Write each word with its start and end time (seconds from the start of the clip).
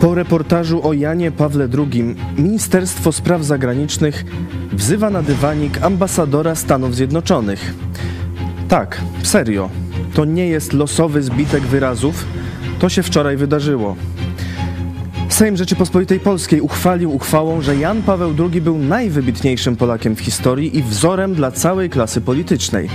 Po 0.00 0.14
reportażu 0.14 0.86
o 0.88 0.92
Janie 0.92 1.30
Pawle 1.30 1.68
II 1.78 2.14
Ministerstwo 2.38 3.12
Spraw 3.12 3.44
Zagranicznych 3.44 4.24
wzywa 4.72 5.10
na 5.10 5.22
dywanik 5.22 5.82
ambasadora 5.82 6.54
Stanów 6.54 6.94
Zjednoczonych. 6.94 7.74
Tak, 8.68 9.00
serio. 9.22 9.70
To 10.14 10.24
nie 10.24 10.48
jest 10.48 10.72
losowy 10.72 11.22
zbitek 11.22 11.62
wyrazów. 11.62 12.26
To 12.78 12.88
się 12.88 13.02
wczoraj 13.02 13.36
wydarzyło. 13.36 13.96
Sejm 15.28 15.56
Rzeczypospolitej 15.56 16.20
Polskiej 16.20 16.60
uchwalił 16.60 17.14
uchwałą, 17.14 17.60
że 17.60 17.76
Jan 17.76 18.02
Paweł 18.02 18.34
II 18.38 18.60
był 18.60 18.78
najwybitniejszym 18.78 19.76
Polakiem 19.76 20.16
w 20.16 20.20
historii 20.20 20.78
i 20.78 20.82
wzorem 20.82 21.34
dla 21.34 21.50
całej 21.50 21.90
klasy 21.90 22.20
politycznej. 22.20 22.88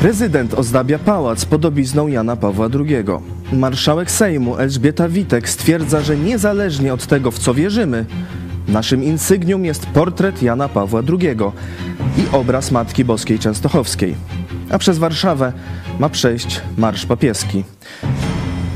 Prezydent 0.00 0.54
ozdabia 0.54 0.98
pałac 0.98 1.44
podobizną 1.44 2.08
Jana 2.08 2.36
Pawła 2.36 2.68
II. 2.74 3.04
Marszałek 3.52 4.10
Sejmu 4.10 4.56
Elżbieta 4.56 5.08
Witek 5.08 5.48
stwierdza, 5.48 6.00
że 6.00 6.16
niezależnie 6.16 6.94
od 6.94 7.06
tego, 7.06 7.30
w 7.30 7.38
co 7.38 7.54
wierzymy, 7.54 8.04
naszym 8.68 9.04
insygnium 9.04 9.64
jest 9.64 9.86
portret 9.86 10.42
Jana 10.42 10.68
Pawła 10.68 11.02
II 11.08 11.36
i 12.18 12.24
obraz 12.32 12.70
Matki 12.70 13.04
Boskiej 13.04 13.38
Częstochowskiej. 13.38 14.14
A 14.70 14.78
przez 14.78 14.98
Warszawę 14.98 15.52
ma 15.98 16.08
przejść 16.08 16.60
Marsz 16.76 17.06
Papieski. 17.06 17.64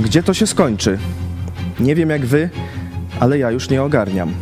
Gdzie 0.01 0.23
to 0.23 0.35
się 0.35 0.47
skończy? 0.47 0.99
Nie 1.81 1.95
wiem 1.95 2.11
jak 2.11 2.27
wy, 2.27 2.51
ale 3.21 3.39
ja 3.39 3.51
już 3.51 3.71
nie 3.71 3.83
ogarniam. 3.83 4.33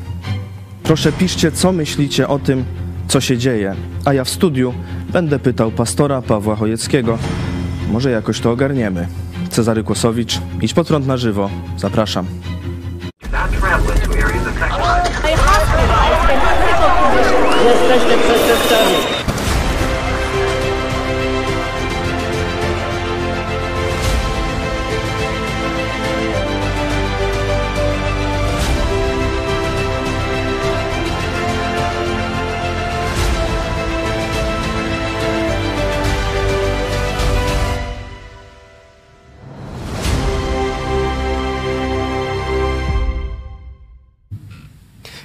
Proszę 0.83 1.13
piszcie, 1.13 1.53
co 1.53 1.73
myślicie 1.73 2.29
o 2.29 2.39
tym, 2.39 2.65
co 3.09 3.21
się 3.21 3.39
dzieje, 3.39 3.75
a 4.05 4.13
ja 4.13 4.25
w 4.25 4.31
studiu 4.31 4.75
będę 5.13 5.39
pytał 5.39 5.71
pastora 5.71 6.23
Pawła 6.23 6.57
Chojeckiego. 6.57 7.19
Może 7.93 8.11
jakoś 8.11 8.41
to 8.41 8.51
ogarniemy. 8.51 9.07
Cezary 9.55 9.85
Kłosowicz, 9.85 10.41
idź 10.63 10.75
pod 10.75 10.87
prąd 10.87 11.07
na 11.07 11.17
żywo. 11.17 11.51
Zapraszam. 11.77 12.27
Jesteście 17.65 18.19
przestępcami. 18.19 19.14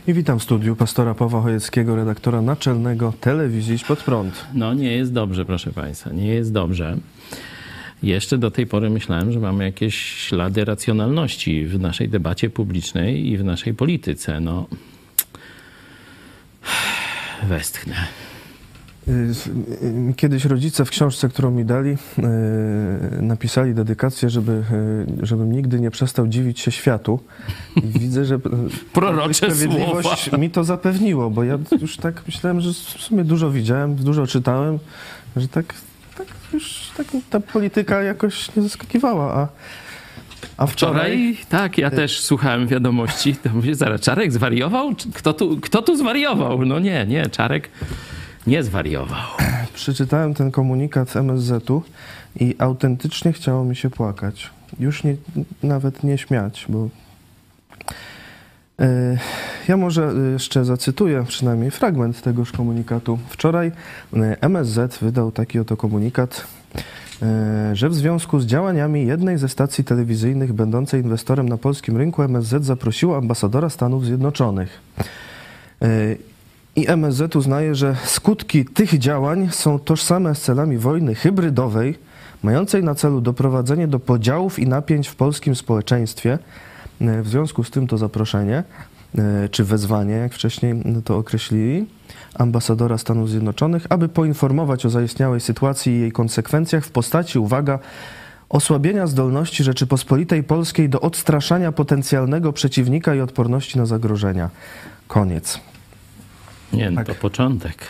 I 0.10 0.14
witam 0.14 0.40
w 0.40 0.44
studiu 0.44 0.76
pastora 0.76 1.14
Pawła 1.14 1.42
Chojeckiego, 1.42 1.96
redaktora 1.96 2.42
naczelnego 2.42 3.14
telewizji 3.22 3.80
pod 3.88 4.04
prąd. 4.04 4.46
No 4.54 4.74
nie 4.74 4.92
jest 4.92 5.14
dobrze, 5.14 5.46
proszę 5.46 5.72
Państwa, 5.72 6.10
nie 6.10 6.28
jest 6.28 6.54
dobrze. 6.54 6.98
Jeszcze 8.04 8.38
do 8.38 8.52
tej 8.52 8.68
pory 8.68 8.90
myślałem, 8.90 9.32
że 9.32 9.40
mamy 9.40 9.64
jakieś 9.64 9.96
ślady 9.96 10.66
racjonalności 10.66 11.66
w 11.66 11.80
naszej 11.80 12.10
debacie 12.10 12.50
publicznej 12.50 13.28
i 13.28 13.38
w 13.38 13.44
naszej 13.44 13.74
polityce. 13.74 14.40
No, 14.40 14.68
westchnę. 17.50 17.96
Y, 19.10 19.34
y, 20.10 20.14
Kiedyś 20.16 20.46
rodzice 20.46 20.86
w 20.86 20.90
książce, 20.90 21.30
którą 21.30 21.52
mi 21.52 21.66
dali, 21.66 21.90
y, 21.90 23.22
napisali 23.22 23.74
dedykację, 23.74 24.30
żeby, 24.30 24.64
żebym 25.22 25.52
nigdy 25.52 25.80
nie 25.80 25.92
przestał 25.92 26.28
dziwić 26.28 26.60
się 26.60 26.72
światu. 26.72 27.20
I 27.76 28.00
widzę, 28.00 28.26
że 28.30 28.40
sprawiedliwość 29.34 30.24
słowa. 30.24 30.38
mi 30.38 30.50
to 30.50 30.64
zapewniło, 30.64 31.30
bo 31.30 31.44
ja 31.44 31.58
już 31.82 31.98
tak 31.98 32.22
myślałem, 32.26 32.62
że 32.62 32.74
w 32.74 32.76
sumie 32.76 33.24
dużo 33.24 33.52
widziałem, 33.52 33.96
dużo 33.96 34.28
czytałem, 34.28 34.80
że 35.36 35.48
tak, 35.48 35.74
tak 36.18 36.28
już 36.54 36.92
tak 36.98 37.08
ta 37.30 37.40
polityka 37.40 38.04
jakoś 38.04 38.56
nie 38.56 38.64
zaskakiwała, 38.64 39.34
a, 39.34 39.48
a 40.58 40.68
wczoraj... 40.68 41.34
Wczoraj, 41.34 41.38
tak, 41.50 41.78
ja 41.78 41.92
też 41.92 42.20
słuchałem 42.20 42.68
wiadomości. 42.68 43.36
To 43.36 43.50
mówię, 43.50 43.76
zaraz, 43.76 44.02
Czarek 44.02 44.32
zwariował? 44.32 44.96
Kto 45.14 45.34
tu, 45.34 45.58
kto 45.62 45.82
tu 45.82 45.98
zwariował? 45.98 46.66
No 46.66 46.80
nie, 46.80 47.06
nie, 47.06 47.30
Czarek 47.30 47.70
nie 48.48 48.64
zwariował. 48.64 49.28
Przeczytałem 49.74 50.34
ten 50.34 50.52
komunikat 50.52 51.16
MSZ-u 51.16 51.84
i 52.40 52.56
autentycznie 52.60 53.34
chciało 53.34 53.64
mi 53.66 53.76
się 53.76 53.90
płakać. 53.90 54.50
Już 54.80 55.04
nie, 55.04 55.16
nawet 55.64 56.04
nie 56.04 56.18
śmiać, 56.18 56.66
bo. 56.70 56.90
E, 58.80 59.18
Ja 59.68 59.78
może 59.78 60.14
jeszcze 60.34 60.66
zacytuję 60.66 61.24
przynajmniej 61.28 61.72
fragment 61.72 62.22
tegoż 62.22 62.52
komunikatu. 62.52 63.20
Wczoraj 63.30 63.72
e, 64.14 64.38
MSZ 64.42 64.98
wydał 65.02 65.32
taki 65.32 65.60
oto 65.60 65.78
komunikat, 65.78 66.48
e, 67.22 67.76
że 67.76 67.90
w 67.90 67.96
związku 67.96 68.40
z 68.40 68.46
działaniami 68.46 69.08
jednej 69.08 69.38
ze 69.38 69.50
stacji 69.50 69.84
telewizyjnych 69.84 70.54
będącej 70.54 71.02
inwestorem 71.02 71.50
na 71.50 71.58
polskim 71.58 71.98
rynku 71.98 72.24
MSZ 72.24 72.64
zaprosiło 72.64 73.18
ambasadora 73.18 73.70
Stanów 73.70 74.06
Zjednoczonych. 74.06 74.80
I 76.80 76.88
MSZ 76.88 77.36
uznaje, 77.36 77.76
że 77.76 77.96
skutki 78.06 78.66
tych 78.66 78.98
działań 79.00 79.50
są 79.52 79.80
tożsame 79.80 80.36
z 80.36 80.42
celami 80.42 80.78
wojny 80.78 81.16
hybrydowej, 81.16 82.00
mającej 82.44 82.84
na 82.84 82.96
celu 82.96 83.22
doprowadzenie 83.22 83.88
do 83.88 84.00
podziałów 84.00 84.60
i 84.60 84.68
napięć 84.68 85.08
w 85.08 85.16
polskim 85.16 85.56
społeczeństwie. 85.56 86.40
E, 87.02 87.22
W 87.22 87.28
związku 87.28 87.64
z 87.64 87.72
tym 87.72 87.88
to 87.88 87.98
zaproszenie, 87.98 88.64
e, 89.18 89.50
czy 89.50 89.64
wezwanie, 89.64 90.14
jak 90.14 90.34
wcześniej 90.34 90.84
to 91.06 91.18
określili, 91.18 91.86
ambasadora 92.36 92.98
Stanów 92.98 93.30
Zjednoczonych, 93.30 93.86
aby 93.90 94.10
poinformować 94.10 94.86
o 94.86 94.90
zaistniałej 94.90 95.40
sytuacji 95.40 95.94
i 95.94 96.00
jej 96.00 96.12
konsekwencjach 96.12 96.86
w 96.86 96.92
postaci, 96.92 97.40
uwaga, 97.40 97.80
osłabienia 98.50 99.08
zdolności 99.08 99.64
Rzeczypospolitej 99.64 100.44
Polskiej 100.44 100.90
do 100.90 101.02
odstraszania 101.02 101.72
potencjalnego 101.72 102.54
przeciwnika 102.54 103.16
i 103.16 103.22
odporności 103.22 103.78
na 103.78 103.86
zagrożenia. 103.86 104.50
Koniec. 105.08 105.60
Nie, 106.74 106.90
no 106.92 106.96
Tak. 106.96 107.08
to 107.08 107.16
początek. 107.16 107.88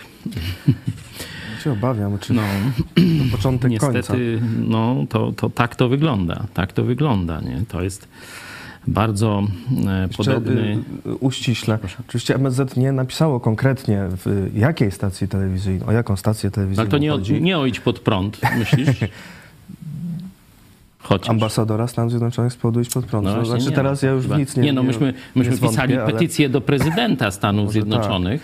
Ja 1.55 1.63
się 1.63 1.71
obawiam, 1.71 2.19
czy 2.19 2.33
No, 2.33 2.41
to 2.95 3.01
początek 3.31 3.71
końca. 3.79 3.97
niestety, 3.97 4.41
no, 4.67 4.95
to, 5.09 5.31
to 5.31 5.49
tak 5.49 5.75
to 5.75 5.89
wygląda. 5.89 6.43
Tak 6.53 6.73
to 6.73 6.83
wygląda, 6.83 7.41
nie? 7.41 7.61
To 7.67 7.81
jest 7.83 8.07
bardzo 8.87 9.43
e, 9.87 10.01
Jeszcze, 10.07 10.17
podobny... 10.17 10.77
y, 11.05 11.15
uściśle. 11.15 11.79
Oczywiście 12.07 12.35
MSZ 12.35 12.77
nie 12.77 12.91
napisało 12.91 13.39
konkretnie 13.39 14.03
w 14.11 14.51
jakiej 14.55 14.91
stacji 14.91 15.27
telewizyjnej, 15.27 15.87
o 15.87 15.91
jaką 15.91 16.15
stację 16.15 16.51
telewizyjną 16.51 16.81
Ale 16.81 16.91
to 16.91 16.97
nie, 16.97 17.13
o- 17.13 17.17
chodzi. 17.17 17.41
nie 17.41 17.57
ojdź 17.57 17.79
pod 17.79 17.99
prąd, 17.99 18.37
myślisz? 18.57 18.89
Chociaż. 21.09 21.29
Ambasadora 21.29 21.87
Stanów 21.87 22.11
Zjednoczonych 22.11 22.53
z 22.53 22.55
powodu 22.55 22.79
iść 22.79 22.91
pod 22.93 23.05
prąd. 23.05 23.25
No 23.25 23.35
No, 23.37 23.45
znaczy 23.45 23.65
nie. 23.65 23.71
teraz 23.71 24.01
ja 24.01 24.11
już 24.11 24.23
Chyba- 24.23 24.37
nic 24.37 24.55
nie 24.55 24.63
Nie, 24.63 24.73
no 24.73 24.83
myśmy, 24.83 25.13
myśmy 25.35 25.57
pisali 25.57 25.97
ale 25.97 26.11
petycję 26.13 26.49
do 26.49 26.61
prezydenta 26.61 27.31
Stanów 27.31 27.65
Może 27.65 27.73
Zjednoczonych, 27.73 28.41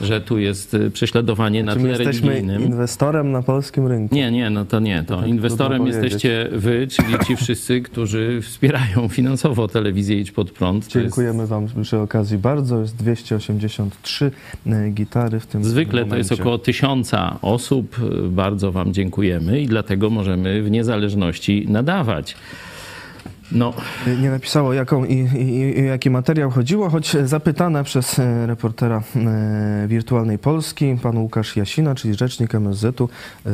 że 0.00 0.20
tu 0.20 0.38
jest 0.38 0.74
y, 0.74 0.90
prześladowanie 0.90 1.64
na 1.64 1.74
tle 1.76 1.88
jesteśmy 1.88 2.28
religijnym. 2.28 2.62
inwestorem 2.62 3.32
na 3.32 3.42
polskim 3.42 3.86
rynku. 3.86 4.14
Nie, 4.14 4.30
nie, 4.30 4.50
no 4.50 4.64
to 4.64 4.80
nie. 4.80 5.04
To 5.04 5.16
tak 5.16 5.26
inwestorem 5.28 5.86
jesteście 5.86 6.48
wy, 6.52 6.86
czyli 6.90 7.14
ci 7.26 7.36
wszyscy, 7.36 7.80
którzy 7.80 8.40
wspierają 8.42 9.08
finansowo 9.08 9.68
telewizję 9.68 10.20
Idź 10.20 10.32
Pod 10.32 10.50
Prąd. 10.50 10.88
To 10.88 10.98
jest- 10.98 11.04
Dziękujemy 11.16 11.46
Wam 11.46 11.66
przy 11.82 11.98
okazji 11.98 12.38
bardzo. 12.38 12.80
Jest 12.80 12.96
283 12.96 14.30
e, 14.66 14.90
gitary 14.90 15.40
w 15.40 15.46
tym 15.46 15.64
Zwykle 15.64 16.00
to 16.00 16.06
momencie. 16.06 16.18
jest 16.34 16.40
około 16.40 16.58
tysiąca 16.58 17.38
osób. 17.42 17.96
Bardzo 18.30 18.72
Wam 18.72 18.92
dziękujemy 18.92 19.60
i 19.60 19.66
dlatego 19.66 20.10
możemy 20.10 20.62
w 20.62 20.70
niezależności 20.70 21.66
nadawać. 21.68 22.36
No, 23.54 23.72
Nie 24.20 24.30
napisało, 24.30 24.72
jaką 24.72 25.04
i, 25.04 25.14
i, 25.14 25.78
i 25.80 25.84
jaki 25.84 26.10
materiał 26.10 26.50
chodziło, 26.50 26.90
choć 26.90 27.16
zapytane 27.24 27.84
przez 27.84 28.18
e, 28.18 28.46
reportera 28.46 29.02
e, 29.16 29.88
Wirtualnej 29.88 30.38
Polski, 30.38 30.96
pan 31.02 31.18
Łukasz 31.18 31.56
Jasina, 31.56 31.94
czyli 31.94 32.14
rzecznik 32.14 32.54
MSZ-u, 32.54 33.08
e, 33.46 33.50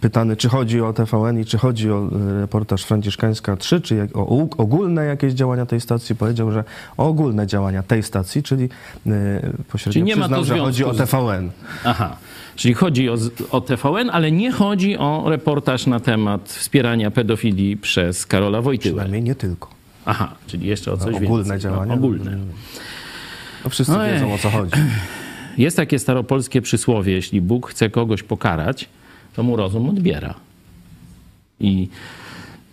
pytany, 0.00 0.36
czy 0.36 0.48
chodzi 0.48 0.80
o 0.80 0.92
TVN 0.92 1.40
i 1.40 1.44
czy 1.44 1.58
chodzi 1.58 1.90
o 1.90 2.08
reportaż 2.40 2.84
Franciszkańska 2.84 3.56
3, 3.56 3.80
czy 3.80 3.94
jak, 3.96 4.16
o 4.16 4.26
ogólne 4.56 5.04
jakieś 5.04 5.32
działania 5.32 5.66
tej 5.66 5.80
stacji, 5.80 6.16
powiedział, 6.16 6.50
że 6.52 6.64
o 6.96 7.06
ogólne 7.06 7.46
działania 7.46 7.82
tej 7.82 8.02
stacji, 8.02 8.42
czyli 8.42 8.68
pośrednio 9.68 9.92
Czyli 9.92 10.02
nie 10.02 10.16
ma 10.16 10.22
przyznał, 10.22 10.40
to 10.40 10.46
że 10.46 10.58
chodzi 10.58 10.84
o 10.84 10.94
TVN. 10.94 11.50
Aha, 11.84 12.16
czyli 12.62 12.74
chodzi 12.74 13.10
o, 13.10 13.16
o 13.50 13.60
TVN, 13.60 14.10
ale 14.10 14.32
nie 14.32 14.52
chodzi 14.52 14.98
o 14.98 15.24
reportaż 15.26 15.86
na 15.86 16.00
temat 16.00 16.48
wspierania 16.48 17.10
pedofilii 17.10 17.76
przez 17.76 18.26
Karola 18.26 18.62
Wojtyłę. 18.62 18.94
Przynajmniej 18.94 19.22
nie 19.22 19.34
tylko. 19.34 19.68
Aha, 20.04 20.34
czyli 20.46 20.66
jeszcze 20.66 20.92
o 20.92 20.96
coś 20.96 21.14
ogólne 21.16 21.44
więcej. 21.44 21.60
działania. 21.60 21.86
No, 21.86 21.94
ogólne. 21.94 22.38
No, 23.64 23.70
wszyscy 23.70 23.96
Ojej. 23.98 24.14
wiedzą, 24.14 24.34
o 24.34 24.38
co 24.38 24.50
chodzi. 24.50 24.72
Jest 25.58 25.76
takie 25.76 25.98
staropolskie 25.98 26.62
przysłowie, 26.62 27.12
jeśli 27.12 27.40
Bóg 27.40 27.70
chce 27.70 27.90
kogoś 27.90 28.22
pokarać, 28.22 28.88
to 29.36 29.42
mu 29.42 29.56
rozum 29.56 29.88
odbiera. 29.88 30.34
I 31.60 31.88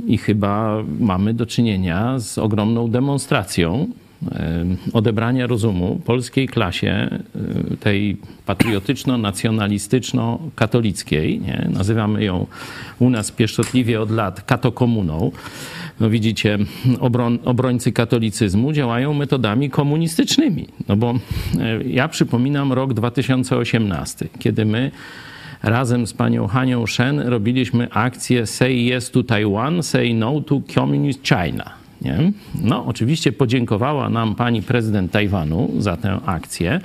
i 0.08 0.18
chyba 0.18 0.84
mamy 1.00 1.34
do 1.34 1.46
czynienia 1.46 2.20
z 2.20 2.38
ogromną 2.38 2.92
demonstracją 2.92 3.88
odebrania 4.94 5.48
rozumu 5.48 6.02
polskiej 6.06 6.48
klasie, 6.48 7.20
tej 7.80 8.18
patriotyczno-nacjonalistyczno-katolickiej. 8.46 11.42
Nie? 11.42 11.70
Nazywamy 11.74 12.24
ją 12.24 12.48
u 13.00 13.10
nas 13.10 13.32
pieszczotliwie 13.32 14.02
od 14.02 14.12
lat 14.12 14.42
katokomuną. 14.42 15.32
No 16.00 16.10
widzicie, 16.10 16.58
obron, 17.00 17.40
obrońcy 17.46 17.92
katolicyzmu 17.92 18.74
działają 18.74 19.14
metodami 19.14 19.70
komunistycznymi. 19.70 20.68
No 20.88 20.96
bo 20.96 21.14
ja 21.86 22.08
przypominam 22.08 22.74
rok 22.74 22.94
2018, 22.94 24.28
kiedy 24.40 24.66
my 24.66 24.92
razem 25.64 26.08
z 26.08 26.14
panią 26.14 26.48
Hanią 26.48 26.88
Shen 26.88 27.20
robiliśmy 27.20 27.92
akcję 27.92 28.46
Say 28.46 28.74
Yes 28.74 29.12
to 29.12 29.24
Taiwan, 29.24 29.84
Say 29.84 30.14
No 30.14 30.42
to 30.42 30.62
Communist 30.74 31.24
China. 31.24 31.79
Nie? 32.02 32.32
No, 32.62 32.86
oczywiście 32.86 33.32
podziękowała 33.32 34.10
nam 34.10 34.36
pani 34.36 34.62
prezydent 34.62 35.12
Tajwanu 35.12 35.72
za 35.78 35.98
tę 35.98 36.20
akcję. 36.26 36.82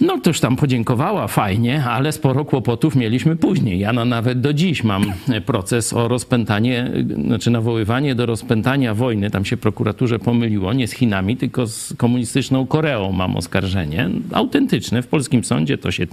No, 0.00 0.18
toż 0.18 0.40
tam 0.40 0.56
podziękowała 0.56 1.28
fajnie, 1.28 1.84
ale 1.84 2.12
sporo 2.12 2.44
kłopotów 2.44 2.96
mieliśmy 2.96 3.36
później. 3.36 3.78
Ja 3.78 3.92
no, 3.92 4.04
nawet 4.04 4.40
do 4.40 4.52
dziś 4.52 4.84
mam 4.84 5.12
proces 5.46 5.92
o 5.92 6.08
rozpętanie, 6.08 6.90
znaczy 7.24 7.50
nawoływanie 7.50 8.14
do 8.14 8.26
rozpętania 8.26 8.94
wojny. 8.94 9.30
Tam 9.30 9.44
się 9.44 9.56
prokuraturze 9.56 10.18
pomyliło, 10.18 10.72
nie 10.72 10.88
z 10.88 10.92
Chinami, 10.92 11.36
tylko 11.36 11.66
z 11.66 11.94
komunistyczną 11.96 12.66
Koreą 12.66 13.12
mam 13.12 13.36
oskarżenie. 13.36 14.10
Autentyczne, 14.32 15.02
w 15.02 15.06
polskim 15.06 15.44
sądzie 15.44 15.78
to 15.78 15.90
się, 15.90 16.06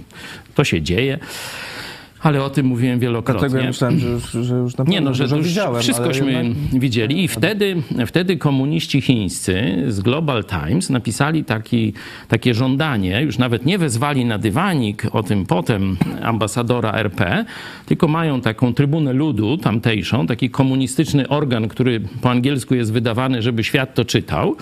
to 0.54 0.64
się 0.64 0.82
dzieje 0.82 1.18
ale 2.22 2.44
o 2.44 2.50
tym 2.50 2.66
mówiłem 2.66 2.98
wielokrotnie. 2.98 3.40
Dlatego 3.40 3.62
ja 3.62 3.68
myślałem, 3.68 3.98
że 3.98 4.08
już, 4.08 4.30
że 4.30 4.54
już 4.54 4.72
Nie 4.86 5.00
no, 5.00 5.14
że 5.14 5.24
już 5.24 5.48
widziałem, 5.48 5.82
wszystkośmy 5.82 6.32
jednak... 6.32 6.80
widzieli 6.80 7.24
i 7.24 7.28
wtedy, 7.28 7.82
wtedy 8.06 8.36
komuniści 8.36 9.00
chińscy 9.00 9.84
z 9.88 10.00
Global 10.00 10.44
Times 10.44 10.90
napisali 10.90 11.44
taki, 11.44 11.92
takie 12.28 12.54
żądanie, 12.54 13.22
już 13.22 13.38
nawet 13.38 13.66
nie 13.66 13.78
wezwali 13.78 14.24
na 14.24 14.38
dywanik 14.38 15.06
o 15.12 15.22
tym 15.22 15.46
potem 15.46 15.96
ambasadora 16.22 16.92
RP, 16.92 17.44
tylko 17.86 18.08
mają 18.08 18.40
taką 18.40 18.74
trybunę 18.74 19.12
ludu 19.12 19.58
tamtejszą, 19.58 20.26
taki 20.26 20.50
komunistyczny 20.50 21.28
organ, 21.28 21.68
który 21.68 22.00
po 22.00 22.30
angielsku 22.30 22.74
jest 22.74 22.92
wydawany, 22.92 23.42
żeby 23.42 23.64
świat 23.64 23.94
to 23.94 24.04
czytał. 24.04 24.56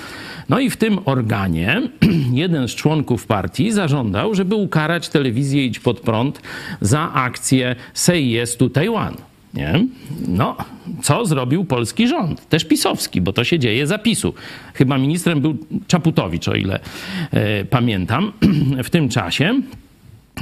No 0.49 0.61
i 0.61 0.71
w 0.71 0.77
tym 0.77 0.99
organie 1.05 1.83
jeden 2.33 2.69
z 2.69 2.75
członków 2.75 3.27
partii 3.27 3.73
zażądał, 3.73 4.35
żeby 4.35 4.55
ukarać 4.55 5.09
telewizję 5.09 5.67
Idź 5.67 5.81
Pod 5.81 6.01
Prąd 6.01 6.43
za 6.81 7.13
akcję 7.13 7.50
Say 7.95 8.43
Yes 8.43 8.57
to 8.57 8.71
Taiwan. 8.71 9.17
Nie? 9.55 9.87
No, 10.29 10.57
co 11.03 11.27
zrobił 11.27 11.65
polski 11.65 12.09
rząd? 12.09 12.49
Też 12.49 12.65
pisowski, 12.65 13.21
bo 13.21 13.33
to 13.33 13.45
się 13.45 13.59
dzieje 13.59 13.87
zapisu. 13.87 14.35
Chyba 14.75 14.99
ministrem 14.99 15.41
był 15.41 15.59
Czaputowicz, 15.87 16.49
o 16.49 16.55
ile 16.55 16.81
e, 17.31 17.65
pamiętam, 17.65 18.33
w 18.85 18.91
tym 18.91 19.09
czasie. 19.09 19.61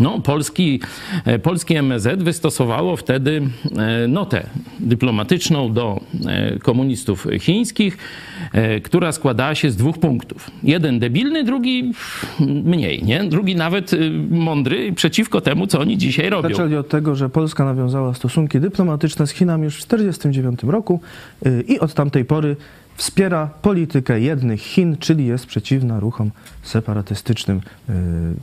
No, 0.00 0.20
polski, 0.20 0.80
e, 1.24 1.38
polskie 1.38 1.78
MSZ 1.78 2.22
wystosowało 2.22 2.96
wtedy 2.96 3.42
e, 3.76 4.08
notę 4.08 4.46
dyplomatyczną 4.80 5.72
do 5.72 6.00
e, 6.26 6.58
komunistów 6.58 7.26
chińskich, 7.40 7.98
która 8.82 9.12
składała 9.12 9.54
się 9.54 9.70
z 9.70 9.76
dwóch 9.76 9.98
punktów. 9.98 10.50
Jeden 10.62 10.98
debilny, 10.98 11.44
drugi 11.44 11.92
mniej, 12.40 13.04
nie? 13.04 13.24
Drugi 13.24 13.56
nawet 13.56 13.90
mądry 14.30 14.92
przeciwko 14.92 15.40
temu, 15.40 15.66
co 15.66 15.80
oni 15.80 15.98
dzisiaj 15.98 16.30
robią. 16.30 16.48
Zaczęli 16.48 16.76
od 16.76 16.88
tego, 16.88 17.14
że 17.14 17.28
Polska 17.28 17.64
nawiązała 17.64 18.14
stosunki 18.14 18.60
dyplomatyczne 18.60 19.26
z 19.26 19.30
Chinami 19.30 19.64
już 19.64 19.74
w 19.74 19.86
1949 19.86 20.72
roku 20.72 21.00
i 21.68 21.80
od 21.80 21.94
tamtej 21.94 22.24
pory 22.24 22.56
wspiera 22.98 23.50
politykę 23.62 24.20
jednych 24.20 24.60
Chin, 24.60 24.96
czyli 25.00 25.26
jest 25.26 25.46
przeciwna 25.46 26.00
ruchom 26.00 26.30
separatystycznym 26.62 27.60
yy, 27.88 27.94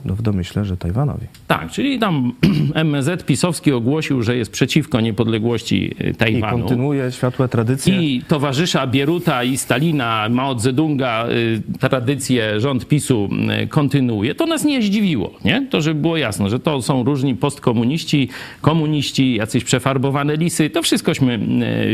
no 0.04 0.14
w 0.14 0.22
domyśle, 0.22 0.64
że 0.64 0.76
Tajwanowi. 0.76 1.26
Tak, 1.46 1.70
czyli 1.70 1.98
tam 1.98 2.32
MZ 2.84 3.24
pisowski 3.24 3.72
ogłosił, 3.72 4.22
że 4.22 4.36
jest 4.36 4.50
przeciwko 4.50 5.00
niepodległości 5.00 5.94
y, 6.00 6.14
Tajwanu. 6.14 6.58
I 6.58 6.60
kontynuuje 6.60 7.12
światłe 7.12 7.48
tradycje. 7.48 8.02
I 8.02 8.22
towarzysza 8.28 8.86
Bieruta 8.86 9.44
i 9.44 9.56
Stalina, 9.56 10.28
Mao 10.30 10.58
Zedonga 10.58 11.28
y, 11.28 11.78
tradycję 11.78 12.60
rząd 12.60 12.88
PiSu 12.88 13.28
y, 13.64 13.66
kontynuuje. 13.66 14.34
To 14.34 14.46
nas 14.46 14.64
nie 14.64 14.82
zdziwiło, 14.82 15.34
nie? 15.44 15.66
To, 15.70 15.80
żeby 15.80 16.00
było 16.00 16.16
jasno, 16.16 16.48
że 16.48 16.60
to 16.60 16.82
są 16.82 17.04
różni 17.04 17.34
postkomuniści, 17.34 18.28
komuniści, 18.60 19.34
jacyś 19.34 19.64
przefarbowane 19.64 20.36
lisy, 20.36 20.70
to 20.70 20.82
wszystkośmy 20.82 21.40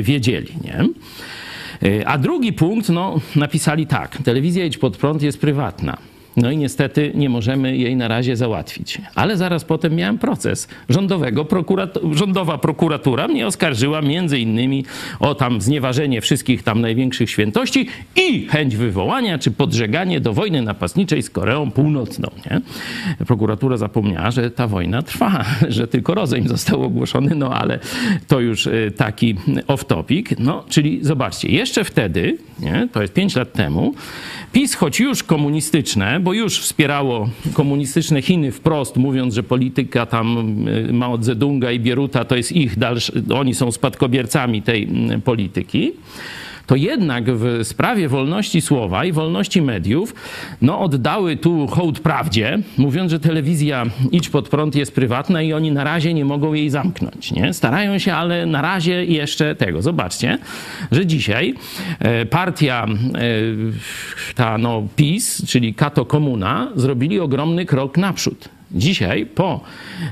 wiedzieli, 0.03 0.49
nie? 0.65 0.85
E, 1.83 2.05
a 2.07 2.19
drugi 2.19 2.53
punkt, 2.53 2.89
no, 2.89 3.21
napisali 3.37 3.87
tak. 3.87 4.19
Telewizja 4.25 4.65
Idź 4.65 4.79
Pod 4.79 4.97
Prąd 4.97 5.23
jest 5.23 5.41
prywatna. 5.41 6.12
No 6.37 6.51
i 6.51 6.57
niestety 6.57 7.13
nie 7.15 7.29
możemy 7.29 7.77
jej 7.77 7.97
na 7.97 8.09
razie 8.09 8.37
załatwić. 8.37 8.99
Ale 9.15 9.37
zaraz 9.37 9.65
potem 9.65 9.95
miałem 9.95 10.19
proces 10.19 10.69
rządowego. 10.89 11.47
Rządowa 12.13 12.59
prokuratura 12.59 13.29
mnie 13.29 13.47
oskarżyła 13.47 14.03
między 14.03 14.39
innymi 14.39 14.85
o 15.21 15.35
tam 15.35 15.61
znieważenie 15.61 16.21
wszystkich 16.21 16.63
tam 16.63 16.81
największych 16.81 17.31
świętości 17.31 17.89
i 18.17 18.47
chęć 18.47 18.77
wywołania 18.77 19.39
czy 19.39 19.51
podżeganie 19.51 20.21
do 20.21 20.33
wojny 20.33 20.63
napastniczej 20.63 21.23
z 21.23 21.31
Koreą 21.31 21.71
Północną. 21.71 22.29
Nie? 22.51 22.61
Prokuratura 23.27 23.77
zapomniała, 23.77 24.31
że 24.31 24.51
ta 24.51 24.67
wojna 24.67 25.03
trwa, 25.03 25.45
że 25.69 25.89
tylko 25.89 26.15
rozejm 26.15 26.49
został 26.49 26.83
ogłoszony, 26.83 27.35
no 27.35 27.55
ale 27.55 27.79
to 28.29 28.41
już 28.41 28.67
y, 28.67 28.93
taki 28.97 29.35
off-topic. 29.67 30.37
No, 30.39 30.65
czyli 30.69 30.99
zobaczcie, 31.03 31.49
jeszcze 31.49 31.85
wtedy, 31.85 32.39
nie? 32.61 32.89
to 32.93 33.03
jest 33.03 33.15
pięć 33.15 33.37
lat 33.37 33.53
temu, 33.53 33.95
PiS, 34.53 34.75
choć 34.75 35.01
już 35.01 35.23
komunistyczne, 35.23 36.21
bo 36.23 36.33
już 36.33 36.59
wspierało 36.59 37.29
komunistyczne 37.55 38.23
Chiny 38.23 38.53
wprost, 38.53 38.97
mówiąc, 38.97 39.35
że 39.35 39.43
polityka 39.43 40.07
tam 40.07 40.49
y, 40.69 40.93
Mao 40.93 41.23
Zedonga 41.23 41.73
i 41.73 41.81
Bieruta 41.81 42.25
to 42.25 42.37
jest 42.37 42.53
ich 42.53 42.79
dalszy, 42.79 43.23
oni 43.35 43.55
są 43.55 43.73
spadkobiercami 43.73 44.63
tej 44.63 44.85
mm, 44.85 45.23
polityki 45.23 45.93
to 46.67 46.77
jednak 46.77 47.25
w 47.31 47.61
sprawie 47.63 48.09
wolności 48.09 48.61
słowa 48.61 49.05
i 49.05 49.13
wolności 49.13 49.63
mediów 49.63 50.15
no, 50.63 50.81
oddały 50.81 51.37
tu 51.37 51.67
hołd 51.67 52.01
prawdzie, 52.01 52.59
mówiąc, 52.79 53.11
że 53.11 53.21
telewizja 53.21 53.85
Idź 54.13 54.29
Pod 54.29 54.49
Prąd 54.49 54.75
jest 54.75 54.95
prywatna 54.95 55.43
i 55.43 55.53
oni 55.53 55.73
na 55.73 55.85
razie 55.85 56.15
nie 56.15 56.25
mogą 56.25 56.53
jej 56.53 56.71
zamknąć. 56.71 57.33
Nie? 57.33 57.55
Starają 57.55 57.99
się, 57.99 58.15
ale 58.15 58.47
na 58.47 58.63
razie 58.63 59.05
jeszcze 59.05 59.55
tego. 59.55 59.83
Zobaczcie, 59.83 60.39
że 60.93 61.07
dzisiaj 61.07 61.55
e, 61.99 62.27
partia 62.27 62.87
e, 62.87 63.19
ta 64.35 64.59
no, 64.59 64.89
PiS, 64.97 65.47
czyli 65.47 65.75
Kato 65.75 66.05
Komuna, 66.05 66.69
zrobili 66.77 67.21
ogromny 67.21 67.67
krok 67.67 67.99
naprzód. 67.99 68.49
Dzisiaj 68.73 69.27
po 69.27 69.61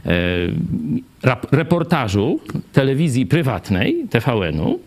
e, 0.06 0.10
reportażu 1.52 2.40
telewizji 2.72 3.26
prywatnej 3.26 4.06
TVN-u 4.10 4.80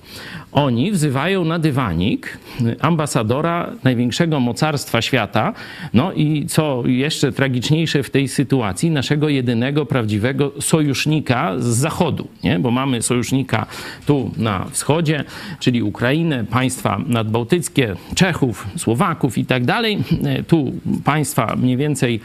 oni 0.53 0.91
wzywają 0.91 1.45
na 1.45 1.59
dywanik 1.59 2.37
ambasadora 2.79 3.71
największego 3.83 4.39
mocarstwa 4.39 5.01
świata, 5.01 5.53
no 5.93 6.13
i 6.13 6.45
co 6.45 6.83
jeszcze 6.85 7.31
tragiczniejsze 7.31 8.03
w 8.03 8.09
tej 8.09 8.27
sytuacji, 8.27 8.91
naszego 8.91 9.29
jedynego 9.29 9.85
prawdziwego 9.85 10.51
sojusznika 10.59 11.59
z 11.59 11.65
Zachodu, 11.65 12.27
nie? 12.43 12.59
bo 12.59 12.71
mamy 12.71 13.01
sojusznika 13.01 13.65
tu 14.05 14.31
na 14.37 14.65
wschodzie, 14.71 15.23
czyli 15.59 15.83
Ukrainę, 15.83 16.43
państwa 16.43 17.01
nadbałtyckie, 17.07 17.95
Czechów, 18.15 18.67
Słowaków 18.77 19.37
i 19.37 19.45
tak 19.45 19.65
dalej. 19.65 20.03
Tu 20.47 20.73
państwa 21.03 21.55
mniej 21.55 21.77
więcej 21.77 22.19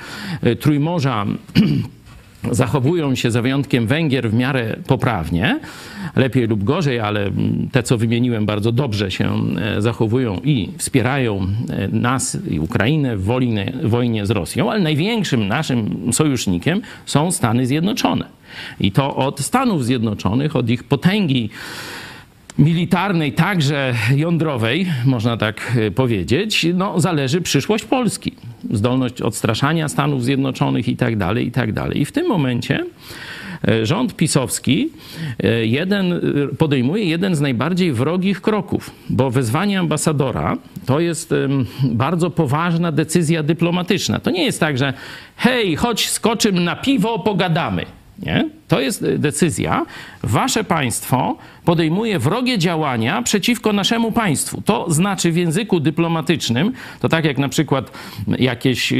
Trójmorza 0.60 1.26
zachowują 2.50 3.14
się 3.14 3.30
za 3.30 3.42
wyjątkiem 3.42 3.86
Węgier 3.86 4.30
w 4.30 4.34
miarę 4.34 4.76
poprawnie, 4.86 5.60
lepiej 6.16 6.46
lub 6.46 6.64
gorzej, 6.64 7.00
ale 7.00 7.30
te, 7.72 7.82
co 7.82 7.98
wymieniłem, 7.98 8.46
bardzo 8.46 8.72
dobrze 8.72 9.10
się 9.10 9.32
e, 9.56 9.82
zachowują 9.82 10.40
i 10.44 10.68
wspierają 10.78 11.46
e, 11.70 11.88
nas 11.88 12.38
i 12.50 12.60
Ukrainę 12.60 13.16
w 13.16 13.24
wojnie, 13.24 13.72
wojnie 13.82 14.26
z 14.26 14.30
Rosją, 14.30 14.70
ale 14.70 14.80
największym 14.80 15.48
naszym 15.48 16.12
sojusznikiem 16.12 16.82
są 17.06 17.32
Stany 17.32 17.66
Zjednoczone. 17.66 18.24
I 18.80 18.92
to 18.92 19.16
od 19.16 19.40
Stanów 19.40 19.84
Zjednoczonych, 19.84 20.56
od 20.56 20.70
ich 20.70 20.84
potęgi 20.84 21.50
militarnej, 22.58 23.32
także 23.32 23.94
jądrowej, 24.14 24.86
można 25.04 25.36
tak 25.36 25.76
e, 25.76 25.90
powiedzieć, 25.90 26.66
no, 26.74 27.00
zależy 27.00 27.40
przyszłość 27.40 27.84
Polski. 27.84 28.32
Zdolność 28.70 29.22
odstraszania 29.22 29.88
Stanów 29.88 30.24
Zjednoczonych 30.24 30.88
i 30.88 30.96
tak 30.96 31.16
dalej, 31.16 31.46
i 31.46 31.52
tak 31.52 31.72
dalej. 31.72 32.00
I 32.00 32.04
w 32.04 32.12
tym 32.12 32.26
momencie 32.26 32.84
e, 33.68 33.86
rząd 33.86 34.16
pisowski 34.16 34.90
e, 35.42 35.66
jeden, 35.66 36.20
podejmuje 36.58 37.04
jeden 37.04 37.34
z 37.34 37.40
najbardziej 37.40 37.92
wrogich 37.92 38.40
kroków, 38.40 38.90
bo 39.10 39.30
wezwanie 39.30 39.80
ambasadora 39.80 40.56
to 40.86 41.00
jest 41.00 41.34
bardzo 41.82 42.30
poważna 42.30 42.92
decyzja 42.92 43.42
dyplomatyczna. 43.42 44.20
To 44.20 44.30
nie 44.30 44.44
jest 44.44 44.60
tak, 44.60 44.78
że 44.78 44.92
hej, 45.36 45.76
chodź 45.76 46.08
skoczym 46.08 46.64
na 46.64 46.76
piwo, 46.76 47.18
pogadamy. 47.18 47.86
Nie? 48.18 48.57
To 48.68 48.80
jest 48.80 49.14
decyzja. 49.16 49.86
Wasze 50.22 50.64
państwo 50.64 51.36
podejmuje 51.64 52.18
wrogie 52.18 52.58
działania 52.58 53.22
przeciwko 53.22 53.72
naszemu 53.72 54.12
państwu. 54.12 54.60
To 54.60 54.90
znaczy 54.90 55.32
w 55.32 55.36
języku 55.36 55.80
dyplomatycznym, 55.80 56.72
to 57.00 57.08
tak 57.08 57.24
jak 57.24 57.38
na 57.38 57.48
przykład 57.48 57.90
jakieś, 58.38 58.92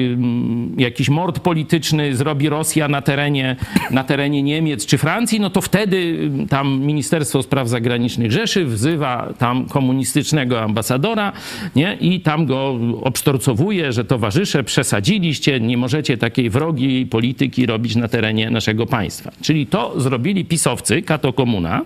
jakiś 0.77 1.09
mord 1.09 1.41
polityczny 1.41 2.17
zrobi 2.17 2.49
Rosja 2.49 2.89
na 2.89 3.03
terenie, 3.03 3.57
na 3.91 4.05
terenie 4.05 4.43
Niemiec 4.43 4.87
czy 4.87 4.99
Francji, 4.99 5.41
no 5.41 5.51
to 5.51 5.61
wtedy 5.61 6.31
tam 6.49 6.81
Ministerstwo 6.81 7.43
Spraw 7.43 7.69
Zagranicznych 7.69 8.33
Rzeszy 8.33 8.65
wzywa 8.65 9.35
tam 9.39 9.67
komunistycznego 9.67 10.63
ambasadora 10.63 11.33
nie? 11.77 11.97
i 12.01 12.21
tam 12.21 12.47
go 12.47 12.79
obsztorcowuje, 13.03 13.93
że 13.93 14.05
towarzysze 14.05 14.65
przesadziliście, 14.65 15.61
nie 15.61 15.77
możecie 15.77 16.17
takiej 16.17 16.51
wrogiej 16.51 17.07
polityki 17.07 17.67
robić 17.67 17.97
na 17.97 18.09
terenie 18.09 18.51
naszego 18.51 18.87
państwa. 18.87 19.31
Czyli 19.43 19.58
to 19.67 20.01
zrobili 20.01 20.45
pisowcy, 20.45 21.03
kato 21.03 21.33
komuna, 21.33 21.83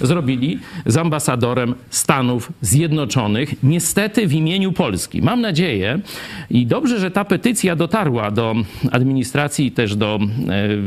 zrobili 0.00 0.58
z 0.86 0.96
ambasadorem 0.96 1.74
Stanów 1.90 2.52
Zjednoczonych, 2.60 3.54
niestety 3.62 4.26
w 4.26 4.32
imieniu 4.32 4.72
Polski. 4.72 5.22
Mam 5.22 5.40
nadzieję 5.40 6.00
i 6.50 6.66
dobrze, 6.66 7.00
że 7.00 7.10
ta 7.10 7.24
petycja 7.24 7.76
dotarła 7.76 8.30
do 8.30 8.54
administracji, 8.92 9.72
też 9.72 9.96
do 9.96 10.18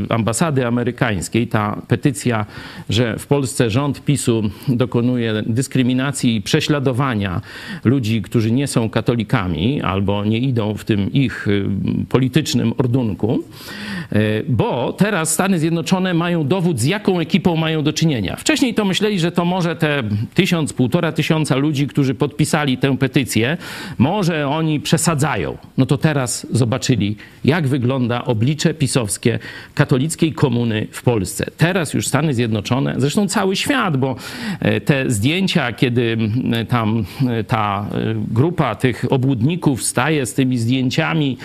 e, 0.08 0.14
ambasady 0.14 0.66
amerykańskiej. 0.66 1.46
Ta 1.46 1.82
petycja, 1.88 2.46
że 2.88 3.18
w 3.18 3.26
Polsce 3.26 3.70
rząd 3.70 4.04
PiSu 4.04 4.42
dokonuje 4.68 5.42
dyskryminacji 5.46 6.36
i 6.36 6.42
prześladowania 6.42 7.40
ludzi, 7.84 8.22
którzy 8.22 8.50
nie 8.50 8.66
są 8.66 8.90
katolikami 8.90 9.82
albo 9.82 10.24
nie 10.24 10.38
idą 10.38 10.74
w 10.74 10.84
tym 10.84 11.12
ich 11.12 11.48
y, 11.48 11.64
politycznym 12.08 12.72
ordunku, 12.78 13.44
e, 14.12 14.18
bo 14.48 14.92
teraz 14.92 15.32
Stany 15.32 15.58
Zjednoczone 15.58 16.14
mają 16.20 16.46
dowód, 16.46 16.80
z 16.80 16.84
jaką 16.84 17.20
ekipą 17.20 17.56
mają 17.56 17.82
do 17.82 17.92
czynienia. 17.92 18.36
Wcześniej 18.36 18.74
to 18.74 18.84
myśleli, 18.84 19.20
że 19.20 19.32
to 19.32 19.44
może 19.44 19.76
te 19.76 20.02
tysiąc, 20.34 20.72
półtora 20.72 21.12
tysiąca 21.12 21.56
ludzi, 21.56 21.86
którzy 21.86 22.14
podpisali 22.14 22.78
tę 22.78 22.96
petycję, 22.96 23.56
może 23.98 24.48
oni 24.48 24.80
przesadzają. 24.80 25.58
No 25.78 25.86
to 25.86 25.98
teraz 25.98 26.46
zobaczyli, 26.50 27.16
jak 27.44 27.68
wygląda 27.68 28.24
oblicze 28.24 28.74
pisowskie 28.74 29.38
katolickiej 29.74 30.32
komuny 30.32 30.86
w 30.90 31.02
Polsce. 31.02 31.46
Teraz 31.56 31.94
już 31.94 32.06
Stany 32.06 32.34
Zjednoczone, 32.34 32.94
zresztą 32.98 33.28
cały 33.28 33.56
świat, 33.56 33.96
bo 33.96 34.16
e, 34.60 34.80
te 34.80 35.10
zdjęcia, 35.10 35.72
kiedy 35.72 36.16
tam 36.68 37.04
e, 37.28 37.44
ta 37.44 37.86
e, 37.92 38.14
grupa 38.30 38.74
tych 38.74 39.04
obłudników 39.10 39.82
staje 39.82 40.26
z 40.26 40.34
tymi 40.34 40.58
zdjęciami 40.58 41.36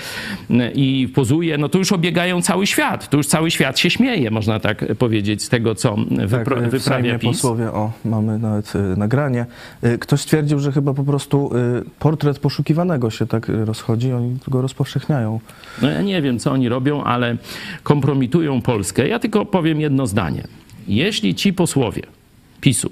i 0.76 1.08
pozuje, 1.16 1.58
no 1.58 1.70
to 1.70 1.78
już 1.78 1.92
obiegają 1.92 2.42
cały 2.42 2.68
świat. 2.68 3.10
To 3.10 3.18
już 3.18 3.28
cały 3.28 3.52
świat 3.52 3.80
się 3.80 3.90
śmieje, 3.90 4.32
można 4.32 4.60
tak 4.66 4.86
powiedzieć, 4.98 5.44
z 5.44 5.50
tego, 5.50 5.76
co 5.76 5.96
wypra- 5.96 6.62
tak, 6.62 6.70
wyprawia 6.70 7.20
PiS. 7.20 7.30
posłowie, 7.30 7.72
o, 7.72 7.92
mamy 8.06 8.40
nawet 8.40 8.76
y, 8.76 8.80
nagranie. 8.98 9.46
Y, 9.84 9.98
ktoś 9.98 10.22
stwierdził, 10.22 10.60
że 10.60 10.72
chyba 10.72 10.94
po 10.94 11.04
prostu 11.04 11.52
y, 11.56 12.00
portret 12.00 12.40
poszukiwanego 12.40 13.10
się 13.10 13.28
tak 13.28 13.52
rozchodzi, 13.66 14.14
oni 14.14 14.38
go 14.48 14.62
rozpowszechniają. 14.62 15.40
No 15.82 15.90
ja 15.90 16.02
nie 16.02 16.22
wiem, 16.22 16.40
co 16.40 16.52
oni 16.52 16.70
robią, 16.70 17.04
ale 17.04 17.38
kompromitują 17.84 18.62
Polskę. 18.62 19.08
Ja 19.08 19.20
tylko 19.20 19.46
powiem 19.46 19.82
jedno 19.82 20.08
zdanie. 20.08 20.44
Jeśli 20.88 21.36
ci 21.36 21.54
posłowie 21.54 22.02
PiSu 22.62 22.92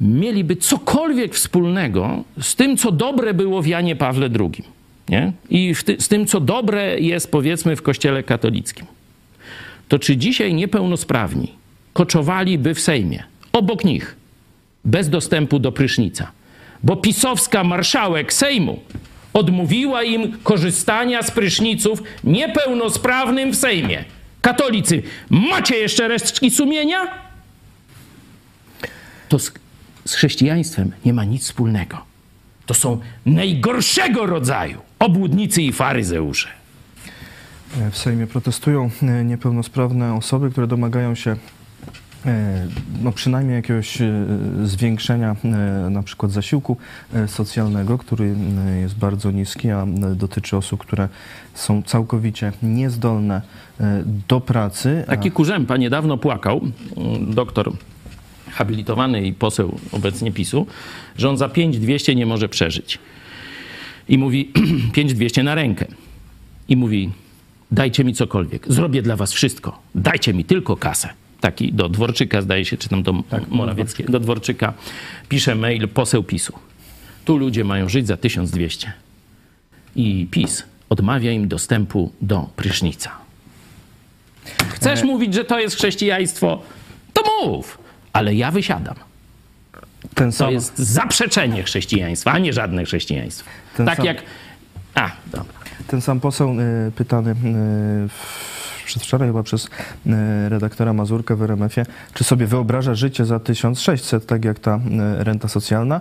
mieliby 0.00 0.56
cokolwiek 0.56 1.34
wspólnego 1.34 2.24
z 2.40 2.56
tym, 2.56 2.76
co 2.76 2.92
dobre 2.92 3.34
było 3.34 3.62
w 3.62 3.66
Janie 3.66 3.96
Pawle 3.96 4.28
II 4.40 4.64
nie? 5.08 5.32
i 5.50 5.74
ty, 5.84 5.96
z 5.98 6.08
tym, 6.08 6.26
co 6.26 6.40
dobre 6.40 7.00
jest 7.00 7.30
powiedzmy 7.30 7.76
w 7.76 7.82
Kościele 7.82 8.22
katolickim, 8.22 8.86
to 9.88 9.98
czy 9.98 10.16
dzisiaj 10.16 10.54
niepełnosprawni 10.54 11.52
koczowaliby 11.92 12.74
w 12.74 12.80
Sejmie 12.80 13.22
obok 13.52 13.84
nich 13.84 14.16
bez 14.84 15.08
dostępu 15.08 15.58
do 15.58 15.72
prysznica? 15.72 16.32
Bo 16.82 16.96
pisowska 16.96 17.64
marszałek 17.64 18.32
Sejmu 18.32 18.80
odmówiła 19.32 20.02
im 20.02 20.38
korzystania 20.42 21.22
z 21.22 21.30
pryszniców 21.30 22.02
niepełnosprawnym 22.24 23.50
w 23.50 23.56
Sejmie. 23.56 24.04
Katolicy, 24.40 25.02
macie 25.30 25.76
jeszcze 25.76 26.08
resztki 26.08 26.50
sumienia? 26.50 26.98
To 29.28 29.38
z, 29.38 29.52
z 30.04 30.14
chrześcijaństwem 30.14 30.92
nie 31.04 31.12
ma 31.12 31.24
nic 31.24 31.42
wspólnego. 31.42 32.04
To 32.66 32.74
są 32.74 33.00
najgorszego 33.26 34.26
rodzaju 34.26 34.80
obłudnicy 34.98 35.62
i 35.62 35.72
faryzeusze. 35.72 36.48
E, 37.80 37.90
W 37.90 37.98
Sejmie 37.98 38.26
protestują 38.26 38.90
e, 39.02 39.24
niepełnosprawne 39.24 40.14
osoby, 40.14 40.50
które 40.50 40.66
domagają 40.66 41.14
się 41.14 41.36
e, 42.26 42.66
no 43.02 43.12
przynajmniej 43.12 43.56
jakiegoś 43.56 43.98
zwiększenia 44.64 45.36
na 45.90 46.02
przykład 46.02 46.32
zasiłku 46.32 46.76
socjalnego, 47.26 47.98
który 47.98 48.34
jest 48.80 48.98
bardzo 48.98 49.30
niski, 49.30 49.70
a 49.70 49.86
dotyczy 50.14 50.56
osób, 50.56 50.80
które 50.80 51.08
są 51.54 51.82
całkowicie 51.82 52.52
niezdolne 52.62 53.42
do 54.28 54.40
pracy. 54.40 55.04
Taki 55.06 55.30
Kurzępa 55.30 55.76
niedawno 55.76 56.18
płakał, 56.18 56.60
mm, 56.96 57.34
doktor 57.34 57.72
habilitowany 58.50 59.26
i 59.26 59.32
poseł 59.32 59.78
obecnie 59.92 60.32
PiSu, 60.32 60.66
że 61.18 61.28
on 61.28 61.36
za 61.36 61.48
5200 61.48 62.14
nie 62.14 62.26
może 62.26 62.48
przeżyć. 62.48 62.98
I 64.08 64.18
mówi 64.18 64.52
5200 64.92 65.42
na 65.42 65.54
rękę. 65.54 65.86
I 66.68 66.76
mówi 66.76 67.10
dajcie 67.76 68.04
mi 68.04 68.14
cokolwiek, 68.14 68.72
zrobię 68.72 69.02
dla 69.02 69.16
was 69.16 69.32
wszystko, 69.32 69.78
dajcie 69.94 70.34
mi 70.34 70.44
tylko 70.44 70.76
kasę. 70.76 71.08
Taki 71.40 71.72
do 71.72 71.88
Dworczyka 71.88 72.42
zdaje 72.42 72.64
się, 72.64 72.76
czy 72.76 72.88
tam 72.88 73.02
do 73.02 73.14
Morawieckiego, 73.48 74.12
do 74.12 74.20
Dworczyka 74.20 74.74
pisze 75.28 75.54
mail 75.54 75.88
poseł 75.88 76.22
PiSu. 76.22 76.52
Tu 77.24 77.38
ludzie 77.38 77.64
mają 77.64 77.88
żyć 77.88 78.06
za 78.06 78.16
1200. 78.16 78.92
I 79.96 80.26
PiS 80.30 80.62
odmawia 80.88 81.32
im 81.32 81.48
dostępu 81.48 82.12
do 82.20 82.48
prysznica. 82.56 83.10
Chcesz 84.68 85.02
mówić, 85.02 85.34
że 85.34 85.44
to 85.44 85.58
jest 85.60 85.76
chrześcijaństwo? 85.76 86.62
To 87.12 87.22
mów, 87.42 87.78
ale 88.12 88.34
ja 88.34 88.50
wysiadam. 88.50 88.94
ten 90.14 90.30
To 90.30 90.36
sam, 90.36 90.52
jest 90.52 90.78
zaprzeczenie 90.78 91.62
chrześcijaństwa, 91.62 92.32
a 92.32 92.38
nie 92.38 92.52
żadne 92.52 92.84
chrześcijaństwo. 92.84 93.50
Ten 93.76 93.86
tak 93.86 93.96
sam- 93.96 94.06
jak. 94.06 94.22
A, 94.94 95.10
dobra. 95.32 95.65
Ten 95.86 96.00
sam 96.00 96.20
poseł 96.20 96.50
e, 96.50 96.90
pytany 96.90 97.34
w- 98.08 98.56
przedwczoraj 98.86 99.28
chyba 99.28 99.42
przez 99.42 99.68
e, 100.06 100.48
redaktora 100.48 100.92
Mazurkę 100.92 101.36
w 101.36 101.42
RMF-ie, 101.42 101.86
czy 102.14 102.24
sobie 102.24 102.46
wyobraża 102.46 102.94
życie 102.94 103.24
za 103.24 103.40
1600, 103.40 104.26
tak 104.26 104.44
jak 104.44 104.58
ta 104.58 104.80
renta 105.18 105.48
socjalna, 105.48 106.00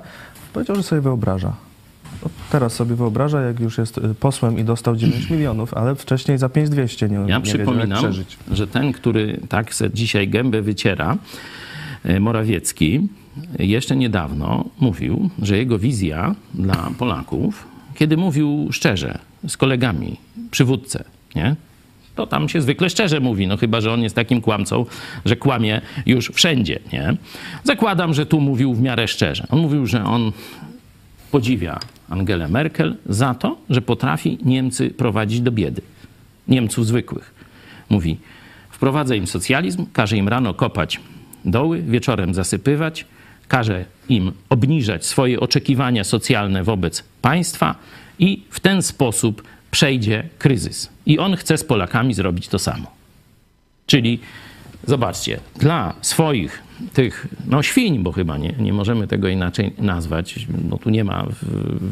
powiedział, 0.54 0.76
że 0.76 0.84
sobie 0.84 1.02
wyobraża. 1.02 1.54
No, 2.24 2.30
teraz 2.52 2.74
sobie 2.74 2.96
wyobraża, 2.96 3.42
jak 3.42 3.60
już 3.60 3.78
jest 3.78 4.00
posłem 4.20 4.60
i 4.60 4.64
dostał 4.64 4.96
9 4.96 5.30
milionów, 5.30 5.74
ale 5.74 5.96
wcześniej 5.96 6.38
za 6.38 6.50
5200 6.50 7.10
nie, 7.10 7.16
Ja 7.28 7.38
nie 7.38 7.42
przypominam, 7.44 8.04
że 8.52 8.68
ten, 8.68 8.92
który 8.94 9.40
tak 9.50 9.72
dzisiaj 9.94 10.28
gębę 10.30 10.62
wyciera, 10.62 11.18
Morawiecki, 12.20 13.08
jeszcze 13.60 13.96
niedawno 13.96 14.66
mówił, 14.80 15.30
że 15.42 15.58
jego 15.58 15.80
wizja 15.80 16.36
dla 16.54 16.90
Polaków, 16.98 17.68
kiedy 17.96 18.18
mówił 18.18 18.68
szczerze 18.72 19.20
z 19.48 19.58
kolegami, 19.58 20.18
przywódcę, 20.52 21.04
nie? 21.36 21.56
To 22.16 22.28
tam 22.28 22.50
się 22.50 22.62
zwykle 22.62 22.90
szczerze 22.90 23.20
mówi, 23.20 23.48
no 23.48 23.58
chyba, 23.58 23.82
że 23.82 23.94
on 23.94 24.04
jest 24.04 24.16
takim 24.16 24.42
kłamcą, 24.42 24.86
że 25.26 25.36
kłamie 25.36 25.82
już 26.06 26.32
wszędzie, 26.32 26.80
nie? 26.94 27.18
Zakładam, 27.64 28.14
że 28.14 28.26
tu 28.26 28.42
mówił 28.42 28.74
w 28.74 28.82
miarę 28.82 29.08
szczerze. 29.08 29.48
On 29.50 29.60
mówił, 29.60 29.86
że 29.86 30.06
on 30.06 30.32
podziwia 31.32 31.80
Angelę 32.10 32.48
Merkel 32.48 32.98
za 33.06 33.34
to, 33.34 33.58
że 33.70 33.82
potrafi 33.82 34.38
Niemcy 34.46 34.90
prowadzić 34.90 35.42
do 35.42 35.52
biedy. 35.52 35.82
Niemców 36.48 36.88
zwykłych. 36.88 37.34
Mówi, 37.90 38.18
wprowadza 38.70 39.16
im 39.16 39.28
socjalizm, 39.28 39.86
każe 39.94 40.18
im 40.18 40.28
rano 40.28 40.54
kopać 40.54 41.00
doły, 41.46 41.82
wieczorem 41.82 42.34
zasypywać, 42.34 43.06
każe 43.48 43.86
im 44.10 44.32
obniżać 44.50 45.06
swoje 45.06 45.40
oczekiwania 45.40 46.04
socjalne 46.04 46.64
wobec 46.64 47.04
państwa 47.22 47.76
i 48.20 48.44
w 48.50 48.60
ten 48.60 48.82
sposób 48.82 49.44
przejdzie 49.72 50.24
kryzys. 50.38 50.90
I 51.06 51.20
on 51.20 51.36
chce 51.36 51.58
z 51.58 51.64
Polakami 51.64 52.14
zrobić 52.14 52.48
to 52.48 52.60
samo. 52.60 52.92
Czyli 53.86 54.20
zobaczcie, 54.88 55.40
dla 55.60 55.94
swoich 56.02 56.66
tych, 56.94 57.28
no 57.48 57.64
świń, 57.64 58.00
bo 58.00 58.12
chyba 58.12 58.38
nie, 58.38 58.54
nie 58.60 58.74
możemy 58.74 59.08
tego 59.08 59.28
inaczej 59.28 59.74
nazwać, 59.78 60.48
no 60.70 60.78
tu 60.78 60.90
nie 60.90 61.04
ma 61.04 61.26
w, 61.26 61.36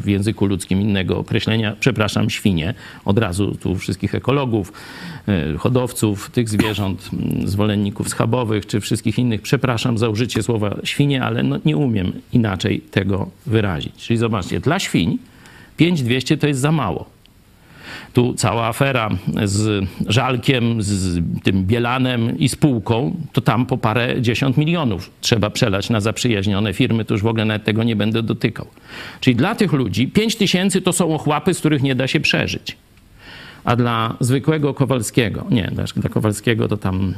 w 0.02 0.08
języku 0.08 0.46
ludzkim 0.46 0.80
innego 0.80 1.18
określenia, 1.18 1.76
przepraszam, 1.80 2.30
świnie, 2.30 2.74
od 3.04 3.18
razu 3.18 3.54
tu 3.54 3.76
wszystkich 3.76 4.14
ekologów, 4.14 4.72
e, 5.28 5.58
hodowców 5.58 6.30
tych 6.30 6.48
zwierząt, 6.48 7.10
m, 7.12 7.48
zwolenników 7.48 8.08
schabowych, 8.08 8.66
czy 8.66 8.80
wszystkich 8.80 9.18
innych, 9.18 9.42
przepraszam 9.42 9.98
za 9.98 10.08
użycie 10.08 10.42
słowa 10.42 10.76
świnie, 10.84 11.22
ale 11.22 11.42
no 11.42 11.58
nie 11.64 11.76
umiem 11.76 12.12
inaczej 12.32 12.80
tego 12.80 13.30
wyrazić. 13.46 13.94
Czyli 13.96 14.16
zobaczcie, 14.16 14.60
dla 14.60 14.78
świń 14.78 15.18
5200 15.76 16.36
to 16.36 16.46
jest 16.46 16.60
za 16.60 16.72
mało. 16.72 17.14
tu 18.12 18.34
cała 18.34 18.66
afera 18.66 19.08
z 19.44 19.84
Żalkiem, 20.06 20.82
z 20.82 21.22
tym 21.42 21.64
Bielanem 21.64 22.38
i 22.38 22.48
spółką, 22.48 23.16
to 23.32 23.40
tam 23.40 23.66
po 23.66 23.78
parę 23.78 24.22
dziesiąt 24.22 24.56
milionów 24.56 25.10
trzeba 25.20 25.50
przelać 25.50 25.90
na 25.90 26.00
zaprzyjaźnione 26.00 26.72
firmy, 26.72 27.04
to 27.04 27.14
już 27.14 27.22
w 27.22 27.26
ogóle 27.26 27.44
nawet 27.44 27.64
tego 27.64 27.84
nie 27.84 27.96
będę 27.96 28.22
dotykał. 28.22 28.66
Czyli 29.20 29.36
dla 29.36 29.54
tych 29.54 29.72
ludzi 29.72 30.08
5 30.08 30.36
tysięcy 30.36 30.80
to 30.80 30.92
są 30.92 31.14
ochłapy, 31.14 31.54
z 31.54 31.58
których 31.58 31.82
nie 31.82 31.94
da 31.94 32.06
się 32.06 32.20
przeżyć. 32.20 32.76
A 33.64 33.76
dla 33.76 34.16
zwykłego 34.20 34.74
Kowalskiego, 34.74 35.44
nie, 35.50 35.72
dla 35.96 36.08
Kowalskiego 36.08 36.68
to 36.68 36.76
tam 36.76 37.14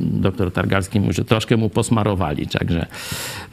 doktor 0.00 0.52
Targalski 0.52 1.00
mówi, 1.00 1.12
że 1.12 1.24
troszkę 1.24 1.56
mu 1.56 1.70
posmarowali, 1.70 2.46
także 2.46 2.86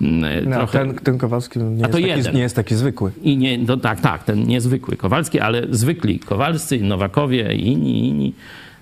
no, 0.02 0.58
trochę... 0.58 0.80
ten, 0.80 0.96
ten 0.96 1.18
Kowalski 1.18 1.60
nie, 1.60 1.82
jest 2.08 2.26
taki, 2.26 2.36
nie 2.36 2.42
jest 2.42 2.56
taki 2.56 2.76
zwykły. 2.76 3.12
I 3.22 3.38
nie, 3.38 3.58
no 3.58 3.78
tak, 3.78 4.02
tak, 4.02 4.24
ten 4.24 4.48
niezwykły 4.48 4.96
Kowalski, 4.96 5.40
ale 5.40 5.64
zwykli 5.70 6.20
Kowalscy, 6.20 6.80
Nowakowie 6.80 7.56
i 7.56 7.68
inni, 7.68 8.08
inni, 8.08 8.34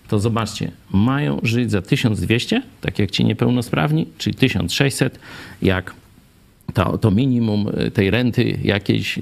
to 0.08 0.20
zobaczcie, 0.20 0.72
mają 0.94 1.40
żyć 1.44 1.72
za 1.72 1.82
1200, 1.82 2.62
tak 2.82 3.00
jak 3.00 3.12
ci 3.12 3.26
niepełnosprawni, 3.26 4.08
czy 4.18 4.34
1600, 4.34 5.20
jak 5.62 5.94
to, 6.74 6.98
to 6.98 7.12
minimum 7.12 7.72
tej 7.94 8.12
renty 8.12 8.58
jakiejś, 8.64 9.20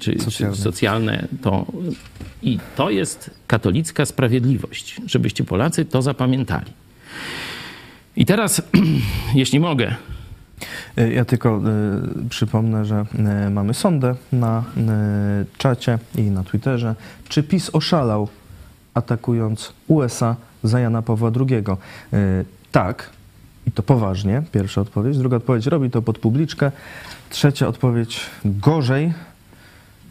czy, 0.00 0.18
socjalne. 0.18 0.56
czy 0.56 0.62
socjalne, 0.62 1.28
to 1.42 1.66
i 2.42 2.58
to 2.76 2.90
jest 2.90 3.30
katolicka 3.46 4.06
sprawiedliwość, 4.06 5.00
żebyście 5.06 5.44
Polacy 5.44 5.84
to 5.84 6.02
zapamiętali. 6.02 6.72
I 8.16 8.26
teraz, 8.26 8.62
jeśli 9.34 9.60
mogę. 9.60 9.94
Ja 11.14 11.24
tylko 11.24 11.60
y, 12.26 12.28
przypomnę, 12.28 12.84
że 12.84 13.04
y, 13.46 13.50
mamy 13.50 13.74
sondę 13.74 14.14
na 14.32 14.64
y, 15.42 15.58
czacie 15.58 15.98
i 16.18 16.22
na 16.22 16.44
Twitterze. 16.44 16.94
Czy 17.28 17.42
PiS 17.42 17.70
oszalał 17.72 18.28
atakując 18.94 19.72
USA 19.88 20.36
za 20.62 20.80
Jana 20.80 21.02
Pawła 21.02 21.30
II? 21.40 21.64
tak, 22.72 23.10
i 23.66 23.72
to 23.72 23.82
poważnie. 23.82 24.42
Pierwsza 24.52 24.80
odpowiedź. 24.80 25.18
Druga 25.18 25.36
odpowiedź 25.36 25.66
robi 25.66 25.90
to 25.90 26.02
pod 26.02 26.18
publiczkę. 26.18 26.70
Trzecia 27.30 27.68
odpowiedź 27.68 28.20
gorzej. 28.44 29.12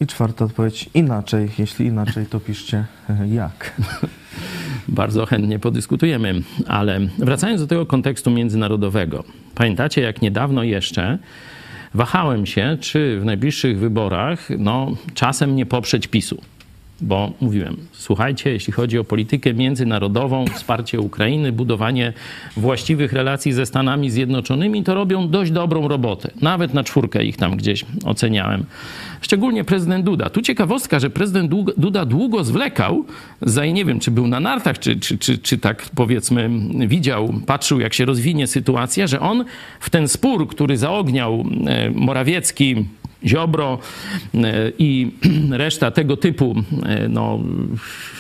I 0.02 0.08
czwarta 0.08 0.46
odpowiedź 0.46 0.90
inaczej. 0.94 1.50
Jeśli 1.58 1.86
inaczej, 1.86 2.26
to 2.26 2.40
piszcie 2.40 2.86
jak. 3.42 3.74
Bardzo 4.88 5.26
chętnie 5.26 5.60
podyskutujemy, 5.60 6.42
ale 6.68 7.00
wracając 7.18 7.62
do 7.62 7.68
tego 7.68 7.86
kontekstu 7.86 8.32
międzynarodowego. 8.32 9.24
Pamiętacie, 9.56 10.02
jak 10.02 10.22
niedawno 10.22 10.64
jeszcze 10.64 11.18
wahałem 11.94 12.46
się, 12.46 12.78
czy 12.82 13.20
w 13.20 13.26
najbliższych 13.26 13.80
wyborach 13.80 14.48
no, 14.58 14.92
czasem 15.14 15.56
nie 15.56 15.66
poprzeć 15.66 16.08
PiSu 16.08 16.42
bo 17.02 17.32
mówiłem, 17.42 17.78
słuchajcie, 17.92 18.52
jeśli 18.52 18.74
chodzi 18.74 19.00
o 19.00 19.04
politykę 19.04 19.54
międzynarodową, 19.54 20.46
wsparcie 20.48 21.00
Ukrainy, 21.00 21.52
budowanie 21.52 22.14
właściwych 22.58 23.14
relacji 23.14 23.54
ze 23.54 23.66
Stanami 23.66 24.10
Zjednoczonymi, 24.10 24.84
to 24.84 24.94
robią 24.94 25.30
dość 25.30 25.52
dobrą 25.52 25.88
robotę. 25.88 26.32
Nawet 26.42 26.74
na 26.74 26.84
czwórkę 26.84 27.26
ich 27.26 27.38
tam 27.38 27.58
gdzieś 27.58 27.86
oceniałem. 28.06 28.66
Szczególnie 29.22 29.64
prezydent 29.64 30.06
Duda. 30.06 30.30
Tu 30.30 30.42
ciekawostka, 30.42 31.00
że 31.00 31.10
prezydent 31.10 31.52
Duda 31.78 32.06
długo 32.06 32.44
zwlekał, 32.44 33.06
za 33.42 33.66
nie 33.66 33.86
wiem, 33.86 34.00
czy 34.00 34.12
był 34.12 34.28
na 34.28 34.40
nartach, 34.40 34.80
czy, 34.80 35.00
czy, 35.00 35.18
czy, 35.18 35.38
czy 35.38 35.58
tak 35.58 35.86
powiedzmy 35.96 36.50
widział, 36.88 37.34
patrzył 37.46 37.80
jak 37.80 37.94
się 37.94 38.06
rozwinie 38.06 38.48
sytuacja, 38.48 39.08
że 39.08 39.20
on 39.20 39.46
w 39.80 39.90
ten 39.90 40.08
spór, 40.08 40.48
który 40.48 40.78
zaogniał 40.78 41.46
e, 41.68 41.92
Morawiecki, 41.92 42.86
Ziobro 43.26 43.80
e, 44.34 44.72
i 44.80 45.12
reszta 45.52 45.92
tego 45.92 46.18
typu, 46.18 46.56
e, 46.86 47.10
no, 47.10 47.40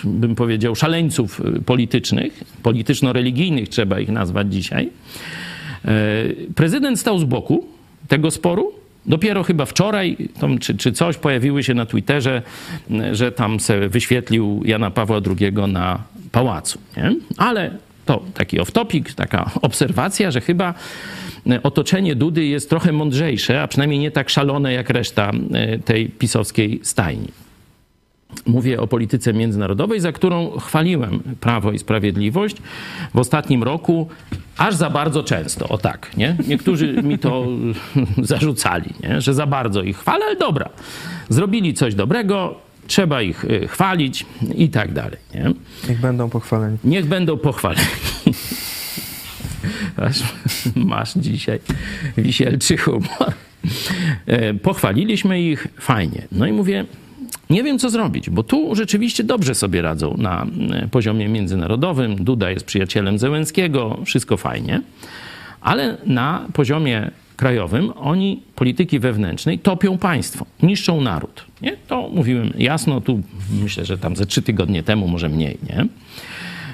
bym 0.04 0.36
powiedział, 0.36 0.76
szaleńców 0.76 1.42
politycznych, 1.66 2.44
polityczno-religijnych 2.64 3.70
trzeba 3.70 4.00
ich 4.00 4.10
nazwać 4.10 4.54
dzisiaj. 4.54 4.90
E, 5.86 5.90
prezydent 6.56 7.00
stał 7.00 7.20
z 7.20 7.24
boku 7.24 7.68
tego 8.08 8.32
sporu. 8.32 8.72
Dopiero 9.06 9.44
chyba 9.44 9.66
wczoraj, 9.66 10.18
czy, 10.60 10.78
czy 10.78 10.92
coś, 10.92 11.18
pojawiły 11.18 11.64
się 11.64 11.74
na 11.74 11.86
Twitterze, 11.86 12.42
że 13.12 13.32
tam 13.32 13.60
se 13.60 13.90
wyświetlił 13.90 14.62
Jana 14.66 14.92
Pawła 14.92 15.22
II 15.40 15.54
na 15.68 16.04
pałacu. 16.32 16.80
Nie? 16.98 17.16
Ale 17.38 17.72
to 18.06 18.24
taki 18.34 18.60
off-topic, 18.60 19.14
taka 19.16 19.52
obserwacja, 19.62 20.32
że 20.32 20.42
chyba 20.42 20.74
otoczenie 21.64 22.16
Dudy 22.16 22.46
jest 22.46 22.70
trochę 22.70 22.92
mądrzejsze, 22.92 23.62
a 23.62 23.68
przynajmniej 23.68 24.00
nie 24.00 24.12
tak 24.12 24.30
szalone 24.30 24.74
jak 24.74 24.90
reszta 24.90 25.32
e, 25.54 25.80
tej 25.80 26.10
pisowskiej 26.10 26.80
stajni. 26.84 27.28
Mówię 28.46 28.82
o 28.82 28.88
polityce 28.88 29.34
międzynarodowej, 29.34 30.00
za 30.00 30.12
którą 30.12 30.60
chwaliłem 30.60 31.20
Prawo 31.40 31.72
i 31.72 31.80
Sprawiedliwość 31.80 32.56
w 33.14 33.20
ostatnim 33.20 33.64
roku 33.64 34.08
aż 34.58 34.76
za 34.76 34.90
bardzo 34.90 35.24
często. 35.24 35.68
O 35.68 35.78
tak, 35.78 36.18
nie? 36.18 36.36
Niektórzy 36.48 36.94
mi 37.04 37.20
to 37.20 37.48
zarzucali, 38.22 38.90
nie? 39.04 39.22
że 39.22 39.34
za 39.34 39.46
bardzo 39.46 39.82
ich 39.82 39.98
chwalę, 39.98 40.26
ale 40.26 40.36
dobra. 40.36 40.70
Zrobili 41.30 41.74
coś 41.74 41.96
dobrego, 41.96 42.60
trzeba 42.88 43.22
ich 43.22 43.46
e, 43.46 43.68
chwalić 43.68 44.26
i 44.56 44.70
tak 44.70 44.94
dalej. 44.94 45.18
Nie? 45.36 45.52
Niech 45.90 46.00
będą 46.00 46.30
pochwaleni. 46.30 46.78
Niech 46.84 47.06
będą 47.06 47.38
pochwaleni. 47.38 47.88
Masz 50.76 51.14
dzisiaj 51.14 51.60
wisielczy 52.18 52.78
humor. 52.78 53.34
E, 54.26 54.54
pochwaliliśmy 54.54 55.42
ich, 55.42 55.68
fajnie. 55.80 56.28
No 56.32 56.46
i 56.46 56.52
mówię, 56.52 56.86
nie 57.50 57.64
wiem 57.64 57.80
co 57.80 57.90
zrobić, 57.90 58.30
bo 58.30 58.44
tu 58.44 58.76
rzeczywiście 58.76 59.24
dobrze 59.24 59.56
sobie 59.56 59.82
radzą 59.82 60.16
na 60.18 60.46
e, 60.72 60.88
poziomie 60.88 61.30
międzynarodowym. 61.30 62.16
Duda 62.16 62.52
jest 62.52 62.66
przyjacielem 62.66 63.20
Zełenskiego, 63.20 64.00
wszystko 64.06 64.38
fajnie, 64.38 64.82
ale 65.62 65.98
na 66.06 66.48
poziomie 66.54 67.12
krajowym 67.36 67.94
oni 67.96 68.42
polityki 68.56 69.00
wewnętrznej 69.00 69.60
topią 69.60 69.98
państwo, 69.98 70.46
niszczą 70.64 71.02
naród. 71.02 71.46
Nie? 71.62 71.78
To 71.88 72.10
mówiłem 72.10 72.54
jasno, 72.58 73.02
tu 73.02 73.22
myślę, 73.64 73.86
że 73.86 73.98
tam 73.98 74.16
ze 74.16 74.26
trzy 74.26 74.42
tygodnie 74.42 74.84
temu, 74.84 75.08
może 75.08 75.30
mniej, 75.30 75.58
nie? 75.70 75.86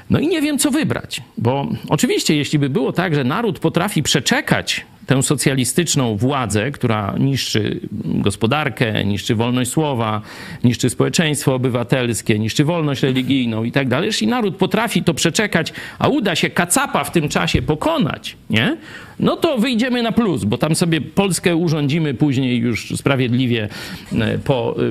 No 0.09 0.19
i 0.19 0.27
nie 0.27 0.41
wiem, 0.41 0.57
co 0.57 0.71
wybrać, 0.71 1.21
bo 1.37 1.67
oczywiście, 1.89 2.35
jeśli 2.35 2.59
by 2.59 2.69
było 2.69 2.93
tak, 2.93 3.15
że 3.15 3.23
naród 3.23 3.59
potrafi 3.59 4.03
przeczekać 4.03 4.85
tę 5.09 5.23
socjalistyczną 5.23 6.17
władzę, 6.17 6.71
która 6.71 7.15
niszczy 7.19 7.79
gospodarkę, 8.05 9.05
niszczy 9.05 9.35
wolność 9.35 9.71
słowa, 9.71 10.21
niszczy 10.63 10.89
społeczeństwo 10.89 11.55
obywatelskie, 11.55 12.39
niszczy 12.39 12.65
wolność 12.65 13.03
religijną 13.03 13.63
i 13.63 13.71
tak 13.71 13.87
dalej. 13.87 14.07
Jeśli 14.07 14.27
naród 14.27 14.55
potrafi 14.55 15.03
to 15.03 15.13
przeczekać, 15.13 15.73
a 15.99 16.07
uda 16.07 16.35
się 16.35 16.49
kacapa 16.49 17.03
w 17.03 17.11
tym 17.11 17.29
czasie 17.29 17.61
pokonać, 17.61 18.37
nie? 18.49 18.77
no 19.19 19.35
to 19.35 19.57
wyjdziemy 19.57 20.03
na 20.03 20.11
plus, 20.11 20.43
bo 20.43 20.57
tam 20.57 20.75
sobie 20.75 21.01
Polskę 21.01 21.55
urządzimy 21.55 22.13
później 22.13 22.57
już 22.57 22.93
sprawiedliwie 22.95 23.69
e, 24.13 24.37
po 24.37 24.75
e, 24.77 24.81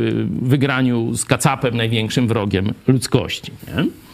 wygraniu 0.43 1.15
z 1.15 1.25
kacapem, 1.25 1.77
największym 1.77 2.29
wrogiem 2.29 2.75
ludzkości. 2.87 3.53
Nie? 3.69 4.08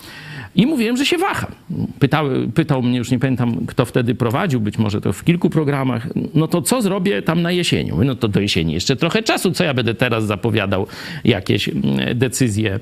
I 0.57 0.67
mówiłem, 0.67 0.97
że 0.97 1.07
się 1.07 1.19
waham. 1.19 1.51
Pytał, 1.99 2.27
pytał 2.55 2.83
mnie, 2.83 2.99
już 2.99 3.11
nie 3.11 3.19
pamiętam, 3.19 3.67
kto 3.67 3.85
wtedy 3.85 4.15
prowadził, 4.15 4.61
być 4.61 4.79
może 4.79 5.01
to 5.01 5.13
w 5.13 5.25
kilku 5.25 5.51
programach, 5.51 6.09
no 6.35 6.49
to 6.49 6.63
co 6.63 6.83
zrobię 6.83 7.23
tam 7.23 7.43
na 7.43 7.53
jesieniu? 7.53 8.05
No 8.05 8.15
to 8.15 8.29
do 8.29 8.41
jesieni 8.41 8.73
jeszcze 8.73 8.97
trochę 8.97 9.23
czasu, 9.23 9.53
co 9.53 9.65
ja 9.65 9.75
będę 9.75 9.95
teraz 9.95 10.27
zapowiadał 10.27 10.87
jakieś 11.25 11.69
mm, 11.69 11.83
decyzje 12.19 12.79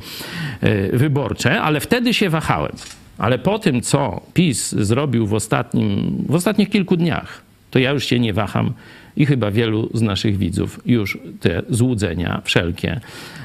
e, 0.61 0.97
wyborcze, 0.97 1.61
ale 1.61 1.81
wtedy 1.81 2.15
się 2.15 2.31
wahałem. 2.31 2.73
Ale 3.19 3.39
po 3.39 3.59
tym, 3.59 3.81
co 3.81 4.21
PiS 4.35 4.73
zrobił 4.73 5.27
w, 5.27 5.35
ostatnim, 5.35 6.25
w 6.29 6.35
ostatnich 6.35 6.71
kilku 6.71 6.97
dniach, 6.97 7.43
to 7.71 7.79
ja 7.79 7.91
już 7.91 8.05
się 8.05 8.21
nie 8.21 8.33
waham 8.33 8.73
i 9.17 9.27
chyba 9.27 9.51
wielu 9.51 9.91
z 9.95 10.03
naszych 10.03 10.39
widzów 10.39 10.81
już 10.87 11.19
te 11.41 11.63
złudzenia 11.69 12.43
wszelkie 12.45 13.01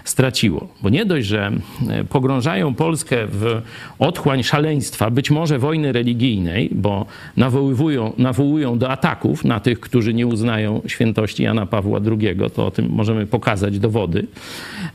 straciło. 0.10 0.67
Bo 0.82 0.89
nie 0.89 1.06
dość, 1.06 1.27
że 1.27 1.51
e, 1.89 2.03
pogrążają 2.03 2.73
Polskę 2.73 3.17
w 3.27 3.62
otchłań 3.99 4.43
szaleństwa, 4.43 5.12
być 5.12 5.32
może 5.32 5.60
wojny 5.60 5.91
religijnej, 5.91 6.69
bo 6.71 7.06
nawołują, 7.38 8.13
nawołują 8.17 8.77
do 8.77 8.89
ataków 8.89 9.45
na 9.45 9.60
tych, 9.60 9.80
którzy 9.80 10.13
nie 10.13 10.27
uznają 10.27 10.82
świętości 10.88 11.43
Jana 11.43 11.65
Pawła 11.65 11.99
II, 12.06 12.38
to 12.56 12.65
o 12.65 12.71
tym 12.71 12.89
możemy 12.89 13.25
pokazać 13.25 13.80
dowody. 13.80 14.27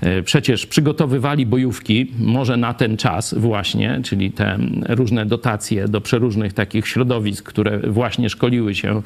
E, 0.01 0.23
przecież 0.23 0.67
przygotowywali 0.67 1.47
bojówki, 1.47 2.13
może 2.19 2.57
na 2.57 2.75
ten 2.75 2.97
czas 2.97 3.35
właśnie, 3.35 4.01
czyli 4.05 4.31
te 4.31 4.59
różne 4.89 5.27
dotacje 5.27 5.89
do 5.89 6.01
przeróżnych 6.01 6.53
takich 6.53 6.89
środowisk, 6.89 7.45
które 7.45 7.79
właśnie 7.79 8.31
szkoliły 8.31 8.75
się 8.75 8.97
e, 8.97 9.03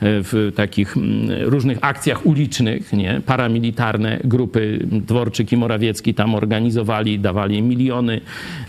w 0.00 0.52
takich 0.56 0.96
różnych 1.40 1.78
akcjach 1.80 2.26
ulicznych, 2.26 2.92
nie? 2.92 3.20
paramilitarne 3.26 4.20
grupy 4.24 4.78
dworczyk 4.82 5.52
i 5.52 5.56
Morawiecki 5.56 6.14
tam 6.14 6.34
organizowali, 6.34 7.18
dawali 7.18 7.62
miliony, 7.62 8.20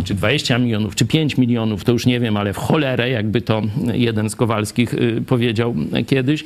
czy 0.03 0.13
20 0.13 0.57
milionów, 0.57 0.95
czy 0.95 1.05
5 1.05 1.37
milionów, 1.37 1.83
to 1.83 1.91
już 1.91 2.05
nie 2.05 2.19
wiem, 2.19 2.37
ale 2.37 2.53
w 2.53 2.57
cholerę, 2.57 3.09
jakby 3.09 3.41
to 3.41 3.61
jeden 3.93 4.29
z 4.29 4.35
Kowalskich 4.35 4.93
y, 4.93 5.23
powiedział 5.27 5.75
kiedyś. 6.07 6.43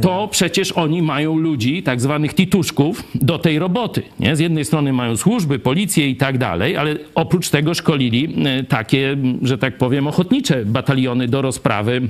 to 0.00 0.28
przecież 0.30 0.72
oni 0.72 1.02
mają 1.02 1.38
ludzi, 1.38 1.82
tak 1.82 2.00
zwanych 2.00 2.34
tituszków, 2.34 3.04
do 3.14 3.38
tej 3.38 3.58
roboty. 3.58 4.02
Nie? 4.20 4.36
Z 4.36 4.40
jednej 4.40 4.64
strony 4.64 4.92
mają 4.92 5.16
służby, 5.16 5.58
policję 5.58 6.08
i 6.08 6.16
tak 6.16 6.38
dalej, 6.38 6.76
ale 6.76 6.96
oprócz 7.14 7.48
tego 7.48 7.74
szkolili 7.74 8.34
e, 8.44 8.64
takie, 8.64 9.16
że 9.42 9.58
tak 9.58 9.78
powiem, 9.78 10.06
ochotnicze 10.06 10.64
bataliony 10.64 11.28
do 11.28 11.42
rozprawy 11.42 12.08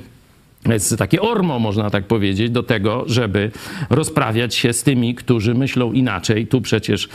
jest 0.72 0.96
takie 0.98 1.22
ormo, 1.22 1.58
można 1.58 1.90
tak 1.90 2.06
powiedzieć, 2.06 2.50
do 2.50 2.62
tego, 2.62 3.04
żeby 3.06 3.50
rozprawiać 3.90 4.54
się 4.54 4.72
z 4.72 4.82
tymi, 4.82 5.14
którzy 5.14 5.54
myślą 5.54 5.92
inaczej. 5.92 6.46
Tu 6.46 6.60
przecież 6.60 7.08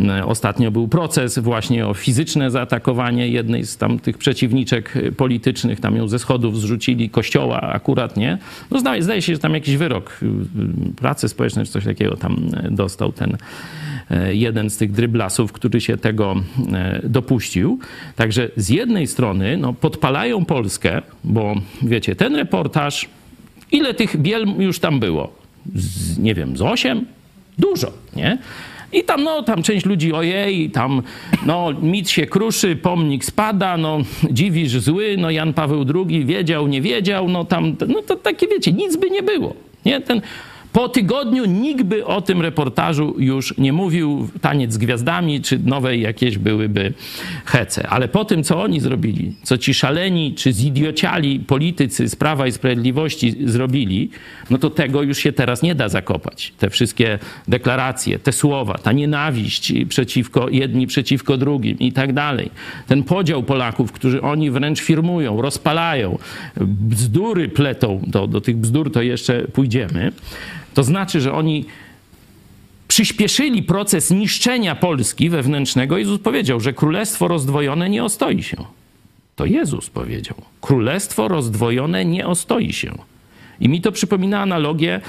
e, 0.00 0.26
ostatnio 0.26 0.70
był 0.70 0.88
proces 0.88 1.38
właśnie 1.38 1.86
o 1.86 1.94
fizyczne 1.94 2.50
zaatakowanie 2.50 3.28
jednej 3.28 3.66
z 3.66 3.76
tam 3.76 3.98
tych 3.98 4.18
przeciwniczek 4.18 4.94
politycznych. 5.16 5.80
Tam 5.80 5.96
ją 5.96 6.08
ze 6.08 6.18
schodów 6.18 6.60
zrzucili, 6.60 7.10
kościoła 7.10 7.60
akurat, 7.60 8.16
nie? 8.16 8.38
No 8.70 8.80
zdaje, 8.80 9.22
się, 9.22 9.34
że 9.34 9.38
tam 9.38 9.54
jakiś 9.54 9.76
wyrok 9.76 10.18
y, 10.22 10.26
pracy 10.96 11.28
społecznej 11.28 11.66
czy 11.66 11.72
coś 11.72 11.84
takiego 11.84 12.16
tam 12.16 12.36
e, 12.56 12.70
dostał 12.70 13.12
ten 13.12 13.36
jeden 14.32 14.70
z 14.70 14.76
tych 14.76 14.92
dryblasów, 14.92 15.52
który 15.52 15.80
się 15.80 15.96
tego 15.96 16.36
e, 16.72 17.00
dopuścił. 17.04 17.78
Także 18.16 18.50
z 18.56 18.68
jednej 18.68 19.06
strony 19.06 19.56
no, 19.56 19.72
podpalają 19.72 20.44
Polskę, 20.44 21.02
bo 21.24 21.54
wiecie, 21.82 22.16
ten 22.16 22.36
reportaż, 22.36 23.08
ile 23.72 23.94
tych 23.94 24.16
biel 24.16 24.46
już 24.58 24.78
tam 24.78 25.00
było? 25.00 25.32
Z, 25.74 26.18
nie 26.18 26.34
wiem, 26.34 26.56
z 26.56 26.62
osiem? 26.62 27.06
Dużo, 27.58 27.92
nie? 28.16 28.38
I 28.92 29.04
tam, 29.04 29.24
no, 29.24 29.42
tam 29.42 29.62
część 29.62 29.86
ludzi, 29.86 30.12
ojej, 30.12 30.70
tam, 30.70 31.02
no, 31.46 31.72
mit 31.82 32.10
się 32.10 32.26
kruszy, 32.26 32.76
pomnik 32.76 33.24
spada, 33.24 33.76
no, 33.76 33.98
dziwisz 34.30 34.70
zły, 34.70 35.16
no, 35.18 35.30
Jan 35.30 35.52
Paweł 35.52 35.84
II 35.94 36.24
wiedział, 36.24 36.68
nie 36.68 36.82
wiedział, 36.82 37.28
no, 37.28 37.44
tam, 37.44 37.76
no, 37.88 38.02
to 38.02 38.16
takie, 38.16 38.48
wiecie, 38.48 38.72
nic 38.72 38.96
by 38.96 39.10
nie 39.10 39.22
było, 39.22 39.54
nie? 39.84 40.00
Ten 40.00 40.20
po 40.72 40.88
tygodniu 40.88 41.44
nikt 41.44 41.82
by 41.82 42.06
o 42.06 42.20
tym 42.20 42.42
reportażu 42.42 43.14
już 43.18 43.58
nie 43.58 43.72
mówił. 43.72 44.28
Taniec 44.40 44.72
z 44.72 44.78
gwiazdami, 44.78 45.40
czy 45.40 45.58
nowe 45.58 45.96
jakieś 45.96 46.38
byłyby 46.38 46.92
hece. 47.44 47.88
Ale 47.88 48.08
po 48.08 48.24
tym, 48.24 48.44
co 48.44 48.62
oni 48.62 48.80
zrobili, 48.80 49.34
co 49.42 49.58
ci 49.58 49.74
szaleni, 49.74 50.34
czy 50.34 50.52
zidiociali 50.52 51.40
politycy 51.40 52.08
z 52.08 52.16
Prawa 52.16 52.46
i 52.46 52.52
Sprawiedliwości 52.52 53.34
zrobili, 53.44 54.10
no 54.50 54.58
to 54.58 54.70
tego 54.70 55.02
już 55.02 55.18
się 55.18 55.32
teraz 55.32 55.62
nie 55.62 55.74
da 55.74 55.88
zakopać. 55.88 56.52
Te 56.58 56.70
wszystkie 56.70 57.18
deklaracje, 57.48 58.18
te 58.18 58.32
słowa, 58.32 58.78
ta 58.78 58.92
nienawiść 58.92 59.72
przeciwko 59.88 60.48
jedni 60.48 60.86
przeciwko 60.86 61.36
drugim 61.36 61.78
i 61.78 61.92
tak 61.92 62.12
dalej. 62.12 62.50
Ten 62.86 63.02
podział 63.02 63.42
Polaków, 63.42 63.92
którzy 63.92 64.22
oni 64.22 64.50
wręcz 64.50 64.80
firmują, 64.80 65.42
rozpalają, 65.42 66.18
bzdury 66.60 67.48
pletą, 67.48 68.00
do, 68.06 68.26
do 68.26 68.40
tych 68.40 68.56
bzdur 68.56 68.92
to 68.92 69.02
jeszcze 69.02 69.42
pójdziemy. 69.52 70.12
To 70.80 70.84
znaczy, 70.84 71.20
że 71.20 71.32
oni 71.32 71.64
przyspieszyli 72.88 73.62
proces 73.62 74.10
niszczenia 74.10 74.74
Polski 74.74 75.30
wewnętrznego. 75.30 75.98
Jezus 75.98 76.20
powiedział, 76.20 76.60
że 76.60 76.72
królestwo 76.72 77.28
rozdwojone 77.28 77.90
nie 77.90 78.04
ostoi 78.04 78.42
się. 78.42 78.56
To 79.36 79.44
Jezus 79.44 79.90
powiedział. 79.90 80.36
Królestwo 80.60 81.28
rozdwojone 81.28 82.04
nie 82.04 82.26
ostoi 82.26 82.72
się. 82.72 82.92
I 83.60 83.68
mi 83.68 83.80
to 83.80 83.92
przypomina 83.92 84.40
analogię 84.40 85.00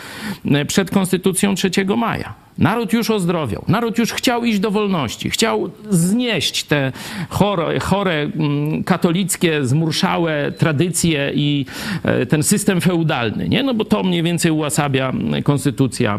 e, 0.45 0.65
przed 0.65 0.91
Konstytucją 0.91 1.55
3 1.55 1.71
maja. 1.97 2.33
Naród 2.57 2.93
już 2.93 3.09
ozdrowiał, 3.09 3.65
naród 3.67 3.97
już 3.97 4.13
chciał 4.13 4.45
iść 4.45 4.59
do 4.59 4.71
wolności, 4.71 5.29
chciał 5.29 5.71
znieść 5.89 6.63
te 6.63 6.91
chore, 7.29 7.79
chore 7.79 8.13
mm, 8.13 8.83
katolickie, 8.83 9.65
zmurszałe 9.65 10.51
tradycje 10.51 11.31
i 11.35 11.65
e, 12.03 12.25
ten 12.25 12.43
system 12.43 12.81
feudalny, 12.81 13.49
nie? 13.49 13.63
No 13.63 13.73
bo 13.73 13.85
to 13.85 14.03
mniej 14.03 14.23
więcej 14.23 14.51
ułasabia 14.51 15.13
Konstytucja 15.43 16.17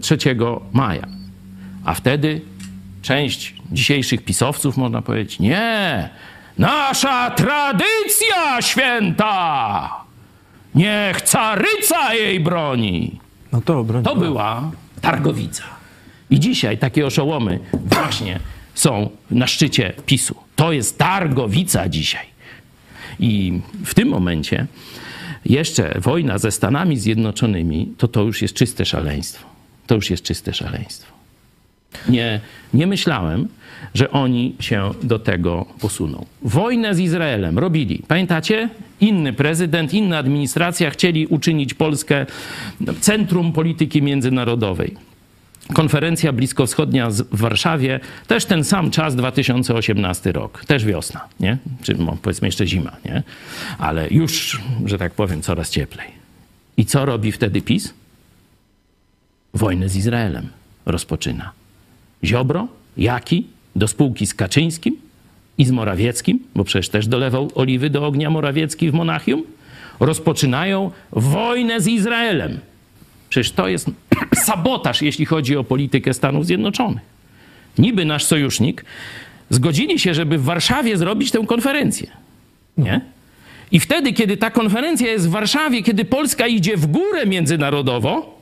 3 0.00 0.14
e, 0.14 0.36
maja. 0.72 1.06
A 1.84 1.94
wtedy 1.94 2.40
część 3.02 3.54
dzisiejszych 3.72 4.24
pisowców, 4.24 4.76
można 4.76 5.02
powiedzieć, 5.02 5.38
nie, 5.38 6.08
nasza 6.58 7.30
tradycja 7.30 8.62
święta! 8.62 9.99
Niech 10.74 11.20
caryca 11.22 12.14
jej 12.14 12.40
broni. 12.40 13.20
No 13.52 13.60
to 13.60 13.84
broni. 13.84 14.04
To 14.04 14.16
była 14.16 14.70
Targowica. 15.00 15.64
I 16.30 16.40
dzisiaj 16.40 16.78
takie 16.78 17.06
oszołomy 17.06 17.60
właśnie 17.72 18.40
są 18.74 19.10
na 19.30 19.46
szczycie 19.46 19.92
PiSu. 20.06 20.34
To 20.56 20.72
jest 20.72 20.98
Targowica 20.98 21.88
dzisiaj. 21.88 22.26
I 23.20 23.60
w 23.84 23.94
tym 23.94 24.08
momencie 24.08 24.66
jeszcze 25.44 26.00
wojna 26.00 26.38
ze 26.38 26.50
Stanami 26.50 26.96
Zjednoczonymi, 26.96 27.94
to 27.98 28.08
to 28.08 28.22
już 28.22 28.42
jest 28.42 28.54
czyste 28.54 28.84
szaleństwo. 28.84 29.46
To 29.86 29.94
już 29.94 30.10
jest 30.10 30.22
czyste 30.22 30.54
szaleństwo. 30.54 31.12
Nie, 32.08 32.40
nie 32.74 32.86
myślałem, 32.86 33.48
że 33.94 34.10
oni 34.10 34.54
się 34.60 34.90
do 35.02 35.18
tego 35.18 35.66
posuną. 35.80 36.26
Wojnę 36.42 36.94
z 36.94 36.98
Izraelem 36.98 37.58
robili. 37.58 38.02
Pamiętacie? 38.08 38.68
Inny 39.00 39.32
prezydent, 39.32 39.94
inna 39.94 40.18
administracja 40.18 40.90
chcieli 40.90 41.26
uczynić 41.26 41.74
Polskę 41.74 42.26
centrum 43.00 43.52
polityki 43.52 44.02
międzynarodowej. 44.02 44.94
Konferencja 45.72 46.32
bliskowschodnia 46.32 47.10
w 47.10 47.36
Warszawie, 47.36 48.00
też 48.26 48.44
ten 48.44 48.64
sam 48.64 48.90
czas, 48.90 49.16
2018 49.16 50.32
rok, 50.32 50.64
też 50.64 50.84
wiosna, 50.84 51.28
nie? 51.40 51.58
Czy 51.82 51.94
no, 51.94 52.16
powiedzmy 52.22 52.48
jeszcze 52.48 52.66
zima, 52.66 52.96
nie? 53.04 53.22
Ale 53.78 54.08
już, 54.08 54.60
że 54.84 54.98
tak 54.98 55.12
powiem, 55.12 55.42
coraz 55.42 55.70
cieplej. 55.70 56.08
I 56.76 56.84
co 56.84 57.04
robi 57.04 57.32
wtedy 57.32 57.62
PiS? 57.62 57.94
Wojnę 59.54 59.88
z 59.88 59.96
Izraelem 59.96 60.48
rozpoczyna. 60.86 61.52
Ziobro, 62.24 62.68
Jaki, 62.96 63.46
do 63.76 63.88
spółki 63.88 64.26
z 64.26 64.34
Kaczyńskim 64.34 64.96
i 65.58 65.64
z 65.64 65.70
Morawieckim, 65.70 66.38
bo 66.54 66.64
przecież 66.64 66.88
też 66.88 67.06
dolewał 67.06 67.50
oliwy 67.54 67.90
do 67.90 68.06
ognia 68.06 68.30
Morawiecki 68.30 68.90
w 68.90 68.94
Monachium, 68.94 69.42
rozpoczynają 70.00 70.90
wojnę 71.12 71.80
z 71.80 71.86
Izraelem. 71.86 72.58
Przecież 73.28 73.52
to 73.52 73.68
jest 73.68 73.90
sabotaż, 74.46 75.02
jeśli 75.02 75.26
chodzi 75.26 75.56
o 75.56 75.64
politykę 75.64 76.14
Stanów 76.14 76.46
Zjednoczonych. 76.46 77.02
Niby 77.78 78.04
nasz 78.04 78.24
sojusznik 78.24 78.84
zgodzili 79.50 79.98
się, 79.98 80.14
żeby 80.14 80.38
w 80.38 80.44
Warszawie 80.44 80.96
zrobić 80.96 81.30
tę 81.30 81.46
konferencję. 81.46 82.10
Nie? 82.78 83.00
I 83.72 83.80
wtedy, 83.80 84.12
kiedy 84.12 84.36
ta 84.36 84.50
konferencja 84.50 85.08
jest 85.08 85.28
w 85.28 85.30
Warszawie, 85.30 85.82
kiedy 85.82 86.04
Polska 86.04 86.46
idzie 86.46 86.76
w 86.76 86.86
górę 86.86 87.26
międzynarodowo, 87.26 88.39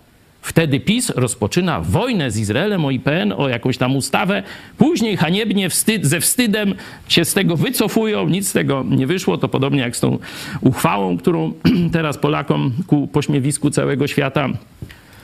Wtedy 0.48 0.80
PiS 0.80 1.10
rozpoczyna 1.16 1.80
wojnę 1.80 2.30
z 2.30 2.38
Izraelem 2.38 2.84
o 2.84 2.90
IPN, 2.90 3.32
o 3.36 3.48
jakąś 3.48 3.78
tam 3.78 3.96
ustawę. 3.96 4.42
Później 4.78 5.16
haniebnie 5.16 5.70
wstyd, 5.70 6.06
ze 6.06 6.20
wstydem 6.20 6.74
się 7.08 7.24
z 7.24 7.34
tego 7.34 7.56
wycofują. 7.56 8.28
Nic 8.28 8.48
z 8.48 8.52
tego 8.52 8.84
nie 8.90 9.06
wyszło. 9.06 9.38
To 9.38 9.48
podobnie 9.48 9.80
jak 9.80 9.96
z 9.96 10.00
tą 10.00 10.18
uchwałą, 10.60 11.18
którą 11.18 11.52
teraz 11.92 12.18
Polakom 12.18 12.72
ku 12.86 13.06
pośmiewisku 13.06 13.70
całego 13.70 14.06
świata 14.06 14.48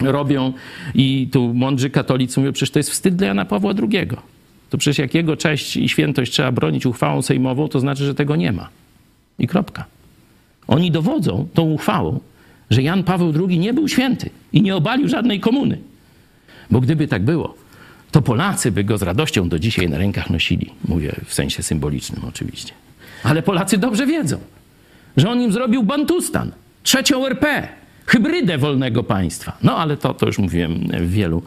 robią. 0.00 0.52
I 0.94 1.28
tu 1.32 1.54
mądrzy 1.54 1.90
katolicy 1.90 2.40
mówią, 2.40 2.52
przecież 2.52 2.70
to 2.70 2.78
jest 2.78 2.90
wstyd 2.90 3.16
dla 3.16 3.26
Jana 3.26 3.44
Pawła 3.44 3.72
II. 3.82 4.08
To 4.70 4.78
przecież 4.78 4.98
jak 4.98 5.14
jego 5.14 5.36
cześć 5.36 5.76
i 5.76 5.88
świętość 5.88 6.32
trzeba 6.32 6.52
bronić 6.52 6.86
uchwałą 6.86 7.22
sejmową, 7.22 7.68
to 7.68 7.80
znaczy, 7.80 8.04
że 8.04 8.14
tego 8.14 8.36
nie 8.36 8.52
ma. 8.52 8.68
I 9.38 9.46
kropka. 9.46 9.84
Oni 10.66 10.90
dowodzą 10.90 11.48
tą 11.54 11.62
uchwałą, 11.62 12.20
że 12.70 12.82
Jan 12.82 13.04
Paweł 13.04 13.32
II 13.48 13.58
nie 13.58 13.74
był 13.74 13.88
święty 13.88 14.30
i 14.52 14.62
nie 14.62 14.76
obalił 14.76 15.08
żadnej 15.08 15.40
komuny. 15.40 15.78
Bo 16.70 16.80
gdyby 16.80 17.08
tak 17.08 17.24
było, 17.24 17.54
to 18.10 18.22
Polacy 18.22 18.72
by 18.72 18.84
go 18.84 18.98
z 18.98 19.02
radością 19.02 19.48
do 19.48 19.58
dzisiaj 19.58 19.88
na 19.88 19.98
rękach 19.98 20.30
nosili. 20.30 20.70
Mówię 20.88 21.12
w 21.24 21.34
sensie 21.34 21.62
symbolicznym 21.62 22.22
oczywiście. 22.28 22.72
Ale 23.22 23.42
Polacy 23.42 23.78
dobrze 23.78 24.06
wiedzą, 24.06 24.38
że 25.16 25.30
on 25.30 25.40
im 25.40 25.52
zrobił 25.52 25.82
Bantustan, 25.82 26.52
trzecią 26.82 27.26
RP, 27.26 27.68
hybrydę 28.06 28.58
wolnego 28.58 29.02
państwa. 29.02 29.56
No 29.62 29.76
ale 29.76 29.96
to, 29.96 30.14
to 30.14 30.26
już 30.26 30.38
mówiłem 30.38 30.74
w 31.00 31.10
wielu 31.10 31.42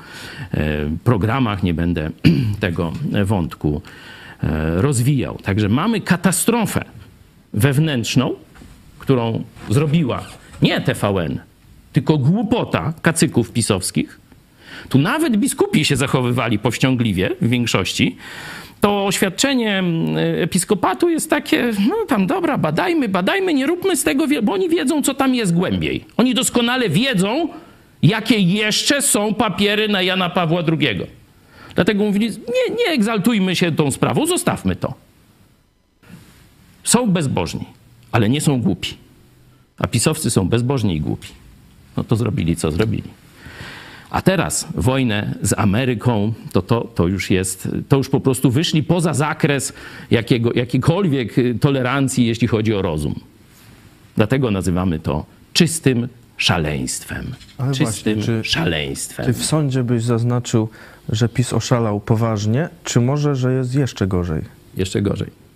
e, 0.51 0.89
programach, 1.03 1.63
nie 1.63 1.73
będę 1.73 2.09
tego 2.59 2.93
wątku 3.25 3.81
e, 4.43 4.81
rozwijał. 4.81 5.37
Także 5.43 5.69
mamy 5.69 6.01
katastrofę 6.01 6.85
wewnętrzną, 7.53 8.33
którą 8.99 9.43
zrobiła 9.69 10.23
nie 10.61 10.81
TVN, 10.81 11.39
tylko 11.93 12.17
głupota 12.17 12.93
kacyków 13.01 13.51
pisowskich. 13.51 14.19
Tu 14.89 14.97
nawet 14.97 15.37
biskupi 15.37 15.85
się 15.85 15.95
zachowywali 15.95 16.59
powściągliwie 16.59 17.29
w 17.41 17.49
większości. 17.49 18.17
To 18.81 19.05
oświadczenie 19.05 19.77
mm, 19.77 20.17
episkopatu 20.43 21.09
jest 21.09 21.29
takie, 21.29 21.71
no 21.89 21.95
tam 22.07 22.27
dobra, 22.27 22.57
badajmy, 22.57 23.09
badajmy, 23.09 23.53
nie 23.53 23.65
róbmy 23.65 23.97
z 23.97 24.03
tego, 24.03 24.25
bo 24.43 24.53
oni 24.53 24.69
wiedzą, 24.69 25.01
co 25.01 25.13
tam 25.13 25.35
jest 25.35 25.53
głębiej. 25.53 26.05
Oni 26.17 26.33
doskonale 26.33 26.89
wiedzą, 26.89 27.49
jakie 28.03 28.39
jeszcze 28.39 29.01
są 29.01 29.33
papiery 29.33 29.87
na 29.87 30.01
Jana 30.01 30.29
Pawła 30.29 30.63
II. 30.67 31.01
Dlatego 31.75 32.03
mówili, 32.03 32.29
nie, 32.29 32.75
nie 32.75 32.91
egzaltujmy 32.91 33.55
się 33.55 33.71
tą 33.71 33.91
sprawą, 33.91 34.25
zostawmy 34.25 34.75
to. 34.75 34.93
Są 36.83 37.07
bezbożni, 37.07 37.65
ale 38.11 38.29
nie 38.29 38.41
są 38.41 38.61
głupi. 38.61 39.06
A 39.79 39.87
pisowcy 39.87 40.29
są 40.29 40.49
bezbożni 40.49 40.95
i 40.95 41.01
głupi. 41.01 41.27
no 41.97 42.03
to 42.03 42.15
zrobili, 42.15 42.55
co 42.55 42.71
zrobili. 42.71 43.09
A 44.09 44.21
teraz 44.21 44.67
wojnę 44.75 45.35
z 45.41 45.53
Ameryką, 45.57 46.33
to, 46.51 46.61
to, 46.61 46.81
to 46.81 47.07
już 47.07 47.31
jest, 47.31 47.67
to 47.89 47.97
już 47.97 48.09
po 48.09 48.19
prostu 48.19 48.51
wyszli 48.51 48.83
poza 48.83 49.13
zakres 49.13 49.73
jakiego, 50.11 50.53
jakiejkolwiek 50.55 51.35
tolerancji, 51.61 52.27
jeśli 52.27 52.47
chodzi 52.47 52.73
o 52.73 52.81
rozum. 52.81 53.19
Dlatego 54.15 54.51
nazywamy 54.51 54.99
to 54.99 55.25
czystym 55.53 56.07
szaleństwem. 56.37 57.35
Ale 57.57 57.73
czystym 57.73 58.13
właśnie, 58.15 58.41
czy- 58.43 58.49
szaleństwem. 58.49 59.25
Czy 59.25 59.33
w 59.33 59.45
sądzie 59.45 59.83
byś 59.83 60.03
zaznaczył, 60.03 60.69
że 61.09 61.29
PiS 61.29 61.53
oszalał 61.53 61.99
poważnie, 61.99 62.69
czy 62.83 63.01
może, 63.01 63.35
że 63.35 63.53
jest 63.53 63.75
jeszcze 63.75 64.07
gorzej? 64.07 64.41
Jeszcze 64.77 65.01
gorzej. 65.01 65.46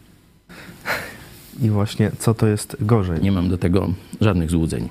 I 1.62 1.70
właśnie 1.70 2.12
co 2.20 2.34
to 2.34 2.48
jest 2.48 2.78
gorzej? 2.80 3.22
Nie 3.22 3.32
mam 3.32 3.50
do 3.50 3.58
tego 3.58 3.94
żadnych 4.22 4.50
złudzeń. 4.50 4.90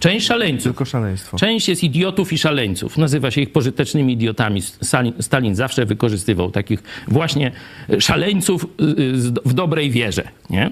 Część 0.00 0.26
szaleńców. 0.26 0.62
Tylko 0.64 0.84
szaleństwo. 0.84 1.36
Część 1.36 1.68
jest 1.68 1.84
idiotów 1.84 2.32
i 2.32 2.38
szaleńców. 2.38 2.98
Nazywa 2.98 3.30
się 3.30 3.40
ich 3.40 3.52
pożytecznymi 3.52 4.12
idiotami. 4.12 4.62
Stalin, 4.62 5.12
Stalin 5.20 5.54
zawsze 5.54 5.86
wykorzystywał 5.86 6.50
takich 6.50 6.82
właśnie 7.08 7.52
szaleńców 7.98 8.64
y, 8.98 9.02
y, 9.02 9.20
z- 9.20 9.32
w 9.44 9.52
dobrej 9.52 9.90
wierze. 9.90 10.28
Nie? 10.50 10.70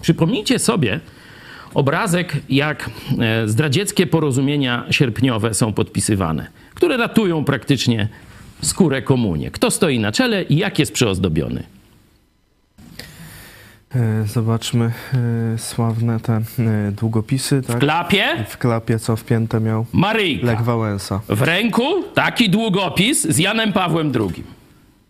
Przypomnijcie 0.00 0.58
sobie 0.58 1.00
obrazek, 1.74 2.36
jak 2.48 2.90
e, 3.20 3.48
zdradzieckie 3.48 4.06
porozumienia 4.06 4.84
sierpniowe 4.90 5.54
są 5.54 5.72
podpisywane, 5.72 6.46
które 6.74 6.96
ratują 6.96 7.44
praktycznie 7.44 8.08
skórę 8.62 9.02
komunie. 9.02 9.50
Kto 9.50 9.70
stoi 9.70 9.98
na 9.98 10.12
czele 10.12 10.42
i 10.42 10.56
jak 10.56 10.78
jest 10.78 10.92
przyozdobiony. 10.92 11.62
E, 13.96 14.26
Zobaczmy 14.26 14.84
e, 15.54 15.58
sławne 15.58 16.20
te 16.20 16.32
e, 16.32 16.42
długopisy, 16.92 17.62
tak? 17.62 17.76
W 17.76 17.78
klapie 17.78 18.44
W 18.48 18.58
klapie, 18.58 18.98
co 18.98 19.16
wpięte 19.16 19.60
miał 19.60 19.86
Maryjka. 19.92 20.46
Lech 20.46 20.60
Wałęsa. 20.60 21.20
W 21.28 21.42
ręku 21.42 21.82
taki 22.14 22.50
długopis 22.50 23.22
z 23.22 23.38
Janem 23.38 23.72
Pawłem 23.72 24.12
II. 24.14 24.44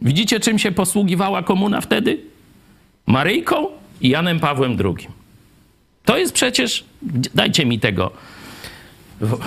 Widzicie, 0.03 0.41
czym 0.41 0.59
się 0.59 0.73
posługiwała 0.73 1.43
komuna 1.43 1.81
wtedy? 1.81 2.19
Maryjką 3.07 3.67
i 4.01 4.09
Janem 4.09 4.41
Pawłem 4.41 4.77
II. 4.85 5.09
To 6.05 6.19
jest 6.19 6.33
przecież, 6.33 6.85
dajcie 7.35 7.67
mi 7.67 7.81
tego, 7.81 8.11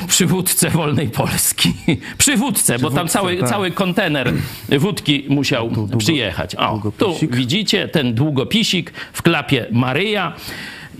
przywódcę 0.08 0.70
wolnej 0.70 1.10
Polski. 1.10 1.74
Przywódcę, 2.18 2.80
bo 2.80 2.92
tam 2.92 3.08
cały, 3.08 3.38
tak. 3.38 3.50
cały 3.50 3.72
kontener 3.72 4.34
wódki 4.70 5.26
musiał 5.30 5.70
przyjechać. 5.98 6.56
O, 6.56 6.92
tu 6.98 7.16
widzicie 7.32 7.88
ten 7.88 8.14
długopisik 8.14 8.92
w 9.14 9.22
klapie 9.22 9.66
Maryja. 9.72 10.34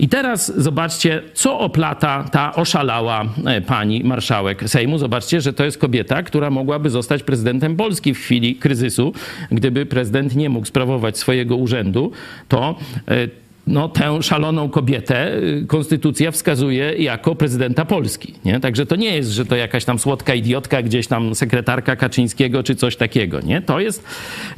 I 0.00 0.08
teraz 0.08 0.52
zobaczcie, 0.56 1.22
co 1.34 1.58
oplata 1.58 2.24
ta 2.32 2.54
oszalała 2.54 3.24
e, 3.46 3.60
pani 3.60 4.04
marszałek 4.04 4.70
Sejmu. 4.70 4.98
Zobaczcie, 4.98 5.40
że 5.40 5.52
to 5.52 5.64
jest 5.64 5.78
kobieta, 5.78 6.22
która 6.22 6.50
mogłaby 6.50 6.90
zostać 6.90 7.22
prezydentem 7.22 7.76
Polski 7.76 8.14
w 8.14 8.18
chwili 8.18 8.56
kryzysu. 8.56 9.12
Gdyby 9.52 9.86
prezydent 9.86 10.36
nie 10.36 10.48
mógł 10.50 10.66
sprawować 10.66 11.18
swojego 11.18 11.56
urzędu, 11.56 12.12
to 12.48 12.78
e, 13.08 13.28
no, 13.70 13.88
tę 13.88 14.22
szaloną 14.22 14.68
kobietę 14.68 15.36
y, 15.36 15.66
konstytucja 15.66 16.30
wskazuje 16.30 16.92
jako 16.92 17.34
prezydenta 17.34 17.84
Polski. 17.84 18.34
Nie? 18.44 18.60
Także 18.60 18.86
to 18.86 18.96
nie 18.96 19.16
jest, 19.16 19.30
że 19.30 19.46
to 19.46 19.56
jakaś 19.56 19.84
tam 19.84 19.98
słodka 19.98 20.34
idiotka, 20.34 20.82
gdzieś 20.82 21.06
tam 21.06 21.34
sekretarka 21.34 21.96
Kaczyńskiego 21.96 22.62
czy 22.62 22.74
coś 22.74 22.96
takiego. 22.96 23.40
Nie? 23.40 23.62
To 23.62 23.80
jest, 23.80 24.04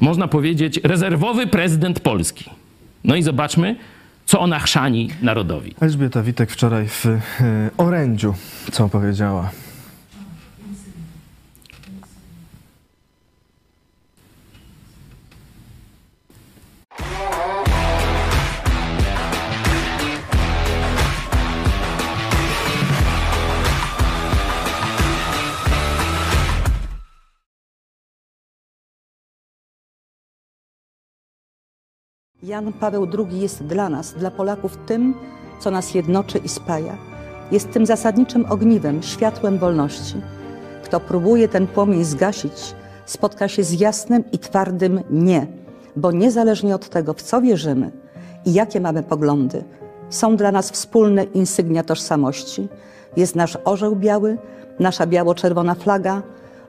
można 0.01 0.29
powiedzieć, 0.29 0.81
rezerwowy 0.85 1.47
prezydent 1.47 2.01
Polski. 2.01 2.51
No 3.05 3.17
i 3.17 3.23
zobaczmy, 3.23 3.77
co 4.27 4.41
ona 4.41 4.59
chrzani 4.59 5.11
narodowi. 5.23 5.75
Elżbieta 5.81 6.23
Witek 6.23 6.51
wczoraj 6.51 6.89
w 6.89 7.07
e, 7.07 7.21
orędziu, 7.77 8.35
co 8.73 8.89
powiedziała. 8.89 9.51
Jan 32.43 32.73
Paweł 32.73 33.07
II 33.19 33.41
jest 33.41 33.65
dla 33.65 33.89
nas, 33.89 34.13
dla 34.13 34.31
Polaków, 34.31 34.79
tym, 34.87 35.15
co 35.61 35.71
nas 35.71 35.95
jednoczy 35.95 36.39
i 36.39 36.49
spaja. 36.49 36.97
Jest 37.51 37.73
tym 37.73 37.87
zasadniczym 37.87 38.47
ogniwem, 38.51 39.03
światłem 39.03 39.59
wolności. 39.59 40.15
Kto 40.85 41.01
próbuje 41.01 41.49
ten 41.49 41.67
płomień 41.67 42.05
zgasić, 42.05 42.75
spotka 43.07 43.49
się 43.49 43.65
z 43.65 43.81
jasnym 43.81 44.25
i 44.33 44.39
twardym 44.39 45.01
nie, 45.11 45.47
bo 45.97 46.13
niezależnie 46.13 46.75
od 46.75 46.89
tego, 46.89 47.15
w 47.15 47.23
co 47.23 47.41
wierzymy 47.41 47.91
i 48.45 48.53
jakie 48.53 48.81
mamy 48.81 49.03
poglądy, 49.03 49.65
są 50.11 50.37
dla 50.37 50.53
nas 50.53 50.71
wspólne 50.71 51.25
insygnia 51.25 51.83
tożsamości. 51.83 52.69
Jest 53.17 53.37
nasz 53.37 53.59
orzeł 53.65 53.97
biały, 53.97 54.39
nasza 54.79 55.07
biało-czerwona 55.07 55.75
flaga, 55.75 56.23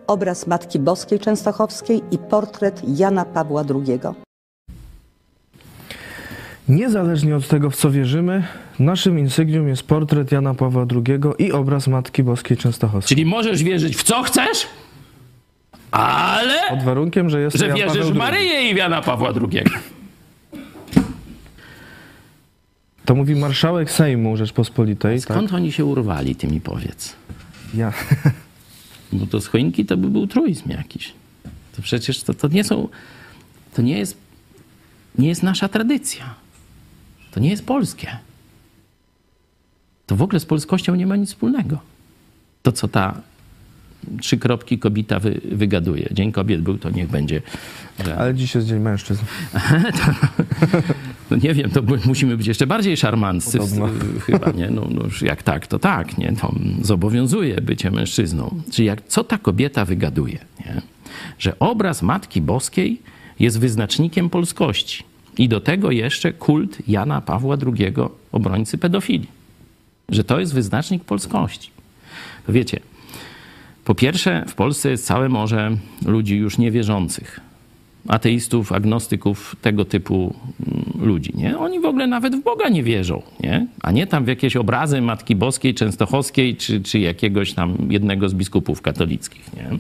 obraz 0.08 0.48
Matki 0.48 0.80
Boskiej 0.80 1.20
Częstochowskiej 1.20 2.02
i 2.12 2.18
portret 2.18 2.82
Jana 3.00 3.26
Pawła 3.26 3.64
II. 3.70 4.00
Niezależnie 6.68 7.36
od 7.36 7.48
tego, 7.48 7.70
w 7.70 7.76
co 7.76 7.92
wierzymy, 7.92 8.44
naszym 8.80 9.20
insygnium 9.20 9.68
jest 9.68 9.84
portret 9.84 10.32
Jana 10.32 10.54
Pawła 10.54 10.86
II 10.92 11.20
i 11.48 11.52
obraz 11.52 11.88
Matki 11.88 12.24
Boskiej 12.24 12.58
Częstochowskiej. 12.58 13.16
Czyli 13.16 13.26
możesz 13.26 13.64
wierzyć 13.64 13.96
w 13.96 14.04
co 14.04 14.24
chcesz, 14.24 14.68
ale 15.92 16.70
Pod 16.70 16.84
warunkiem, 16.84 17.30
że 17.30 17.42
jest 17.42 17.58
że 17.58 17.68
Jan 17.68 17.78
wierzysz 17.78 17.98
Paweł 17.98 18.14
w. 18.14 18.18
Maryję 18.18 18.70
i 18.70 18.74
w 18.74 18.78
Jana 18.78 19.02
Pawła 19.02 19.30
II. 19.30 19.64
To 23.06 23.16
mówi 23.16 23.36
marszałek 23.36 23.92
Sejmu 23.92 24.38
Rzeczpospolitej. 24.38 25.22
Tak? 25.22 25.24
Skąd 25.24 25.54
oni 25.54 25.72
się 25.72 25.86
urwali, 25.86 26.36
ty 26.36 26.48
mi 26.48 26.62
powiedz? 26.62 27.16
Ja. 27.74 27.94
Bo 29.14 29.26
to 29.26 29.42
z 29.42 29.48
choinki 29.48 29.86
to 29.86 29.98
by 29.98 30.10
był 30.10 30.28
truizm 30.28 30.70
jakiś. 30.70 31.14
To 31.76 31.82
przecież 31.82 32.24
to, 32.24 32.34
to 32.34 32.48
nie 32.48 32.64
są, 32.64 32.88
to 33.74 33.82
nie 33.82 33.98
jest, 33.98 34.18
nie 35.18 35.28
jest 35.28 35.44
nasza 35.44 35.68
tradycja. 35.68 36.43
To 37.34 37.40
nie 37.40 37.50
jest 37.50 37.66
polskie. 37.66 38.18
To 40.06 40.16
w 40.16 40.22
ogóle 40.22 40.40
z 40.40 40.46
polskością 40.46 40.96
nie 40.96 41.08
ma 41.08 41.16
nic 41.16 41.30
wspólnego. 41.30 41.80
To, 42.64 42.72
co 42.72 42.88
ta 42.88 43.22
trzy 44.22 44.38
kropki 44.38 44.80
kobita 44.80 45.20
wy, 45.20 45.42
wygaduje. 45.52 46.10
Dzień 46.12 46.32
kobiet 46.32 46.62
był, 46.62 46.78
to 46.78 46.90
niech 46.90 47.10
będzie. 47.10 47.42
Że... 48.06 48.18
Ale 48.18 48.36
dziś 48.36 48.56
jest 48.56 48.68
Dzień 48.68 48.80
Mężczyzn. 48.80 49.24
No 51.32 51.38
nie 51.44 51.54
wiem, 51.54 51.72
to 51.72 51.82
musimy 52.06 52.38
być 52.38 52.48
jeszcze 52.48 52.68
bardziej 52.68 52.98
szarmanccy. 52.98 53.58
Podobno. 53.58 53.90
Chyba, 54.26 54.52
nie? 54.52 54.70
No, 54.70 54.88
no 54.92 55.02
jak 55.22 55.44
tak, 55.44 55.68
to 55.68 55.80
tak, 55.80 56.18
nie? 56.18 56.34
To 56.42 56.56
zobowiązuje 56.82 57.62
bycie 57.62 57.92
mężczyzną. 57.92 58.62
Czyli 58.72 58.86
jak, 58.88 59.08
co 59.08 59.24
ta 59.24 59.38
kobieta 59.38 59.86
wygaduje, 59.86 60.38
nie? 60.60 60.82
Że 61.40 61.60
obraz 61.60 62.02
Matki 62.02 62.42
Boskiej 62.42 63.02
jest 63.40 63.60
wyznacznikiem 63.60 64.30
polskości. 64.30 65.04
I 65.38 65.50
do 65.50 65.60
tego 65.60 65.92
jeszcze 65.92 66.34
kult 66.34 66.78
Jana 66.88 67.22
Pawła 67.22 67.58
II, 67.66 67.94
obrońcy 68.32 68.78
pedofilii. 68.78 69.28
Że 70.10 70.24
to 70.24 70.40
jest 70.40 70.54
wyznacznik 70.54 71.04
polskości. 71.04 71.70
To 72.48 72.54
wiecie, 72.54 72.80
po 73.86 73.96
pierwsze, 73.96 74.46
w 74.48 74.56
Polsce 74.56 74.90
jest 74.90 75.06
całe 75.06 75.30
morze 75.30 75.78
ludzi 76.06 76.36
już 76.36 76.58
niewierzących. 76.58 77.40
Ateistów, 78.08 78.72
agnostyków, 78.72 79.56
tego 79.62 79.86
typu 79.86 80.36
mm, 80.68 81.08
ludzi. 81.08 81.32
Nie? 81.36 81.58
Oni 81.58 81.80
w 81.80 81.86
ogóle 81.86 82.08
nawet 82.08 82.36
w 82.36 82.44
Boga 82.44 82.70
nie 82.70 82.84
wierzą. 82.84 83.22
Nie? 83.40 83.68
A 83.82 83.92
nie 83.92 84.08
tam 84.08 84.26
w 84.26 84.28
jakieś 84.28 84.56
obrazy 84.56 85.02
Matki 85.02 85.36
Boskiej, 85.36 85.74
Częstochowskiej, 85.74 86.56
czy, 86.56 86.82
czy 86.82 87.00
jakiegoś 87.00 87.54
tam 87.54 87.78
jednego 87.90 88.30
z 88.30 88.34
biskupów 88.34 88.82
katolickich. 88.82 89.54
Nie? 89.54 89.78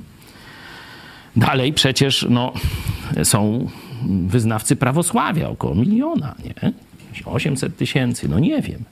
Dalej 1.35 1.73
przecież 1.73 2.25
no, 2.29 2.53
są 3.23 3.67
wyznawcy 4.27 4.75
prawosławia, 4.75 5.49
około 5.49 5.75
miliona, 5.75 6.35
nie? 6.45 6.71
800 7.25 7.77
tysięcy, 7.77 8.29
no 8.29 8.39
nie 8.39 8.61
wiem. 8.61 8.83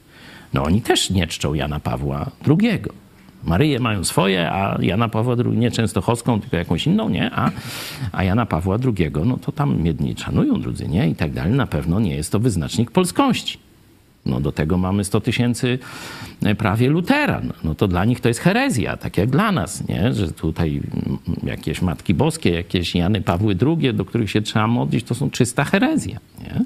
No 0.54 0.64
oni 0.64 0.82
też 0.82 1.10
nie 1.10 1.28
czczą 1.28 1.54
Jana 1.54 1.80
Pawła 1.80 2.32
II. 2.48 2.80
Maryję 3.44 3.80
mają 3.80 4.04
swoje, 4.04 4.52
a 4.52 4.78
Jana 4.82 5.10
Pawła 5.10 5.36
II, 5.46 5.58
nie 5.58 5.72
Częstochowską, 5.72 6.42
tylko 6.42 6.58
jakąś 6.58 6.88
inną, 6.88 7.10
nie? 7.10 7.32
A, 7.36 7.52
a 8.12 8.24
Jana 8.24 8.46
Pawła 8.46 8.78
II, 8.86 9.12
no 9.26 9.38
to 9.38 9.52
tam 9.52 9.86
jedni 9.86 10.16
szanują, 10.18 10.62
drudzy 10.62 10.88
nie 10.88 11.10
i 11.10 11.16
tak 11.16 11.34
dalej. 11.34 11.54
Na 11.54 11.68
pewno 11.68 12.00
nie 12.00 12.16
jest 12.16 12.32
to 12.32 12.40
wyznacznik 12.40 12.92
polskości. 12.92 13.71
No 14.26 14.40
do 14.40 14.52
tego 14.52 14.78
mamy 14.78 15.04
100 15.04 15.22
tysięcy 15.22 15.80
e, 16.44 16.56
prawie 16.56 16.90
luteran. 16.90 17.54
No 17.64 17.76
to 17.76 17.88
dla 17.88 18.06
nich 18.06 18.20
to 18.20 18.28
jest 18.28 18.40
herezja, 18.40 18.98
tak 18.98 19.18
jak 19.18 19.30
dla 19.30 19.52
nas, 19.52 19.88
nie? 19.88 20.14
Że 20.14 20.32
tutaj 20.32 20.82
mm, 20.94 21.18
jakieś 21.44 21.82
Matki 21.82 22.14
Boskie, 22.14 22.50
jakieś 22.50 22.96
Jany 22.96 23.22
Pawły 23.22 23.56
II, 23.62 23.94
do 23.94 24.06
których 24.06 24.32
się 24.32 24.42
trzeba 24.42 24.68
modlić, 24.68 25.06
to 25.06 25.16
są 25.16 25.30
czysta 25.30 25.64
herezja, 25.64 26.20
nie? 26.40 26.62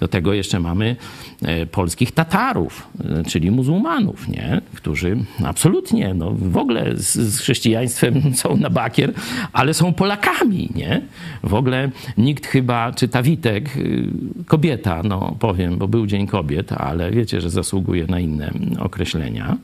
Do 0.00 0.08
tego 0.08 0.32
jeszcze 0.32 0.60
mamy 0.60 0.96
e, 1.42 1.66
polskich 1.66 2.12
Tatarów, 2.12 2.88
e, 3.04 3.24
czyli 3.24 3.50
muzułmanów, 3.50 4.28
nie? 4.28 4.60
którzy 4.74 5.16
absolutnie 5.44 6.14
no, 6.14 6.30
w 6.30 6.56
ogóle 6.56 6.96
z, 6.96 7.14
z 7.14 7.38
chrześcijaństwem 7.38 8.22
są 8.34 8.56
na 8.56 8.70
bakier, 8.70 9.12
ale 9.52 9.74
są 9.74 9.92
Polakami. 9.92 10.70
Nie? 10.74 11.02
W 11.42 11.54
ogóle 11.54 11.90
nikt 12.18 12.46
chyba, 12.46 12.92
czy 12.92 13.08
ta 13.08 13.22
Witek, 13.22 13.76
y, 13.76 14.08
kobieta, 14.46 15.02
no 15.04 15.36
powiem, 15.40 15.78
bo 15.78 15.88
był 15.88 16.06
Dzień 16.06 16.26
Kobiet, 16.26 16.72
ale 16.72 17.10
wiecie, 17.10 17.40
że 17.40 17.50
zasługuje 17.50 18.06
na 18.06 18.20
inne 18.20 18.50
określenia 18.78 19.56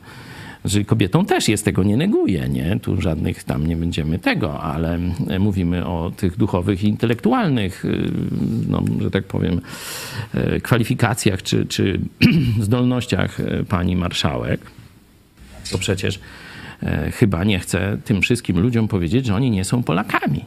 że 0.64 0.84
kobietom 0.84 1.26
też 1.26 1.48
jest, 1.48 1.64
tego 1.64 1.82
nie 1.82 1.96
neguje, 1.96 2.48
nie? 2.48 2.80
Tu 2.82 3.00
żadnych 3.00 3.44
tam 3.44 3.66
nie 3.66 3.76
będziemy 3.76 4.18
tego, 4.18 4.60
ale 4.60 4.98
mówimy 5.38 5.86
o 5.86 6.12
tych 6.16 6.36
duchowych 6.36 6.84
i 6.84 6.88
intelektualnych, 6.88 7.84
y, 7.84 8.10
no, 8.68 8.82
że 9.00 9.10
tak 9.10 9.24
powiem, 9.24 9.60
y, 10.34 10.60
kwalifikacjach 10.60 11.42
czy, 11.42 11.66
czy 11.66 12.00
zdolnościach 12.60 13.40
y, 13.40 13.64
pani 13.68 13.96
marszałek. 13.96 14.60
To 15.72 15.78
przecież 15.78 16.20
chyba 17.12 17.44
nie 17.44 17.58
chcę 17.58 17.98
tym 18.04 18.22
wszystkim 18.22 18.58
ludziom 18.58 18.88
powiedzieć, 18.88 19.26
że 19.26 19.34
oni 19.34 19.50
nie 19.50 19.64
są 19.64 19.82
Polakami. 19.82 20.44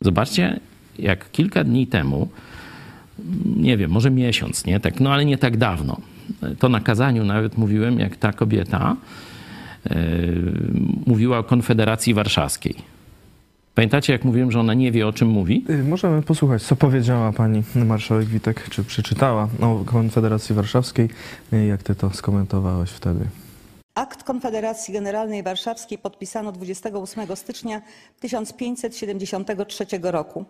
Zobaczcie, 0.00 0.60
jak 0.98 1.30
kilka 1.30 1.64
dni 1.64 1.86
temu, 1.86 2.28
nie 3.56 3.76
wiem, 3.76 3.90
może 3.90 4.10
miesiąc, 4.10 4.66
nie? 4.66 4.80
Tak, 4.80 5.00
no 5.00 5.12
ale 5.12 5.24
nie 5.24 5.38
tak 5.38 5.56
dawno, 5.56 6.00
to 6.58 6.68
na 6.68 6.80
kazaniu 6.80 7.24
nawet 7.24 7.58
mówiłem, 7.58 7.98
jak 7.98 8.16
ta 8.16 8.32
kobieta 8.32 8.96
yy, 9.90 9.96
mówiła 11.06 11.38
o 11.38 11.44
Konfederacji 11.44 12.14
Warszawskiej. 12.14 12.74
Pamiętacie, 13.74 14.12
jak 14.12 14.24
mówiłem, 14.24 14.50
że 14.50 14.60
ona 14.60 14.74
nie 14.74 14.92
wie, 14.92 15.06
o 15.06 15.12
czym 15.12 15.28
mówi? 15.28 15.64
Y, 15.70 15.84
możemy 15.84 16.22
posłuchać, 16.22 16.62
co 16.62 16.76
powiedziała 16.76 17.32
pani 17.32 17.62
marszałek 17.74 18.28
Witek, 18.28 18.68
czy 18.70 18.84
przeczytała 18.84 19.48
o 19.60 19.82
Konfederacji 19.86 20.54
Warszawskiej, 20.54 21.08
y, 21.52 21.66
jak 21.66 21.82
ty 21.82 21.94
to 21.94 22.10
skomentowałeś 22.10 22.90
wtedy. 22.90 23.24
Akt 24.00 24.22
Konfederacji 24.22 24.94
Generalnej 24.94 25.42
Warszawskiej 25.42 25.98
podpisano 25.98 26.52
28 26.52 27.36
stycznia 27.36 27.82
1573 28.20 29.86
roku. 30.02 30.44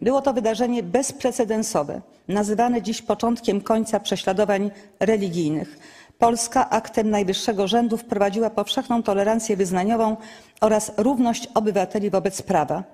Było 0.00 0.22
to 0.22 0.32
wydarzenie 0.32 0.82
bezprecedensowe, 0.82 2.00
nazywane 2.28 2.82
dziś 2.82 3.02
początkiem 3.02 3.60
końca 3.60 4.00
prześladowań 4.00 4.70
religijnych. 5.00 5.78
Polska 6.18 6.70
aktem 6.70 7.10
najwyższego 7.10 7.68
rzędu 7.68 7.96
wprowadziła 7.96 8.50
powszechną 8.50 9.02
tolerancję 9.02 9.56
wyznaniową 9.56 10.16
oraz 10.60 10.92
równość 10.96 11.48
obywateli 11.54 12.10
wobec 12.10 12.42
prawa. 12.42 12.84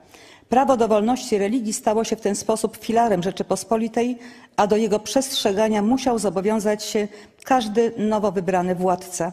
Prawo 0.49 0.77
do 0.77 0.88
wolności 0.88 1.38
religii 1.38 1.73
stało 1.73 2.05
się 2.05 2.16
w 2.16 2.20
ten 2.20 2.37
sposób 2.37 2.77
filarem 2.77 3.23
Rzeczypospolitej, 3.23 4.18
a 4.57 4.66
do 4.66 4.77
jego 4.77 4.99
przestrzegania 4.99 5.83
musiał 5.83 6.18
zobowiązać 6.18 6.85
się 6.85 7.09
każdy 7.44 7.92
nowo 7.96 8.33
wybrany 8.33 8.75
władca. 8.75 9.33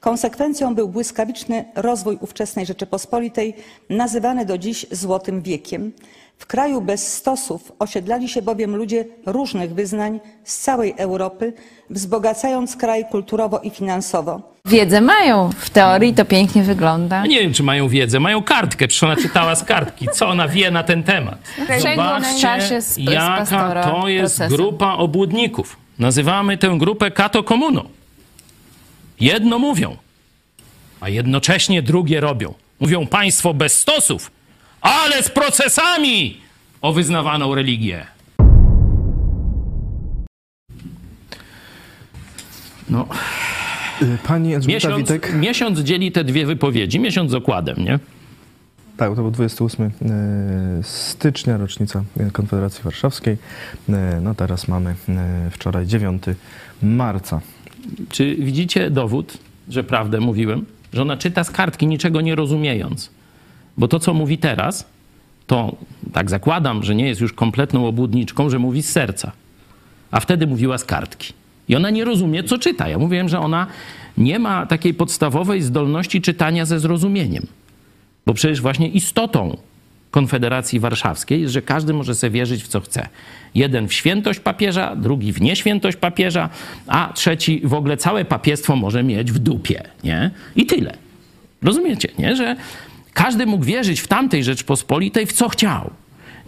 Konsekwencją 0.00 0.74
był 0.74 0.88
błyskawiczny 0.88 1.64
rozwój 1.74 2.18
ówczesnej 2.20 2.66
Rzeczypospolitej, 2.66 3.54
nazywany 3.90 4.44
do 4.44 4.58
dziś 4.58 4.86
Złotym 4.90 5.42
Wiekiem. 5.42 5.92
W 6.38 6.46
kraju 6.46 6.80
bez 6.80 7.12
stosów 7.12 7.72
osiedlali 7.78 8.28
się 8.28 8.42
bowiem 8.42 8.76
ludzie 8.76 9.04
różnych 9.26 9.74
wyznań 9.74 10.20
z 10.44 10.58
całej 10.58 10.94
Europy, 10.96 11.52
wzbogacając 11.90 12.76
kraj 12.76 13.04
kulturowo 13.10 13.58
i 13.58 13.70
finansowo. 13.70 14.40
Wiedzę 14.64 15.00
mają, 15.00 15.50
w 15.56 15.70
teorii 15.70 16.14
to 16.14 16.24
pięknie 16.24 16.62
wygląda. 16.62 17.26
Nie 17.26 17.40
wiem, 17.40 17.52
czy 17.52 17.62
mają 17.62 17.88
wiedzę. 17.88 18.20
Mają 18.20 18.42
kartkę, 18.42 18.88
przecież 18.88 19.02
ona 19.02 19.16
czytała 19.16 19.54
z 19.54 19.64
kartki. 19.64 20.08
Co 20.12 20.28
ona 20.28 20.48
wie 20.48 20.70
na 20.70 20.82
ten 20.82 21.02
temat? 21.02 21.38
Zobaczcie, 21.78 22.58
jaka 22.98 23.82
to 23.82 24.08
jest 24.08 24.42
grupa 24.48 24.92
obłudników. 24.92 25.76
Nazywamy 25.98 26.58
tę 26.58 26.74
grupę 26.78 27.10
kato 27.10 27.42
komuną. 27.42 27.95
Jedno 29.20 29.58
mówią, 29.58 29.96
a 31.00 31.08
jednocześnie 31.08 31.82
drugie 31.82 32.20
robią. 32.20 32.54
Mówią 32.80 33.06
państwo 33.06 33.54
bez 33.54 33.80
stosów, 33.80 34.30
ale 34.80 35.22
z 35.22 35.30
procesami 35.30 36.40
o 36.82 36.92
wyznawaną 36.92 37.54
religię. 37.54 38.06
No. 42.90 43.06
Pani 44.26 44.54
Elżbieta 44.54 44.88
miesiąc, 44.88 45.08
Witek. 45.08 45.34
miesiąc 45.34 45.78
dzieli 45.78 46.12
te 46.12 46.24
dwie 46.24 46.46
wypowiedzi, 46.46 47.00
miesiąc 47.00 47.30
z 47.30 47.34
okładem, 47.34 47.76
nie? 47.78 47.98
Tak, 48.96 49.10
to 49.10 49.22
był 49.22 49.30
28 49.30 49.86
y, 49.86 49.90
stycznia, 50.82 51.56
rocznica 51.56 52.04
Konfederacji 52.32 52.84
Warszawskiej. 52.84 53.34
Y, 53.88 53.92
no 54.22 54.34
teraz 54.34 54.68
mamy 54.68 54.94
wczoraj 55.50 55.86
9 55.86 56.22
marca. 56.82 57.40
Czy 58.08 58.36
widzicie 58.36 58.90
dowód, 58.90 59.38
że 59.68 59.84
prawdę 59.84 60.20
mówiłem? 60.20 60.64
Że 60.92 61.02
ona 61.02 61.16
czyta 61.16 61.44
z 61.44 61.50
kartki, 61.50 61.86
niczego 61.86 62.20
nie 62.20 62.34
rozumiejąc. 62.34 63.10
Bo 63.78 63.88
to, 63.88 63.98
co 63.98 64.14
mówi 64.14 64.38
teraz, 64.38 64.88
to 65.46 65.76
tak 66.12 66.30
zakładam, 66.30 66.82
że 66.82 66.94
nie 66.94 67.08
jest 67.08 67.20
już 67.20 67.32
kompletną 67.32 67.86
obłudniczką, 67.86 68.50
że 68.50 68.58
mówi 68.58 68.82
z 68.82 68.90
serca. 68.90 69.32
A 70.10 70.20
wtedy 70.20 70.46
mówiła 70.46 70.78
z 70.78 70.84
kartki. 70.84 71.32
I 71.68 71.76
ona 71.76 71.90
nie 71.90 72.04
rozumie, 72.04 72.44
co 72.44 72.58
czyta. 72.58 72.88
Ja 72.88 72.98
mówiłem, 72.98 73.28
że 73.28 73.40
ona 73.40 73.66
nie 74.18 74.38
ma 74.38 74.66
takiej 74.66 74.94
podstawowej 74.94 75.62
zdolności 75.62 76.20
czytania 76.20 76.64
ze 76.64 76.80
zrozumieniem. 76.80 77.46
Bo 78.26 78.34
przecież 78.34 78.60
właśnie 78.60 78.88
istotą 78.88 79.56
Konfederacji 80.16 80.80
Warszawskiej 80.80 81.48
że 81.48 81.62
każdy 81.62 81.92
może 81.92 82.14
sobie 82.14 82.30
wierzyć 82.30 82.64
w 82.64 82.68
co 82.68 82.80
chce. 82.80 83.08
Jeden 83.54 83.88
w 83.88 83.92
świętość 83.92 84.40
papieża, 84.40 84.96
drugi 84.96 85.32
w 85.32 85.40
nieświętość 85.40 85.96
papieża, 85.96 86.48
a 86.86 87.12
trzeci 87.14 87.60
w 87.64 87.74
ogóle 87.74 87.96
całe 87.96 88.24
papiestwo 88.24 88.76
może 88.76 89.02
mieć 89.02 89.32
w 89.32 89.38
dupie, 89.38 89.82
nie? 90.04 90.30
I 90.56 90.66
tyle. 90.66 90.96
Rozumiecie, 91.62 92.08
nie? 92.18 92.36
Że 92.36 92.56
każdy 93.12 93.46
mógł 93.46 93.64
wierzyć 93.64 94.00
w 94.00 94.08
tamtej 94.08 94.44
Rzeczpospolitej 94.44 95.26
w 95.26 95.32
co 95.32 95.48
chciał. 95.48 95.90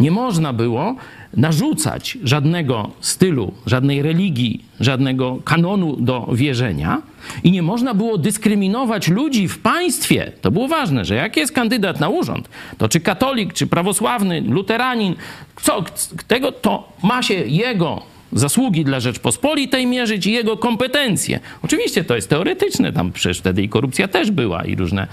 Nie 0.01 0.11
można 0.11 0.53
było 0.53 0.97
narzucać 1.37 2.19
żadnego 2.25 2.91
stylu, 3.01 3.53
żadnej 3.67 4.03
religii, 4.03 4.65
żadnego 4.81 5.39
kanonu 5.45 5.97
do 5.97 6.29
wierzenia 6.33 7.03
i 7.45 7.53
nie 7.53 7.63
można 7.63 7.95
było 7.95 8.19
dyskryminować 8.19 9.09
ludzi 9.09 9.49
w 9.49 9.59
państwie. 9.59 10.33
To 10.41 10.51
było 10.51 10.69
ważne, 10.69 11.05
że 11.05 11.15
jak 11.15 11.37
jest 11.37 11.53
kandydat 11.53 12.01
na 12.01 12.09
urząd, 12.09 12.49
to 12.79 12.89
czy 12.89 13.01
katolik, 13.01 13.53
czy 13.53 13.67
prawosławny, 13.67 14.41
luteranin, 14.41 15.15
co, 15.63 15.85
tego 16.27 16.53
to 16.53 16.93
ma 17.03 17.23
się 17.23 17.35
jego 17.35 18.03
zasługi 18.33 18.85
dla 18.85 19.01
Rzeczpospolitej 19.01 19.87
mierzyć 19.87 20.27
i 20.27 20.33
jego 20.33 20.57
kompetencje. 20.57 21.41
Oczywiście 21.63 22.05
to 22.05 22.17
jest 22.17 22.29
teoretyczne, 22.29 22.93
tam 22.93 23.13
przecież 23.13 23.39
wtedy 23.39 23.63
i 23.63 23.69
korupcja 23.69 24.09
też 24.09 24.31
była 24.31 24.65
i 24.65 24.77
różne 24.77 25.07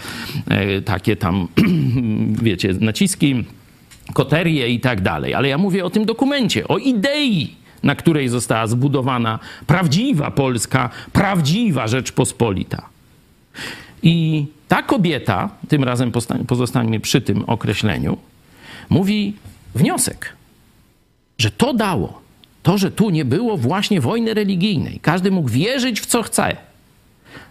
e, 0.48 0.82
takie 0.82 1.16
tam, 1.16 1.48
wiecie, 2.44 2.74
naciski 2.80 3.44
koterie 4.14 4.70
i 4.70 4.80
tak 4.80 5.02
dalej. 5.02 5.34
Ale 5.34 5.48
ja 5.48 5.58
mówię 5.58 5.86
o 5.86 5.90
tym 5.90 6.06
dokumencie, 6.06 6.68
o 6.68 6.78
idei, 6.78 7.56
na 7.84 7.96
której 7.96 8.30
została 8.30 8.68
zbudowana 8.68 9.40
prawdziwa 9.68 10.32
Polska, 10.32 10.90
prawdziwa 11.14 11.88
Rzeczpospolita. 11.88 12.90
I 14.04 14.46
ta 14.68 14.84
kobieta, 14.84 15.50
tym 15.68 15.84
razem 15.84 16.12
pozostańmy 16.48 17.00
przy 17.00 17.22
tym 17.22 17.44
określeniu, 17.48 18.18
mówi 18.90 19.34
wniosek, 19.76 20.34
że 21.38 21.52
to 21.52 21.74
dało, 21.74 22.22
to, 22.64 22.78
że 22.78 22.92
tu 22.92 23.10
nie 23.10 23.26
było 23.26 23.58
właśnie 23.58 24.02
wojny 24.02 24.34
religijnej, 24.34 25.00
każdy 25.00 25.32
mógł 25.32 25.50
wierzyć 25.50 26.02
w 26.02 26.06
co 26.06 26.24
chce, 26.24 26.58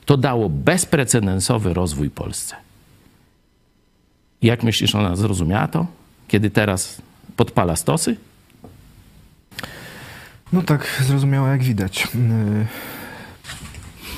to 0.05 0.17
dało 0.17 0.49
bezprecedensowy 0.49 1.75
rozwój 1.75 2.11
Polsce. 2.11 2.57
Jak 4.43 4.63
myślisz, 4.63 4.95
ona 4.95 5.17
zrozumiała 5.17 5.69
to? 5.69 5.87
kiedy 6.29 6.51
teraz 6.51 7.03
podpala 7.37 7.77
stosy? 7.77 8.17
No 10.55 10.62
tak, 10.62 11.03
zrozumiałe 11.07 11.51
jak 11.51 11.62
widać. 11.62 12.09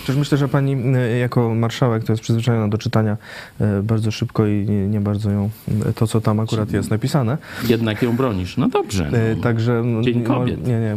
Przecież 0.03 0.17
myślę, 0.17 0.39
że 0.39 0.49
pani 0.49 0.97
y, 0.97 1.19
jako 1.19 1.55
marszałek 1.55 2.05
to 2.05 2.13
jest 2.13 2.23
przyzwyczajona 2.23 2.69
do 2.69 2.79
czytania 2.79 3.17
y, 3.61 3.83
bardzo 3.83 4.11
szybko 4.11 4.47
i 4.47 4.67
nie 4.89 5.01
bardzo 5.01 5.31
ją, 5.31 5.51
y, 5.89 5.93
to 5.93 6.07
co 6.07 6.21
tam 6.21 6.41
akurat 6.41 6.73
jest 6.73 6.91
napisane. 6.91 7.39
Jednak 7.69 8.03
ją 8.03 8.17
bronisz. 8.17 8.57
No 8.57 8.69
dobrze. 8.69 9.11
No. 9.13 9.43
Także 9.43 9.83
no, 9.85 10.03
Dzień 10.03 10.25
kobiet. 10.25 10.67
Nie, 10.67 10.81
nie. 10.81 10.97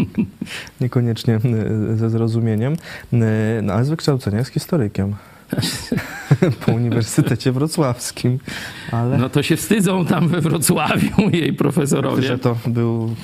Niekoniecznie 0.80 1.40
ze 1.94 2.10
zrozumieniem. 2.10 2.76
No, 3.62 3.72
ale 3.72 3.84
z 3.84 3.88
wykształcenia 3.88 4.38
jest 4.38 4.50
historykiem. 4.50 5.14
po 6.66 6.72
Uniwersytecie 6.72 7.52
Wrocławskim. 7.52 8.38
Ale... 8.92 9.18
No 9.18 9.28
to 9.28 9.42
się 9.42 9.56
wstydzą 9.56 10.06
tam 10.06 10.28
we 10.28 10.40
Wrocławiu 10.40 11.30
jej 11.32 11.52
profesorowie. 11.52 12.16
Myślę, 12.16 12.28
że 12.28 12.38
to 12.38 12.56
był 12.66 13.14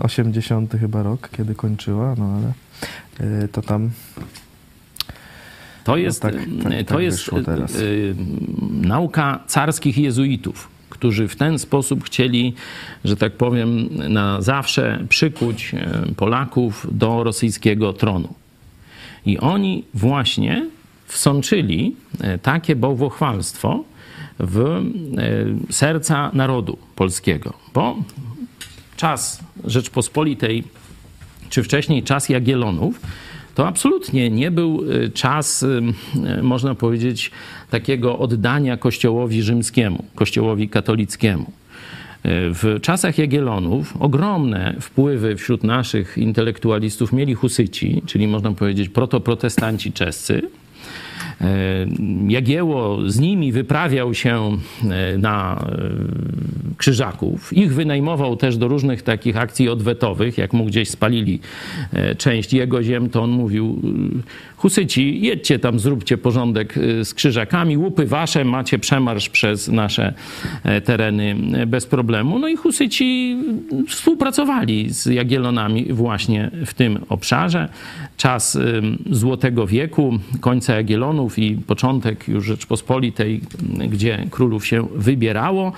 80 0.00 0.74
y, 0.74 0.78
chyba 0.78 1.02
rok, 1.02 1.28
kiedy 1.36 1.54
kończyła, 1.54 2.14
no 2.18 2.24
ale 2.24 2.52
y, 3.44 3.48
to 3.48 3.62
tam... 3.62 3.90
To 5.84 5.96
jest, 5.96 6.24
no 6.24 6.30
tak, 6.30 6.40
tak, 6.62 6.86
to 6.86 6.94
tak 6.94 7.02
jest 7.02 7.28
y, 7.80 8.14
nauka 8.70 9.40
carskich 9.46 9.98
jezuitów. 9.98 10.68
którzy 10.90 11.28
w 11.28 11.36
ten 11.36 11.58
sposób 11.58 12.04
chcieli, 12.04 12.54
że 13.04 13.16
tak 13.16 13.32
powiem, 13.32 13.88
na 14.08 14.42
zawsze 14.42 15.04
przykuć 15.08 15.74
Polaków 16.16 16.86
do 16.92 17.24
rosyjskiego 17.24 17.92
tronu. 17.92 18.34
I 19.26 19.38
oni 19.38 19.84
właśnie 19.94 20.66
wsączyli 21.14 21.96
e, 22.20 22.38
takie 22.38 22.76
bałwochwalstwo 22.76 23.84
w 24.38 24.58
e, 24.60 24.82
serca 25.72 26.30
narodu 26.32 26.78
polskiego. 26.96 27.52
Bo 27.74 27.96
czas 28.96 29.40
Rzeczpospolitej, 29.64 30.64
czy 31.50 31.62
wcześniej 31.62 32.02
czas 32.02 32.28
Jagiellonów, 32.28 33.00
to 33.54 33.68
absolutnie 33.68 34.30
nie 34.30 34.50
był 34.50 34.92
y, 34.92 35.10
czas, 35.10 35.64
można 36.42 36.74
powiedzieć, 36.74 37.30
takiego 37.70 38.18
oddania 38.18 38.76
Kościołowi 38.76 39.42
rzymskiemu, 39.42 40.04
Kościołowi 40.14 40.68
katolickiemu. 40.68 41.52
W 42.24 42.78
czasach 42.82 43.18
Jagiellonów 43.18 43.96
ogromne 44.00 44.74
wpływy 44.80 45.36
wśród 45.36 45.64
naszych 45.64 46.18
intelektualistów 46.18 47.12
mieli 47.12 47.34
husyci, 47.34 48.02
czyli 48.06 48.28
można 48.28 48.52
powiedzieć 48.52 48.88
protoprotestanci 48.88 49.92
czescy, 49.92 50.42
E, 50.42 50.63
Jagieło 52.28 53.10
z 53.10 53.20
nimi 53.20 53.52
wyprawiał 53.52 54.14
się 54.14 54.58
e, 54.90 55.18
na 55.18 55.64
e, 55.68 56.74
krzyżaków. 56.76 57.52
Ich 57.52 57.74
wynajmował 57.74 58.36
też 58.36 58.56
do 58.56 58.68
różnych 58.68 59.02
takich 59.02 59.36
akcji 59.36 59.68
odwetowych. 59.68 60.38
Jak 60.38 60.52
mu 60.52 60.64
gdzieś 60.64 60.88
spalili 60.90 61.40
część 62.18 62.52
jego 62.52 62.82
ziem, 62.82 63.10
to 63.10 63.22
on 63.22 63.30
mówił 63.30 63.82
Husyci, 64.56 65.20
jedźcie 65.20 65.58
tam, 65.58 65.78
zróbcie 65.78 66.18
porządek 66.18 66.74
z 67.02 67.14
krzyżakami, 67.14 67.76
łupy 67.78 68.06
wasze, 68.06 68.44
macie 68.44 68.78
przemarsz 68.78 69.28
przez 69.28 69.68
nasze 69.68 70.14
tereny 70.84 71.36
bez 71.66 71.86
problemu. 71.86 72.38
No 72.38 72.48
i 72.48 72.56
Husyci 72.56 73.36
współpracowali 73.88 74.90
z 74.90 75.06
Jagiellonami 75.06 75.92
właśnie 75.92 76.50
w 76.66 76.74
tym 76.74 76.98
obszarze. 77.08 77.68
Czas 78.16 78.58
Złotego 79.10 79.66
Wieku, 79.66 80.18
końca 80.40 80.74
I 81.38 81.56
początek 81.66 82.28
już 82.28 82.46
Rzeczpospolitej, 82.46 83.40
gdzie 83.88 84.26
królów 84.30 84.66
się 84.66 84.86
wybierało. 84.96 85.72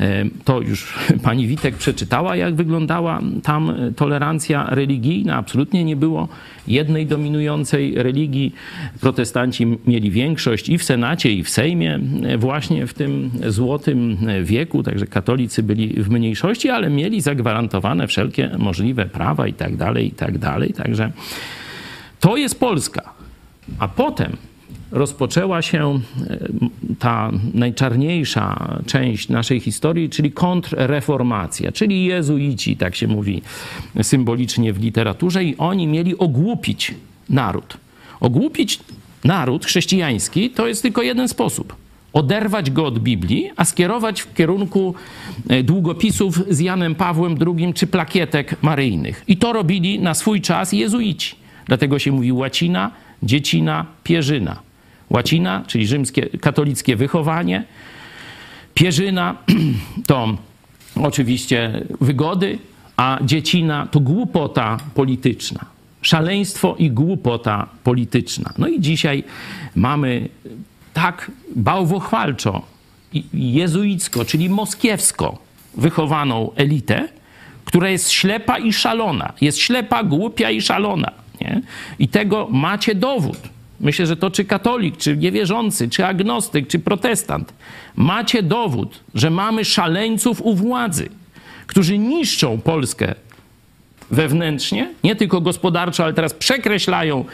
E, 0.00 0.24
to 0.44 0.60
już 0.60 0.94
pani 1.24 1.46
Witek 1.46 1.74
przeczytała, 1.74 2.36
jak 2.36 2.54
wyglądała 2.54 3.20
tam 3.42 3.72
tolerancja 3.96 4.66
religijna. 4.70 5.36
Absolutnie 5.36 5.84
nie 5.84 5.96
było 5.96 6.28
jednej 6.66 7.06
dominującej 7.06 7.94
religii. 8.02 8.54
Protestanci 9.00 9.66
mieli 9.86 10.10
większość 10.10 10.68
i 10.68 10.78
w 10.78 10.84
Senacie, 10.84 11.32
i 11.32 11.44
w 11.44 11.50
Sejmie, 11.50 12.00
e, 12.22 12.38
właśnie 12.38 12.86
w 12.86 12.94
tym 12.94 13.30
złotym 13.46 14.16
wieku, 14.42 14.82
także 14.82 15.06
katolicy 15.06 15.62
byli 15.62 16.02
w 16.02 16.10
mniejszości, 16.10 16.70
ale 16.70 16.90
mieli 16.90 17.20
zagwarantowane 17.20 18.06
wszelkie 18.06 18.50
możliwe 18.58 19.06
prawa 19.06 19.46
i 19.46 19.52
tak 19.52 19.76
dalej, 19.76 20.06
i 20.06 20.10
tak 20.10 20.38
dalej. 20.38 20.72
Także 20.72 21.12
to 22.20 22.36
jest 22.36 22.60
Polska. 22.60 23.12
A 23.78 23.88
potem 23.88 24.36
rozpoczęła 24.90 25.62
się 25.62 26.00
e, 26.30 26.38
ta 26.98 27.30
najczarniejsza 27.54 28.78
część 28.86 29.28
naszej 29.28 29.60
historii, 29.60 30.10
czyli 30.10 30.32
kontrreformacja, 30.32 31.72
czyli 31.72 32.04
jezuici, 32.04 32.76
tak 32.76 32.96
się 32.96 33.08
mówi 33.08 33.42
symbolicznie 34.02 34.72
w 34.72 34.82
literaturze, 34.82 35.44
i 35.44 35.56
oni 35.56 35.86
mieli 35.86 36.18
ogłupić 36.18 36.94
naród. 37.30 37.76
Ogłupić 38.20 38.80
naród 39.24 39.66
chrześcijański 39.66 40.50
to 40.50 40.68
jest 40.68 40.82
tylko 40.82 41.02
jeden 41.02 41.28
sposób. 41.28 41.76
Oderwać 42.12 42.70
go 42.70 42.86
od 42.86 42.98
Biblii, 42.98 43.50
a 43.56 43.64
skierować 43.64 44.20
w 44.20 44.34
kierunku 44.34 44.94
e, 45.48 45.62
długopisów 45.62 46.42
z 46.50 46.60
Janem 46.60 46.94
Pawłem 46.94 47.36
II 47.46 47.74
czy 47.74 47.86
plakietek 47.86 48.62
maryjnych. 48.62 49.24
I 49.28 49.36
to 49.36 49.52
robili 49.52 50.00
na 50.00 50.14
swój 50.14 50.40
czas 50.40 50.72
jezuici. 50.72 51.36
Dlatego 51.66 51.98
się 51.98 52.12
mówi 52.12 52.32
łacina, 52.32 52.90
dziecina, 53.22 53.86
pierzyna. 54.04 54.67
Łacina, 55.10 55.64
czyli 55.66 55.86
rzymskie, 55.86 56.26
katolickie 56.26 56.96
wychowanie. 56.96 57.64
Pierzyna 58.74 59.36
to 60.06 60.36
oczywiście 60.94 61.84
wygody, 62.00 62.58
a 62.96 63.18
dziecina 63.22 63.86
to 63.90 64.00
głupota 64.00 64.78
polityczna. 64.94 65.64
Szaleństwo 66.02 66.76
i 66.78 66.90
głupota 66.90 67.68
polityczna. 67.84 68.52
No 68.58 68.68
i 68.68 68.80
dzisiaj 68.80 69.24
mamy 69.74 70.28
tak 70.94 71.30
bałwochwalczo, 71.56 72.62
jezuicko, 73.34 74.24
czyli 74.24 74.50
moskiewsko 74.50 75.38
wychowaną 75.76 76.50
elitę, 76.56 77.08
która 77.64 77.88
jest 77.90 78.10
ślepa 78.10 78.58
i 78.58 78.72
szalona. 78.72 79.32
Jest 79.40 79.58
ślepa, 79.58 80.04
głupia 80.04 80.50
i 80.50 80.60
szalona. 80.60 81.10
Nie? 81.40 81.62
I 81.98 82.08
tego 82.08 82.48
macie 82.50 82.94
dowód. 82.94 83.38
Myślę, 83.80 84.06
że 84.06 84.16
to 84.16 84.30
czy 84.30 84.44
katolik, 84.44 84.96
czy 84.96 85.16
niewierzący, 85.16 85.88
czy 85.88 86.06
agnostyk, 86.06 86.68
czy 86.68 86.78
protestant, 86.78 87.52
macie 87.96 88.42
dowód, 88.42 89.00
że 89.14 89.30
mamy 89.30 89.64
szaleńców 89.64 90.42
u 90.42 90.54
władzy, 90.54 91.08
którzy 91.66 91.98
niszczą 91.98 92.60
Polskę 92.60 93.14
wewnętrznie, 94.10 94.94
nie 95.04 95.16
tylko 95.16 95.40
gospodarczo, 95.40 96.04
ale 96.04 96.12
teraz 96.12 96.34
przekreślają 96.34 97.24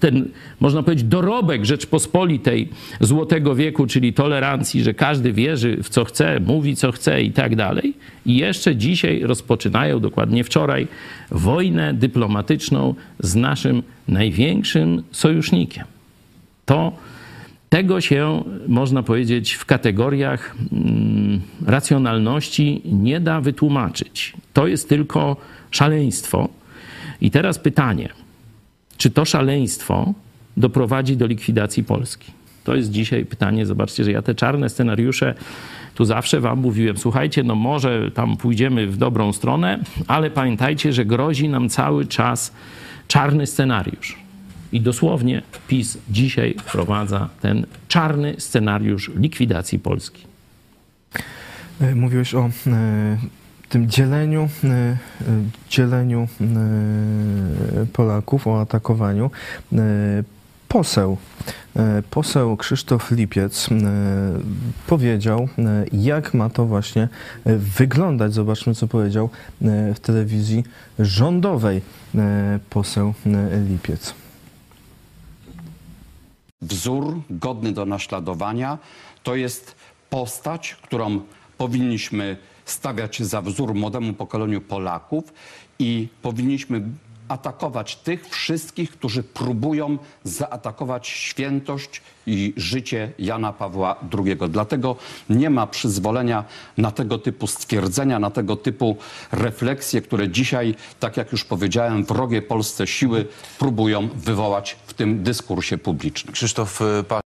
ten, 0.00 0.28
można 0.60 0.82
powiedzieć, 0.82 1.04
dorobek 1.04 1.64
Rzeczpospolitej 1.64 2.68
Złotego 3.00 3.54
Wieku, 3.54 3.86
czyli 3.86 4.12
tolerancji, 4.12 4.82
że 4.82 4.94
każdy 4.94 5.32
wierzy 5.32 5.82
w 5.82 5.88
co 5.88 6.04
chce, 6.04 6.40
mówi 6.40 6.76
co 6.76 6.92
chce 6.92 7.22
i 7.22 7.32
tak 7.32 7.56
dalej. 7.56 7.94
I 8.26 8.36
jeszcze 8.36 8.76
dzisiaj 8.76 9.20
rozpoczynają, 9.20 10.00
dokładnie 10.00 10.44
wczoraj, 10.44 10.88
wojnę 11.30 11.94
dyplomatyczną 11.94 12.94
z 13.18 13.34
naszym 13.34 13.82
największym 14.08 15.02
sojusznikiem. 15.10 15.84
To 16.64 16.92
tego 17.68 18.00
się, 18.00 18.44
można 18.68 19.02
powiedzieć, 19.02 19.52
w 19.52 19.64
kategoriach 19.64 20.56
mm, 20.72 21.21
racjonalności 21.66 22.82
nie 22.84 23.20
da 23.20 23.40
wytłumaczyć. 23.40 24.32
To 24.52 24.66
jest 24.66 24.88
tylko 24.88 25.36
szaleństwo. 25.70 26.48
I 27.20 27.30
teraz 27.30 27.58
pytanie, 27.58 28.08
czy 28.96 29.10
to 29.10 29.24
szaleństwo 29.24 30.14
doprowadzi 30.56 31.16
do 31.16 31.26
likwidacji 31.26 31.84
Polski? 31.84 32.32
To 32.64 32.76
jest 32.76 32.90
dzisiaj 32.90 33.24
pytanie. 33.24 33.66
Zobaczcie, 33.66 34.04
że 34.04 34.12
ja 34.12 34.22
te 34.22 34.34
czarne 34.34 34.68
scenariusze 34.68 35.34
tu 35.94 36.04
zawsze 36.04 36.40
wam 36.40 36.58
mówiłem, 36.58 36.98
słuchajcie, 36.98 37.42
no 37.42 37.54
może 37.54 38.10
tam 38.10 38.36
pójdziemy 38.36 38.86
w 38.86 38.96
dobrą 38.96 39.32
stronę, 39.32 39.78
ale 40.06 40.30
pamiętajcie, 40.30 40.92
że 40.92 41.04
grozi 41.04 41.48
nam 41.48 41.68
cały 41.68 42.06
czas 42.06 42.52
czarny 43.08 43.46
scenariusz. 43.46 44.16
I 44.72 44.80
dosłownie 44.80 45.42
PiS 45.68 45.98
dzisiaj 46.10 46.54
wprowadza 46.58 47.28
ten 47.40 47.66
czarny 47.88 48.34
scenariusz 48.38 49.10
likwidacji 49.16 49.78
Polski. 49.78 50.31
E, 51.82 51.94
mówiłeś 51.94 52.34
o 52.34 52.50
e, 52.66 53.18
tym 53.68 53.90
dzieleniu, 53.90 54.48
e, 54.64 54.96
dzieleniu 55.68 56.28
Polaków, 57.92 58.46
o 58.46 58.60
atakowaniu. 58.60 59.30
Poseł, 60.68 61.16
poseł 62.10 62.56
Krzysztof 62.56 63.10
Lipiec 63.10 63.68
powiedział, 64.86 65.48
jak 65.92 66.34
ma 66.34 66.50
to 66.50 66.66
właśnie 66.66 67.08
wyglądać. 67.78 68.34
Zobaczmy, 68.34 68.74
co 68.74 68.88
powiedział 68.88 69.30
w 69.94 70.00
telewizji 70.02 70.64
rządowej 70.98 71.82
poseł 72.70 73.14
Lipiec. 73.68 74.14
Wzór 76.62 77.20
godny 77.30 77.72
do 77.72 77.86
naśladowania 77.86 78.78
to 79.22 79.34
jest 79.34 79.81
postać, 80.12 80.76
którą 80.82 81.20
powinniśmy 81.58 82.36
stawiać 82.64 83.22
za 83.22 83.42
wzór 83.42 83.74
młodemu 83.74 84.12
pokoleniu 84.12 84.60
Polaków 84.60 85.24
i 85.78 86.08
powinniśmy 86.22 86.82
atakować 87.28 87.96
tych 87.96 88.28
wszystkich, 88.28 88.90
którzy 88.90 89.22
próbują 89.22 89.98
zaatakować 90.24 91.08
świętość 91.08 92.02
i 92.26 92.52
życie 92.56 93.12
Jana 93.18 93.52
Pawła 93.52 93.96
II. 94.18 94.36
Dlatego 94.48 94.96
nie 95.30 95.50
ma 95.50 95.66
przyzwolenia 95.66 96.44
na 96.76 96.90
tego 96.90 97.18
typu 97.18 97.46
stwierdzenia, 97.46 98.18
na 98.18 98.30
tego 98.30 98.56
typu 98.56 98.96
refleksje, 99.32 100.02
które 100.02 100.28
dzisiaj, 100.28 100.74
tak 101.00 101.16
jak 101.16 101.32
już 101.32 101.44
powiedziałem, 101.44 102.04
wrogie 102.04 102.42
Polsce 102.42 102.86
siły 102.86 103.26
próbują 103.58 104.08
wywołać 104.08 104.76
w 104.86 104.94
tym 104.94 105.22
dyskursie 105.22 105.78
publicznym. 105.78 106.34
Krzysztof 106.34 106.80
y. 106.80 107.21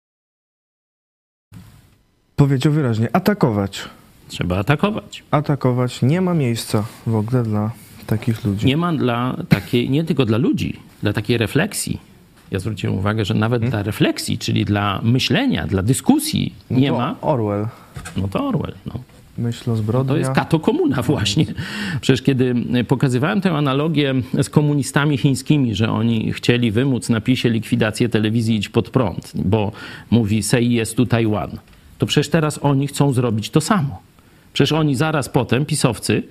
powiedział 2.42 2.74
wyraźnie, 2.74 3.16
atakować. 3.16 3.82
Trzeba 4.28 4.58
atakować. 4.58 5.24
Atakować. 5.32 6.02
Nie 6.02 6.22
ma 6.22 6.34
miejsca 6.34 6.84
w 7.08 7.16
ogóle 7.16 7.44
dla 7.44 7.72
takich 8.08 8.46
ludzi. 8.46 8.66
Nie 8.66 8.78
ma 8.78 8.94
dla 8.94 9.38
takiej, 9.50 9.90
nie 9.90 10.04
tylko 10.04 10.26
dla 10.26 10.38
ludzi, 10.38 10.80
dla 11.04 11.14
takiej 11.14 11.38
refleksji. 11.38 12.00
ja 12.52 12.60
zwróciłem 12.60 12.98
uwagę, 12.98 13.26
że 13.26 13.34
nawet 13.34 13.62
hmm? 13.62 13.72
dla 13.72 13.84
refleksji, 13.84 14.38
czyli 14.38 14.66
dla 14.66 15.00
myślenia, 15.04 15.68
dla 15.68 15.82
dyskusji 15.82 16.54
nie 16.72 16.92
no 16.92 16.98
ma. 16.98 17.16
Orwell. 17.22 17.68
No 18.18 18.28
to 18.28 18.48
Orwell. 18.48 18.74
No. 18.86 18.94
Myśl 19.38 19.72
o 19.72 19.76
zbrodni. 19.76 20.10
To 20.10 20.18
jest 20.18 20.32
kato 20.32 20.60
komuna 20.60 21.02
właśnie. 21.02 21.46
Przecież 22.02 22.22
kiedy 22.22 22.56
pokazywałem 22.88 23.42
tę 23.42 23.52
analogię 23.52 24.14
z 24.42 24.50
komunistami 24.50 25.18
chińskimi, 25.18 25.76
że 25.76 25.90
oni 25.90 26.34
chcieli 26.34 26.72
wymóc 26.72 27.10
na 27.10 27.22
PiSie 27.22 27.50
likwidację 27.50 28.10
telewizji 28.10 28.56
Idź 28.56 28.70
Pod 28.70 28.90
Prąd, 28.90 29.32
bo 29.36 29.72
mówi 30.12 30.44
say 30.44 30.64
jest 30.64 30.98
tu 30.98 31.06
Tajwan, 31.06 31.58
to 32.02 32.06
przecież 32.06 32.30
teraz 32.30 32.60
oni 32.62 32.88
chcą 32.88 33.14
zrobić 33.14 33.50
to 33.50 33.62
samo. 33.62 34.02
Przecież 34.54 34.72
oni 34.72 34.96
zaraz 34.96 35.30
potem, 35.30 35.66
pisowcy, 35.66 36.24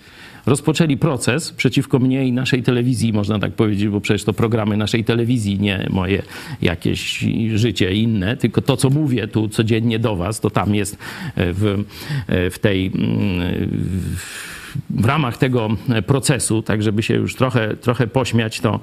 rozpoczęli 0.46 0.96
proces 0.96 1.52
przeciwko 1.52 1.98
mnie 1.98 2.26
i 2.26 2.32
naszej 2.32 2.62
telewizji, 2.62 3.12
można 3.12 3.38
tak 3.38 3.52
powiedzieć, 3.52 3.88
bo 3.88 4.00
przecież 4.00 4.24
to 4.24 4.32
programy 4.32 4.76
naszej 4.76 5.04
telewizji, 5.04 5.60
nie 5.60 5.86
moje 5.90 6.22
jakieś 6.62 7.24
życie 7.54 7.94
inne, 7.94 8.36
tylko 8.36 8.62
to, 8.62 8.76
co 8.76 8.90
mówię 8.90 9.28
tu 9.28 9.48
codziennie 9.48 9.98
do 9.98 10.16
was, 10.16 10.40
to 10.40 10.50
tam 10.50 10.74
jest 10.74 10.96
w, 11.36 11.84
w 12.28 12.58
tej... 12.58 12.90
W, 12.90 14.59
w 14.90 15.04
ramach 15.04 15.38
tego 15.38 15.68
procesu, 16.06 16.62
tak 16.62 16.82
żeby 16.82 17.02
się 17.02 17.14
już 17.14 17.34
trochę, 17.36 17.76
trochę 17.76 18.06
pośmiać, 18.06 18.60
to, 18.60 18.80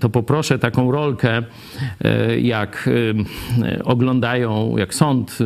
to 0.00 0.08
poproszę 0.08 0.58
taką 0.58 0.92
rolkę, 0.92 1.42
jak 2.40 2.90
oglądają, 3.84 4.76
jak 4.76 4.94
sąd, 4.94 5.38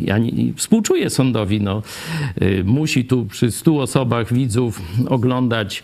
ja 0.00 0.18
nie, 0.18 0.54
współczuję 0.56 1.10
sądowi, 1.10 1.60
no, 1.60 1.82
musi 2.64 3.04
tu 3.04 3.26
przy 3.26 3.50
stu 3.50 3.78
osobach 3.78 4.32
widzów 4.32 4.82
oglądać 5.08 5.82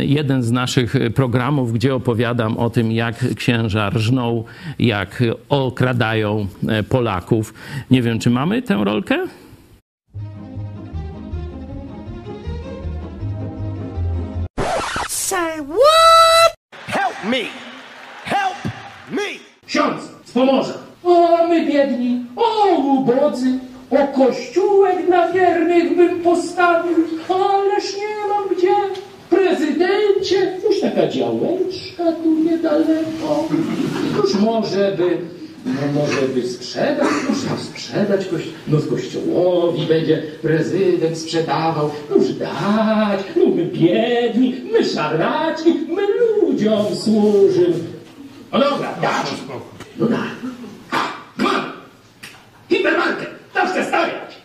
jeden 0.00 0.42
z 0.42 0.50
naszych 0.50 0.94
programów, 1.14 1.72
gdzie 1.72 1.94
opowiadam 1.94 2.56
o 2.56 2.70
tym, 2.70 2.92
jak 2.92 3.34
księża 3.34 3.90
rżną, 3.90 4.44
jak 4.78 5.22
okradają 5.48 6.46
Polaków. 6.88 7.54
Nie 7.90 8.02
wiem, 8.02 8.18
czy 8.18 8.30
mamy 8.30 8.62
tę 8.62 8.84
rolkę? 8.84 9.26
Pomorza. 20.46 20.74
O, 21.04 21.46
my 21.48 21.66
biedni, 21.66 22.24
o, 22.36 22.76
ubodzy, 22.76 23.58
o 23.90 24.06
kościółek 24.06 25.06
dla 25.06 25.32
wiernych 25.32 25.96
bym 25.96 26.20
postawił, 26.20 26.96
ależ 27.28 27.96
nie 27.96 28.28
mam 28.28 28.56
gdzie. 28.56 28.74
Prezydencie, 29.30 30.58
już 30.64 30.80
taka 30.80 31.08
działeczka 31.08 32.04
tu 32.22 32.34
niedaleko. 32.44 33.48
Już 34.16 34.34
może 34.34 34.94
by 34.96 35.18
no 35.66 36.00
może 36.00 36.28
by 36.34 36.48
sprzedać, 36.48 37.08
może 37.28 37.62
sprzedać 37.62 38.26
koś, 38.26 38.42
no 38.68 38.80
z 38.80 38.88
kościołowi 38.88 39.86
będzie 39.86 40.22
prezydent 40.42 41.18
sprzedawał, 41.18 41.90
no 42.10 42.16
już 42.16 42.32
dać, 42.32 43.20
no 43.36 43.46
my 43.56 43.64
biedni, 43.64 44.54
my 44.72 44.84
szaraci, 44.84 45.74
my 45.88 46.02
ludziom 46.42 46.96
służymy. 46.96 47.92
No 48.52 48.60
dobra, 48.60 48.94
dać. 49.02 49.26
No 50.02 50.08
daj. 50.08 50.28
Mam! 51.36 51.72
Hipermarket, 52.68 53.30
to 53.54 53.66
chcę 53.66 53.84
stawiać. 53.84 54.36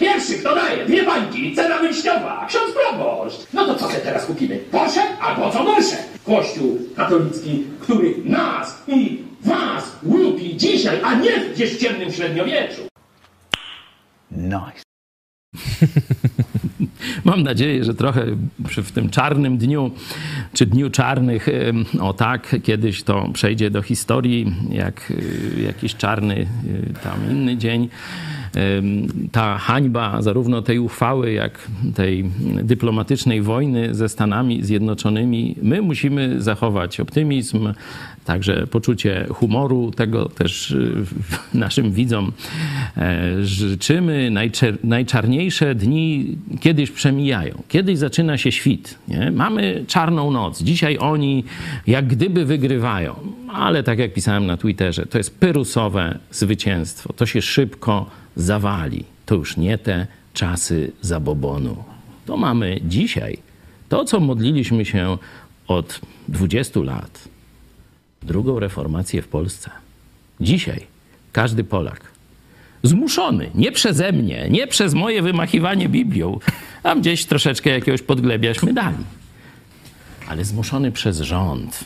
Pierwszy, 0.00 0.38
kto 0.38 0.54
daje 0.54 0.84
dwie 0.86 1.02
bańki, 1.02 1.54
cena 1.54 1.78
wyjściowa, 1.78 2.46
ksiądz 2.48 2.72
proboszcz. 2.72 3.52
No 3.52 3.66
to 3.66 3.74
co 3.74 3.88
sobie 3.88 4.00
teraz 4.00 4.26
kupimy? 4.26 4.56
Porsche 4.56 5.18
albo 5.20 5.50
co 5.50 5.64
gorsze? 5.64 5.96
Kościół 6.26 6.78
katolicki, 6.96 7.64
który 7.80 8.14
nas 8.24 8.82
i 8.88 9.22
was 9.42 9.96
łupi 10.02 10.56
dzisiaj, 10.56 11.00
a 11.04 11.14
nie 11.14 11.40
gdzieś 11.40 11.74
w 11.74 11.80
ciemnym 11.80 12.12
średniowieczu. 12.12 12.82
Nice. 14.30 14.82
Mam 17.24 17.42
nadzieję, 17.42 17.84
że 17.84 17.94
trochę 17.94 18.26
w 18.76 18.92
tym 18.92 19.10
czarnym 19.10 19.58
dniu, 19.58 19.90
czy 20.52 20.66
dniu 20.66 20.90
czarnych, 20.90 21.46
o 22.00 22.12
tak, 22.12 22.56
kiedyś 22.62 23.02
to 23.02 23.28
przejdzie 23.32 23.70
do 23.70 23.82
historii, 23.82 24.54
jak 24.70 25.10
y, 25.10 25.62
jakiś 25.62 25.94
czarny 25.94 26.36
y, 26.38 26.46
tam 27.02 27.18
inny 27.30 27.56
dzień. 27.56 27.88
Ta 29.32 29.58
hańba 29.58 30.22
zarówno 30.22 30.62
tej 30.62 30.78
uchwały, 30.78 31.32
jak 31.32 31.68
tej 31.94 32.30
dyplomatycznej 32.62 33.42
wojny 33.42 33.94
ze 33.94 34.08
Stanami 34.08 34.62
Zjednoczonymi, 34.62 35.56
my 35.62 35.82
musimy 35.82 36.42
zachować 36.42 37.00
optymizm, 37.00 37.72
także 38.26 38.66
poczucie 38.66 39.26
humoru. 39.30 39.90
Tego 39.90 40.28
też 40.28 40.70
y, 40.70 41.04
naszym 41.54 41.92
widzom 41.92 42.32
e, 42.96 43.32
życzymy. 43.42 44.30
Najczarniejsze 44.84 45.74
dni 45.74 46.36
kiedyś 46.60 46.90
przemijają. 46.90 47.62
Kiedyś 47.68 47.98
zaczyna 47.98 48.38
się 48.38 48.52
świt. 48.52 48.98
Nie? 49.08 49.30
Mamy 49.30 49.84
czarną 49.86 50.30
noc. 50.30 50.62
Dzisiaj 50.62 50.98
oni 51.00 51.44
jak 51.86 52.06
gdyby 52.06 52.44
wygrywają. 52.44 53.14
Ale 53.52 53.82
tak 53.82 53.98
jak 53.98 54.12
pisałem 54.12 54.46
na 54.46 54.56
Twitterze, 54.56 55.06
to 55.06 55.18
jest 55.18 55.38
pyrusowe 55.38 56.18
zwycięstwo. 56.30 57.12
To 57.12 57.26
się 57.26 57.42
szybko 57.42 58.10
zawali. 58.36 59.04
To 59.26 59.34
już 59.34 59.56
nie 59.56 59.78
te 59.78 60.06
czasy 60.34 60.92
zabobonu. 61.00 61.76
To 62.26 62.36
mamy 62.36 62.80
dzisiaj. 62.84 63.38
To, 63.88 64.04
co 64.04 64.20
modliliśmy 64.20 64.84
się 64.84 65.18
od 65.68 66.00
20 66.28 66.80
lat. 66.80 67.35
Drugą 68.22 68.58
reformację 68.58 69.22
w 69.22 69.28
Polsce. 69.28 69.70
Dzisiaj 70.40 70.86
każdy 71.32 71.64
Polak 71.64 72.16
zmuszony, 72.82 73.50
nie 73.54 73.72
przeze 73.72 74.12
mnie, 74.12 74.46
nie 74.50 74.66
przez 74.66 74.94
moje 74.94 75.22
wymachiwanie 75.22 75.88
Biblią, 75.88 76.38
a 76.82 76.94
gdzieś 76.94 77.24
troszeczkę 77.26 77.70
jakiegoś 77.70 78.02
podglebiaśmy 78.02 78.72
dali, 78.72 79.04
ale 80.28 80.44
zmuszony 80.44 80.92
przez 80.92 81.20
rząd, 81.20 81.84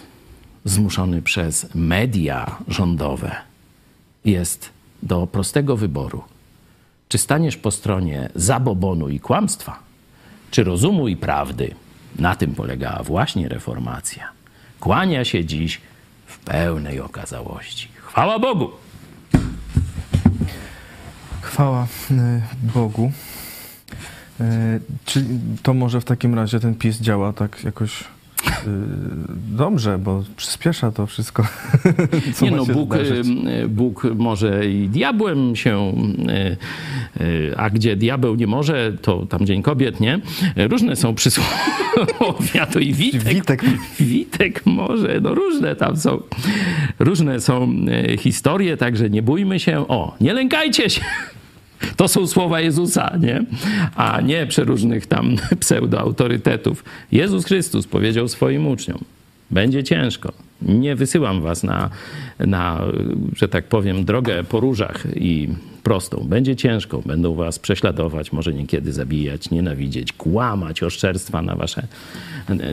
zmuszony 0.64 1.22
przez 1.22 1.74
media 1.74 2.56
rządowe, 2.68 3.36
jest 4.24 4.70
do 5.02 5.26
prostego 5.26 5.76
wyboru. 5.76 6.22
Czy 7.08 7.18
staniesz 7.18 7.56
po 7.56 7.70
stronie 7.70 8.30
zabobonu 8.34 9.08
i 9.08 9.20
kłamstwa, 9.20 9.78
czy 10.50 10.64
rozumu 10.64 11.08
i 11.08 11.16
prawdy? 11.16 11.74
Na 12.18 12.36
tym 12.36 12.54
polegała 12.54 13.02
właśnie 13.02 13.48
reformacja. 13.48 14.28
Kłania 14.80 15.24
się 15.24 15.44
dziś 15.44 15.80
pełnej 16.50 17.00
okazałości. 17.00 17.88
Chwała 17.96 18.38
Bogu! 18.38 18.70
Chwała 21.40 21.86
y, 22.10 22.16
Bogu. 22.74 23.12
Y, 24.40 24.44
czy 25.04 25.24
to 25.62 25.74
może 25.74 26.00
w 26.00 26.04
takim 26.04 26.34
razie 26.34 26.60
ten 26.60 26.74
PiS 26.74 27.00
działa 27.00 27.32
tak 27.32 27.64
jakoś 27.64 28.04
dobrze, 29.48 29.98
bo 29.98 30.24
przyspiesza 30.36 30.92
to 30.92 31.06
wszystko. 31.06 31.46
Nie 32.42 32.50
no, 32.50 32.66
Bóg, 32.66 32.94
y, 32.94 33.68
Bóg 33.68 34.06
może 34.14 34.68
i 34.68 34.88
diabłem 34.88 35.56
się, 35.56 35.92
y, 37.20 37.56
a 37.56 37.70
gdzie 37.70 37.96
diabeł 37.96 38.34
nie 38.34 38.46
może, 38.46 38.92
to 39.02 39.26
tam 39.26 39.46
Dzień 39.46 39.62
Kobiet, 39.62 40.00
nie? 40.00 40.20
Różne 40.56 40.96
są 40.96 41.14
przysłowia, 41.14 42.66
to 42.72 42.78
i 42.78 42.94
Witek. 42.94 43.24
Witek. 43.24 43.64
Witek 44.00 44.66
może, 44.66 45.20
no 45.22 45.34
różne 45.34 45.76
tam 45.76 45.96
są. 45.96 46.22
Różne 46.98 47.40
są 47.40 47.74
historie, 48.18 48.76
także 48.76 49.10
nie 49.10 49.22
bójmy 49.22 49.60
się. 49.60 49.88
O, 49.88 50.16
nie 50.20 50.32
lękajcie 50.32 50.90
się. 50.90 51.00
To 51.96 52.08
są 52.08 52.26
słowa 52.26 52.60
Jezusa, 52.60 53.16
nie? 53.20 53.44
A 53.94 54.20
nie 54.20 54.46
przeróżnych 54.46 55.06
tam 55.06 55.36
pseudoautorytetów. 55.60 56.84
Jezus 57.12 57.44
Chrystus 57.44 57.86
powiedział 57.86 58.28
swoim 58.28 58.66
uczniom: 58.66 58.98
Będzie 59.50 59.84
ciężko. 59.84 60.32
Nie 60.62 60.96
wysyłam 60.96 61.42
was 61.42 61.62
na, 61.62 61.90
na, 62.38 62.80
że 63.36 63.48
tak 63.48 63.64
powiem, 63.64 64.04
drogę 64.04 64.44
po 64.44 64.60
różach 64.60 65.06
i 65.16 65.48
prostą. 65.82 66.26
Będzie 66.28 66.56
ciężko, 66.56 67.02
będą 67.06 67.34
was 67.34 67.58
prześladować, 67.58 68.32
może 68.32 68.54
niekiedy 68.54 68.92
zabijać, 68.92 69.50
nienawidzieć, 69.50 70.12
kłamać, 70.12 70.82
oszczerstwa 70.82 71.42
na, 71.42 71.56
wasze, 71.56 71.86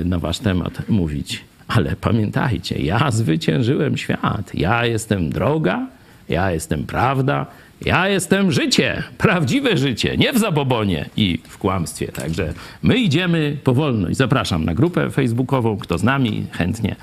na 0.06 0.20
wasz 0.20 0.40
temat 0.40 0.90
mówić. 0.90 1.44
Ale 1.68 1.96
pamiętajcie, 1.96 2.80
ja 2.80 3.12
zwyciężyłem 3.12 3.98
świat. 3.98 4.52
Ja 4.54 4.86
jestem 4.86 5.30
droga, 5.30 5.88
ja 6.30 6.52
jestem 6.52 6.84
prawda, 6.86 7.46
ja 7.86 8.08
jestem 8.08 8.52
życie, 8.52 9.04
prawdziwe 9.18 9.78
życie, 9.78 10.18
nie 10.18 10.34
w 10.34 10.38
zabobonie 10.38 11.10
i 11.18 11.40
w 11.48 11.58
kłamstwie. 11.58 12.08
Także 12.08 12.54
my 12.84 12.98
idziemy 12.98 13.58
powolno 13.64 14.10
i 14.10 14.16
zapraszam 14.16 14.66
na 14.66 14.74
grupę 14.74 15.10
facebookową. 15.10 15.78
Kto 15.78 15.98
z 15.98 16.04
nami, 16.04 16.46
chętnie, 16.52 16.96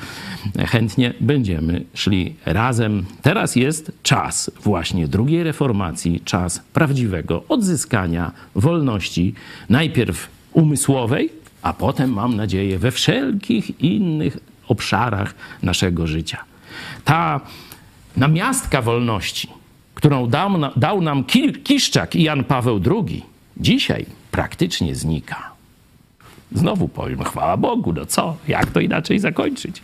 chętnie 0.59 1.15
będziemy 1.21 1.85
szli 1.95 2.35
razem. 2.47 3.05
Teraz 3.23 3.57
jest 3.57 3.93
czas 4.03 4.51
właśnie 4.63 5.09
drugiej 5.09 5.43
reformacji, 5.43 6.21
czas 6.25 6.63
prawdziwego 6.73 7.45
odzyskania 7.49 8.33
wolności, 8.55 9.35
najpierw 9.69 10.29
umysłowej, 10.53 11.33
a 11.63 11.73
potem, 11.73 12.13
mam 12.13 12.37
nadzieję, 12.37 12.79
we 12.79 12.91
wszelkich 12.91 13.81
innych 13.81 14.39
obszarach 14.69 15.35
naszego 15.63 16.07
życia. 16.07 16.39
ta 17.05 17.41
namiastka 18.17 18.83
wolności, 18.83 19.49
którą 19.95 20.27
dał, 20.27 20.51
dał 20.77 21.01
nam 21.01 21.25
Ki- 21.25 21.53
Kiszczak 21.53 22.17
i 22.17 22.23
Jan 22.23 22.45
Paweł 22.45 22.81
II, 22.91 23.23
dzisiaj 23.57 24.07
praktycznie 24.31 24.95
znika. 24.95 25.51
Znowu 26.53 26.89
powiem, 26.89 27.25
chwała 27.25 27.57
Bogu, 27.57 27.93
no 27.93 28.07
co, 28.07 28.37
jak 28.49 28.67
to 28.67 28.81
inaczej 28.81 29.19
zakończyć? 29.19 29.83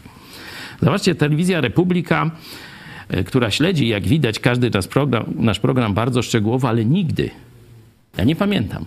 Zobaczcie, 0.82 1.14
telewizja 1.14 1.60
Republika, 1.60 2.30
e, 3.08 3.24
która 3.24 3.50
śledzi, 3.50 3.88
jak 3.88 4.06
widać, 4.06 4.38
każdy 4.38 4.70
nasz 4.70 4.88
program, 4.88 5.24
nasz 5.36 5.60
program 5.60 5.94
bardzo 5.94 6.22
szczegółowo, 6.22 6.68
ale 6.68 6.84
nigdy, 6.84 7.30
ja 8.16 8.24
nie 8.24 8.36
pamiętam, 8.36 8.84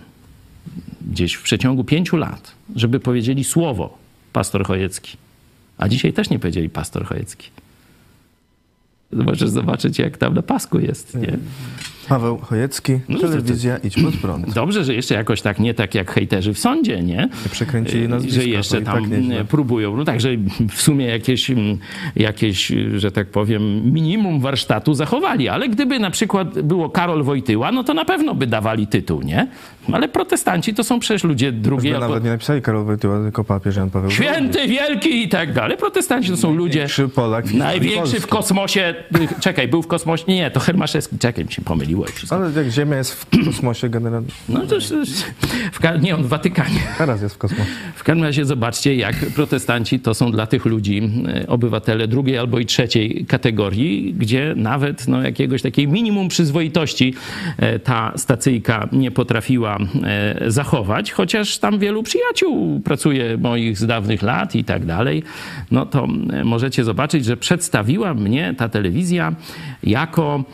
gdzieś 1.10 1.34
w 1.34 1.42
przeciągu 1.42 1.84
pięciu 1.84 2.16
lat, 2.16 2.52
żeby 2.76 3.00
powiedzieli 3.00 3.44
słowo 3.44 3.98
pastor 4.32 4.64
Chojecki. 4.66 5.16
A 5.78 5.88
dzisiaj 5.88 6.12
też 6.12 6.30
nie 6.30 6.38
powiedzieli 6.38 6.70
pastor 6.70 7.06
Chojecki. 7.06 7.50
Możesz 9.14 9.48
zobaczyć, 9.50 9.98
jak 9.98 10.16
tam 10.16 10.34
na 10.34 10.42
pasku 10.42 10.78
jest, 10.78 11.14
nie? 11.14 11.38
Paweł 12.08 12.38
Chojecki, 12.38 13.00
No, 13.08 13.18
to- 13.18 13.28
telewizja 13.28 13.76
Idź 13.76 14.02
Pod 14.02 14.16
Prąd. 14.16 14.52
Dobrze, 14.54 14.84
że 14.84 14.94
jeszcze 14.94 15.14
jakoś 15.14 15.42
tak, 15.42 15.60
nie 15.60 15.74
tak 15.74 15.94
jak 15.94 16.10
hejterzy 16.10 16.54
w 16.54 16.58
sądzie, 16.58 17.02
nie? 17.02 17.28
Przekręcili 17.50 18.08
nazwiska, 18.08 18.40
Że 18.42 18.48
jeszcze 18.48 18.76
to 18.76 18.82
i 18.82 18.84
tam 18.84 19.10
tak 19.10 19.46
próbują. 19.46 19.96
No 19.96 20.04
także 20.04 20.28
w 20.70 20.82
sumie 20.82 21.06
jakieś, 21.06 21.50
jakieś, 22.16 22.72
że 22.96 23.12
tak 23.12 23.26
powiem, 23.26 23.92
minimum 23.92 24.40
warsztatu 24.40 24.94
zachowali. 24.94 25.48
Ale 25.48 25.68
gdyby 25.68 25.98
na 25.98 26.10
przykład 26.10 26.60
było 26.60 26.90
Karol 26.90 27.22
Wojtyła, 27.22 27.72
no 27.72 27.84
to 27.84 27.94
na 27.94 28.04
pewno 28.04 28.34
by 28.34 28.46
dawali 28.46 28.86
tytuł, 28.86 29.22
nie? 29.22 29.48
Ale 29.92 30.08
protestanci 30.08 30.74
to 30.74 30.84
są 30.84 31.00
przecież 31.00 31.24
ludzie 31.24 31.52
drugiej 31.52 31.94
albo... 31.94 32.08
nawet 32.08 32.24
nie 32.24 32.30
napisali 32.30 32.62
Karol 32.62 32.84
Wojtyła, 32.84 33.22
tylko 33.22 33.44
papież 33.44 33.76
Jan 33.76 33.90
Paweł. 33.90 34.10
Święty, 34.10 34.68
wielki 34.68 35.22
i 35.22 35.28
tak 35.28 35.52
dalej. 35.52 35.76
Protestanci 35.76 36.30
to 36.30 36.36
są 36.36 36.54
ludzie... 36.54 36.78
Największy 36.78 37.08
Polak 37.08 37.46
w 37.46 37.54
Największy 37.54 38.20
w 38.20 38.26
kosmosie... 38.26 38.94
Czekaj, 39.40 39.68
był 39.68 39.82
w 39.82 39.86
kosmosie... 39.86 40.24
Nie, 40.28 40.50
to 40.50 40.60
Hermaszewski. 40.60 41.18
Czekaj, 41.18 41.44
mi 41.44 41.52
się 41.52 41.62
pomyliło. 41.94 42.16
Wszystko. 42.16 42.36
Ale 42.36 42.52
jak 42.64 42.72
Ziemia 42.72 42.96
jest 42.96 43.12
w 43.14 43.44
kosmosie 43.44 43.88
generalnie, 43.88 44.28
No 44.48 44.60
to... 44.66 44.76
W, 45.72 45.80
ka- 45.80 45.96
nie, 45.96 46.14
on 46.14 46.22
w 46.22 46.28
Watykanie. 46.28 46.80
teraz 46.98 47.22
jest 47.22 47.34
w 47.34 47.38
kosmosie. 47.38 47.70
W 47.94 48.04
każdym 48.04 48.24
razie 48.24 48.44
zobaczcie, 48.44 48.96
jak 48.96 49.16
protestanci 49.16 50.00
to 50.00 50.14
są 50.14 50.30
dla 50.32 50.46
tych 50.46 50.64
ludzi 50.64 51.10
e, 51.28 51.46
obywatele 51.46 52.08
drugiej 52.08 52.38
albo 52.38 52.58
i 52.58 52.66
trzeciej 52.66 53.24
kategorii, 53.28 54.14
gdzie 54.18 54.54
nawet 54.56 55.08
no, 55.08 55.22
jakiegoś 55.22 55.62
takiej 55.62 55.88
minimum 55.88 56.28
przyzwoitości 56.28 57.14
e, 57.58 57.78
ta 57.78 58.12
stacyjka 58.16 58.88
nie 58.92 59.10
potrafiła 59.10 59.78
e, 60.04 60.50
zachować, 60.50 61.12
chociaż 61.12 61.58
tam 61.58 61.78
wielu 61.78 62.02
przyjaciół 62.02 62.80
pracuje 62.80 63.38
moich 63.38 63.78
z 63.78 63.86
dawnych 63.86 64.22
lat 64.22 64.54
i 64.54 64.64
tak 64.64 64.84
dalej. 64.86 65.22
No 65.70 65.86
to 65.86 66.06
możecie 66.44 66.84
zobaczyć, 66.84 67.24
że 67.24 67.36
przedstawiła 67.36 68.14
mnie 68.14 68.54
ta 68.58 68.68
telewizja 68.68 69.34
jako, 69.82 70.44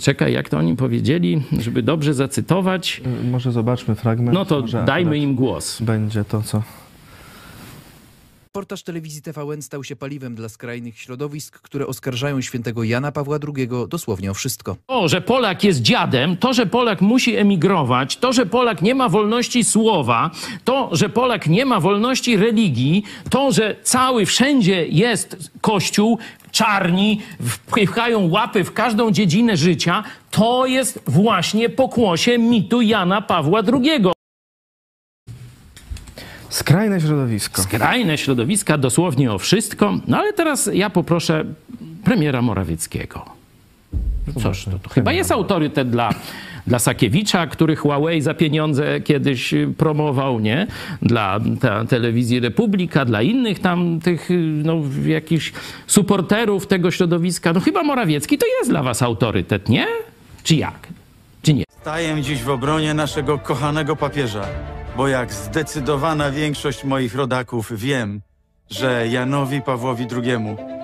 czekaj, 0.00 0.32
jak 0.32 0.48
to 0.48 0.58
oni 0.58 0.76
powiedzieli, 0.78 1.42
żeby 1.58 1.82
dobrze 1.82 2.14
zacytować, 2.14 3.00
Y, 3.24 3.30
Może 3.30 3.52
zobaczmy 3.52 3.94
fragment. 3.94 4.34
no 4.34 4.44
to 4.44 4.62
dajmy 4.86 5.18
im 5.18 5.34
głos. 5.34 5.82
Będzie 5.82 6.24
to, 6.24 6.42
co... 6.42 6.62
Reportaż 8.48 8.82
telewizji 8.82 9.22
TVN 9.22 9.62
stał 9.62 9.84
się 9.84 9.96
paliwem 9.96 10.34
dla 10.34 10.48
skrajnych 10.48 10.98
środowisk, 10.98 11.60
które 11.60 11.86
oskarżają 11.86 12.40
świętego 12.40 12.84
Jana 12.84 13.12
Pawła 13.12 13.38
II 13.56 13.68
dosłownie 13.88 14.30
o 14.30 14.34
wszystko. 14.34 14.76
To, 14.86 15.08
że 15.08 15.20
Polak 15.20 15.64
jest 15.64 15.82
dziadem, 15.82 16.36
to, 16.36 16.52
że 16.52 16.66
Polak 16.66 17.00
musi 17.00 17.36
emigrować, 17.36 18.16
to, 18.16 18.32
że 18.32 18.46
Polak 18.46 18.82
nie 18.82 18.94
ma 18.94 19.08
wolności 19.08 19.64
słowa, 19.64 20.30
to, 20.64 20.88
że 20.92 21.08
Polak 21.08 21.46
nie 21.46 21.66
ma 21.66 21.80
wolności 21.80 22.36
religii, 22.36 23.02
to, 23.30 23.52
że 23.52 23.76
cały 23.82 24.26
wszędzie 24.26 24.86
jest 24.86 25.50
kościół, 25.60 26.18
czarni 26.50 27.20
wpychają 27.40 28.28
łapy 28.30 28.64
w 28.64 28.72
każdą 28.72 29.10
dziedzinę 29.10 29.56
życia, 29.56 30.04
to 30.30 30.66
jest 30.66 31.00
właśnie 31.06 31.68
pokłosie 31.68 32.38
mitu 32.38 32.80
Jana 32.80 33.22
Pawła 33.22 33.62
II. 33.72 34.17
Skrajne 36.58 37.00
środowisko. 37.00 37.62
Skrajne 37.62 38.18
środowiska 38.18 38.78
dosłownie 38.78 39.32
o 39.32 39.38
wszystko. 39.38 39.98
No 40.06 40.18
ale 40.18 40.32
teraz 40.32 40.70
ja 40.72 40.90
poproszę 40.90 41.44
premiera 42.04 42.42
Morawieckiego. 42.42 43.24
Cóż, 44.42 44.64
to, 44.64 44.78
to 44.78 44.88
chyba 44.88 45.12
jest 45.12 45.32
autorytet 45.32 45.90
dla, 45.90 46.10
dla 46.66 46.78
Sakiewicza, 46.78 47.46
który 47.46 47.76
Huawei 47.76 48.20
za 48.20 48.34
pieniądze 48.34 49.00
kiedyś 49.00 49.54
y, 49.54 49.74
promował, 49.76 50.40
nie? 50.40 50.66
Dla 51.02 51.40
ta, 51.60 51.84
telewizji 51.84 52.40
Republika, 52.40 53.04
dla 53.04 53.22
innych 53.22 53.58
tam 53.58 54.00
tych 54.00 54.30
y, 54.30 54.34
no, 54.64 54.82
jakichś 55.06 55.52
supporterów 55.86 56.66
tego 56.66 56.90
środowiska. 56.90 57.52
No 57.52 57.60
chyba 57.60 57.82
Morawiecki 57.82 58.38
to 58.38 58.46
jest 58.58 58.70
dla 58.70 58.82
was 58.82 59.02
autorytet, 59.02 59.68
nie? 59.68 59.86
Czy 60.42 60.56
jak? 60.56 60.88
Czy 61.42 61.54
nie? 61.54 61.64
Staję 61.80 62.22
dziś 62.22 62.42
w 62.42 62.48
obronie 62.48 62.94
naszego 62.94 63.38
kochanego 63.38 63.96
papieża, 63.96 64.44
bo 64.98 65.08
jak 65.08 65.32
zdecydowana 65.32 66.30
większość 66.30 66.84
moich 66.84 67.14
rodaków 67.14 67.72
wiem, 67.76 68.20
że 68.70 69.08
Janowi 69.08 69.62
Pawłowi 69.62 70.06
II 70.12 70.36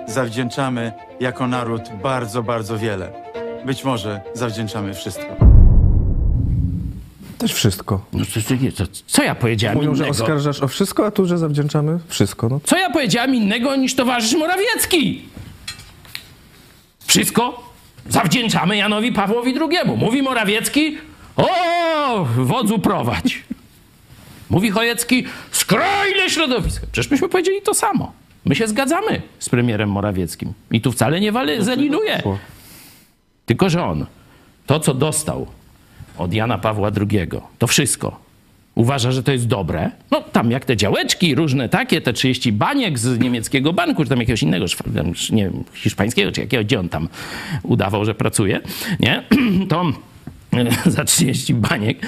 zawdzięczamy 0.07 0.93
jako 1.21 1.47
naród 1.47 1.83
bardzo, 2.03 2.43
bardzo 2.43 2.79
wiele. 2.79 3.13
Być 3.67 3.85
może 3.85 4.21
zawdzięczamy 4.35 4.95
wszystko. 4.95 5.37
Też 7.39 7.53
wszystko. 7.53 8.05
No 8.13 8.25
to, 8.25 8.41
to, 8.49 8.55
nie, 8.55 8.73
to, 8.73 8.85
co 9.07 9.23
ja 9.23 9.35
powiedziałem 9.35 9.77
Mówią, 9.79 9.95
że 9.95 10.05
innego? 10.05 10.23
oskarżasz 10.25 10.63
o 10.63 10.69
wszystko, 10.69 11.07
a 11.07 11.11
tu, 11.11 11.27
że 11.27 11.39
zawdzięczamy 11.39 11.99
wszystko. 12.09 12.49
No, 12.49 12.61
Co 12.65 12.79
ja 12.79 12.91
powiedziałem 12.91 13.35
innego 13.35 13.77
niż 13.77 13.95
towarzysz 13.95 14.35
Morawiecki? 14.35 15.23
Wszystko 17.07 17.71
zawdzięczamy 18.09 18.77
Janowi 18.77 19.13
Pawłowi 19.13 19.55
II. 19.61 19.97
Mówi 19.97 20.23
Morawiecki, 20.23 20.99
o, 21.37 22.25
wodzu 22.37 22.79
prowadź. 22.79 23.45
Mówi 24.55 24.71
Chojecki, 24.71 25.25
skrajne 25.51 26.31
środowisko. 26.31 26.87
Przecież 26.93 27.11
myśmy 27.11 27.29
powiedzieli 27.29 27.63
to 27.63 27.75
samo. 27.75 28.13
My 28.45 28.55
się 28.55 28.69
zgadzamy 28.69 29.23
z 29.39 29.49
premierem 29.49 29.91
Morawieckim. 29.91 30.53
I 30.71 30.81
tu 30.81 30.93
wcale 30.93 31.21
nie 31.21 31.33
wale, 31.33 31.63
zelinuję. 31.63 32.23
Tylko, 33.47 33.71
że 33.71 33.85
on 33.85 34.07
to, 34.67 34.81
co 34.81 34.95
dostał 34.95 35.47
od 36.19 36.33
Jana 36.35 36.59
Pawła 36.59 36.91
II, 37.01 37.29
to 37.59 37.67
wszystko 37.67 38.21
uważa, 38.75 39.13
że 39.13 39.23
to 39.23 39.33
jest 39.33 39.47
dobre. 39.47 39.91
No 40.11 40.21
tam 40.21 40.51
jak 40.51 40.65
te 40.65 40.77
działeczki 40.77 41.35
różne 41.35 41.69
takie, 41.69 42.01
te 42.01 42.13
30 42.13 42.53
baniek 42.53 42.99
z 42.99 43.19
niemieckiego 43.19 43.73
banku, 43.73 44.05
czy 44.05 44.09
tam 44.09 44.19
jakiegoś 44.21 44.43
innego, 44.43 44.67
nie 45.31 45.45
wiem, 45.45 45.65
hiszpańskiego, 45.75 46.33
czy 46.33 46.41
jakiego, 46.41 46.65
gdzie 46.65 46.81
on 46.81 46.89
tam 46.89 47.09
udawał, 47.63 48.05
że 48.05 48.15
pracuje, 48.15 48.61
nie? 49.01 49.23
To 49.69 49.93
za 50.87 51.05
30 51.05 51.55
baniek, 51.55 51.99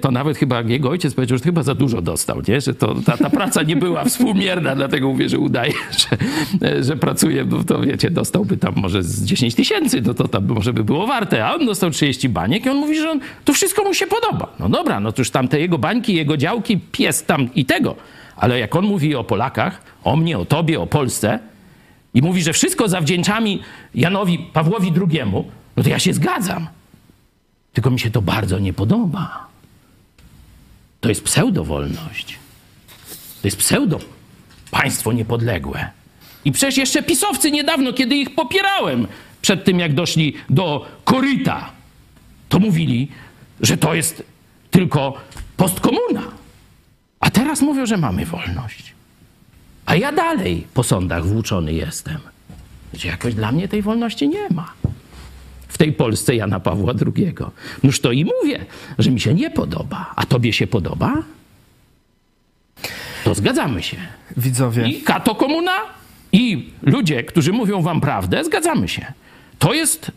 to 0.00 0.10
nawet 0.10 0.38
chyba 0.38 0.60
jego 0.60 0.90
ojciec 0.90 1.14
powiedział, 1.14 1.38
że 1.38 1.44
chyba 1.44 1.62
za 1.62 1.74
dużo 1.74 2.02
dostał, 2.02 2.42
nie? 2.48 2.60
że 2.60 2.74
to, 2.74 2.94
ta, 2.94 3.16
ta 3.16 3.30
praca 3.30 3.62
nie 3.62 3.76
była 3.76 4.04
współmierna, 4.04 4.76
dlatego 4.76 5.08
mówię, 5.08 5.28
że 5.28 5.38
udaje, 5.38 5.72
że, 6.00 6.84
że 6.84 6.96
pracuje, 6.96 7.44
no 7.44 7.64
to 7.64 7.80
wiecie, 7.80 8.10
dostałby 8.10 8.56
tam 8.56 8.74
może 8.76 9.02
z 9.02 9.24
10 9.24 9.54
tysięcy, 9.54 10.02
no 10.06 10.14
to 10.14 10.28
tam 10.28 10.46
może 10.46 10.72
by 10.72 10.84
było 10.84 11.06
warte, 11.06 11.46
a 11.46 11.54
on 11.54 11.66
dostał 11.66 11.90
30 11.90 12.28
baniek 12.28 12.66
i 12.66 12.68
on 12.68 12.76
mówi, 12.76 13.00
że 13.00 13.10
on, 13.10 13.20
to 13.44 13.52
wszystko 13.52 13.84
mu 13.84 13.94
się 13.94 14.06
podoba. 14.06 14.52
No 14.60 14.68
dobra, 14.68 15.00
no 15.00 15.12
już 15.18 15.30
tam 15.30 15.48
te 15.48 15.60
jego 15.60 15.78
bańki, 15.78 16.14
jego 16.14 16.36
działki, 16.36 16.80
pies 16.92 17.24
tam 17.24 17.54
i 17.54 17.64
tego, 17.64 17.96
ale 18.36 18.58
jak 18.58 18.76
on 18.76 18.84
mówi 18.84 19.14
o 19.14 19.24
Polakach, 19.24 19.82
o 20.04 20.16
mnie, 20.16 20.38
o 20.38 20.44
tobie, 20.44 20.80
o 20.80 20.86
Polsce 20.86 21.38
i 22.14 22.22
mówi, 22.22 22.42
że 22.42 22.52
wszystko 22.52 22.88
zawdzięczamy 22.88 23.58
Janowi 23.94 24.38
Pawłowi 24.38 24.92
II, 24.96 25.20
no 25.76 25.82
to 25.82 25.88
ja 25.88 25.98
się 25.98 26.12
zgadzam. 26.12 26.66
Tylko 27.78 27.90
mi 27.90 28.00
się 28.00 28.10
to 28.10 28.22
bardzo 28.22 28.58
nie 28.58 28.72
podoba. 28.72 29.46
To 31.00 31.08
jest 31.08 31.24
pseudowolność. 31.24 32.38
To 33.42 33.48
jest 33.48 33.56
pseudo 33.56 34.00
państwo 34.70 35.12
niepodległe. 35.12 35.90
I 36.44 36.52
przecież 36.52 36.76
jeszcze 36.76 37.02
pisowcy 37.02 37.50
niedawno, 37.50 37.92
kiedy 37.92 38.16
ich 38.16 38.34
popierałem, 38.34 39.06
przed 39.42 39.64
tym 39.64 39.78
jak 39.78 39.94
doszli 39.94 40.34
do 40.50 40.86
koryta, 41.04 41.70
to 42.48 42.58
mówili, 42.58 43.08
że 43.60 43.76
to 43.76 43.94
jest 43.94 44.22
tylko 44.70 45.14
postkomuna. 45.56 46.22
A 47.20 47.30
teraz 47.30 47.60
mówią, 47.60 47.86
że 47.86 47.96
mamy 47.96 48.26
wolność. 48.26 48.94
A 49.86 49.96
ja 49.96 50.12
dalej 50.12 50.66
po 50.74 50.82
sądach 50.82 51.26
włóczony 51.26 51.72
jestem. 51.72 52.18
Że 52.94 53.08
jakoś 53.08 53.34
dla 53.34 53.52
mnie 53.52 53.68
tej 53.68 53.82
wolności 53.82 54.28
nie 54.28 54.48
ma 54.50 54.72
w 55.68 55.78
tej 55.78 55.92
Polsce 55.92 56.36
Jana 56.36 56.60
Pawła 56.60 56.92
II. 57.16 57.34
Noż 57.82 58.00
to 58.00 58.12
i 58.12 58.24
mówię, 58.24 58.66
że 58.98 59.10
mi 59.10 59.20
się 59.20 59.34
nie 59.34 59.50
podoba. 59.50 60.12
A 60.16 60.26
tobie 60.26 60.52
się 60.52 60.66
podoba? 60.66 61.22
To 63.24 63.34
zgadzamy 63.34 63.82
się. 63.82 63.96
widzowie, 64.36 64.88
I 64.88 65.02
kato 65.02 65.34
komuna, 65.34 65.76
i 66.32 66.70
ludzie, 66.82 67.24
którzy 67.24 67.52
mówią 67.52 67.82
wam 67.82 68.00
prawdę, 68.00 68.44
zgadzamy 68.44 68.88
się. 68.88 69.12
To 69.58 69.74
jest 69.74 70.12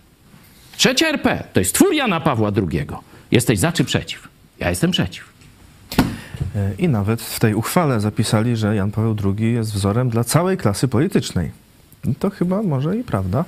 trzecia 0.77 1.07
RP, 1.07 1.43
to 1.53 1.59
jest 1.59 1.75
twór 1.75 1.93
Jana 1.93 2.19
Pawła 2.19 2.51
II. 2.57 2.87
Jesteś 3.31 3.59
za 3.59 3.71
czy 3.71 3.83
przeciw? 3.83 4.27
Ja 4.59 4.69
jestem 4.69 4.91
przeciw. 4.91 5.31
i 6.77 6.87
nawet 6.87 7.21
w 7.21 7.39
tej 7.39 7.53
uchwale 7.53 7.99
zapisali, 7.99 8.55
że 8.55 8.75
Jan 8.75 8.91
Paweł 8.91 9.15
II 9.25 9.53
jest 9.53 9.73
wzorem 9.73 10.09
dla 10.09 10.23
całej 10.23 10.57
klasy 10.57 10.87
politycznej. 10.87 11.51
To 12.19 12.29
chyba 12.29 12.63
może 12.63 12.97
i 12.97 13.03
prawda. 13.03 13.45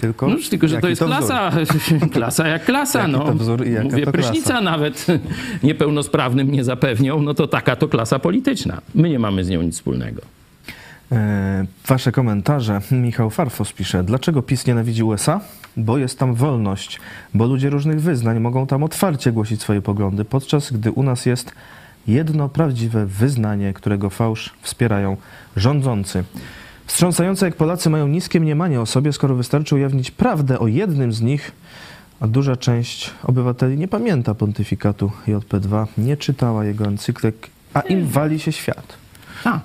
Tylko, 0.00 0.28
no, 0.28 0.36
tylko 0.50 0.68
że 0.68 0.80
to 0.80 0.88
jest 0.88 0.98
to 1.00 1.06
klasa, 1.06 1.50
klasa 2.12 2.48
jak 2.48 2.64
klasa. 2.64 2.98
Jaki 3.00 3.12
no. 3.12 3.34
wzór 3.34 3.66
i 3.66 3.72
jaka 3.72 3.84
Mówię, 3.84 4.04
to 4.04 4.12
prysznica 4.12 4.50
klasa? 4.50 4.60
nawet 4.60 5.06
niepełnosprawnym 5.62 6.50
nie 6.50 6.64
zapewnią, 6.64 7.22
no 7.22 7.34
to 7.34 7.46
taka 7.46 7.76
to 7.76 7.88
klasa 7.88 8.18
polityczna. 8.18 8.80
My 8.94 9.08
nie 9.10 9.18
mamy 9.18 9.44
z 9.44 9.48
nią 9.48 9.62
nic 9.62 9.74
wspólnego. 9.74 10.22
E, 11.12 11.66
Wasze 11.86 12.12
komentarze. 12.12 12.80
Michał 12.90 13.30
Farfos 13.30 13.72
pisze, 13.72 14.04
dlaczego 14.04 14.42
PiS 14.42 14.66
nienawidzi 14.66 15.02
USA? 15.02 15.40
Bo 15.76 15.98
jest 15.98 16.18
tam 16.18 16.34
wolność, 16.34 17.00
bo 17.34 17.46
ludzie 17.46 17.70
różnych 17.70 18.00
wyznań 18.00 18.40
mogą 18.40 18.66
tam 18.66 18.82
otwarcie 18.82 19.32
głosić 19.32 19.60
swoje 19.60 19.82
poglądy, 19.82 20.24
podczas 20.24 20.72
gdy 20.72 20.92
u 20.92 21.02
nas 21.02 21.26
jest 21.26 21.52
jedno 22.08 22.48
prawdziwe 22.48 23.06
wyznanie, 23.06 23.72
którego 23.72 24.10
fałsz 24.10 24.54
wspierają 24.62 25.16
rządzący. 25.56 26.24
Wstrząsające, 26.86 27.46
jak 27.46 27.56
Polacy 27.56 27.90
mają 27.90 28.08
niskie 28.08 28.40
mniemanie 28.40 28.80
o 28.80 28.86
sobie, 28.86 29.12
skoro 29.12 29.34
wystarczy 29.34 29.74
ujawnić 29.74 30.10
prawdę 30.10 30.58
o 30.58 30.66
jednym 30.66 31.12
z 31.12 31.20
nich, 31.20 31.52
a 32.20 32.26
duża 32.26 32.56
część 32.56 33.10
obywateli 33.22 33.76
nie 33.76 33.88
pamięta 33.88 34.34
pontyfikatu 34.34 35.12
JP2, 35.28 35.86
nie 35.98 36.16
czytała 36.16 36.64
jego 36.64 36.84
encyklek, 36.84 37.50
a 37.74 37.80
im 37.80 38.06
wali 38.06 38.40
się 38.40 38.52
świat. 38.52 38.96
A, 39.44 39.60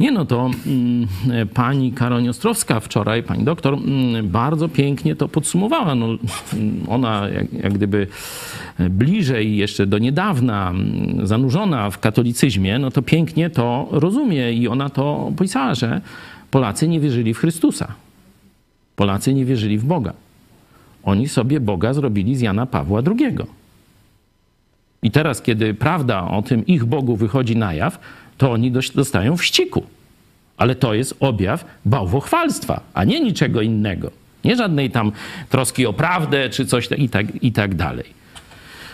nie 0.00 0.12
no 0.12 0.24
to 0.24 0.50
mm, 0.66 1.08
pani 1.54 1.92
Karoń 1.92 2.28
Ostrowska 2.28 2.80
wczoraj, 2.80 3.22
pani 3.22 3.44
doktor, 3.44 3.74
mm, 3.74 4.28
bardzo 4.28 4.68
pięknie 4.68 5.16
to 5.16 5.28
podsumowała. 5.28 5.94
No, 5.94 6.06
mm, 6.06 6.84
ona 6.88 7.28
jak, 7.28 7.52
jak 7.52 7.72
gdyby 7.72 8.06
bliżej 8.78 9.56
jeszcze 9.56 9.86
do 9.86 9.98
niedawna 9.98 10.70
mm, 10.70 11.26
zanurzona 11.26 11.90
w 11.90 11.98
katolicyzmie, 11.98 12.78
no 12.78 12.90
to 12.90 13.02
pięknie 13.02 13.50
to 13.50 13.88
rozumie 13.90 14.52
i 14.52 14.68
ona 14.68 14.90
to 14.90 15.26
opisała, 15.26 15.74
że 15.74 16.00
Polacy 16.56 16.88
nie 16.88 17.00
wierzyli 17.00 17.34
w 17.34 17.38
Chrystusa. 17.38 17.94
Polacy 18.96 19.34
nie 19.34 19.44
wierzyli 19.44 19.78
w 19.78 19.84
Boga. 19.84 20.12
Oni 21.02 21.28
sobie 21.28 21.60
Boga 21.60 21.92
zrobili 21.92 22.36
z 22.36 22.40
Jana 22.40 22.66
Pawła 22.66 23.02
II. 23.06 23.36
I 25.02 25.10
teraz, 25.10 25.42
kiedy 25.42 25.74
prawda 25.74 26.28
o 26.28 26.42
tym 26.42 26.66
ich 26.66 26.84
Bogu 26.84 27.16
wychodzi 27.16 27.56
na 27.56 27.74
jaw, 27.74 27.98
to 28.38 28.52
oni 28.52 28.70
dostają 28.94 29.36
wściku. 29.36 29.82
Ale 30.56 30.74
to 30.74 30.94
jest 30.94 31.16
objaw 31.20 31.64
bałwochwalstwa, 31.84 32.80
a 32.94 33.04
nie 33.04 33.20
niczego 33.20 33.62
innego. 33.62 34.10
Nie 34.44 34.56
żadnej 34.56 34.90
tam 34.90 35.12
troski 35.48 35.86
o 35.86 35.92
prawdę 35.92 36.50
czy 36.50 36.66
coś 36.66 36.88
i 36.98 37.08
tak, 37.08 37.44
i 37.44 37.52
tak 37.52 37.74
dalej. 37.74 38.04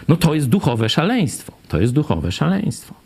No 0.09 0.17
to 0.17 0.35
jest 0.35 0.49
duchowe 0.49 0.89
szaleństwo. 0.89 1.53
To 1.69 1.81
jest 1.81 1.93
duchowe 1.93 2.33
szaleństwo. 2.33 3.02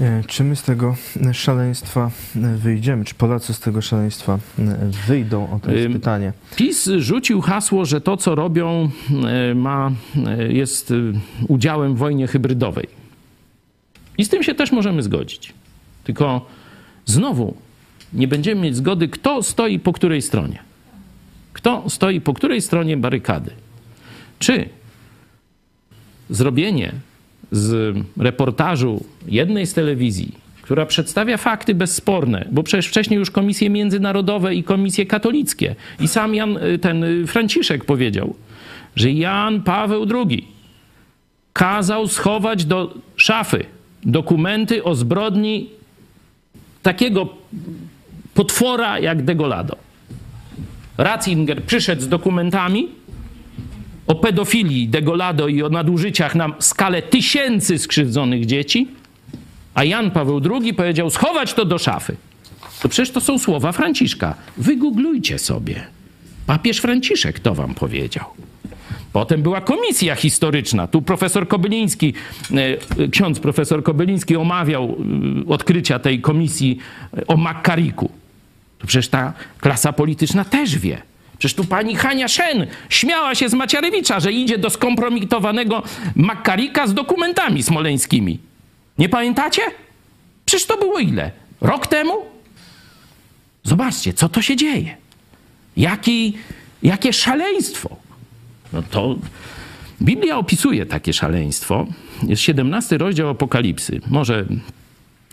E, 0.00 0.24
Czy 0.26 0.44
my 0.44 0.56
z 0.56 0.62
tego 0.62 0.96
szaleństwa 1.32 2.10
e, 2.36 2.56
wyjdziemy? 2.56 3.04
Czy 3.04 3.14
Polacy 3.14 3.54
z 3.54 3.60
tego 3.60 3.82
szaleństwa 3.82 4.38
e, 4.58 4.90
wyjdą? 5.06 5.50
O 5.52 5.58
to 5.58 5.72
jest 5.72 5.92
pytanie. 5.92 6.32
PiS 6.56 6.90
rzucił 6.98 7.40
hasło, 7.40 7.84
że 7.84 8.00
to, 8.00 8.16
co 8.16 8.34
robią, 8.34 8.90
e, 9.26 9.54
ma, 9.54 9.90
e, 10.26 10.52
jest 10.52 10.90
e, 10.90 10.94
udziałem 11.48 11.94
w 11.94 11.98
wojnie 11.98 12.26
hybrydowej. 12.26 12.86
I 14.18 14.24
z 14.24 14.28
tym 14.28 14.42
się 14.42 14.54
też 14.54 14.72
możemy 14.72 15.02
zgodzić. 15.02 15.52
Tylko 16.04 16.46
znowu 17.06 17.54
nie 18.12 18.28
będziemy 18.28 18.60
mieć 18.60 18.76
zgody, 18.76 19.08
kto 19.08 19.42
stoi 19.42 19.78
po 19.78 19.92
której 19.92 20.22
stronie. 20.22 20.58
Kto 21.52 21.84
stoi 21.90 22.20
po 22.20 22.34
której 22.34 22.60
stronie 22.60 22.96
barykady. 22.96 23.50
Czy 24.38 24.68
zrobienie 26.30 26.92
z 27.52 27.96
reportażu 28.18 29.04
jednej 29.28 29.66
z 29.66 29.74
telewizji, 29.74 30.34
która 30.62 30.86
przedstawia 30.86 31.36
fakty 31.36 31.74
bezsporne, 31.74 32.48
bo 32.52 32.62
przecież 32.62 32.86
wcześniej 32.86 33.18
już 33.18 33.30
komisje 33.30 33.70
międzynarodowe 33.70 34.54
i 34.54 34.62
komisje 34.62 35.06
katolickie 35.06 35.74
i 36.00 36.08
sam 36.08 36.34
Jan, 36.34 36.56
y, 36.56 36.78
ten 36.78 37.04
y, 37.04 37.26
Franciszek 37.26 37.84
powiedział, 37.84 38.34
że 38.96 39.10
Jan 39.10 39.62
Paweł 39.62 40.06
II 40.14 40.48
kazał 41.52 42.08
schować 42.08 42.64
do 42.64 42.94
szafy 43.16 43.64
dokumenty 44.04 44.84
o 44.84 44.94
zbrodni 44.94 45.70
takiego 46.82 47.28
potwora 48.34 48.98
jak 48.98 49.22
Degolado. 49.22 49.76
Ratzinger 50.98 51.62
przyszedł 51.62 52.02
z 52.02 52.08
dokumentami 52.08 52.88
o 54.10 54.14
pedofilii 54.14 54.88
Degolado 54.88 55.48
i 55.48 55.62
o 55.62 55.68
nadużyciach 55.68 56.34
na 56.34 56.52
skalę 56.58 57.02
tysięcy 57.02 57.78
skrzywdzonych 57.78 58.46
dzieci, 58.46 58.88
a 59.74 59.84
Jan 59.84 60.10
Paweł 60.10 60.40
II 60.50 60.74
powiedział 60.74 61.10
schować 61.10 61.54
to 61.54 61.64
do 61.64 61.78
szafy. 61.78 62.16
To 62.82 62.88
przecież 62.88 63.10
to 63.10 63.20
są 63.20 63.38
słowa 63.38 63.72
Franciszka. 63.72 64.34
Wygooglujcie 64.56 65.38
sobie. 65.38 65.86
Papież 66.46 66.78
Franciszek 66.78 67.40
to 67.40 67.54
wam 67.54 67.74
powiedział. 67.74 68.24
Potem 69.12 69.42
była 69.42 69.60
komisja 69.60 70.14
historyczna. 70.14 70.86
Tu 70.86 71.02
profesor 71.02 71.48
Kobyliński, 71.48 72.14
e, 73.00 73.08
ksiądz 73.08 73.40
profesor 73.40 73.82
Kobyliński 73.82 74.36
omawiał 74.36 74.96
e, 75.46 75.48
odkrycia 75.48 75.98
tej 75.98 76.20
komisji 76.20 76.78
e, 77.18 77.26
o 77.26 77.36
Makkariku. 77.36 78.10
To 78.78 78.86
przecież 78.86 79.08
ta 79.08 79.32
klasa 79.60 79.92
polityczna 79.92 80.44
też 80.44 80.78
wie. 80.78 81.09
Przecież 81.40 81.54
tu 81.54 81.64
pani 81.64 81.96
Hania 81.96 82.28
Szen 82.28 82.66
śmiała 82.88 83.34
się 83.34 83.48
z 83.48 83.54
Macierewicza, 83.54 84.20
że 84.20 84.32
idzie 84.32 84.58
do 84.58 84.70
skompromitowanego 84.70 85.82
Makkarika 86.16 86.86
z 86.86 86.94
dokumentami 86.94 87.62
smoleńskimi. 87.62 88.38
Nie 88.98 89.08
pamiętacie? 89.08 89.62
Przecież 90.44 90.66
to 90.66 90.76
było 90.76 90.98
ile? 90.98 91.30
Rok 91.60 91.86
temu? 91.86 92.12
Zobaczcie, 93.62 94.12
co 94.12 94.28
to 94.28 94.42
się 94.42 94.56
dzieje. 94.56 94.96
Jaki, 95.76 96.34
jakie 96.82 97.12
szaleństwo. 97.12 97.96
No 98.72 98.82
to 98.82 99.16
Biblia 100.02 100.38
opisuje 100.38 100.86
takie 100.86 101.12
szaleństwo. 101.12 101.86
Jest 102.22 102.42
17 102.42 102.98
rozdział 102.98 103.28
Apokalipsy. 103.28 104.00
Może 104.10 104.44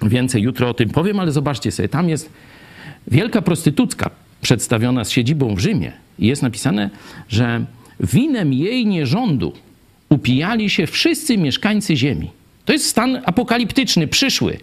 więcej 0.02 0.42
jutro 0.42 0.70
o 0.70 0.74
tym 0.74 0.90
powiem, 0.90 1.20
ale 1.20 1.32
zobaczcie 1.32 1.72
sobie, 1.72 1.90
tam 1.90 2.10
jest 2.10 2.30
wielka 3.08 3.42
prostytutka 3.42 4.10
przedstawiona 4.48 5.06
z 5.06 5.10
siedzibą 5.10 5.56
w 5.56 5.60
Rzymie. 5.60 5.92
I 6.20 6.28
jest 6.28 6.42
napisane, 6.42 6.90
że 7.30 7.66
winem 8.00 8.54
jej 8.54 8.86
nierządu 8.86 9.54
upijali 10.10 10.70
się 10.70 10.88
wszyscy 10.88 11.38
mieszkańcy 11.38 11.96
ziemi. 11.96 12.32
To 12.66 12.74
jest 12.74 12.86
stan 12.86 13.22
apokaliptyczny, 13.26 14.08
przyszły. 14.08 14.58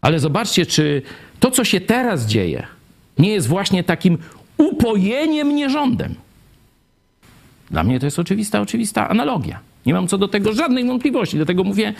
Ale 0.00 0.20
zobaczcie, 0.20 0.66
czy 0.66 1.02
to, 1.40 1.50
co 1.50 1.64
się 1.64 1.80
teraz 1.80 2.26
dzieje, 2.26 2.66
nie 3.18 3.30
jest 3.30 3.48
właśnie 3.48 3.84
takim 3.84 4.18
upojeniem 4.56 5.54
nierządem. 5.54 6.14
Dla 7.70 7.84
mnie 7.84 8.00
to 8.00 8.06
jest 8.06 8.18
oczywista, 8.18 8.60
oczywista 8.60 9.08
analogia. 9.08 9.60
Nie 9.86 9.94
mam 9.94 10.08
co 10.08 10.18
do 10.18 10.28
tego 10.28 10.52
żadnej 10.52 10.86
wątpliwości. 10.86 11.36
Dlatego 11.36 11.64
mówię, 11.64 11.94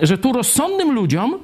że 0.00 0.18
tu 0.18 0.32
rozsądnym 0.32 0.92
ludziom 0.92 1.38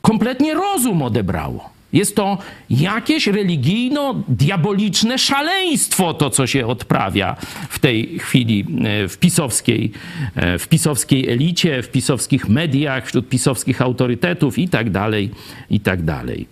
kompletnie 0.00 0.54
rozum 0.54 1.02
odebrało. 1.02 1.71
Jest 1.92 2.16
to 2.16 2.38
jakieś 2.70 3.26
religijno-diaboliczne 3.26 5.18
szaleństwo, 5.18 6.14
to 6.14 6.30
co 6.30 6.46
się 6.46 6.66
odprawia 6.66 7.36
w 7.68 7.78
tej 7.78 8.18
chwili 8.18 8.66
e, 8.84 9.08
w 9.08 9.18
pisowskiej, 9.18 9.92
e, 10.34 10.58
w 10.58 10.68
pisowskiej 10.68 11.30
elicie, 11.30 11.82
w 11.82 11.88
pisowskich 11.88 12.48
mediach, 12.48 13.06
wśród 13.06 13.28
pisowskich 13.28 13.82
autorytetów 13.82 14.58
i 14.58 14.68
tak 14.68 14.90
dalej, 14.90 15.30
i 15.70 15.80
tak 15.80 16.02
dalej. 16.02 16.46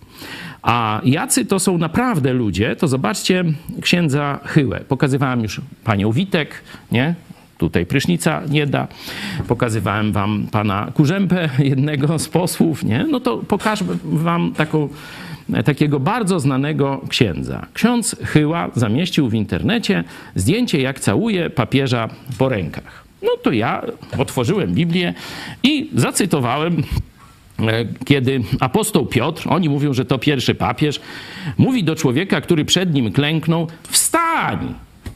A 0.61 1.01
jacy 1.03 1.45
to 1.45 1.59
są 1.59 1.77
naprawdę 1.77 2.33
ludzie, 2.33 2.75
to 2.75 2.87
zobaczcie 2.87 3.43
księdza 3.81 4.39
Chyłę. 4.45 4.79
Pokazywałem 4.87 5.43
już 5.43 5.61
panią 5.83 6.11
Witek, 6.11 6.63
nie? 6.91 7.15
Tutaj 7.57 7.85
prysznica 7.85 8.41
nie 8.49 8.67
da. 8.67 8.87
Pokazywałem 9.47 10.11
wam 10.11 10.47
pana 10.51 10.91
Kurzępę, 10.93 11.49
jednego 11.71 12.19
z 12.19 12.29
posłów, 12.29 12.83
nie? 12.83 13.05
No 13.11 13.19
to 13.19 13.37
pokażę 13.37 13.85
wam 14.03 14.53
taką, 14.53 14.89
takiego 15.65 15.99
bardzo 15.99 16.39
znanego 16.39 17.01
księdza. 17.09 17.65
Ksiądz 17.73 18.15
Chyła 18.23 18.69
zamieścił 18.75 19.29
w 19.29 19.33
internecie 19.33 20.03
zdjęcie, 20.35 20.81
jak 20.81 20.99
całuje 20.99 21.49
papieża 21.49 22.09
po 22.37 22.49
rękach. 22.49 23.03
No 23.21 23.29
to 23.43 23.51
ja 23.51 23.81
otworzyłem 24.17 24.73
Biblię 24.73 25.13
i 25.63 25.89
zacytowałem 25.95 26.83
e, 27.59 27.85
kiedy 28.05 28.41
apostoł 28.59 29.05
Piotr, 29.05 29.43
oni 29.49 29.69
mówią, 29.69 29.93
że 29.93 30.05
to 30.05 30.19
pierwszy 30.19 30.55
papież, 30.55 30.99
mówi 31.57 31.83
do 31.83 31.95
człowieka, 31.95 32.41
który 32.41 32.65
przed 32.65 32.93
nim 32.93 33.11
klęknął: 33.11 33.67
Wstań, 33.89 34.73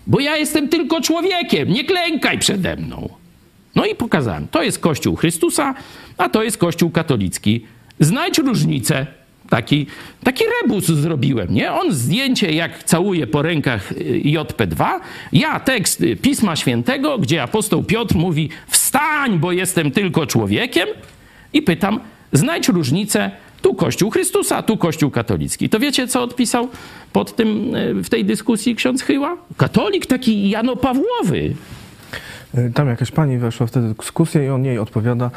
bo 0.08 0.20
ja 0.20 0.38
jestem 0.38 0.70
tylko 0.70 1.02
człowiekiem, 1.02 1.70
nie 1.70 1.84
klękaj 1.84 2.40
przede 2.40 2.76
mną. 2.76 3.10
No 3.76 3.86
i 3.86 3.96
pokazałem: 3.96 4.48
to 4.52 4.64
jest 4.64 4.80
Kościół 4.80 5.16
Chrystusa, 5.16 5.76
a 6.18 6.30
to 6.30 6.44
jest 6.44 6.58
Kościół 6.58 6.90
katolicki. 6.90 7.66
Znajdź 8.00 8.38
różnicę. 8.38 9.08
Taki, 9.50 9.88
taki 10.24 10.43
rebus 10.62 10.86
zrobiłem, 10.86 11.54
nie? 11.54 11.74
On 11.74 11.93
zdjęcie, 11.93 12.52
jak 12.52 12.84
całuje 12.84 13.28
po 13.28 13.41
rękach 13.41 13.91
y, 13.91 13.96
JP2, 14.26 14.86
ja 15.34 15.60
tekst 15.60 16.02
y, 16.02 16.16
Pisma 16.16 16.56
Świętego, 16.56 17.18
gdzie 17.18 17.43
apostoł 17.43 17.84
Piotr 17.84 18.16
mówi: 18.16 18.50
Wstań, 18.68 19.39
bo 19.39 19.52
jestem 19.52 19.91
tylko 19.91 20.26
człowiekiem, 20.28 20.88
i 21.54 21.62
pytam: 21.62 22.00
znajdź 22.34 22.68
różnicę, 22.70 23.32
Tu 23.62 23.74
Kościół 23.74 24.10
Chrystusa, 24.12 24.64
tu 24.64 24.78
Kościół 24.78 25.12
katolicki. 25.12 25.70
To 25.70 25.80
wiecie, 25.80 26.08
co 26.08 26.24
odpisał 26.24 26.70
pod 27.14 27.36
tym, 27.36 27.76
e, 27.76 27.93
w 27.93 28.10
tej 28.10 28.26
dyskusji 28.26 28.76
ksiądz 28.76 29.04
Chyła? 29.04 29.38
Katolik 29.58 30.06
taki 30.06 30.50
Jano 30.50 30.76
Pawłowy. 30.76 31.54
Y, 32.58 32.72
Tam 32.74 32.88
jakaś 32.88 33.12
pani 33.12 33.38
weszła 33.38 33.68
w 33.68 33.72
dyskusję 33.72 34.46
i 34.46 34.50
on 34.50 34.66
jej 34.66 34.80
odpowiada. 34.80 35.32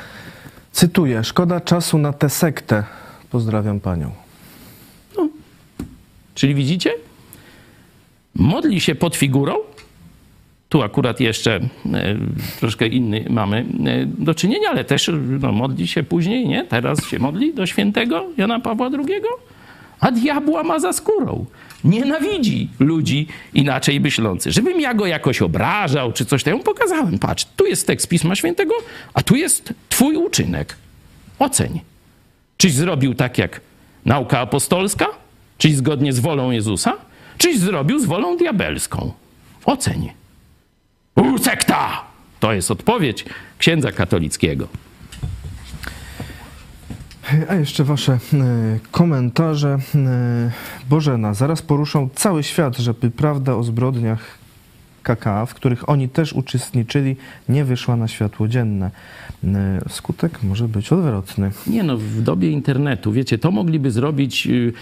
Cytuję: 0.72 1.24
Szkoda 1.24 1.60
czasu 1.60 1.98
na 1.98 2.12
tę 2.12 2.30
sektę. 2.30 2.84
Pozdrawiam 3.30 3.80
panią. 3.80 4.10
Czyli 6.34 6.54
widzicie? 6.54 6.90
Modli 8.34 8.80
się 8.80 8.94
pod 8.94 9.16
figurą. 9.16 9.54
Tu 10.68 10.82
akurat 10.82 11.20
jeszcze 11.20 11.56
e, 11.56 12.16
troszkę 12.60 12.86
inny 12.86 13.24
mamy 13.30 13.66
e, 13.86 14.06
do 14.06 14.34
czynienia, 14.34 14.70
ale 14.70 14.84
też 14.84 15.10
no, 15.40 15.52
modli 15.52 15.86
się 15.86 16.02
później, 16.02 16.48
nie? 16.48 16.64
Teraz 16.64 17.06
się 17.06 17.18
modli 17.18 17.54
do 17.54 17.66
świętego 17.66 18.26
Jana 18.36 18.60
Pawła 18.60 18.86
II, 18.86 19.20
a 20.00 20.10
diabła 20.10 20.62
ma 20.62 20.78
za 20.78 20.92
skórą. 20.92 21.46
Nienawidzi 21.84 22.68
ludzi 22.80 23.26
inaczej 23.54 24.00
myślących. 24.00 24.52
Żebym 24.52 24.80
ja 24.80 24.94
go 24.94 25.06
jakoś 25.06 25.42
obrażał 25.42 26.12
czy 26.12 26.24
coś, 26.24 26.46
mu 26.46 26.58
pokazałem. 26.58 27.18
Patrz, 27.18 27.46
tu 27.56 27.66
jest 27.66 27.86
tekst 27.86 28.08
Pisma 28.08 28.34
Świętego, 28.34 28.74
a 29.14 29.22
tu 29.22 29.36
jest 29.36 29.74
twój 29.88 30.16
uczynek. 30.16 30.76
Oceń. 31.38 31.80
Czyś 32.58 32.74
zrobił 32.74 33.14
tak 33.14 33.38
jak 33.38 33.60
nauka 34.04 34.40
apostolska? 34.40 35.06
Czyś 35.58 35.74
zgodnie 35.74 36.12
z 36.12 36.20
wolą 36.20 36.50
Jezusa? 36.50 36.92
Czyś 37.38 37.58
zrobił 37.58 38.00
z 38.00 38.04
wolą 38.04 38.36
diabelską? 38.36 39.12
Oceń. 39.64 40.10
U, 41.16 41.38
sekta! 41.38 42.04
To 42.40 42.52
jest 42.52 42.70
odpowiedź 42.70 43.24
księdza 43.58 43.92
katolickiego. 43.92 44.68
A 47.48 47.54
jeszcze 47.54 47.84
wasze 47.84 48.12
e, 48.12 48.18
komentarze. 48.90 49.78
E, 49.94 50.50
Bożena, 50.90 51.34
zaraz 51.34 51.62
poruszą 51.62 52.08
cały 52.14 52.42
świat, 52.42 52.76
żeby 52.76 53.10
prawda 53.10 53.54
o 53.54 53.62
zbrodniach 53.62 54.38
KK, 55.16 55.46
w 55.46 55.54
których 55.54 55.88
oni 55.88 56.08
też 56.08 56.32
uczestniczyli, 56.32 57.16
nie 57.48 57.64
wyszła 57.64 57.96
na 57.96 58.08
światło 58.08 58.48
dzienne. 58.48 58.90
E, 59.44 59.80
Skutek 59.88 60.42
może 60.42 60.68
być 60.68 60.92
odwrotny. 60.92 61.50
Nie 61.66 61.82
no, 61.82 61.96
w 61.96 62.22
dobie 62.22 62.50
internetu, 62.50 63.12
wiecie, 63.12 63.38
to 63.38 63.50
mogliby 63.50 63.90
zrobić 63.90 64.46
y, 64.46 64.72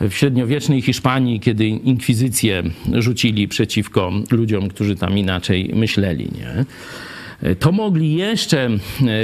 w 0.00 0.14
średniowiecznej 0.14 0.82
Hiszpanii, 0.82 1.40
kiedy 1.40 1.66
inkwizycję 1.66 2.62
rzucili 2.92 3.48
przeciwko 3.48 4.12
ludziom, 4.30 4.68
którzy 4.68 4.96
tam 4.96 5.18
inaczej 5.18 5.70
myśleli, 5.74 6.28
nie? 6.38 6.64
To 7.58 7.72
mogli 7.72 8.14
jeszcze 8.14 8.70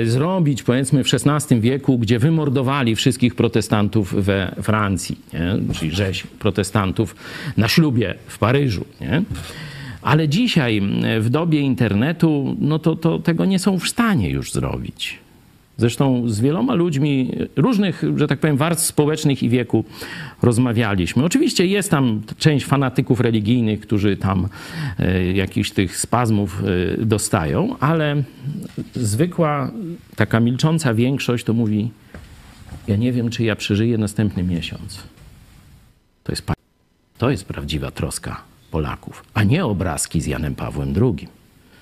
zrobić, 0.05 0.63
powiedzmy, 0.63 1.05
w 1.05 1.09
XVI 1.15 1.61
wieku, 1.61 1.99
gdzie 1.99 2.19
wymordowali 2.19 2.97
wszystkich 2.97 3.35
protestantów 3.35 4.25
we 4.25 4.55
Francji, 4.63 5.19
nie? 5.33 5.75
czyli 5.75 5.91
rzeź 5.91 6.23
protestantów 6.23 7.17
na 7.57 7.69
ślubie 7.69 8.15
w 8.27 8.39
Paryżu. 8.39 8.85
Nie? 9.01 9.23
Ale 10.03 10.29
dzisiaj, 10.29 10.83
w 11.21 11.31
dobie 11.31 11.61
internetu, 11.61 12.57
no 12.61 12.79
to, 12.79 12.97
to 12.97 13.19
tego 13.19 13.45
nie 13.45 13.59
są 13.59 13.79
w 13.79 13.89
stanie 13.89 14.31
już 14.31 14.53
zrobić. 14.53 15.19
Zresztą 15.81 16.29
z 16.29 16.41
wieloma 16.41 16.75
ludźmi 16.75 17.33
różnych, 17.57 18.03
że 18.17 18.27
tak 18.27 18.39
powiem, 18.39 18.57
warstw 18.57 18.87
społecznych 18.87 19.43
i 19.43 19.49
wieku 19.49 19.85
rozmawialiśmy. 20.43 21.25
Oczywiście 21.25 21.67
jest 21.67 21.91
tam 21.91 22.23
część 22.39 22.67
fanatyków 22.67 23.21
religijnych, 23.21 23.81
którzy 23.81 24.17
tam 24.17 24.49
e, 24.99 25.33
jakichś 25.33 25.71
tych 25.71 25.97
spazmów 25.97 26.63
e, 27.01 27.05
dostają, 27.05 27.77
ale 27.79 28.23
zwykła, 28.95 29.71
taka 30.17 30.41
milcząca 30.41 30.95
większość 30.95 31.45
to 31.45 31.53
mówi: 31.53 31.91
Ja 32.89 32.97
nie 32.97 33.13
wiem, 33.13 33.31
czy 33.31 33.45
ja 33.45 33.57
przeżyję 33.57 33.99
następny 33.99 34.43
miesiąc. 34.43 35.03
To 36.25 36.33
jest, 36.33 36.53
to 37.19 37.31
jest 37.31 37.45
prawdziwa 37.45 37.91
troska 37.91 38.50
Polaków, 38.71 39.25
a 39.35 39.43
nie 39.43 39.65
obrazki 39.65 40.21
z 40.21 40.27
Janem 40.27 40.55
Pawłem 40.55 40.95
II. 41.03 41.29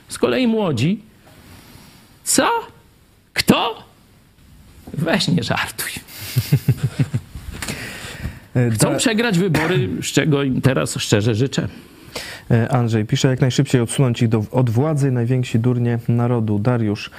Z 0.08 0.18
kolei 0.18 0.46
młodzi, 0.46 1.02
co? 2.24 2.50
Kto? 3.32 3.82
Weź 4.94 5.28
nie 5.28 5.42
żartuj. 5.42 5.90
Chcą 8.74 8.96
przegrać 8.96 9.38
wybory, 9.38 9.88
z 10.02 10.06
czego 10.06 10.42
im 10.42 10.60
teraz 10.60 10.96
szczerze 10.96 11.34
życzę. 11.34 11.68
Andrzej 12.70 13.04
pisze, 13.04 13.28
jak 13.28 13.40
najszybciej 13.40 13.80
odsunąć 13.80 14.22
ich 14.22 14.28
do, 14.28 14.44
od 14.50 14.70
władzy, 14.70 15.10
najwięksi 15.10 15.58
durnie 15.58 15.98
narodu. 16.08 16.58
Dariusz, 16.58 17.10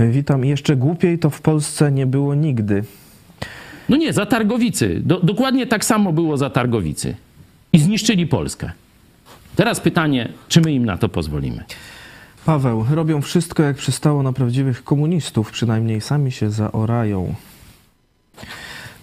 witam. 0.00 0.44
Jeszcze 0.44 0.76
głupiej 0.76 1.18
to 1.18 1.30
w 1.30 1.40
Polsce 1.40 1.92
nie 1.92 2.06
było 2.06 2.34
nigdy. 2.34 2.84
No 3.88 3.96
nie, 3.96 4.12
za 4.12 4.26
Targowicy. 4.26 5.00
Do, 5.04 5.20
dokładnie 5.20 5.66
tak 5.66 5.84
samo 5.84 6.12
było 6.12 6.36
za 6.36 6.50
Targowicy. 6.50 7.14
I 7.72 7.78
zniszczyli 7.78 8.26
Polskę. 8.26 8.72
Teraz 9.56 9.80
pytanie, 9.80 10.28
czy 10.48 10.60
my 10.60 10.72
im 10.72 10.86
na 10.86 10.96
to 10.96 11.08
pozwolimy? 11.08 11.64
Paweł, 12.46 12.86
robią 12.90 13.22
wszystko 13.22 13.62
jak 13.62 13.76
przystało 13.76 14.22
na 14.22 14.32
prawdziwych 14.32 14.84
komunistów, 14.84 15.50
przynajmniej 15.50 16.00
sami 16.00 16.32
się 16.32 16.50
zaorają. 16.50 17.34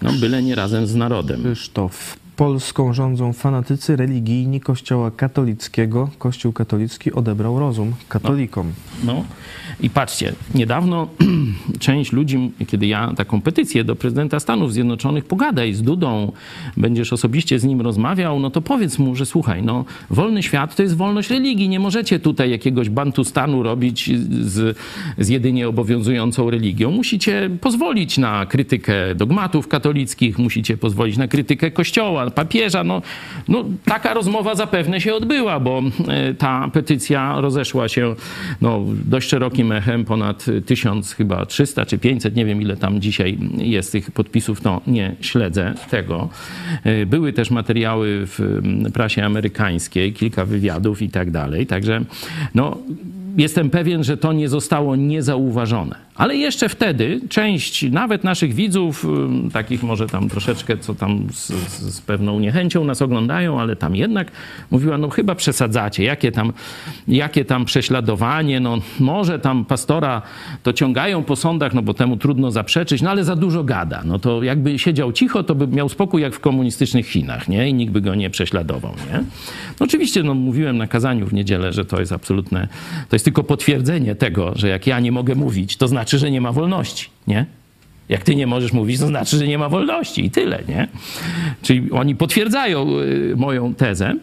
No 0.02 0.14
byle 0.14 0.44
nie 0.44 0.56
razem 0.56 0.88
z 0.88 0.96
narodem. 0.96 1.42
Krzysztof, 1.42 2.18
Polską 2.42 2.94
rządzą 2.94 3.34
fanatycy 3.34 3.96
religijni 3.96 4.60
Kościoła 4.62 5.12
katolickiego. 5.12 6.10
Kościół 6.18 6.54
katolicki 6.54 7.14
odebrał 7.14 7.60
rozum 7.60 7.94
katolikom. 8.10 8.74
No 9.04 9.24
i 9.82 9.90
patrzcie, 9.90 10.34
niedawno 10.56 11.08
część 11.80 12.12
ludzi, 12.12 12.52
kiedy 12.68 12.88
ja 12.88 13.14
taką 13.18 13.42
petycję 13.42 13.84
do 13.84 13.96
prezydenta 13.96 14.40
Stanów 14.40 14.74
Zjednoczonych, 14.74 15.26
pogadaj 15.26 15.74
z 15.74 15.82
Dudą, 15.82 16.32
będziesz 16.78 17.14
osobiście 17.14 17.60
z 17.60 17.64
nim 17.64 17.82
rozmawiał, 17.82 18.40
no 18.40 18.50
to 18.50 18.62
powiedz 18.62 19.00
mu, 19.00 19.16
że 19.16 19.26
słuchaj, 19.26 19.64
no 19.64 19.86
wolny 20.10 20.44
świat 20.44 20.76
to 20.76 20.84
jest 20.84 20.98
wolność 20.98 21.30
religii, 21.30 21.70
nie 21.70 21.80
możecie 21.80 22.20
tutaj 22.20 22.52
jakiegoś 22.52 22.90
bantustanu 22.90 23.64
robić 23.64 24.12
z, 24.42 24.78
z 25.18 25.30
jedynie 25.30 25.68
obowiązującą 25.68 26.50
religią. 26.50 26.92
Musicie 26.92 27.50
pozwolić 27.62 28.18
na 28.18 28.46
krytykę 28.46 29.16
dogmatów 29.16 29.68
katolickich, 29.68 30.40
musicie 30.40 30.78
pozwolić 30.78 31.18
na 31.18 31.28
krytykę 31.28 31.72
kościoła, 31.72 32.31
papieża. 32.32 32.84
No, 32.84 33.02
no 33.48 33.66
taka 33.86 34.14
rozmowa 34.14 34.56
zapewne 34.56 35.02
się 35.02 35.14
odbyła, 35.14 35.60
bo 35.60 35.82
e, 36.08 36.34
ta 36.34 36.70
petycja 36.74 37.42
rozeszła 37.42 37.88
się 37.88 38.16
no, 38.62 38.82
dość 39.06 39.30
szerokim 39.30 39.72
echem, 39.72 40.06
ponad 40.06 40.46
tysiąc 40.66 41.14
chyba 41.14 41.46
300 41.46 41.86
czy 41.86 41.98
500, 41.98 42.36
nie 42.36 42.46
wiem 42.46 42.62
ile 42.62 42.78
tam 42.78 43.02
dzisiaj 43.02 43.38
jest 43.58 43.92
tych 43.92 44.12
podpisów, 44.12 44.62
to 44.62 44.82
nie 44.88 45.16
śledzę 45.22 45.74
tego. 45.90 46.30
E, 46.84 47.06
Były 47.06 47.34
też 47.34 47.52
materiały 47.52 48.26
w 48.26 48.62
prasie 48.94 49.26
amerykańskiej, 49.26 50.14
kilka 50.14 50.46
wywiadów 50.46 51.02
i 51.02 51.10
tak 51.10 51.32
dalej, 51.32 51.68
także 51.68 52.02
no 52.56 52.78
jestem 53.38 53.70
pewien, 53.70 54.04
że 54.04 54.18
to 54.18 54.34
nie 54.34 54.50
zostało 54.50 54.96
niezauważone. 54.96 55.96
Ale 56.16 56.36
jeszcze 56.36 56.70
wtedy 56.70 57.22
część 57.30 57.92
nawet 57.92 58.24
naszych 58.24 58.54
widzów, 58.54 59.08
takich 59.54 59.84
może 59.84 60.08
tam 60.08 60.30
troszeczkę, 60.30 60.78
co 60.78 60.96
tam 60.96 61.28
z, 61.32 61.48
z 61.96 62.02
pewną 62.02 62.40
niechęcią 62.40 62.84
nas 62.84 63.02
oglądają, 63.02 63.60
ale 63.60 63.76
tam 63.76 63.96
jednak 63.96 64.32
mówiła, 64.72 64.98
no 64.98 65.10
chyba 65.10 65.36
przesadzacie, 65.36 66.04
jakie 66.04 66.32
tam, 66.32 66.54
jakie 67.08 67.46
tam 67.46 67.66
prześladowanie, 67.66 68.60
no 68.60 68.78
może 69.00 69.40
tam 69.40 69.66
pastora 69.66 70.22
to 70.64 70.74
ciągają 70.74 71.24
po 71.24 71.36
sądach, 71.36 71.74
no 71.74 71.82
bo 71.82 71.94
temu 71.94 72.18
trudno 72.18 72.52
zaprzeczyć, 72.52 73.02
no 73.02 73.10
ale 73.10 73.24
za 73.24 73.36
dużo 73.36 73.64
gada. 73.64 74.02
No 74.06 74.20
to 74.20 74.44
jakby 74.44 74.80
siedział 74.80 75.12
cicho, 75.12 75.44
to 75.44 75.56
by 75.56 75.68
miał 75.68 75.90
spokój 75.90 76.22
jak 76.22 76.34
w 76.34 76.40
komunistycznych 76.40 77.08
Chinach, 77.08 77.48
nie? 77.48 77.70
I 77.70 77.74
nikt 77.74 77.94
by 77.94 78.02
go 78.02 78.16
nie 78.16 78.30
prześladował, 78.30 78.94
nie? 79.12 79.18
No 79.80 79.84
oczywiście, 79.86 80.24
no 80.24 80.34
mówiłem 80.34 80.78
na 80.78 80.88
kazaniu 80.88 81.28
w 81.28 81.34
niedzielę, 81.34 81.74
że 81.74 81.86
to 81.86 82.00
jest 82.00 82.12
absolutne, 82.12 82.68
to 83.10 83.16
jest 83.16 83.21
tylko 83.24 83.44
potwierdzenie 83.44 84.16
tego, 84.16 84.52
że 84.56 84.68
jak 84.70 84.88
ja 84.88 85.00
nie 85.00 85.12
mogę 85.12 85.36
mówić, 85.36 85.78
to 85.78 85.88
znaczy, 85.88 86.18
że 86.18 86.32
nie 86.32 86.42
ma 86.42 86.52
wolności, 86.52 87.10
nie? 87.28 87.46
Jak 88.10 88.24
ty 88.24 88.36
nie 88.36 88.48
możesz 88.48 88.74
mówić, 88.74 89.00
to 89.00 89.08
znaczy, 89.08 89.38
że 89.38 89.48
nie 89.48 89.58
ma 89.58 89.70
wolności 89.70 90.26
i 90.26 90.32
tyle, 90.32 90.60
nie? 90.68 90.88
Czyli 91.62 91.92
oni 91.92 92.16
potwierdzają 92.16 92.88
y, 93.00 93.34
moją 93.38 93.74
tezę, 93.74 94.16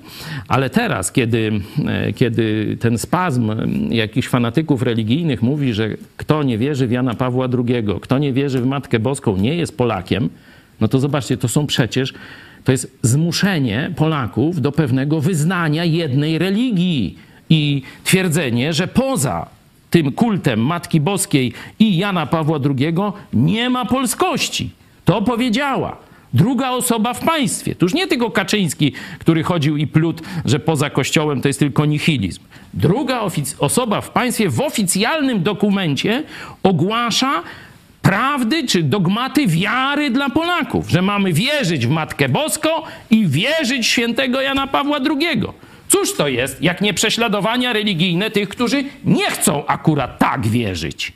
ale 0.49 0.71
teraz, 0.71 1.13
kiedy, 1.13 1.61
y, 2.09 2.13
kiedy 2.13 2.77
ten 2.81 2.99
spazm 2.99 3.51
y, 3.51 3.95
jakichś 3.95 4.29
fanatyków 4.29 4.83
religijnych 4.83 5.43
mówi, 5.43 5.75
że 5.75 5.89
kto 6.17 6.43
nie 6.43 6.59
wierzy 6.59 6.87
w 6.87 6.91
Jana 6.91 7.15
Pawła 7.15 7.49
II, 7.69 7.85
kto 8.01 8.19
nie 8.19 8.33
wierzy 8.33 8.61
w 8.61 8.67
Matkę 8.67 8.99
Boską, 8.99 9.37
nie 9.37 9.55
jest 9.55 9.77
Polakiem, 9.77 10.29
no 10.81 10.89
to 10.89 10.99
zobaczcie, 10.99 11.37
to 11.37 11.49
są 11.49 11.67
przecież, 11.67 12.15
to 12.65 12.73
jest 12.73 12.99
zmuszenie 13.03 13.93
Polaków 13.97 14.61
do 14.61 14.73
pewnego 14.73 15.21
wyznania 15.21 15.85
jednej 15.85 16.39
religii 16.39 17.19
i 17.51 17.83
twierdzenie, 18.05 18.73
że 18.73 18.89
poza 18.89 19.47
tym 19.91 20.13
kultem 20.13 20.61
Matki 20.61 21.01
Boskiej 21.01 21.53
i 21.79 21.97
Jana 21.97 22.27
Pawła 22.27 22.59
II 22.65 22.95
nie 23.33 23.71
ma 23.71 23.85
polskości. 23.85 24.71
To 25.05 25.23
powiedziała 25.23 25.97
druga 26.35 26.71
osoba 26.71 27.15
w 27.15 27.21
państwie. 27.21 27.75
To 27.75 27.85
już 27.85 27.95
nie 27.95 28.07
tylko 28.07 28.31
Kaczyński, 28.31 28.93
który 29.19 29.43
chodził 29.43 29.77
i 29.77 29.87
plótł, 29.87 30.23
że 30.45 30.61
poza 30.61 30.91
kościołem 30.91 31.41
to 31.41 31.49
jest 31.49 31.59
tylko 31.59 31.87
nihilizm. 31.87 32.41
Druga 32.75 33.21
osoba 33.59 34.01
w 34.01 34.11
państwie 34.11 34.51
w 34.51 34.61
oficjalnym 34.61 35.43
dokumencie 35.43 36.23
ogłasza 36.63 37.43
prawdy 38.03 38.67
czy 38.67 38.83
dogmaty 38.83 39.47
wiary 39.47 40.11
dla 40.11 40.31
Polaków, 40.31 40.91
że 40.91 41.03
mamy 41.03 41.33
wierzyć 41.33 41.87
w 41.87 41.91
Matkę 41.91 42.29
Boską 42.29 42.69
i 43.11 43.27
wierzyć 43.27 43.87
świętego 43.87 44.41
Jana 44.41 44.67
Pawła 44.67 44.99
II. 44.99 45.43
Cóż 45.89 46.15
to 46.15 46.29
jest, 46.29 46.63
jak 46.63 46.81
nie 46.81 46.95
prześladowania 46.95 47.73
religijne 47.73 48.31
tych, 48.31 48.49
którzy 48.49 48.85
nie 49.05 49.31
chcą 49.31 49.67
akurat 49.67 50.19
tak 50.19 50.47
wierzyć? 50.47 51.13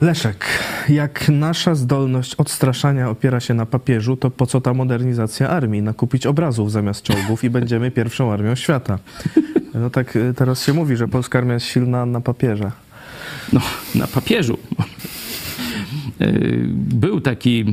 Leszek, 0.00 0.46
jak 0.88 1.28
nasza 1.28 1.74
zdolność 1.74 2.34
odstraszania 2.34 3.10
opiera 3.10 3.40
się 3.40 3.54
na 3.54 3.66
papieżu, 3.66 4.16
to 4.16 4.30
po 4.30 4.46
co 4.46 4.60
ta 4.60 4.74
modernizacja 4.74 5.48
armii? 5.48 5.82
Nakupić 5.82 6.26
obrazów 6.26 6.72
zamiast 6.72 7.02
czołgów 7.02 7.44
i 7.44 7.50
będziemy 7.50 7.90
pierwszą 8.00 8.32
armią 8.32 8.54
świata. 8.54 8.98
No 9.74 9.90
tak 9.90 10.16
y, 10.16 10.34
teraz 10.36 10.64
się 10.64 10.72
mówi, 10.72 10.96
że 10.96 11.08
polska 11.08 11.38
armia 11.38 11.54
jest 11.54 11.66
silna 11.66 12.06
na 12.06 12.20
papierze. 12.20 12.70
No, 13.52 13.60
na 13.94 14.06
papieżu. 14.06 14.58
Y, 16.22 16.64
Był 16.74 17.20
taki, 17.20 17.64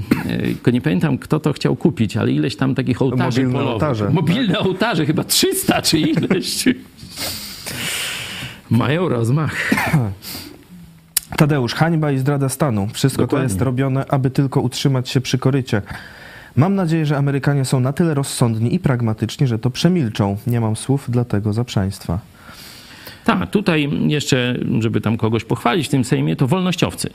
tylko 0.43 0.71
nie 0.71 0.81
pamiętam 0.81 1.17
kto 1.17 1.39
to 1.39 1.53
chciał 1.53 1.75
kupić, 1.75 2.17
ale 2.17 2.31
ileś 2.31 2.55
tam 2.55 2.75
takich 2.75 3.01
ołtarzy 3.01 3.41
Mobilne 3.41 3.53
polowych. 3.53 3.73
ołtarze. 3.73 4.09
Mobilne 4.09 4.59
ołtarze, 4.59 5.05
chyba 5.05 5.23
300 5.23 5.81
czy 5.81 5.99
ileś. 5.99 6.65
Mają 8.69 9.09
rozmach. 9.09 9.71
Tadeusz, 11.37 11.73
hańba 11.73 12.11
i 12.11 12.17
zdrada 12.17 12.49
stanu. 12.49 12.87
Wszystko 12.93 13.21
Dokładnie. 13.23 13.47
to 13.47 13.53
jest 13.53 13.61
robione, 13.61 14.05
aby 14.09 14.29
tylko 14.29 14.61
utrzymać 14.61 15.09
się 15.09 15.21
przy 15.21 15.37
korycie. 15.37 15.81
Mam 16.55 16.75
nadzieję, 16.75 17.05
że 17.05 17.17
Amerykanie 17.17 17.65
są 17.65 17.79
na 17.79 17.93
tyle 17.93 18.13
rozsądni 18.13 18.75
i 18.75 18.79
pragmatyczni, 18.79 19.47
że 19.47 19.59
to 19.59 19.69
przemilczą. 19.69 20.37
Nie 20.47 20.61
mam 20.61 20.75
słów 20.75 21.11
dla 21.11 21.25
tego 21.25 21.53
zaprzaństwa. 21.53 22.19
Tak, 23.25 23.51
tutaj 23.51 23.89
jeszcze, 24.07 24.55
żeby 24.79 25.01
tam 25.01 25.17
kogoś 25.17 25.43
pochwalić 25.43 25.87
w 25.87 25.89
tym 25.89 26.03
Sejmie, 26.03 26.35
to 26.35 26.47
wolnościowcy. 26.47 27.09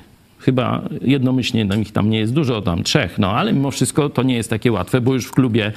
Chyba 0.45 0.83
jednomyślnie 1.03 1.65
no, 1.65 1.75
ich 1.75 1.93
tam 1.93 2.11
nie 2.11 2.19
jest 2.19 2.33
dużo, 2.33 2.63
tam 2.63 2.83
trzech, 2.83 3.19
no 3.19 3.31
ale 3.33 3.53
mimo 3.53 3.71
wszystko 3.71 4.11
to 4.11 4.23
nie 4.23 4.35
jest 4.35 4.51
takie 4.51 4.73
łatwe, 4.73 5.01
bo 5.01 5.15
już 5.15 5.27
w 5.27 5.31
klubie 5.31 5.73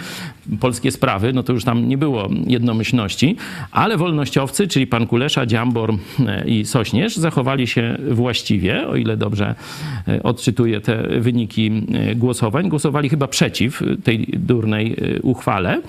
Polskie 0.60 0.92
Sprawy, 0.92 1.34
no 1.34 1.44
to 1.44 1.54
już 1.54 1.64
tam 1.64 1.88
nie 1.88 1.98
było 1.98 2.30
jednomyślności, 2.48 3.36
ale 3.72 3.98
wolnościowcy, 3.98 4.68
czyli 4.68 4.88
pan 4.88 5.08
Kulesza, 5.08 5.46
Dziambor 5.46 5.94
e, 6.28 6.48
i 6.48 6.66
Sośnierz 6.66 7.16
zachowali 7.16 7.68
się 7.68 7.98
właściwie, 8.12 8.88
o 8.88 8.96
ile 8.96 9.18
dobrze 9.18 9.56
e, 10.08 10.24
odczytuję 10.24 10.82
te 10.82 11.20
wyniki 11.20 11.72
e, 11.94 12.16
głosowań. 12.16 12.70
Głosowali 12.70 13.10
chyba 13.10 13.28
przeciw 13.28 13.82
tej 14.04 14.28
durnej 14.34 14.96
uchwale, 15.22 15.82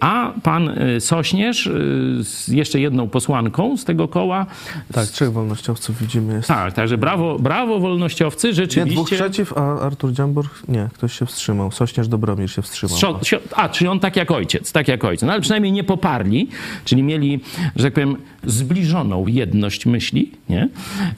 a 0.00 0.32
pan 0.42 0.70
Sośnierz 0.98 1.70
z 2.20 2.48
jeszcze 2.48 2.80
jedną 2.80 3.08
posłanką 3.08 3.76
z 3.76 3.84
tego 3.84 4.08
koła 4.08 4.46
Tak, 4.92 5.06
trzech 5.08 5.32
wolnościowców 5.32 6.00
widzimy 6.00 6.34
jest. 6.34 6.48
tak, 6.48 6.72
także 6.72 6.98
brawo, 6.98 7.38
brawo 7.38 7.80
wolnościowcy, 7.90 8.46
Nie, 8.48 8.52
dwóch 8.52 8.68
rzeczywiście. 8.72 9.16
przeciw, 9.16 9.52
a 9.58 9.80
Artur 9.80 10.12
Dziambor, 10.12 10.44
nie, 10.68 10.88
ktoś 10.94 11.18
się 11.18 11.26
wstrzymał. 11.26 11.70
Sośnierz 11.72 12.08
Dobromir 12.08 12.50
się 12.50 12.62
wstrzymał. 12.62 12.96
Sio- 12.98 13.38
A, 13.56 13.68
czyli 13.68 13.88
on 13.88 14.00
tak 14.00 14.16
jak 14.16 14.30
ojciec, 14.30 14.72
tak 14.72 14.88
jak 14.88 15.04
ojciec. 15.04 15.22
No 15.22 15.32
ale 15.32 15.40
przynajmniej 15.40 15.72
nie 15.72 15.84
poparli, 15.84 16.48
czyli 16.84 17.02
mieli, 17.02 17.40
że 17.76 17.84
tak 17.84 17.92
powiem, 17.94 18.16
zbliżoną 18.44 19.26
jedność 19.26 19.86
myśli, 19.86 20.30
nie? 20.48 20.68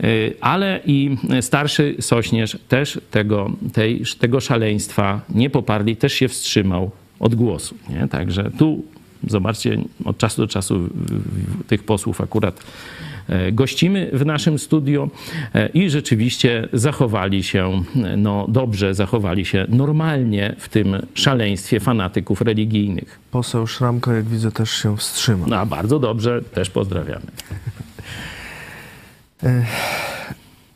Y, 0.05 0.35
Ale 0.41 0.81
i 0.87 1.17
starszy 1.41 1.97
Sośnierz 2.01 2.57
też 2.69 3.01
tego, 3.11 3.51
tej, 3.73 4.03
tego 4.19 4.41
szaleństwa 4.41 5.21
nie 5.29 5.51
poparli, 5.51 5.97
też 5.97 6.13
się 6.13 6.29
wstrzymał 6.29 6.91
od 7.21 7.35
głosu, 7.35 7.75
nie? 7.89 8.09
Także 8.09 8.51
tu, 8.59 8.83
zobaczcie, 9.27 9.79
od 10.05 10.19
czasu 10.19 10.43
do 10.43 10.49
czasu 10.49 10.89
tych 11.67 11.85
posłów 11.85 12.21
akurat 12.21 12.63
gościmy 13.53 14.11
w 14.13 14.27
naszym 14.27 14.59
studio 14.59 15.09
e, 15.55 15.69
i 15.69 15.91
rzeczywiście 15.91 16.69
zachowali 16.73 17.43
się 17.43 17.83
e, 18.05 18.17
no, 18.17 18.47
dobrze, 18.49 18.95
zachowali 18.95 19.45
się 19.45 19.67
normalnie 19.69 20.55
w 20.59 20.69
tym 20.69 21.07
szaleństwie 21.15 21.81
fanatyków 21.81 22.41
religijnych. 22.41 23.19
Poseł 23.31 23.67
Szramka, 23.67 24.15
jak 24.15 24.25
widzę, 24.25 24.53
też 24.53 24.71
się 24.71 24.97
wstrzymał. 24.97 25.49
No, 25.49 25.57
a 25.57 25.67
bardzo 25.67 25.99
dobrze, 25.99 26.43
też 26.43 26.71
pozdrawiamy. 26.71 27.27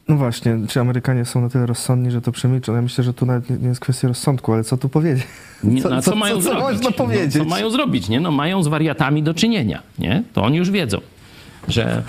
No 0.08 0.16
właśnie, 0.16 0.58
czy 0.68 0.80
Amerykanie 0.80 1.24
są 1.24 1.40
na 1.40 1.48
tyle 1.48 1.66
rozsądni, 1.66 2.10
że 2.10 2.20
to 2.20 2.32
przemilczą? 2.32 2.74
Ja 2.74 2.82
myślę, 2.82 3.04
że 3.04 3.14
tu 3.14 3.26
nawet 3.26 3.62
nie, 3.62 3.68
jest 3.68 3.80
kwestia 3.80 4.08
rozsądku, 4.08 4.52
ale 4.52 4.64
co 4.64 4.76
tu 4.76 4.88
powiedzieć? 4.88 5.26
Nie, 5.64 5.82
Co, 5.82 5.90
no, 5.90 6.02
co, 6.02 6.10
co, 6.10 6.16
mają 6.16 6.36
co, 6.36 6.42
co 6.42 6.48
zrobić? 6.48 6.82
No, 6.82 7.40
co 7.40 7.44
mają 7.44 7.70
zrobić? 7.70 8.08
Nie? 8.08 8.20
No, 8.20 8.30
mają 8.30 8.62
z 8.62 8.68
wariatami 8.68 9.22
do 9.22 9.34
czynienia. 9.34 9.82
Nie? 9.98 10.22
To 10.32 10.42
oni 10.42 10.58
już 10.58 10.70
wiedzą. 10.70 10.98
Że, 11.68 12.02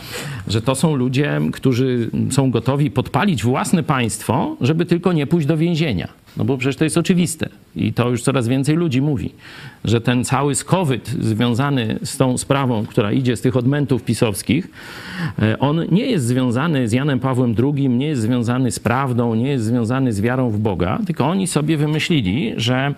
że 0.48 0.62
to 0.62 0.76
są 0.76 0.96
ludzie, 0.96 1.42
którzy 1.54 2.10
są 2.32 2.52
gotowi 2.52 2.92
podpalić 2.92 3.44
własne 3.44 3.84
państwo, 3.84 4.58
żeby 4.62 4.86
tylko 4.86 5.14
nie 5.14 5.28
pójść 5.28 5.48
do 5.48 5.58
więzienia. 5.58 6.08
No 6.38 6.46
bo 6.46 6.58
przecież 6.58 6.76
to 6.76 6.84
jest 6.84 6.98
oczywiste. 6.98 7.50
I 7.76 7.94
to 7.94 8.10
już 8.10 8.22
coraz 8.22 8.48
więcej 8.48 8.76
ludzi 8.76 9.02
mówi, 9.02 9.32
że 9.86 10.02
ten 10.02 10.24
cały 10.24 10.56
skowyt 10.56 11.08
związany 11.08 12.00
z 12.04 12.18
tą 12.18 12.38
sprawą, 12.38 12.86
która 12.86 13.12
idzie 13.12 13.36
z 13.36 13.42
tych 13.42 13.58
odmętów 13.58 14.04
pisowskich, 14.04 14.68
e, 15.40 15.60
on 15.60 15.86
nie 15.92 16.06
jest 16.06 16.26
związany 16.26 16.88
z 16.88 16.92
Janem 16.92 17.20
Pawłem 17.20 17.56
II, 17.64 17.90
nie 17.90 18.08
jest 18.08 18.22
związany 18.22 18.72
z 18.72 18.80
prawdą, 18.80 19.36
nie 19.36 19.50
jest 19.50 19.66
związany 19.66 20.14
z 20.14 20.22
wiarą 20.22 20.50
w 20.50 20.60
Boga, 20.60 21.00
tylko 21.06 21.26
oni 21.26 21.48
sobie 21.48 21.78
wymyślili, 21.78 22.54
że 22.58 22.94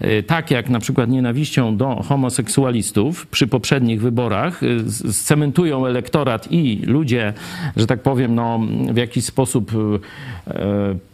e, 0.00 0.22
tak 0.22 0.50
jak 0.50 0.70
na 0.70 0.80
przykład 0.80 1.10
nienawiścią 1.10 1.76
do 1.76 2.02
homoseksualistów 2.02 3.26
przy 3.26 3.46
poprzednich 3.46 4.00
wyborach 4.00 4.62
e, 4.62 5.12
scementują 5.12 5.86
elektorat 5.86 6.48
i 6.52 6.82
ludzie, 6.86 7.32
że 7.76 7.86
tak 7.86 8.02
powiem, 8.02 8.34
no, 8.34 8.60
w 8.92 8.96
jakiś 8.96 9.24
sposób 9.24 9.72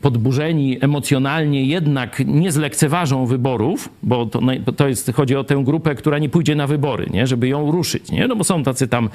podburzeni 0.03 0.79
emocjonalnie 0.81 1.67
jednak 1.69 2.23
nie 2.27 2.53
zlekceważą 2.53 3.27
wyborów, 3.27 3.89
bo 4.03 4.27
to, 4.27 4.41
to 4.77 4.89
jest, 4.89 5.13
chodzi 5.13 5.37
o 5.37 5.45
tę 5.45 5.63
grupę, 5.65 5.95
która 5.95 6.19
nie 6.19 6.29
pójdzie 6.29 6.55
na 6.55 6.67
wybory, 6.67 7.07
nie? 7.11 7.27
żeby 7.27 7.49
ją 7.49 7.71
ruszyć. 7.71 8.11
Nie? 8.11 8.29
No 8.29 8.37
bo 8.37 8.45
są 8.45 8.63
tacy 8.63 8.89
tam 8.89 9.09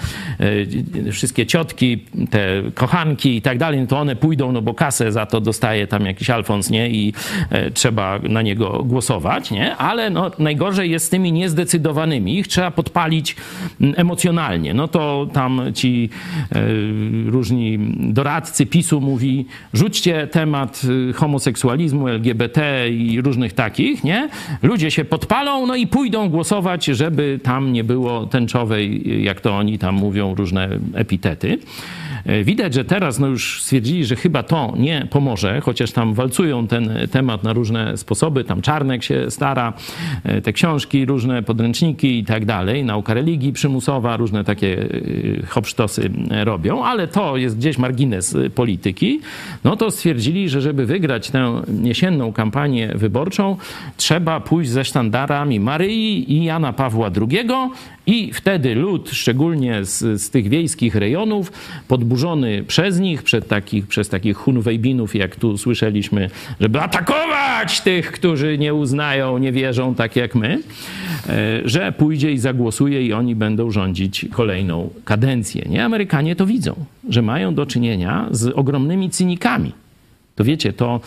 e, 1.07 1.11
wszystkie 1.11 1.45
ciotki, 1.45 2.03
te 2.29 2.63
kochanki 2.75 3.35
i 3.35 3.41
tak 3.41 3.57
dalej, 3.57 3.79
no 3.79 3.87
to 3.87 3.99
one 3.99 4.15
pójdą, 4.15 4.51
no 4.51 4.61
bo 4.61 4.73
kasę 4.73 5.11
za 5.11 5.25
to 5.25 5.41
dostaje 5.41 5.87
tam 5.87 6.05
jakiś 6.05 6.29
Alfons, 6.29 6.69
nie? 6.69 6.89
I 6.89 7.13
e, 7.49 7.71
trzeba 7.71 8.19
na 8.19 8.41
niego 8.41 8.83
głosować, 8.83 9.51
nie? 9.51 9.75
Ale 9.75 10.09
no, 10.09 10.31
najgorzej 10.39 10.91
jest 10.91 11.05
z 11.05 11.09
tymi 11.09 11.31
niezdecydowanymi. 11.31 12.39
Ich 12.39 12.47
trzeba 12.47 12.71
podpalić 12.71 13.35
emocjonalnie. 13.95 14.73
No 14.73 14.87
to 14.87 15.27
tam 15.33 15.61
ci 15.73 16.09
e, 16.51 16.61
różni 17.25 17.79
doradcy 17.99 18.65
PiSu 18.65 19.01
mówi, 19.01 19.45
rzućcie 19.73 20.27
temat 20.27 20.81
y, 21.09 21.13
homoseksualizmu, 21.13 22.07
LGBT 22.07 22.32
i 22.91 23.21
różnych 23.21 23.53
takich, 23.53 24.03
nie? 24.03 24.29
Ludzie 24.63 24.91
się 24.91 25.05
podpalą, 25.05 25.67
no 25.67 25.75
i 25.75 25.87
pójdą 25.87 26.29
głosować, 26.29 26.85
żeby 26.85 27.39
tam 27.43 27.73
nie 27.73 27.83
było 27.83 28.25
tęczowej, 28.25 29.03
jak 29.23 29.41
to 29.41 29.57
oni 29.57 29.79
tam 29.79 29.95
mówią, 29.95 30.35
różne 30.35 30.69
epitety. 30.93 31.59
E, 32.25 32.43
Widać, 32.43 32.73
że 32.73 32.85
teraz 32.85 33.19
no 33.19 33.27
już 33.27 33.61
stwierdzili, 33.61 34.05
że 34.05 34.15
chyba 34.15 34.43
to 34.43 34.73
nie 34.77 35.07
pomoże, 35.09 35.61
chociaż 35.61 35.91
tam 35.91 36.13
walcują 36.13 36.67
ten 36.67 36.89
temat 37.11 37.43
na 37.43 37.53
różne 37.53 37.97
sposoby. 37.97 38.43
Tam 38.43 38.61
Czarnek 38.61 39.03
się 39.03 39.31
stara, 39.31 39.73
e, 40.23 40.41
te 40.41 40.53
książki, 40.53 41.05
różne 41.05 41.43
podręczniki 41.43 42.19
i 42.19 42.25
tak 42.25 42.45
dalej. 42.45 42.83
Nauka 42.83 43.13
religii 43.13 43.53
przymusowa, 43.53 44.17
różne 44.17 44.43
takie 44.43 44.81
e, 44.81 45.45
hopsztosy 45.47 46.09
robią, 46.43 46.83
ale 46.83 47.07
to 47.07 47.37
jest 47.37 47.57
gdzieś 47.57 47.77
margines 47.77 48.37
polityki. 48.55 49.21
No 49.63 49.75
to 49.75 49.91
stwierdzili, 49.91 50.49
że 50.49 50.61
żeby 50.61 50.85
wygrać 50.85 51.29
tę 51.29 51.61
jesienną 51.83 52.22
kampanię 52.31 52.91
wyborczą, 52.95 53.57
trzeba 53.97 54.39
pójść 54.39 54.69
ze 54.71 54.85
sztandarami 54.85 55.59
Maryi 55.59 56.33
i 56.33 56.43
Jana 56.43 56.73
Pawła 56.73 57.11
II 57.31 57.49
i 58.05 58.33
wtedy 58.33 58.75
lud, 58.75 59.09
szczególnie 59.09 59.85
z, 59.85 60.21
z 60.21 60.29
tych 60.29 60.49
wiejskich 60.49 60.95
rejonów, 60.95 61.51
podburzony 61.87 62.63
przez 62.63 62.99
nich, 62.99 63.23
przed 63.23 63.47
takich, 63.47 63.87
przez 63.87 64.09
takich 64.09 64.37
hunwejbinów, 64.37 65.15
jak 65.15 65.35
tu 65.35 65.57
słyszeliśmy, 65.57 66.29
żeby 66.59 66.81
atakować 66.81 67.81
tych, 67.81 68.11
którzy 68.11 68.57
nie 68.57 68.73
uznają, 68.73 69.37
nie 69.37 69.51
wierzą 69.51 69.95
tak 69.95 70.15
jak 70.15 70.35
my, 70.35 70.59
e, 71.29 71.61
że 71.65 71.91
pójdzie 71.91 72.31
i 72.31 72.37
zagłosuje 72.37 73.05
i 73.05 73.13
oni 73.13 73.35
będą 73.35 73.71
rządzić 73.71 74.25
kolejną 74.31 74.89
kadencję. 75.05 75.65
Nie? 75.69 75.85
Amerykanie 75.85 76.35
to 76.35 76.45
widzą, 76.45 76.75
że 77.09 77.21
mają 77.21 77.55
do 77.55 77.65
czynienia 77.65 78.27
z 78.31 78.47
ogromnymi 78.47 79.09
cynikami. 79.09 79.71
To 80.35 80.43
wiecie, 80.43 80.73
to 80.73 81.01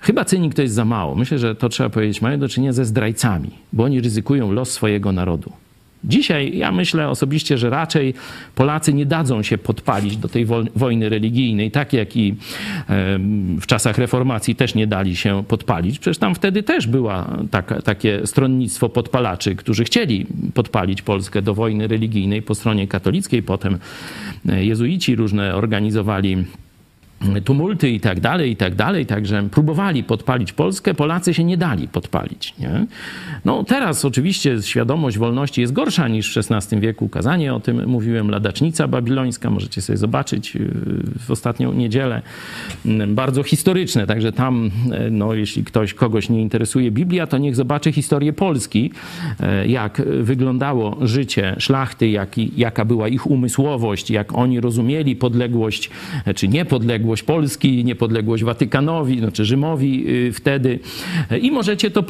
chyba 0.00 0.24
cynik 0.24 0.54
to 0.54 0.62
jest 0.62 0.74
za 0.74 0.84
mało. 0.84 1.14
Myślę, 1.14 1.38
że 1.38 1.54
to 1.54 1.68
trzeba 1.68 1.90
powiedzieć, 1.90 2.22
mają 2.22 2.38
do 2.38 2.48
czynienia 2.48 2.72
ze 2.72 2.84
zdrajcami, 2.84 3.50
bo 3.72 3.84
oni 3.84 4.00
ryzykują 4.00 4.52
los 4.52 4.70
swojego 4.70 5.12
narodu. 5.12 5.52
Dzisiaj 6.04 6.58
ja 6.58 6.72
myślę 6.72 7.08
osobiście, 7.08 7.58
że 7.58 7.70
raczej 7.70 8.14
Polacy 8.54 8.94
nie 8.94 9.06
dadzą 9.06 9.42
się 9.42 9.58
podpalić 9.58 10.16
do 10.16 10.28
tej 10.28 10.46
wojny 10.76 11.08
religijnej, 11.08 11.70
tak 11.70 11.92
jak 11.92 12.16
i 12.16 12.34
w 13.60 13.66
czasach 13.66 13.98
reformacji 13.98 14.54
też 14.54 14.74
nie 14.74 14.86
dali 14.86 15.16
się 15.16 15.44
podpalić. 15.48 15.98
Przecież 15.98 16.18
tam 16.18 16.34
wtedy 16.34 16.62
też 16.62 16.86
była 16.86 17.38
taka, 17.50 17.82
takie 17.82 18.26
stronnictwo 18.26 18.88
podpalaczy, 18.88 19.56
którzy 19.56 19.84
chcieli 19.84 20.26
podpalić 20.54 21.02
Polskę 21.02 21.42
do 21.42 21.54
wojny 21.54 21.88
religijnej 21.88 22.42
po 22.42 22.54
stronie 22.54 22.88
katolickiej. 22.88 23.42
Potem 23.42 23.78
e, 24.48 24.64
jezuici 24.64 25.16
różne 25.16 25.54
organizowali 25.54 26.44
tumulty 27.44 27.90
i 27.90 28.00
tak 28.00 28.20
dalej, 28.20 28.50
i 28.50 28.56
tak 28.56 28.74
dalej, 28.74 29.06
także 29.06 29.48
próbowali 29.50 30.04
podpalić 30.04 30.52
Polskę, 30.52 30.94
Polacy 30.94 31.34
się 31.34 31.44
nie 31.44 31.56
dali 31.56 31.88
podpalić. 31.88 32.54
Nie? 32.58 32.86
No 33.44 33.64
teraz 33.64 34.04
oczywiście 34.04 34.62
świadomość 34.62 35.18
wolności 35.18 35.60
jest 35.60 35.72
gorsza 35.72 36.08
niż 36.08 36.34
w 36.34 36.50
XVI 36.50 36.80
wieku, 36.80 37.08
kazanie 37.08 37.54
o 37.54 37.60
tym 37.60 37.86
mówiłem, 37.86 38.30
Ladacznica 38.30 38.88
Babilońska, 38.88 39.50
możecie 39.50 39.82
sobie 39.82 39.96
zobaczyć 39.96 40.56
y, 40.56 40.70
w 41.26 41.30
ostatnią 41.30 41.72
niedzielę, 41.72 42.22
mm, 42.86 43.14
bardzo 43.14 43.42
historyczne, 43.42 44.06
także 44.06 44.32
tam, 44.32 44.70
e, 44.92 45.10
no 45.10 45.34
jeśli 45.34 45.64
ktoś, 45.64 45.94
kogoś 45.94 46.28
nie 46.28 46.42
interesuje 46.42 46.90
Biblia, 46.90 47.26
to 47.26 47.38
niech 47.38 47.56
zobaczy 47.56 47.92
historię 47.92 48.32
Polski, 48.32 48.92
e, 49.40 49.66
jak 49.66 50.02
wyglądało 50.20 50.96
życie 51.00 51.56
szlachty, 51.58 52.08
jak, 52.08 52.38
jaka 52.56 52.84
była 52.84 53.08
ich 53.08 53.26
umysłowość, 53.26 54.10
jak 54.10 54.38
oni 54.38 54.60
rozumieli 54.60 55.16
podległość, 55.16 55.90
e, 56.24 56.34
czy 56.34 56.48
niepodległość 56.48 57.09
Polski, 57.16 57.84
niepodległość 57.84 58.44
Watykanowi, 58.44 59.18
znaczy 59.18 59.44
Rzymowi 59.44 60.10
y, 60.10 60.32
wtedy. 60.32 60.78
I 61.42 61.50
możecie 61.50 61.90
to 61.90 62.02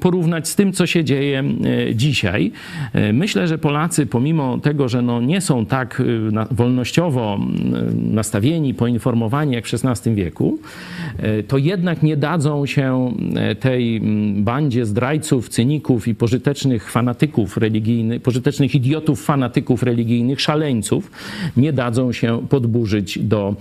porównać 0.00 0.48
z 0.48 0.56
tym, 0.56 0.72
co 0.72 0.86
się 0.86 1.04
dzieje 1.04 1.44
y, 1.90 1.94
dzisiaj. 1.94 2.52
Y, 2.94 3.12
myślę, 3.12 3.48
że 3.48 3.58
Polacy, 3.58 4.06
pomimo 4.06 4.58
tego, 4.58 4.88
że 4.88 5.02
no 5.02 5.20
nie 5.20 5.40
są 5.40 5.66
tak 5.66 6.02
wolnościowo 6.50 7.38
nastawieni, 7.94 8.74
poinformowani 8.74 9.54
jak 9.54 9.66
w 9.66 9.74
XVI 9.74 10.14
wieku, 10.14 10.58
to 11.48 11.58
jednak 11.58 12.02
nie 12.02 12.16
dadzą 12.16 12.66
się 12.66 13.14
tej 13.60 13.96
mm, 13.96 14.44
bandzie 14.44 14.86
zdrajców, 14.86 15.48
cyników 15.48 16.08
i 16.08 16.14
pożytecznych 16.14 16.90
fanatyków 16.90 17.56
religijnych, 17.56 18.22
pożytecznych 18.22 18.74
idiotów, 18.74 19.24
fanatyków 19.24 19.82
religijnych, 19.82 20.40
szaleńców, 20.40 21.10
nie 21.56 21.72
dadzą 21.72 22.12
się 22.12 22.46
podburzyć 22.48 23.18
do 23.18 23.56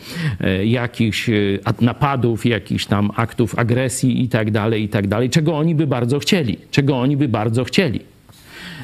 jak 0.66 0.87
jakichś 0.88 1.30
e, 1.30 1.34
napadów, 1.82 2.46
jakichś 2.46 2.86
tam 2.86 3.12
aktów 3.16 3.60
agresji 3.60 4.24
i 4.24 4.30
tak 4.30 4.52
dalej, 4.52 4.84
i 4.84 4.90
tak 4.90 5.08
dalej, 5.08 5.30
czego 5.30 5.58
oni 5.58 5.76
by 5.76 5.88
bardzo 5.88 6.20
chcieli, 6.20 6.58
czego 6.72 6.98
oni 7.00 7.18
by 7.18 7.28
bardzo 7.28 7.64
chcieli. 7.64 8.00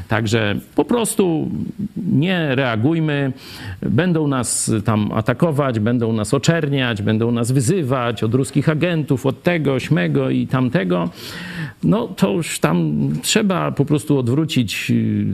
Także 0.08 0.56
po 0.76 0.86
prostu 0.86 1.50
nie 1.96 2.56
reagujmy. 2.56 3.34
Będą 3.82 4.28
nas 4.28 4.72
tam 4.86 5.12
atakować, 5.12 5.80
będą 5.80 6.14
nas 6.14 6.34
oczerniać, 6.34 7.02
będą 7.02 7.32
nas 7.32 7.52
wyzywać 7.52 8.24
od 8.24 8.34
ruskich 8.34 8.70
agentów, 8.70 9.26
od 9.26 9.44
tego, 9.44 9.80
śmego 9.80 10.30
i 10.30 10.48
tamtego. 10.48 11.10
No 11.84 12.08
to 12.08 12.32
już 12.32 12.60
tam 12.60 13.10
trzeba 13.22 13.72
po 13.72 13.86
prostu 13.86 14.18
odwrócić, 14.18 14.92
y, 14.92 15.34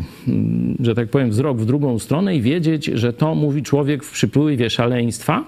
że 0.80 0.96
tak 0.96 1.10
powiem, 1.10 1.30
wzrok 1.30 1.58
w 1.58 1.66
drugą 1.66 2.00
stronę 2.00 2.36
i 2.36 2.42
wiedzieć, 2.42 2.86
że 2.86 3.14
to 3.14 3.36
mówi 3.36 3.64
człowiek 3.64 4.04
w 4.04 4.12
przypływie 4.12 4.70
szaleństwa 4.70 5.44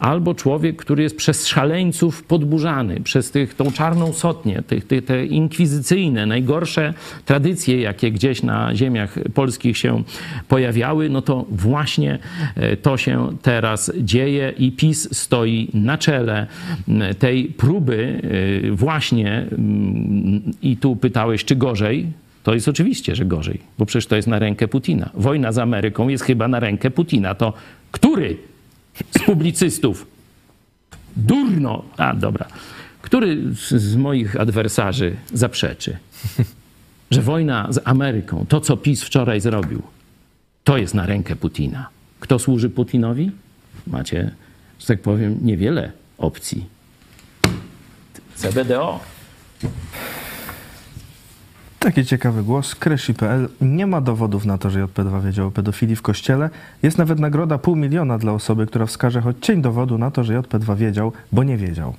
albo 0.00 0.34
człowiek, 0.34 0.76
który 0.76 1.02
jest 1.02 1.16
przez 1.16 1.46
szaleńców 1.46 2.22
podburzany, 2.22 3.00
przez 3.00 3.30
tych, 3.30 3.54
tą 3.54 3.72
czarną 3.72 4.12
sotnię, 4.12 4.62
tych, 4.66 4.86
tych, 4.86 5.04
te 5.04 5.26
inkwizycyjne, 5.26 6.26
najgorsze 6.26 6.94
tradycje, 7.24 7.80
jakie 7.80 8.12
gdzieś 8.12 8.42
na 8.42 8.74
ziemiach 8.74 9.18
polskich 9.34 9.78
się 9.78 10.02
pojawiały, 10.48 11.08
no 11.08 11.22
to 11.22 11.46
właśnie 11.50 12.18
e, 12.56 12.76
to 12.76 12.96
się 12.96 13.28
teraz 13.42 13.92
dzieje 13.98 14.52
i 14.58 14.72
PiS 14.72 15.08
stoi 15.18 15.68
na 15.74 15.98
czele 15.98 16.46
tej 17.18 17.44
próby 17.44 18.22
e, 18.66 18.70
właśnie 18.70 19.46
i 20.62 20.76
tu 20.76 20.96
pytałeś, 20.96 21.44
czy 21.44 21.56
gorzej, 21.56 22.06
to 22.42 22.54
jest 22.54 22.68
oczywiście, 22.68 23.14
że 23.14 23.24
gorzej, 23.24 23.60
bo 23.78 23.86
przecież 23.86 24.06
to 24.06 24.16
jest 24.16 24.28
na 24.28 24.38
rękę 24.38 24.68
Putina. 24.68 25.10
Wojna 25.14 25.52
z 25.52 25.58
Ameryką 25.58 26.08
jest 26.08 26.24
chyba 26.24 26.48
na 26.48 26.60
rękę 26.60 26.90
Putina. 26.90 27.34
To 27.34 27.52
który 27.92 28.36
z 29.10 29.22
publicystów. 29.24 30.06
Durno. 31.16 31.84
A, 31.96 32.14
dobra. 32.14 32.46
Który 33.02 33.54
z, 33.54 33.96
moich 33.96 34.40
adwersarzy 34.40 35.16
zaprzeczy, 35.32 35.96
że 37.10 37.22
wojna 37.22 37.72
z 37.72 37.80
Ameryką, 37.84 38.46
to 38.48 38.60
co 38.60 38.76
PiS 38.76 39.02
wczoraj 39.02 39.40
zrobił, 39.40 39.82
to 40.64 40.76
jest 40.76 40.94
na 40.94 41.06
rękę 41.06 41.36
Putina. 41.36 41.88
Kto 42.20 42.38
służy 42.38 42.70
Putinowi? 42.70 43.30
Macie, 43.86 44.30
że 44.78 44.86
tak 44.86 45.00
powiem, 45.00 45.38
niewiele 45.42 45.92
opcji. 46.18 46.66
CBDO. 48.34 49.00
Taki 51.80 52.04
ciekawy 52.04 52.42
głos. 52.42 52.74
Kresi.pl. 52.74 53.48
Nie 53.60 53.86
ma 53.86 54.00
dowodów 54.00 54.44
na 54.44 54.58
to, 54.58 54.70
że 54.70 54.84
JP2 54.84 55.24
wiedział 55.24 55.46
o 55.46 55.50
pedofilii 55.50 55.96
w 55.96 56.02
kościele. 56.02 56.50
Jest 56.82 56.98
nawet 56.98 57.18
nagroda 57.18 57.58
pół 57.58 57.76
miliona 57.76 58.18
dla 58.18 58.32
osoby, 58.32 58.66
która 58.66 58.86
wskaże 58.86 59.20
choć 59.20 59.36
cień 59.40 59.62
dowodu 59.62 59.98
na 59.98 60.10
to, 60.10 60.24
że 60.24 60.40
JP2 60.40 60.76
wiedział, 60.76 61.12
bo 61.32 61.42
nie 61.44 61.56
wiedział. 61.56 61.94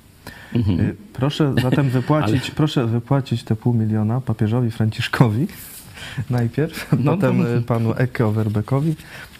Mhm. 0.54 0.80
Y, 0.80 0.96
proszę 1.12 1.54
zatem 1.62 1.90
wypłacić, 1.90 2.44
Ale... 2.44 2.54
proszę 2.54 2.86
wypłacić 2.86 3.44
te 3.44 3.56
pół 3.56 3.74
miliona 3.74 4.20
papieżowi 4.20 4.70
Franciszkowi 4.70 5.46
najpierw, 6.30 6.92
no, 6.98 7.12
potem 7.12 7.42
to... 7.42 7.56
Y, 7.56 7.62
panu 7.62 7.92
Eke 7.92 8.26
Overbeckowi, 8.26 8.90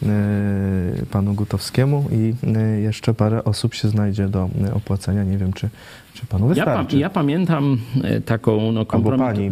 y, 0.03 1.07
panu 1.11 1.35
Gutowskiemu 1.35 2.09
i 2.13 2.35
jeszcze 2.83 3.15
parę 3.15 3.45
osób 3.45 3.75
się 3.75 3.89
znajdzie 3.89 4.29
do 4.29 4.49
opłacenia. 4.75 5.25
Nie 5.25 5.39
wiem, 5.39 5.53
czy 5.53 5.69
czy 6.15 6.27
panu 6.27 6.47
wystarczy? 6.47 6.97
Ja, 6.97 7.01
ja 7.01 7.11
pamiętam 7.11 7.79
e, 8.05 8.21
taką 8.21 8.73
no, 8.73 8.85
pani, 8.85 9.51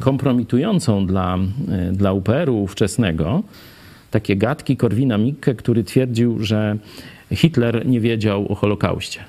kompromitującą 0.00 1.06
dla, 1.06 1.38
e, 1.68 1.92
dla 1.92 2.12
UPR-u 2.12 2.62
ówczesnego 2.62 3.42
takie 4.10 4.36
gadki 4.36 4.76
Korwina 4.76 5.18
Mikke, 5.18 5.54
który 5.54 5.84
twierdził, 5.84 6.44
że 6.44 6.76
Hitler 7.32 7.86
nie 7.86 8.00
wiedział 8.00 8.52
o 8.52 8.54
Holokauście. 8.54 9.20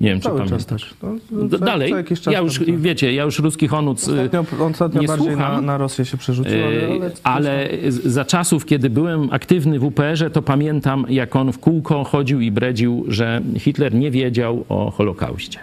Nie 0.00 0.08
wiem, 0.08 0.20
Cały 0.20 0.40
czy 0.40 0.50
pamiętasz. 0.50 0.94
Tak. 1.00 1.10
No, 1.30 1.48
co, 1.48 1.58
Dalej, 1.58 1.92
co 2.22 2.30
ja 2.30 2.38
już, 2.38 2.60
wiecie, 2.60 3.12
ja 3.12 3.22
już 3.22 3.38
ruskich 3.38 3.74
onuc 3.74 4.08
y, 4.08 4.12
ostatnio, 4.12 4.66
ostatnio 4.66 5.00
nie 5.00 5.06
bardziej 5.06 5.28
słucham. 5.28 5.52
Na, 5.54 5.60
na 5.60 5.78
Rosję 5.78 6.04
się 6.04 6.16
przerzucił, 6.16 6.64
ale... 6.64 6.86
Ale, 6.96 7.10
ale 7.22 7.68
za 7.90 8.24
czasów, 8.24 8.66
kiedy 8.66 8.90
byłem 8.90 9.28
aktywny 9.32 9.78
w 9.78 9.84
UPR-ze, 9.84 10.30
to 10.30 10.42
pamiętam, 10.42 11.06
jak 11.08 11.36
on 11.36 11.52
w 11.52 11.58
kółko 11.58 12.04
chodził 12.04 12.40
i 12.40 12.50
bredził, 12.50 13.04
że 13.08 13.42
Hitler 13.58 13.94
nie 13.94 14.10
wiedział 14.10 14.64
o 14.68 14.90
Holokauście. 14.90 15.58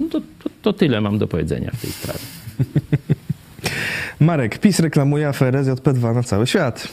No 0.00 0.06
to, 0.10 0.20
to, 0.20 0.50
to 0.62 0.72
tyle 0.72 1.00
mam 1.00 1.18
do 1.18 1.26
powiedzenia 1.26 1.70
w 1.74 1.80
tej 1.80 1.90
sprawie. 1.90 2.18
Marek, 4.20 4.58
PiS 4.58 4.80
reklamuje 4.80 5.28
aferę 5.28 5.62
ZP2 5.62 6.14
na 6.14 6.22
cały 6.22 6.46
świat. 6.46 6.88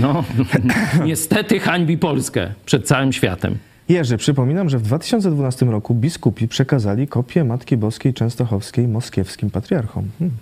No, 0.00 0.24
niestety 1.04 1.60
hańbi 1.60 1.98
Polskę 1.98 2.52
przed 2.66 2.86
całym 2.86 3.12
światem. 3.12 3.58
Jerzy, 3.88 4.16
przypominam, 4.16 4.68
że 4.68 4.78
w 4.78 4.82
2012 4.82 5.66
roku 5.66 5.94
biskupi 5.94 6.48
przekazali 6.48 7.08
kopię 7.08 7.44
Matki 7.44 7.76
Boskiej 7.76 8.14
Częstochowskiej 8.14 8.88
moskiewskim 8.88 9.50
patriarchom. 9.50 10.04
Hmm. 10.18 10.36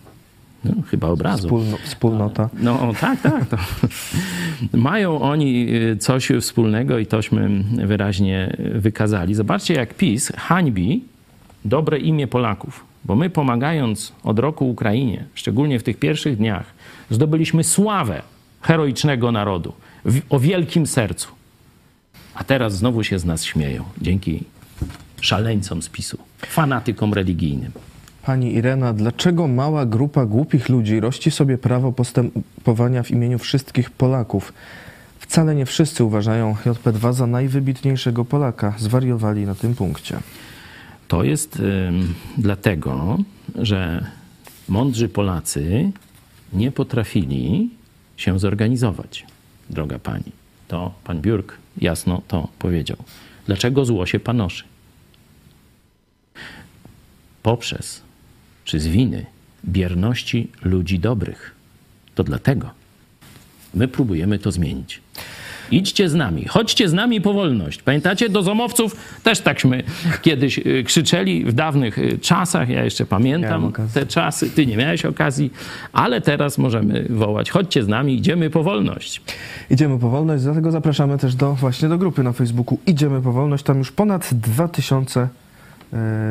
No, 0.64 0.72
chyba 0.90 1.08
obrazu. 1.08 1.42
Wspólno, 1.42 1.76
wspólnota. 1.84 2.48
No 2.60 2.92
tak, 3.00 3.20
tak. 3.20 3.46
To. 3.46 3.56
Mają 4.78 5.20
oni 5.20 5.66
y, 5.74 5.96
coś 5.96 6.32
wspólnego 6.40 6.98
i 6.98 7.06
tośmy 7.06 7.64
wyraźnie 7.86 8.56
wykazali. 8.74 9.34
Zobaczcie, 9.34 9.74
jak 9.74 9.94
PiS 9.94 10.32
hańbi 10.36 11.04
dobre 11.64 11.98
imię 11.98 12.26
Polaków, 12.26 12.84
bo 13.04 13.16
my 13.16 13.30
pomagając 13.30 14.12
od 14.24 14.38
roku 14.38 14.70
Ukrainie, 14.70 15.24
szczególnie 15.34 15.78
w 15.78 15.82
tych 15.82 15.98
pierwszych 15.98 16.36
dniach, 16.36 16.66
zdobyliśmy 17.10 17.64
sławę 17.64 18.22
heroicznego 18.60 19.32
narodu 19.32 19.72
o 20.30 20.38
wielkim 20.38 20.86
sercu. 20.86 21.41
A 22.34 22.44
teraz 22.44 22.76
znowu 22.76 23.04
się 23.04 23.18
z 23.18 23.24
nas 23.24 23.44
śmieją 23.44 23.84
dzięki 24.00 24.44
szaleńcom 25.20 25.82
z 25.82 25.88
PiSu, 25.88 26.18
fanatykom 26.46 27.14
religijnym. 27.14 27.72
Pani 28.22 28.54
Irena, 28.54 28.92
dlaczego 28.92 29.48
mała 29.48 29.86
grupa 29.86 30.26
głupich 30.26 30.68
ludzi 30.68 31.00
rości 31.00 31.30
sobie 31.30 31.58
prawo 31.58 31.92
postępowania 31.92 33.02
w 33.02 33.10
imieniu 33.10 33.38
wszystkich 33.38 33.90
Polaków? 33.90 34.52
Wcale 35.18 35.54
nie 35.54 35.66
wszyscy 35.66 36.04
uważają 36.04 36.56
JP2 36.64 37.12
za 37.12 37.26
najwybitniejszego 37.26 38.24
Polaka. 38.24 38.74
Zwariowali 38.78 39.46
na 39.46 39.54
tym 39.54 39.74
punkcie. 39.74 40.18
To 41.08 41.24
jest 41.24 41.62
dlatego, 42.38 43.18
że 43.54 44.06
mądrzy 44.68 45.08
Polacy 45.08 45.92
nie 46.52 46.72
potrafili 46.72 47.70
się 48.16 48.38
zorganizować, 48.38 49.26
droga 49.70 49.98
pani. 49.98 50.32
To 50.68 50.94
pan 51.04 51.20
Biurk 51.20 51.61
jasno 51.80 52.22
to 52.28 52.48
powiedział. 52.58 52.96
Dlaczego 53.46 53.84
zło 53.84 54.06
się 54.06 54.20
panoszy? 54.20 54.64
Poprzez 57.42 58.02
czy 58.64 58.80
z 58.80 58.86
winy 58.86 59.26
bierności 59.64 60.50
ludzi 60.62 60.98
dobrych. 60.98 61.54
To 62.14 62.24
dlatego 62.24 62.70
my 63.74 63.88
próbujemy 63.88 64.38
to 64.38 64.52
zmienić. 64.52 65.00
Idźcie 65.70 66.08
z 66.08 66.14
nami, 66.14 66.44
chodźcie 66.44 66.88
z 66.88 66.92
nami 66.92 67.20
po 67.20 67.32
wolność. 67.32 67.82
Pamiętacie, 67.82 68.28
do 68.28 68.42
zomowców 68.42 68.96
też 69.22 69.40
takśmy 69.40 69.82
kiedyś 70.22 70.58
y, 70.58 70.84
krzyczeli 70.86 71.44
w 71.44 71.52
dawnych 71.52 71.98
y, 71.98 72.18
czasach. 72.18 72.68
Ja 72.68 72.84
jeszcze 72.84 73.06
pamiętam 73.06 73.72
te 73.94 74.06
czasy. 74.06 74.50
Ty 74.50 74.66
nie 74.66 74.76
miałeś 74.76 75.04
okazji, 75.04 75.50
ale 75.92 76.20
teraz 76.20 76.58
możemy 76.58 77.06
wołać: 77.10 77.50
chodźcie 77.50 77.82
z 77.84 77.88
nami, 77.88 78.14
idziemy 78.14 78.50
po 78.50 78.62
wolność. 78.62 79.22
Idziemy 79.70 79.98
po 79.98 80.08
wolność, 80.08 80.44
dlatego 80.44 80.70
zapraszamy 80.70 81.18
też 81.18 81.34
do 81.34 81.54
właśnie 81.54 81.88
do 81.88 81.98
grupy 81.98 82.22
na 82.22 82.32
Facebooku 82.32 82.78
Idziemy 82.86 83.22
po 83.22 83.32
wolność. 83.32 83.64
Tam 83.64 83.78
już 83.78 83.92
ponad 83.92 84.28
2000 84.34 85.20
e, 85.20 85.28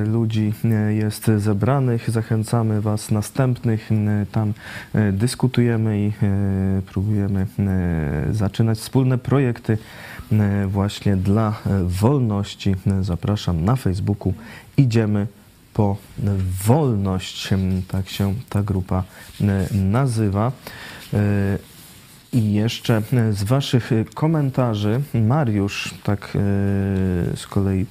ludzi 0.06 0.54
e, 0.66 0.94
jest 0.94 1.32
zebranych. 1.38 2.10
Zachęcamy 2.10 2.82
Was 2.82 3.12
następnych. 3.12 3.92
e, 3.92 4.26
Tam 4.32 4.54
e, 4.94 5.12
dyskutujemy 5.12 6.00
i 6.00 6.08
e, 6.08 6.12
próbujemy 6.82 7.48
e, 7.60 8.34
zaczynać 8.34 8.78
wspólne 8.80 9.18
projekty 9.18 9.78
e, 10.32 10.68
właśnie 10.68 11.16
dla 11.18 11.48
e, 11.50 11.84
wolności. 11.84 12.76
E, 12.88 13.04
Zapraszam 13.04 13.66
na 13.66 13.76
Facebooku. 13.76 14.34
Idziemy 14.78 15.28
po 15.74 15.98
wolność. 16.66 17.50
Tak 17.88 18.10
się 18.10 18.34
ta 18.50 18.64
grupa 18.64 19.04
e, 19.42 19.68
nazywa. 19.78 20.52
E, 21.14 21.58
i 22.34 22.54
jeszcze 22.54 23.02
e, 23.14 23.34
z 23.34 23.44
Waszych 23.44 23.92
e, 23.92 24.06
komentarzy 24.14 25.02
Mariusz 25.14 25.94
tak 26.04 26.26
e, 26.26 26.30
z 27.38 27.48
kolei 27.50 27.86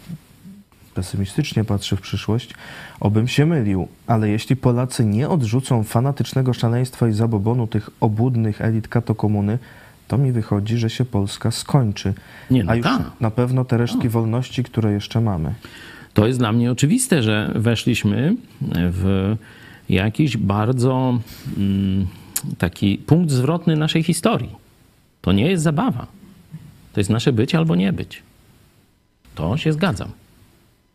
pesymistycznie 1.01 1.65
patrzy 1.65 1.97
w 1.97 2.01
przyszłość. 2.01 2.55
Obym 3.01 3.29
się 3.29 3.47
mylił, 3.47 3.89
ale 4.07 4.29
jeśli 4.29 4.57
Polacy 4.57 5.05
nie 5.05 5.29
odrzucą 5.29 5.85
fanatycznego 5.85 6.53
szaleństwa 6.53 7.09
i 7.09 7.13
zabobonu 7.13 7.67
tych 7.67 7.91
obłudnych 8.01 8.61
elit 8.61 8.89
katokomuny, 8.89 9.59
to 10.09 10.19
mi 10.19 10.33
wychodzi, 10.33 10.77
że 10.79 10.91
się 10.91 11.05
Polska 11.05 11.51
skończy. 11.51 12.15
Nie, 12.51 12.65
no 12.65 12.73
A 12.73 12.75
już 12.75 12.87
tak. 12.87 13.03
na 13.21 13.31
pewno 13.31 13.65
te 13.65 13.79
resztki 13.79 14.09
wolności, 14.09 14.65
które 14.65 14.93
jeszcze 14.93 15.21
mamy. 15.21 15.55
To 16.15 16.27
jest 16.27 16.39
dla 16.39 16.53
mnie 16.53 16.73
oczywiste, 16.73 17.23
że 17.23 17.53
weszliśmy 17.55 18.37
w 18.73 19.37
jakiś 19.89 20.37
bardzo 20.37 21.19
mm, 21.57 22.07
taki 22.59 22.99
punkt 22.99 23.31
zwrotny 23.31 23.77
naszej 23.77 24.03
historii. 24.03 24.51
To 25.21 25.33
nie 25.33 25.51
jest 25.51 25.63
zabawa. 25.63 26.07
To 26.93 27.01
jest 27.01 27.11
nasze 27.11 27.33
być 27.33 27.55
albo 27.55 27.77
nie 27.77 27.93
być. 27.93 28.23
To 29.35 29.57
się 29.57 29.73
zgadzam. 29.73 30.11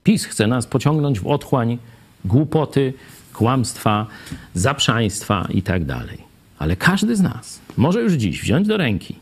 PiS 0.05 0.25
chce 0.25 0.47
nas 0.47 0.67
pociągnąć 0.67 1.19
w 1.19 1.27
otchłań 1.27 1.77
głupoty, 2.25 2.93
kłamstwa, 3.33 4.07
zaprzaństwa 4.53 5.47
i 5.49 5.61
tak 5.61 5.85
dalej. 5.85 6.17
Ale 6.59 6.75
każdy 6.75 7.15
z 7.15 7.21
nas 7.21 7.59
może 7.77 8.01
już 8.01 8.13
dziś 8.13 8.41
wziąć 8.41 8.67
do 8.67 8.77
ręki. 8.77 9.15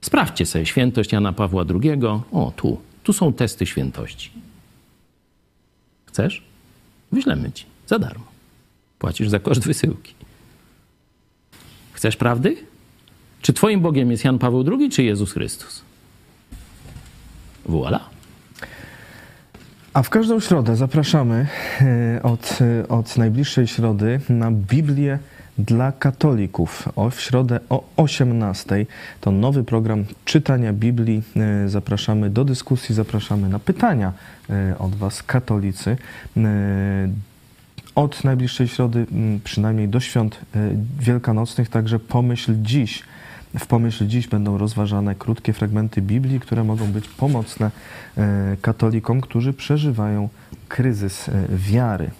Sprawdźcie 0.00 0.46
sobie 0.46 0.66
świętość 0.66 1.12
Jana 1.12 1.32
Pawła 1.32 1.64
II. 1.82 2.02
O, 2.32 2.52
tu. 2.56 2.80
Tu 3.02 3.12
są 3.12 3.32
testy 3.32 3.66
świętości. 3.66 4.30
Chcesz? 6.06 6.42
Wyślemy 7.12 7.52
ci 7.52 7.64
za 7.86 7.98
darmo. 7.98 8.24
Płacisz 8.98 9.28
za 9.28 9.38
koszt 9.38 9.66
wysyłki. 9.66 10.14
Chcesz 11.92 12.16
prawdy? 12.16 12.56
Czy 13.42 13.52
twoim 13.52 13.80
Bogiem 13.80 14.10
jest 14.10 14.24
Jan 14.24 14.38
Paweł 14.38 14.64
II, 14.72 14.90
czy 14.90 15.02
Jezus 15.02 15.32
Chrystus? 15.32 15.82
Voilà. 17.68 18.00
A 19.94 20.02
w 20.02 20.10
każdą 20.10 20.40
środę 20.40 20.76
zapraszamy 20.76 21.46
e, 21.80 22.22
od, 22.22 22.58
e, 22.60 22.88
od 22.88 23.16
najbliższej 23.16 23.66
środy 23.66 24.20
na 24.28 24.50
Biblię 24.50 25.18
dla 25.58 25.92
katolików. 25.92 26.88
O, 26.96 27.10
w 27.10 27.20
środę 27.20 27.60
o 27.68 27.84
18 27.96 28.86
to 29.20 29.30
nowy 29.30 29.64
program 29.64 30.04
czytania 30.24 30.72
Biblii. 30.72 31.22
E, 31.36 31.68
Zapraszamy 31.68 32.30
do 32.30 32.44
dyskusji, 32.44 32.94
zapraszamy 32.94 33.48
na 33.48 33.58
pytania 33.58 34.12
od 34.78 34.94
Was, 34.94 35.22
katolicy. 35.22 35.96
Od 37.94 38.24
najbliższej 38.24 38.68
środy, 38.68 39.06
przynajmniej 39.44 39.88
do 39.88 40.00
świąt 40.00 40.38
wielkanocnych, 41.00 41.68
także 41.68 41.98
pomyśl 41.98 42.54
dziś. 42.62 43.02
W 43.58 43.66
Pomyśl 43.66 44.06
Dziś 44.06 44.26
będą 44.28 44.58
rozważane 44.58 45.14
krótkie 45.14 45.52
fragmenty 45.52 46.02
Biblii, 46.02 46.40
które 46.40 46.64
mogą 46.64 46.86
być 46.92 47.08
pomocne 47.08 47.70
e, 48.16 48.56
katolikom, 48.62 49.20
którzy 49.20 49.52
przeżywają 49.52 50.28
kryzys 50.68 51.28
e, 51.28 51.32
wiary. 51.48 52.10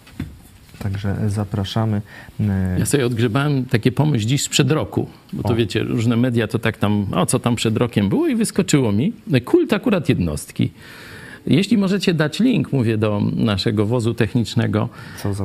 Także 0.79 1.17
zapraszamy. 1.29 2.03
e, 2.41 2.77
Ja 2.79 2.87
sobie 2.87 3.07
odgrzebałem 3.07 3.65
takie 3.65 3.93
pomysł 3.93 4.27
dziś 4.27 4.43
sprzed 4.43 4.71
roku, 4.71 5.09
bo 5.33 5.43
to 5.43 5.49
O. 5.49 5.55
wiecie, 5.55 5.83
różne 5.83 6.17
media 6.17 6.49
to 6.49 6.59
tak 6.59 6.77
tam, 6.77 7.07
o 7.13 7.27
co 7.27 7.39
tam 7.39 7.57
przed 7.57 7.77
rokiem 7.77 8.09
było 8.09 8.29
i 8.29 8.35
wyskoczyło 8.35 8.93
mi. 8.93 9.13
Kult 9.45 9.73
akurat 9.73 10.09
jednostki. 10.09 10.71
Jeśli 11.47 11.78
możecie 11.78 12.14
dać 12.14 12.40
link, 12.40 12.73
mówię 12.73 12.98
do 12.98 13.23
naszego 13.36 13.86
wozu 13.86 14.14
technicznego, 14.14 14.89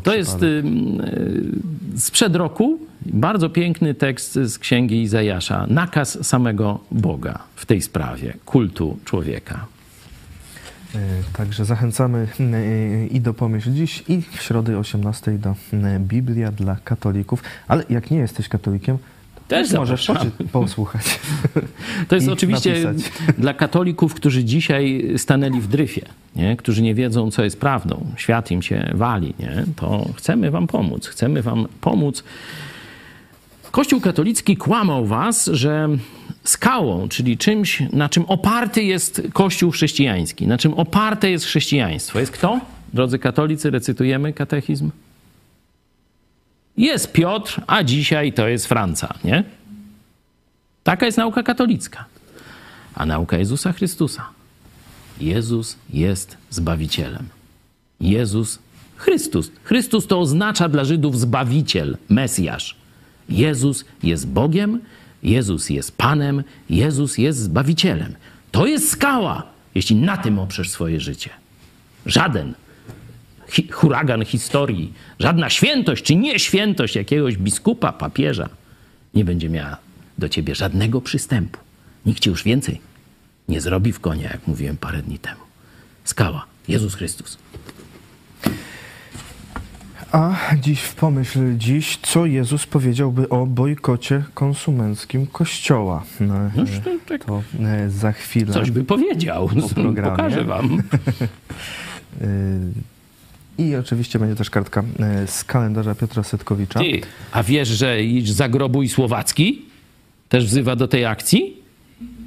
to 0.03 0.15
jest 0.15 0.43
y, 0.43 0.45
y, 0.45 1.99
sprzed 1.99 2.35
roku 2.35 2.79
bardzo 3.05 3.49
piękny 3.49 3.93
tekst 3.93 4.33
z 4.33 4.59
księgi 4.59 5.01
Izajasza. 5.01 5.65
Nakaz 5.69 6.27
samego 6.27 6.79
Boga 6.91 7.39
w 7.55 7.65
tej 7.65 7.81
sprawie 7.81 8.33
kultu 8.45 8.97
człowieka. 9.05 9.65
E, 10.95 10.99
Także 11.33 11.65
zachęcamy 11.65 12.27
e, 12.39 13.07
i 13.07 13.21
do 13.21 13.33
Pomyśl 13.33 13.71
Dziś, 13.73 14.03
i 14.07 14.21
w 14.21 14.41
środę 14.41 14.77
18 14.77 15.31
do 15.31 15.55
e, 15.73 15.99
Biblia 15.99 16.51
dla 16.51 16.75
katolików. 16.83 17.43
Ale 17.67 17.83
jak 17.89 18.11
nie 18.11 18.17
jesteś 18.17 18.49
katolikiem, 18.49 18.97
to 18.97 19.16
Też 19.47 19.71
możesz 19.73 20.11
posłuchać. 20.51 21.19
To 22.07 22.15
jest 22.15 22.27
oczywiście 22.27 22.83
napisać. 22.83 23.11
dla 23.37 23.53
katolików, 23.53 24.13
którzy 24.13 24.43
dzisiaj 24.43 25.13
stanęli 25.17 25.61
w 25.61 25.67
dryfie, 25.67 26.05
nie? 26.35 26.55
którzy 26.55 26.81
nie 26.81 26.95
wiedzą, 26.95 27.31
co 27.31 27.43
jest 27.43 27.59
prawdą. 27.59 28.05
Świat 28.17 28.51
im 28.51 28.61
się 28.61 28.91
wali, 28.93 29.33
nie? 29.39 29.65
to 29.75 30.09
chcemy 30.15 30.51
wam 30.51 30.67
pomóc. 30.67 31.07
Chcemy 31.07 31.41
wam 31.41 31.67
pomóc. 31.81 32.23
Kościół 33.71 34.01
katolicki 34.01 34.57
kłamał 34.57 35.05
was, 35.05 35.45
że 35.45 35.89
skałą, 36.43 37.09
czyli 37.09 37.37
czymś, 37.37 37.83
na 37.93 38.09
czym 38.09 38.25
oparty 38.25 38.83
jest 38.83 39.21
Kościół 39.33 39.71
chrześcijański, 39.71 40.47
na 40.47 40.57
czym 40.57 40.73
oparte 40.73 41.31
jest 41.31 41.45
chrześcijaństwo. 41.45 42.19
Jest 42.19 42.31
kto? 42.31 42.59
Drodzy 42.93 43.19
katolicy, 43.19 43.69
recytujemy 43.69 44.33
katechizm. 44.33 44.89
Jest 46.77 47.13
Piotr, 47.13 47.61
a 47.67 47.83
dzisiaj 47.83 48.33
to 48.33 48.47
jest 48.47 48.67
Franca, 48.67 49.13
nie? 49.23 49.43
Taka 50.83 51.05
jest 51.05 51.17
nauka 51.17 51.43
katolicka. 51.43 52.05
A 52.95 53.05
nauka 53.05 53.37
Jezusa 53.37 53.73
Chrystusa. 53.73 54.29
Jezus 55.21 55.77
jest 55.89 56.37
Zbawicielem. 56.49 57.27
Jezus 58.01 58.59
Chrystus. 58.95 59.51
Chrystus 59.63 60.07
to 60.07 60.19
oznacza 60.19 60.69
dla 60.69 60.85
Żydów 60.85 61.19
Zbawiciel, 61.19 61.97
Mesjasz. 62.09 62.75
Jezus 63.29 63.85
jest 64.03 64.27
Bogiem, 64.27 64.79
Jezus 65.23 65.69
jest 65.69 65.97
Panem, 65.97 66.43
Jezus 66.69 67.17
jest 67.17 67.39
Zbawicielem. 67.39 68.15
To 68.51 68.65
jest 68.65 68.89
skała, 68.89 69.43
jeśli 69.75 69.95
na 69.95 70.17
tym 70.17 70.39
oprzesz 70.39 70.69
swoje 70.69 70.99
życie. 70.99 71.29
Żaden 72.05 72.53
hi- 73.49 73.71
huragan 73.71 74.25
historii, 74.25 74.93
żadna 75.19 75.49
świętość 75.49 76.03
czy 76.03 76.15
nieświętość 76.15 76.95
jakiegoś 76.95 77.37
biskupa, 77.37 77.91
papieża 77.93 78.49
nie 79.13 79.25
będzie 79.25 79.49
miała 79.49 79.77
do 80.17 80.29
ciebie 80.29 80.55
żadnego 80.55 81.01
przystępu. 81.01 81.59
Nikt 82.05 82.19
ci 82.19 82.29
już 82.29 82.43
więcej 82.43 82.81
nie 83.49 83.61
zrobi 83.61 83.91
w 83.93 83.99
konia, 83.99 84.29
jak 84.29 84.47
mówiłem 84.47 84.77
parę 84.77 85.01
dni 85.01 85.19
temu. 85.19 85.41
Skała, 86.03 86.45
Jezus 86.67 86.95
Chrystus. 86.95 87.37
A 90.11 90.35
dziś 90.59 90.81
w 90.81 90.95
Pomyśl 90.95 91.39
Dziś, 91.57 91.99
co 92.01 92.25
Jezus 92.25 92.65
powiedziałby 92.65 93.29
o 93.29 93.45
bojkocie 93.45 94.23
konsumenckim 94.33 95.27
Kościoła. 95.27 96.03
No, 96.19 96.35
e, 96.35 96.51
to 96.83 96.89
tak 97.07 97.25
to 97.25 97.43
e, 97.59 97.89
za 97.89 98.11
chwilę. 98.11 98.53
coś 98.53 98.71
by 98.71 98.83
powiedział. 98.83 99.49
po 99.61 99.69
programie. 99.69 100.11
Pokażę 100.11 100.43
wam. 100.43 100.69
I 103.57 103.75
oczywiście 103.75 104.19
będzie 104.19 104.35
też 104.35 104.49
kartka 104.49 104.83
e, 104.99 105.27
z 105.27 105.43
kalendarza 105.43 105.95
Piotra 105.95 106.23
Setkowicza. 106.23 106.79
Ty, 106.79 107.01
a 107.31 107.43
wiesz, 107.43 107.67
że 107.67 107.97
zagrobuj 108.25 108.89
Słowacki 108.89 109.61
też 110.29 110.45
wzywa 110.45 110.75
do 110.75 110.87
tej 110.87 111.05
akcji? 111.05 111.57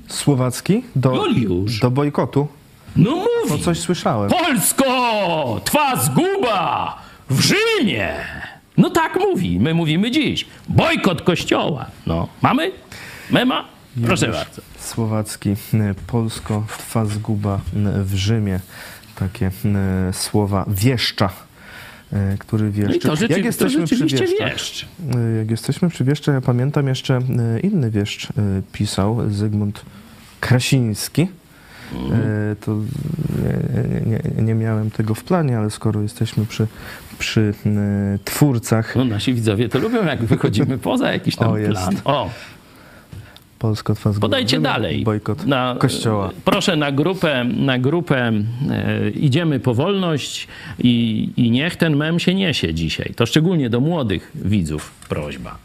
Słowacki 0.08 0.82
do, 0.96 1.14
Juliusz. 1.26 1.80
do 1.80 1.90
bojkotu. 1.90 2.48
No 2.96 3.10
To 3.10 3.48
mówi! 3.50 3.62
coś 3.64 3.78
słyszałem. 3.78 4.30
Polsko! 4.30 5.60
Twa 5.64 5.96
zguba! 5.96 6.98
W 7.30 7.40
Rzymie! 7.40 8.08
No 8.76 8.90
tak 8.90 9.18
mówi. 9.20 9.60
My 9.60 9.74
mówimy 9.74 10.10
dziś. 10.10 10.46
Bojkot 10.68 11.22
kościoła. 11.22 11.86
No, 12.06 12.28
mamy? 12.42 12.72
Mema? 13.30 13.64
Proszę 14.06 14.28
bardzo. 14.28 14.62
Słowacki, 14.78 15.50
e, 15.50 15.56
Polsko, 16.06 16.64
twa 16.78 17.04
zguba 17.04 17.54
e, 17.54 17.58
w 18.04 18.14
Rzymie. 18.14 18.60
Takie 19.20 19.50
e, 19.64 20.12
słowa 20.12 20.64
wieszcza, 20.68 21.30
e, 22.12 22.36
który 22.38 22.70
wieszczy. 22.70 22.90
No 22.90 22.96
i 22.96 23.00
to, 23.00 23.16
rzeczy, 23.16 23.32
Jak 23.32 23.44
jesteśmy 23.44 23.80
to 23.80 23.86
przy 23.86 23.96
wieszczach, 24.06 24.50
wieszcz. 24.52 24.86
e, 25.16 25.36
Jak 25.38 25.50
jesteśmy 25.50 25.88
przy 25.88 26.04
wieszczach, 26.04 26.34
ja 26.34 26.40
pamiętam 26.40 26.88
jeszcze 26.88 27.20
inny 27.62 27.90
wieszcz 27.90 28.28
pisał, 28.72 29.30
Zygmunt 29.30 29.82
Krasiński. 30.40 31.28
To 32.60 32.76
nie, 34.06 34.20
nie, 34.36 34.42
nie 34.42 34.54
miałem 34.54 34.90
tego 34.90 35.14
w 35.14 35.24
planie, 35.24 35.58
ale 35.58 35.70
skoro 35.70 36.02
jesteśmy 36.02 36.46
przy, 36.46 36.66
przy 37.18 37.54
twórcach 38.24 38.96
No 38.96 39.04
nasi 39.04 39.34
widzowie 39.34 39.68
to 39.68 39.78
lubią, 39.78 40.04
jak 40.06 40.24
wychodzimy 40.24 40.78
poza 40.78 41.12
jakiś 41.12 41.36
tam 41.36 41.50
O, 41.50 41.58
jest. 41.58 41.72
plan. 41.72 41.96
O, 42.04 42.30
Polska 43.60 43.94
podajcie 44.20 44.60
dalej. 44.60 45.04
Bojkot 45.04 45.46
Na, 45.46 45.76
kościoła. 45.78 46.30
Proszę 46.44 46.76
na 46.76 46.92
grupę, 46.92 47.44
na 47.44 47.78
grupę 47.78 48.32
e, 48.70 49.10
Idziemy 49.10 49.60
po 49.60 49.74
wolność 49.74 50.48
i, 50.78 51.28
i 51.36 51.50
niech 51.50 51.76
ten 51.76 51.96
mem 51.96 52.18
się 52.18 52.34
niesie 52.34 52.74
dzisiaj. 52.74 53.12
To 53.16 53.26
szczególnie 53.26 53.70
do 53.70 53.80
młodych 53.80 54.32
widzów 54.34 54.92
prośba. 55.08 55.58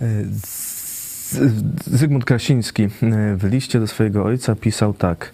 E, 0.00 0.06
Zygmunt 1.84 2.24
Krasiński 2.24 2.82
e, 2.82 2.88
w 3.36 3.44
liście 3.44 3.80
do 3.80 3.86
swojego 3.86 4.24
ojca 4.24 4.54
pisał 4.54 4.94
tak. 4.94 5.32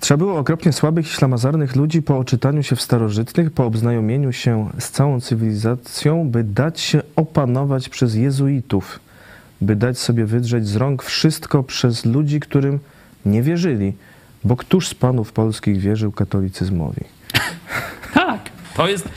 Trzeba 0.00 0.18
było 0.18 0.38
okropnie 0.38 0.72
słabych 0.72 1.06
i 1.06 1.10
ślamazarnych 1.10 1.76
ludzi 1.76 2.02
po 2.02 2.18
oczytaniu 2.18 2.62
się 2.62 2.76
w 2.76 2.82
starożytnych, 2.82 3.50
po 3.50 3.64
obznajomieniu 3.64 4.32
się 4.32 4.70
z 4.78 4.90
całą 4.90 5.20
cywilizacją, 5.20 6.30
by 6.30 6.44
dać 6.44 6.80
się 6.80 7.02
opanować 7.16 7.88
przez 7.88 8.14
jezuitów, 8.14 9.00
by 9.60 9.76
dać 9.76 9.98
sobie 9.98 10.24
wydrzeć 10.24 10.66
z 10.66 10.76
rąk 10.76 11.02
wszystko 11.02 11.62
przez 11.62 12.04
ludzi, 12.04 12.40
którym 12.40 12.80
nie 13.26 13.42
wierzyli, 13.42 13.92
bo 14.44 14.56
któż 14.56 14.88
z 14.88 14.94
panów 14.94 15.32
polskich 15.32 15.78
wierzył 15.78 16.12
katolicyzmowi? 16.12 17.04
Tak, 18.14 18.50
to 18.76 18.88
jest, 18.88 19.08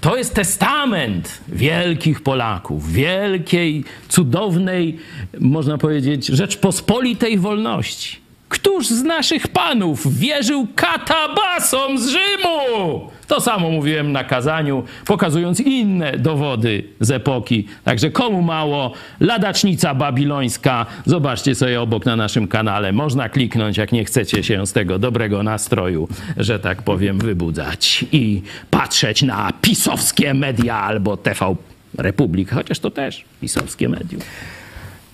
to 0.00 0.16
jest 0.16 0.34
testament 0.34 1.40
wielkich 1.48 2.22
Polaków, 2.22 2.92
wielkiej, 2.92 3.84
cudownej, 4.08 4.98
można 5.40 5.78
powiedzieć, 5.78 6.26
rzeczpospolitej 6.26 7.38
wolności. 7.38 8.19
Któż 8.50 8.86
z 8.86 9.02
naszych 9.02 9.48
panów 9.48 10.18
wierzył 10.18 10.66
katabasom 10.74 11.98
z 11.98 12.08
Rzymu? 12.08 13.10
To 13.26 13.40
samo 13.40 13.70
mówiłem 13.70 14.12
na 14.12 14.24
kazaniu, 14.24 14.84
pokazując 15.06 15.60
inne 15.60 16.18
dowody 16.18 16.84
z 17.00 17.10
epoki. 17.10 17.66
Także 17.84 18.10
komu 18.10 18.42
mało, 18.42 18.92
ladacznica 19.20 19.94
babilońska, 19.94 20.86
zobaczcie 21.06 21.54
sobie 21.54 21.80
obok 21.80 22.06
na 22.06 22.16
naszym 22.16 22.48
kanale. 22.48 22.92
Można 22.92 23.28
kliknąć, 23.28 23.76
jak 23.76 23.92
nie 23.92 24.04
chcecie 24.04 24.42
się 24.42 24.66
z 24.66 24.72
tego 24.72 24.98
dobrego 24.98 25.42
nastroju, 25.42 26.08
że 26.36 26.58
tak 26.58 26.82
powiem, 26.82 27.18
wybudzać 27.18 28.04
i 28.12 28.42
patrzeć 28.70 29.22
na 29.22 29.52
pisowskie 29.62 30.34
media 30.34 30.80
albo 30.80 31.16
TV 31.16 31.54
Republik, 31.98 32.50
chociaż 32.50 32.78
to 32.78 32.90
też 32.90 33.24
pisowskie 33.40 33.88
medium. 33.88 34.20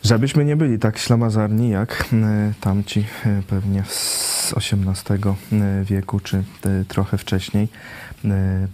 Żebyśmy 0.07 0.45
nie 0.45 0.57
byli 0.57 0.79
tak 0.79 0.99
ślamazarni 0.99 1.69
jak 1.69 2.05
e, 2.13 2.53
tamci 2.61 3.05
e, 3.27 3.43
pewnie 3.49 3.83
z 3.89 4.55
XVIII 4.57 5.35
e, 5.53 5.85
wieku, 5.85 6.21
czy 6.21 6.45
trochę 6.89 7.19
wcześniej, 7.19 7.69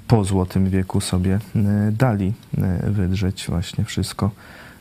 po 0.08 0.24
Złotym 0.24 0.70
wieku 0.70 1.00
sobie 1.00 1.38
dali 1.92 2.32
wydrzeć 2.86 3.46
właśnie 3.48 3.84
wszystko 3.84 4.30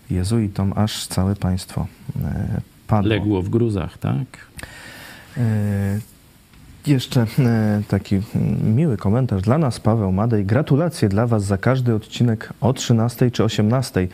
jezuitom, 0.09 0.73
aż 0.75 1.07
całe 1.07 1.35
państwo 1.35 1.87
padło. 2.87 3.09
Legło 3.09 3.41
w 3.41 3.49
gruzach, 3.49 3.97
tak? 3.97 4.27
Jeszcze 6.87 7.25
e, 7.39 7.81
taki 7.87 8.15
mm, 8.15 8.75
miły 8.75 8.97
komentarz 8.97 9.41
dla 9.41 9.57
nas, 9.57 9.79
Paweł 9.79 10.11
Madej. 10.11 10.45
Gratulacje 10.45 11.09
dla 11.09 11.27
Was 11.27 11.43
za 11.43 11.57
każdy 11.57 11.95
odcinek 11.95 12.53
o 12.61 12.73
13 12.73 13.31
czy 13.31 13.43
18. 13.43 14.07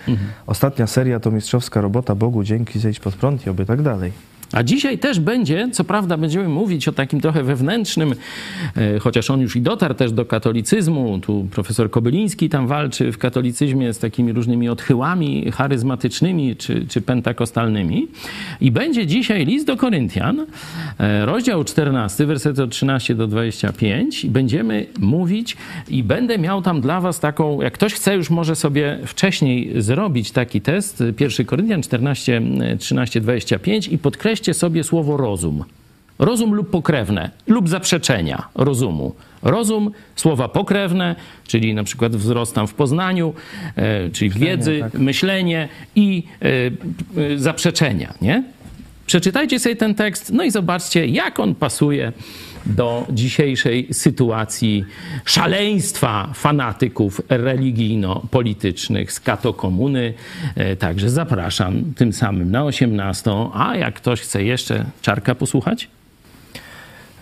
Ostatnia 0.47 0.87
seria 0.87 1.19
to 1.19 1.31
mistrzowska 1.31 1.81
robota. 1.81 2.15
Bogu 2.15 2.43
dzięki, 2.43 2.79
zejdź 2.79 2.99
pod 2.99 3.15
prąd 3.15 3.45
i 3.45 3.49
oby 3.49 3.65
tak 3.65 3.81
dalej. 3.81 4.11
A 4.51 4.63
dzisiaj 4.63 4.97
też 4.97 5.19
będzie, 5.19 5.69
co 5.71 5.83
prawda 5.83 6.17
będziemy 6.17 6.49
mówić 6.49 6.87
o 6.87 6.91
takim 6.91 7.21
trochę 7.21 7.43
wewnętrznym, 7.43 8.15
e, 8.75 8.99
chociaż 8.99 9.29
on 9.29 9.41
już 9.41 9.55
i 9.55 9.61
dotarł 9.61 9.93
też 9.93 10.11
do 10.11 10.25
katolicyzmu. 10.25 11.19
Tu 11.19 11.47
profesor 11.51 11.91
Kobyliński 11.91 12.49
tam 12.49 12.67
walczy 12.67 13.11
w 13.11 13.17
katolicyzmie 13.17 13.93
z 13.93 13.99
takimi 13.99 14.33
różnymi 14.33 14.69
odchyłami 14.69 15.51
charyzmatycznymi 15.51 16.55
czy, 16.55 16.85
czy 16.87 17.01
pentakostalnymi. 17.01 18.07
I 18.61 18.71
będzie 18.71 19.05
dzisiaj 19.05 19.45
list 19.45 19.67
do 19.67 19.77
Koryntian, 19.77 20.45
e, 20.99 21.25
rozdział 21.25 21.63
14, 21.63 22.25
wersety 22.25 22.63
od 22.63 22.71
13 22.71 23.15
do 23.15 23.27
25. 23.27 24.25
I 24.25 24.29
będziemy 24.29 24.85
mówić 24.99 25.57
i 25.89 26.03
będę 26.03 26.37
miał 26.37 26.61
tam 26.61 26.81
dla 26.81 27.01
was 27.01 27.19
taką, 27.19 27.61
jak 27.61 27.73
ktoś 27.73 27.93
chce, 27.93 28.15
już 28.15 28.29
może 28.29 28.55
sobie 28.55 28.99
wcześniej 29.05 29.81
zrobić 29.81 30.31
taki 30.31 30.61
test. 30.61 31.03
1 31.19 31.45
Koryntian 31.45 31.81
14, 31.81 32.41
13, 32.79 33.21
25 33.21 33.87
i 33.87 33.97
podkreślcie 34.37 34.53
sobie 34.53 34.83
słowo 34.83 35.17
rozum. 35.17 35.63
Rozum 36.19 36.53
lub 36.53 36.69
pokrewne, 36.69 37.31
lub 37.47 37.69
zaprzeczenia 37.69 38.47
rozumu. 38.55 39.15
Rozum, 39.41 39.91
słowa 40.15 40.47
pokrewne, 40.47 41.15
czyli 41.47 41.73
na 41.73 41.83
przykład 41.83 42.15
wzrost 42.15 42.55
tam 42.55 42.67
w 42.67 42.73
poznaniu, 42.73 43.33
e, 43.75 44.09
czyli 44.09 44.29
wiedzy, 44.29 44.79
tak. 44.81 44.93
myślenie 44.93 45.69
i 45.95 46.23
e, 46.41 46.45
e, 47.33 47.37
zaprzeczenia, 47.37 48.13
nie? 48.21 48.43
Przeczytajcie 49.05 49.59
sobie 49.59 49.75
ten 49.75 49.95
tekst, 49.95 50.31
no 50.33 50.43
i 50.43 50.51
zobaczcie, 50.51 51.05
jak 51.07 51.39
on 51.39 51.55
pasuje 51.55 52.11
do 52.69 53.05
dzisiejszej 53.09 53.87
sytuacji 53.91 54.85
szaleństwa 55.25 56.29
fanatyków 56.33 57.21
religijno-politycznych 57.29 59.11
z 59.11 59.19
katokomuny. 59.19 60.13
E, 60.55 60.75
Także 60.75 61.09
zapraszam 61.09 61.93
tym 61.93 62.13
samym 62.13 62.51
na 62.51 62.63
18. 62.63 63.31
A 63.53 63.75
jak 63.75 63.95
ktoś 63.95 64.21
chce 64.21 64.43
jeszcze 64.43 64.85
czarka 65.01 65.35
posłuchać? 65.35 65.89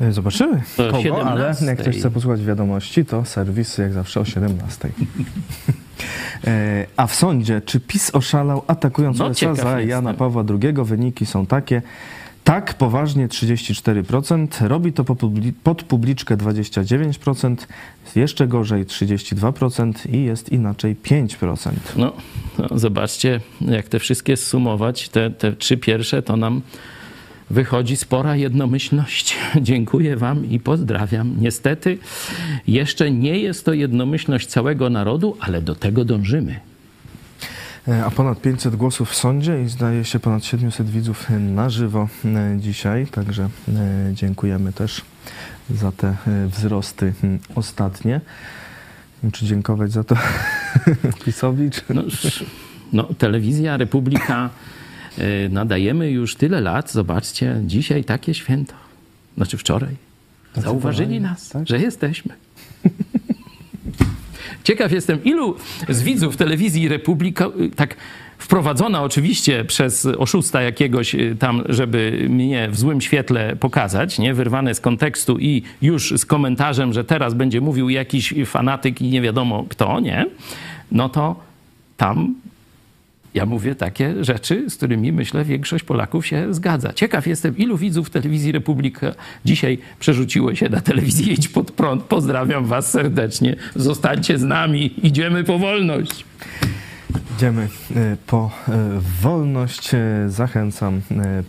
E, 0.01 0.11
Zobaczymy. 0.11 0.61
To 0.77 0.83
Kogo, 0.83 1.03
17. 1.03 1.31
ale 1.31 1.55
jak 1.65 1.79
ktoś 1.79 1.97
chce 1.97 2.11
posłuchać 2.11 2.43
wiadomości, 2.43 3.05
to 3.05 3.25
serwis 3.25 3.77
jak 3.77 3.93
zawsze 3.93 4.19
o 4.19 4.25
17. 4.25 4.89
E, 6.47 6.85
A 6.97 7.07
w 7.07 7.15
sądzie, 7.15 7.61
czy 7.61 7.79
PiS 7.79 8.15
oszalał 8.15 8.63
atakując 8.67 9.17
No, 9.19 9.27
USA 9.27 9.55
za. 9.55 9.81
Jana 9.81 10.13
Pawła 10.13 10.43
II? 10.49 10.73
Wyniki 10.83 11.25
są 11.25 11.45
takie. 11.45 11.81
Tak, 12.45 12.73
poważnie 12.73 13.27
34%, 13.27 14.67
robi 14.67 14.93
to 14.93 15.03
pod 15.63 15.83
publiczkę 15.83 16.37
29%, 16.37 17.55
jest 18.03 18.15
jeszcze 18.15 18.47
gorzej 18.47 18.85
32% 18.85 20.13
i 20.13 20.23
jest 20.23 20.49
inaczej 20.49 20.95
5%. 21.03 21.71
No, 21.97 22.13
no 22.57 22.79
zobaczcie, 22.79 23.39
jak 23.61 23.87
te 23.89 23.99
wszystkie 23.99 24.37
zsumować, 24.37 25.09
te, 25.09 25.31
te 25.31 25.53
trzy 25.53 25.77
pierwsze, 25.77 26.21
to 26.21 26.37
nam 26.37 26.61
wychodzi 27.49 27.95
spora 27.95 28.35
jednomyślność. 28.35 29.35
Dziękuję 29.61 30.17
Wam 30.17 30.49
i 30.49 30.59
pozdrawiam. 30.59 31.35
Niestety, 31.39 31.97
jeszcze 32.67 33.11
nie 33.11 33.39
jest 33.39 33.65
to 33.65 33.73
jednomyślność 33.73 34.47
całego 34.47 34.89
narodu, 34.89 35.37
ale 35.39 35.61
do 35.61 35.75
tego 35.75 36.05
dążymy. 36.05 36.59
E, 37.87 38.05
A 38.05 38.11
ponad 38.11 38.41
500 38.41 38.75
głosów 38.75 39.09
w 39.09 39.15
sądzie 39.15 39.63
i 39.63 39.69
zdaje 39.69 40.05
się 40.05 40.19
ponad 40.19 40.45
700 40.45 40.89
widzów 40.89 41.27
na 41.39 41.69
żywo 41.69 42.09
e, 42.25 42.57
dzisiaj, 42.59 43.07
także 43.07 43.43
e, 43.43 44.13
dziękujemy 44.13 44.73
też 44.73 45.01
za 45.69 45.91
te 45.91 46.15
wzrosty 46.47 47.13
ostatnie. 47.55 48.21
Czy 49.33 49.45
dziękować 49.45 49.91
za 49.91 50.03
to 50.03 50.15
PiSowi, 51.25 51.69
czy... 51.71 51.81
No, 51.89 52.03
no, 52.93 53.03
telewizja 53.03 53.77
Republika 53.77 54.49
nadajemy 55.49 56.11
już 56.11 56.35
tyle 56.35 56.61
lat. 56.61 56.91
Zobaczcie, 56.91 57.61
dzisiaj 57.65 58.03
takie 58.03 58.33
święto. 58.33 58.73
Znaczy 59.35 59.57
wczoraj. 59.57 59.95
Zauważyli 60.55 61.21
nas, 61.21 61.53
że 61.65 61.79
jesteśmy. 61.79 62.33
Ciekaw 64.65 64.91
jestem, 64.91 65.23
ilu 65.23 65.55
z 65.89 66.03
widzów 66.03 66.37
telewizji 66.37 66.87
Republika 66.87 67.49
tak 67.75 67.95
wprowadzona 68.37 69.03
oczywiście 69.03 69.65
przez 69.65 70.05
oszusta 70.05 70.61
jakiegoś 70.61 71.15
y, 71.15 71.35
tam, 71.39 71.63
żeby 71.69 72.25
mnie 72.29 72.69
w 72.71 72.77
złym 72.77 73.01
świetle 73.01 73.55
pokazać, 73.55 74.19
nie? 74.19 74.33
Wyrwane 74.33 74.75
z 74.75 74.81
kontekstu 74.81 75.39
i 75.39 75.63
już 75.81 76.13
z 76.17 76.25
komentarzem, 76.25 76.93
że 76.93 77.03
teraz 77.03 77.33
będzie 77.33 77.61
mówił 77.61 77.89
jakiś 77.89 78.33
fanatyk 78.45 79.01
i 79.01 79.09
nie 79.09 79.21
wiadomo 79.21 79.65
kto, 79.69 79.99
nie? 79.99 80.25
No 80.91 81.09
to 81.09 81.35
tam 81.97 82.35
ja 83.35 83.45
mówię 83.45 83.75
takie 83.75 84.23
rzeczy, 84.23 84.69
z 84.69 84.75
którymi 84.75 85.11
myślę 85.11 85.45
większość 85.45 85.83
Polaków 85.83 86.25
się 86.27 86.53
zgadza. 86.53 86.93
Ciekaw 86.93 87.27
jestem, 87.27 87.57
ilu 87.57 87.77
widzów 87.77 88.09
telewizji 88.09 88.51
Republika 88.51 89.11
dzisiaj 89.45 89.77
przerzuciło 89.99 90.55
się 90.55 90.69
na 90.69 90.81
telewizję 90.81 91.33
Idź 91.33 91.47
pod 91.47 91.71
prąd. 91.71 92.03
Pozdrawiam 92.03 92.65
was 92.65 92.91
serdecznie. 92.91 93.55
Zostańcie 93.75 94.37
z 94.37 94.43
nami. 94.43 95.07
Idziemy 95.07 95.43
po 95.43 95.59
wolność. 95.59 96.25
Idziemy 97.37 97.67
e, 97.95 98.17
po 98.27 98.51
e, 98.67 98.71
wolność. 99.21 99.93
E, 99.93 99.99
Zachęcam 100.27 101.01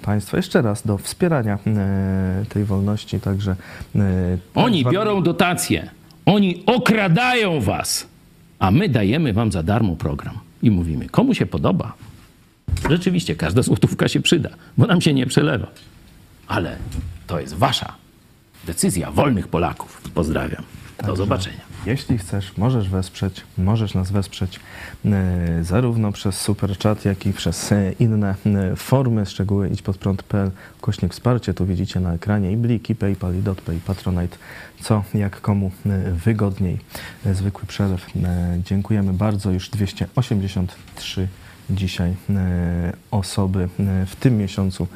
Państwa 0.03 0.37
jeszcze 0.37 0.63
raz 0.63 0.87
do 0.87 0.99
wspierania 0.99 1.59
tej 2.49 2.65
wolności, 2.65 3.21
także... 3.21 3.57
Oni 4.55 4.85
biorą 4.85 5.23
dotacje. 5.23 5.91
Oni 6.27 6.63
okradają 6.67 7.61
was. 7.61 8.07
A 8.59 8.71
my 8.71 8.89
dajemy 8.89 9.33
wam 9.33 9.53
za 9.53 9.63
darmo 9.63 9.97
program. 9.97 10.46
I 10.67 10.71
mówimy, 10.71 11.09
komu 11.09 11.35
się 11.35 11.47
podoba. 11.47 11.93
Rzeczywiście, 12.91 13.35
każda 13.35 13.63
złotówka 13.63 14.09
się 14.09 14.21
przyda, 14.21 14.51
bo 14.79 14.87
nam 14.87 15.01
się 15.01 15.15
nie 15.15 15.27
przelewa. 15.27 15.67
ale 16.49 16.77
to 17.27 17.41
jest 17.41 17.55
wasza 17.55 17.95
decyzja 18.67 19.11
wolnych 19.11 19.49
Polaków. 19.49 20.01
Pozdrawiam. 20.15 20.63
Do 20.63 21.03
Także 21.03 21.17
zobaczenia. 21.17 21.61
Jeśli 21.87 22.19
chcesz, 22.19 22.57
możesz 22.57 22.89
wesprzeć, 22.89 23.43
możesz 23.59 23.95
nas 23.95 24.11
wesprzeć 24.11 24.61
e, 25.05 25.65
zarówno 25.65 26.13
przez 26.13 26.41
Super 26.41 26.79
Chat, 26.79 27.05
jak 27.05 27.27
i 27.27 27.33
przez 27.33 27.73
e, 27.73 27.93
inne 27.99 28.35
e, 28.47 28.77
formy. 28.77 29.27
Szczegóły 29.27 29.69
idź 29.69 29.83
pod 29.83 29.99
prąd.pl, 29.99 30.51
kośnik 30.81 31.13
wsparcie. 31.13 31.55
Tu 31.55 31.67
widzicie 31.67 32.01
na 32.01 32.15
ekranie 32.15 32.53
i 32.53 32.57
Bliki, 32.57 32.95
PayPal, 32.95 33.39
i 33.39 33.43
DotPay, 33.43 33.81
Patronite, 33.87 34.37
co 34.87 35.05
jak 35.15 35.41
komu 35.41 35.71
e, 35.87 36.11
wygodniej. 36.11 36.79
E, 37.27 37.35
zwykły 37.35 37.67
przelew. 37.67 38.07
E, 38.17 38.61
dziękujemy 38.65 39.13
bardzo. 39.13 39.51
Już 39.51 39.71
283 39.71 41.29
dzisiaj 41.71 42.15
osoby 43.11 43.69
w 44.07 44.17
tym 44.17 44.39
miesiącu 44.39 44.87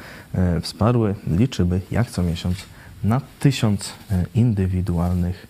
wsparły. 0.61 1.15
Liczymy 1.27 1.81
jak 1.91 2.11
co 2.11 2.23
miesiąc 2.23 2.57
na 3.03 3.21
tysiąc 3.39 3.93
indywidualnych 4.35 5.47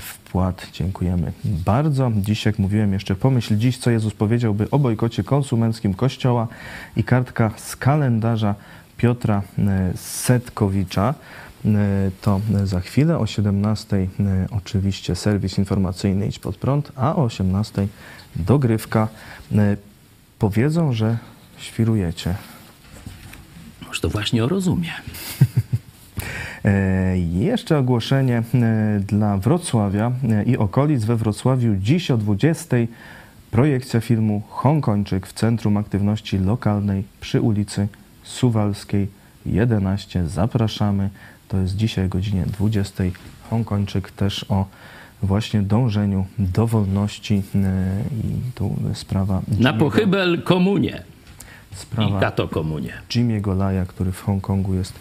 wpłat. 0.00 0.68
Dziękujemy 0.72 1.32
bardzo. 1.44 2.12
Dziś, 2.16 2.46
jak 2.46 2.58
mówiłem 2.58 2.92
jeszcze, 2.92 3.14
pomyśl 3.14 3.56
dziś, 3.56 3.78
co 3.78 3.90
Jezus 3.90 4.14
powiedziałby 4.14 4.70
o 4.70 4.78
bojkocie 4.78 5.24
konsumenckim 5.24 5.94
Kościoła 5.94 6.48
i 6.96 7.04
kartka 7.04 7.50
z 7.56 7.76
kalendarza 7.76 8.54
Piotra 8.96 9.42
Setkowicza. 9.96 11.14
E, 11.64 12.10
To 12.20 12.40
za 12.64 12.80
chwilę 12.80 13.18
o 13.18 13.26
17 13.26 13.96
e, 13.96 14.06
oczywiście 14.50 15.14
serwis 15.14 15.58
informacyjny 15.58 16.26
Idź 16.26 16.38
Pod 16.38 16.56
Prąd, 16.56 16.92
a 16.96 17.16
o 17.16 17.24
18 17.24 17.88
dogrywka. 18.36 19.08
E, 19.52 19.76
Powiedzą, 20.38 20.92
że 20.92 21.18
świrujecie. 21.58 22.34
Może 23.86 24.00
to 24.00 24.08
właśnie 24.08 24.44
o 24.44 24.48
rozumie. 24.48 24.92
Jeszcze 27.30 27.78
ogłoszenie 27.78 28.42
dla 29.06 29.36
Wrocławia 29.36 30.12
i 30.46 30.56
okolic. 30.56 31.04
We 31.04 31.16
Wrocławiu 31.16 31.76
dziś 31.76 32.10
o 32.10 32.16
20 32.16 32.76
projekcja 33.50 34.00
filmu 34.00 34.42
Hongkończyk 34.48 35.26
w 35.26 35.32
Centrum 35.32 35.76
Aktywności 35.76 36.38
Lokalnej 36.38 37.04
przy 37.20 37.40
ulicy 37.40 37.88
Suwalskiej 38.22 39.08
11. 39.46 40.28
Zapraszamy. 40.28 41.10
To 41.48 41.56
jest 41.56 41.76
dzisiaj 41.76 42.06
o 42.06 42.08
godzinie 42.08 42.44
20. 42.46 43.04
Hongkończyk 43.50 44.10
też 44.10 44.46
o 44.48 44.66
właśnie 45.22 45.62
dążeniu 45.62 46.26
do 46.38 46.66
wolności 46.66 47.42
e, 47.54 48.02
i 48.24 48.52
tu 48.54 48.76
sprawa 48.94 49.42
Na 49.58 49.72
pochybel 49.72 50.42
komunie 50.42 51.02
i 51.72 51.76
sprawa 51.76 52.20
kato 52.20 52.48
komunie. 52.48 52.92
Jimmy'ego 53.08 53.56
Laja, 53.56 53.86
który 53.86 54.12
w 54.12 54.22
Hongkongu 54.22 54.74
jest 54.74 54.94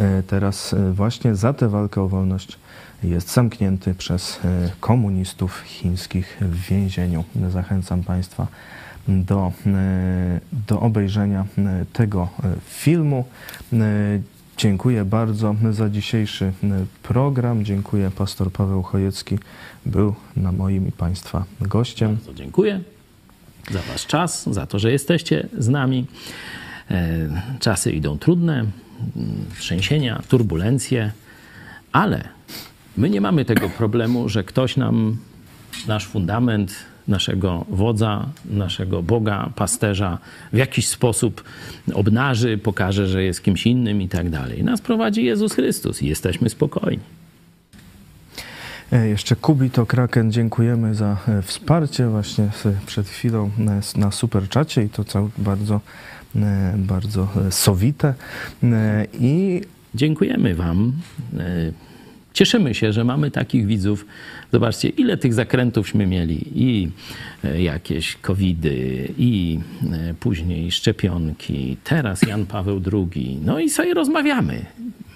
e, 0.00 0.22
teraz 0.22 0.72
e, 0.72 0.92
właśnie 0.92 1.34
za 1.34 1.52
tę 1.52 1.68
walkę 1.68 2.02
o 2.02 2.08
wolność 2.08 2.58
jest 3.02 3.32
zamknięty 3.32 3.94
przez 3.94 4.40
komunistów 4.80 5.60
chińskich 5.66 6.36
w 6.40 6.68
więzieniu. 6.68 7.24
Zachęcam 7.50 8.02
Państwa 8.02 8.46
do, 9.08 9.52
do 10.68 10.80
obejrzenia 10.80 11.46
tego 11.92 12.28
filmu. 12.68 13.24
Dziękuję 14.56 15.04
bardzo 15.04 15.56
za 15.70 15.90
dzisiejszy 15.90 16.44
e, 16.44 16.52
program. 17.02 17.64
Dziękuję. 17.64 18.10
Pastor 18.18 18.52
Paweł 18.52 18.82
Chojecki 18.82 19.38
był 19.86 20.14
na 20.36 20.52
moim 20.52 20.88
i 20.88 20.92
Państwa 20.92 21.44
gościem. 21.60 22.14
Bardzo 22.16 22.34
dziękuję 22.34 22.80
za 23.70 23.82
Wasz 23.82 24.06
czas, 24.06 24.48
za 24.48 24.66
to, 24.66 24.78
że 24.78 24.92
jesteście 24.92 25.48
z 25.58 25.68
nami. 25.68 26.06
E, 26.90 27.28
Czasy 27.60 27.92
idą 27.92 28.18
trudne, 28.18 28.64
trzęsienia, 29.58 30.22
turbulencje, 30.28 31.12
ale 31.92 32.28
my 32.96 33.10
nie 33.10 33.20
mamy 33.20 33.44
tego 33.44 33.68
problemu, 33.68 34.28
że 34.28 34.44
ktoś 34.44 34.76
nam 34.76 35.16
nasz 35.88 36.06
fundament, 36.06 36.74
naszego 37.08 37.64
wodza, 37.68 38.26
naszego 38.50 39.02
Boga, 39.02 39.50
pasterza 39.56 40.18
w 40.52 40.56
jakiś 40.56 40.88
sposób 40.88 41.44
obnaży, 41.94 42.58
pokaże, 42.58 43.08
że 43.08 43.22
jest 43.22 43.42
kimś 43.42 43.66
innym 43.66 44.02
i 44.02 44.08
tak 44.08 44.30
dalej. 44.30 44.64
Nas 44.64 44.80
prowadzi 44.80 45.24
Jezus 45.24 45.52
Chrystus 45.54 46.02
i 46.02 46.06
jesteśmy 46.06 46.50
spokojni. 46.50 47.02
E, 48.92 49.08
Jeszcze 49.08 49.36
Kubito 49.36 49.86
Kraken, 49.86 50.32
dziękujemy 50.32 50.94
za 50.94 51.16
e, 51.28 51.42
wsparcie 51.42 52.08
właśnie 52.08 52.48
przed 52.86 53.08
chwilą 53.08 53.50
na 53.96 54.10
superczacie 54.10 54.82
i 54.82 54.88
to 54.88 55.04
cał, 55.04 55.30
bardzo, 55.38 55.80
e, 56.36 56.74
bardzo 56.76 57.28
sowite. 57.50 58.14
I 59.20 59.60
Dziękujemy 59.96 60.54
Wam. 60.54 60.92
Cieszymy 62.36 62.74
się, 62.74 62.92
że 62.92 63.04
mamy 63.04 63.30
takich 63.30 63.66
widzów. 63.66 64.06
Zobaczcie, 64.52 64.88
ile 64.88 65.16
tych 65.16 65.34
zakrętówśmy 65.34 66.06
mieli. 66.06 66.44
I 66.54 66.88
e, 67.44 67.62
jakieś 67.62 68.16
covidy, 68.16 69.08
i 69.18 69.58
e, 69.92 70.14
później 70.20 70.70
szczepionki, 70.70 71.76
teraz 71.84 72.22
Jan 72.22 72.46
Paweł 72.46 72.80
II. 72.92 73.38
No 73.44 73.60
i 73.60 73.70
sobie 73.70 73.94
rozmawiamy. 73.94 74.64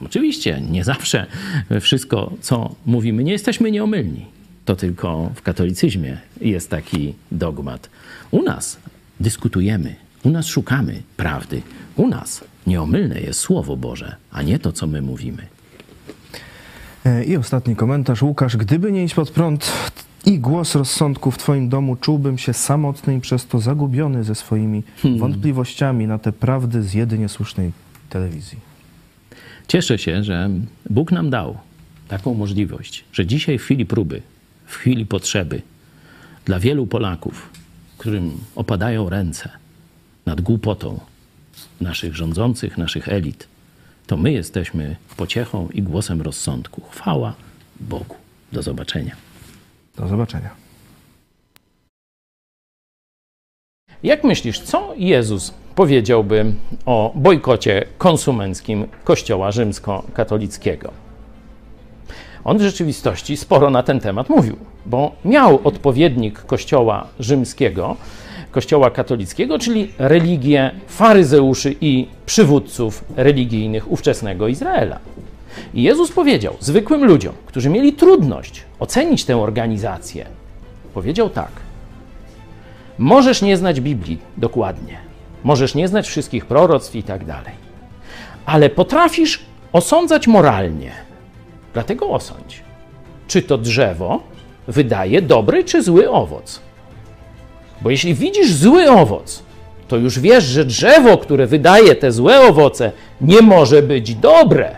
Oczywiście, 0.04 0.62
nie 0.70 0.84
zawsze 0.84 1.26
wszystko, 1.80 2.32
co 2.40 2.74
mówimy, 2.86 3.24
nie 3.24 3.32
jesteśmy 3.32 3.70
nieomylni. 3.70 4.26
To 4.64 4.76
tylko 4.76 5.32
w 5.34 5.42
katolicyzmie 5.42 6.18
jest 6.40 6.70
taki 6.70 7.14
dogmat. 7.32 7.90
U 8.30 8.42
nas 8.42 8.78
dyskutujemy, 9.20 9.94
u 10.24 10.30
nas 10.30 10.46
szukamy 10.46 11.02
prawdy. 11.16 11.62
U 11.96 12.08
nas 12.08 12.44
nieomylne 12.66 13.20
jest 13.20 13.40
Słowo 13.40 13.76
Boże, 13.76 14.16
a 14.30 14.42
nie 14.42 14.58
to, 14.58 14.72
co 14.72 14.86
my 14.86 15.02
mówimy. 15.02 15.59
E, 17.10 17.24
I 17.24 17.36
ostatni 17.36 17.76
komentarz. 17.76 18.22
Łukasz, 18.22 18.56
gdyby 18.56 18.92
nie 18.92 19.04
iść 19.04 19.14
pod 19.14 19.30
prąd 19.30 19.72
i 20.26 20.38
głos 20.38 20.74
rozsądku 20.74 21.30
w 21.30 21.38
Twoim 21.38 21.68
domu, 21.68 21.96
czułbym 21.96 22.38
się 22.38 22.52
samotny 22.52 23.16
i 23.16 23.20
przez 23.20 23.46
to 23.46 23.58
zagubiony 23.58 24.24
ze 24.24 24.34
swoimi 24.34 24.82
wątpliwościami 25.18 26.06
na 26.06 26.18
te 26.18 26.32
prawdy 26.32 26.82
z 26.82 26.94
jedynie 26.94 27.28
słusznej 27.28 27.72
telewizji. 28.10 28.58
Cieszę 29.68 29.98
się, 29.98 30.24
że 30.24 30.50
Bóg 30.90 31.12
nam 31.12 31.30
dał 31.30 31.58
taką 32.08 32.34
możliwość, 32.34 33.04
że 33.12 33.26
dzisiaj 33.26 33.58
w 33.58 33.62
chwili 33.62 33.86
próby, 33.86 34.22
w 34.66 34.74
chwili 34.74 35.06
potrzeby, 35.06 35.62
dla 36.44 36.60
wielu 36.60 36.86
Polaków, 36.86 37.50
którym 37.98 38.30
opadają 38.56 39.08
ręce 39.08 39.50
nad 40.26 40.40
głupotą 40.40 41.00
naszych 41.80 42.16
rządzących, 42.16 42.78
naszych 42.78 43.08
elit, 43.08 43.48
to 44.10 44.16
my 44.16 44.32
jesteśmy 44.32 44.96
pociechą 45.16 45.68
i 45.74 45.82
głosem 45.82 46.22
rozsądku. 46.22 46.82
Chwała 46.90 47.34
Bogu. 47.80 48.14
Do 48.52 48.62
zobaczenia. 48.62 49.16
Do 49.96 50.08
zobaczenia. 50.08 50.50
Jak 54.02 54.24
myślisz, 54.24 54.60
co 54.60 54.94
Jezus 54.96 55.54
powiedziałby 55.74 56.52
o 56.86 57.12
bojkocie 57.14 57.84
konsumenckim 57.98 58.86
Kościoła 59.04 59.50
rzymskokatolickiego? 59.50 60.92
On 62.44 62.58
w 62.58 62.62
rzeczywistości 62.62 63.36
sporo 63.36 63.70
na 63.70 63.82
ten 63.82 64.00
temat 64.00 64.28
mówił, 64.28 64.56
bo 64.86 65.14
miał 65.24 65.60
odpowiednik 65.64 66.42
Kościoła 66.42 67.06
rzymskiego, 67.18 67.96
Kościoła 68.50 68.90
katolickiego, 68.90 69.58
czyli 69.58 69.92
religię 69.98 70.70
faryzeuszy 70.86 71.76
i 71.80 72.06
przywódców 72.26 73.04
religijnych 73.16 73.92
ówczesnego 73.92 74.48
Izraela. 74.48 74.98
I 75.74 75.82
Jezus 75.82 76.12
powiedział 76.12 76.56
zwykłym 76.60 77.04
ludziom, 77.04 77.34
którzy 77.46 77.70
mieli 77.70 77.92
trudność 77.92 78.62
ocenić 78.78 79.24
tę 79.24 79.36
organizację, 79.36 80.26
powiedział 80.94 81.30
tak– 81.30 81.50
Możesz 83.00 83.42
nie 83.42 83.56
znać 83.56 83.80
Biblii 83.80 84.18
dokładnie, 84.36 84.96
możesz 85.44 85.74
nie 85.74 85.88
znać 85.88 86.08
wszystkich 86.08 86.46
proroctw 86.46 86.96
i 86.96 87.02
tak 87.02 87.24
dalej, 87.24 87.52
ale 88.46 88.70
potrafisz 88.70 89.40
osądzać 89.72 90.26
moralnie. 90.26 90.92
Dlatego 91.72 92.10
osądź, 92.10 92.62
czy 93.28 93.42
to 93.42 93.58
drzewo 93.58 94.22
wydaje 94.68 95.22
dobry 95.22 95.64
czy 95.64 95.82
zły 95.82 96.10
owoc. 96.10 96.60
Bo 97.80 97.90
jeśli 97.90 98.14
widzisz 98.14 98.54
zły 98.54 98.90
owoc, 98.90 99.42
to 99.88 99.96
już 99.96 100.18
wiesz, 100.18 100.44
że 100.44 100.64
drzewo, 100.64 101.18
które 101.18 101.46
wydaje 101.46 101.94
te 101.94 102.12
złe 102.12 102.40
owoce, 102.40 102.92
nie 103.20 103.42
może 103.42 103.82
być 103.82 104.14
dobre. 104.14 104.76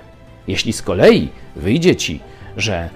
Jeśli 0.49 0.73
z 0.73 0.83
kolei 0.83 1.29
wyjdzie 1.57 1.97
ci, 1.97 2.21
że 2.57 2.89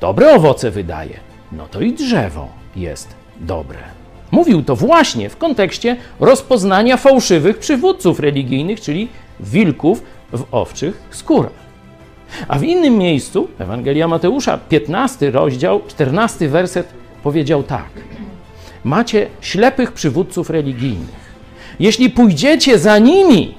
dobre 0.00 0.34
owoce 0.34 0.70
wydaje, 0.70 1.20
no 1.52 1.66
to 1.70 1.80
i 1.80 1.92
drzewo 1.92 2.48
jest 2.76 3.08
dobre. 3.40 3.78
Mówił 4.30 4.62
to 4.62 4.76
właśnie 4.76 5.28
w 5.28 5.36
kontekście 5.36 5.96
rozpoznania 6.20 6.96
fałszywych 6.96 7.58
przywódców 7.58 8.20
religijnych, 8.20 8.80
czyli 8.80 9.08
wilków 9.40 10.02
w 10.32 10.44
owczych 10.50 11.02
skórach. 11.10 11.62
A 12.48 12.58
w 12.58 12.62
innym 12.62 12.98
miejscu, 12.98 13.48
Ewangelia 13.58 14.08
Mateusza, 14.08 14.58
15 14.58 15.30
rozdział, 15.30 15.80
14 15.88 16.48
werset 16.48 16.88
powiedział 17.22 17.62
tak: 17.62 17.90
Macie 18.84 19.28
ślepych 19.40 19.92
przywódców 19.92 20.50
religijnych. 20.50 21.32
Jeśli 21.78 22.10
pójdziecie 22.10 22.78
za 22.78 22.98
nimi, 22.98 23.54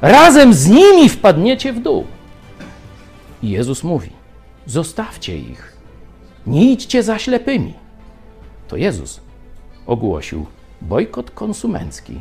razem 0.00 0.54
z 0.54 0.68
nimi 0.68 1.08
wpadniecie 1.08 1.72
w 1.72 1.80
dół. 1.80 2.04
I 3.42 3.50
Jezus 3.50 3.82
mówi: 3.82 4.10
Zostawcie 4.66 5.38
ich, 5.38 5.76
nie 6.46 6.72
idźcie 6.72 7.02
za 7.02 7.18
ślepymi. 7.18 7.74
To 8.68 8.76
Jezus 8.76 9.20
ogłosił 9.86 10.46
bojkot 10.82 11.30
konsumencki 11.30 12.20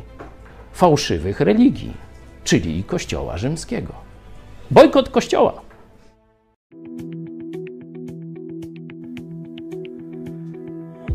fałszywych 0.74 1.40
religii, 1.40 1.94
czyli 2.44 2.84
Kościoła 2.84 3.38
Rzymskiego. 3.38 3.94
Bojkot 4.72 5.10
Kościoła. 5.10 5.63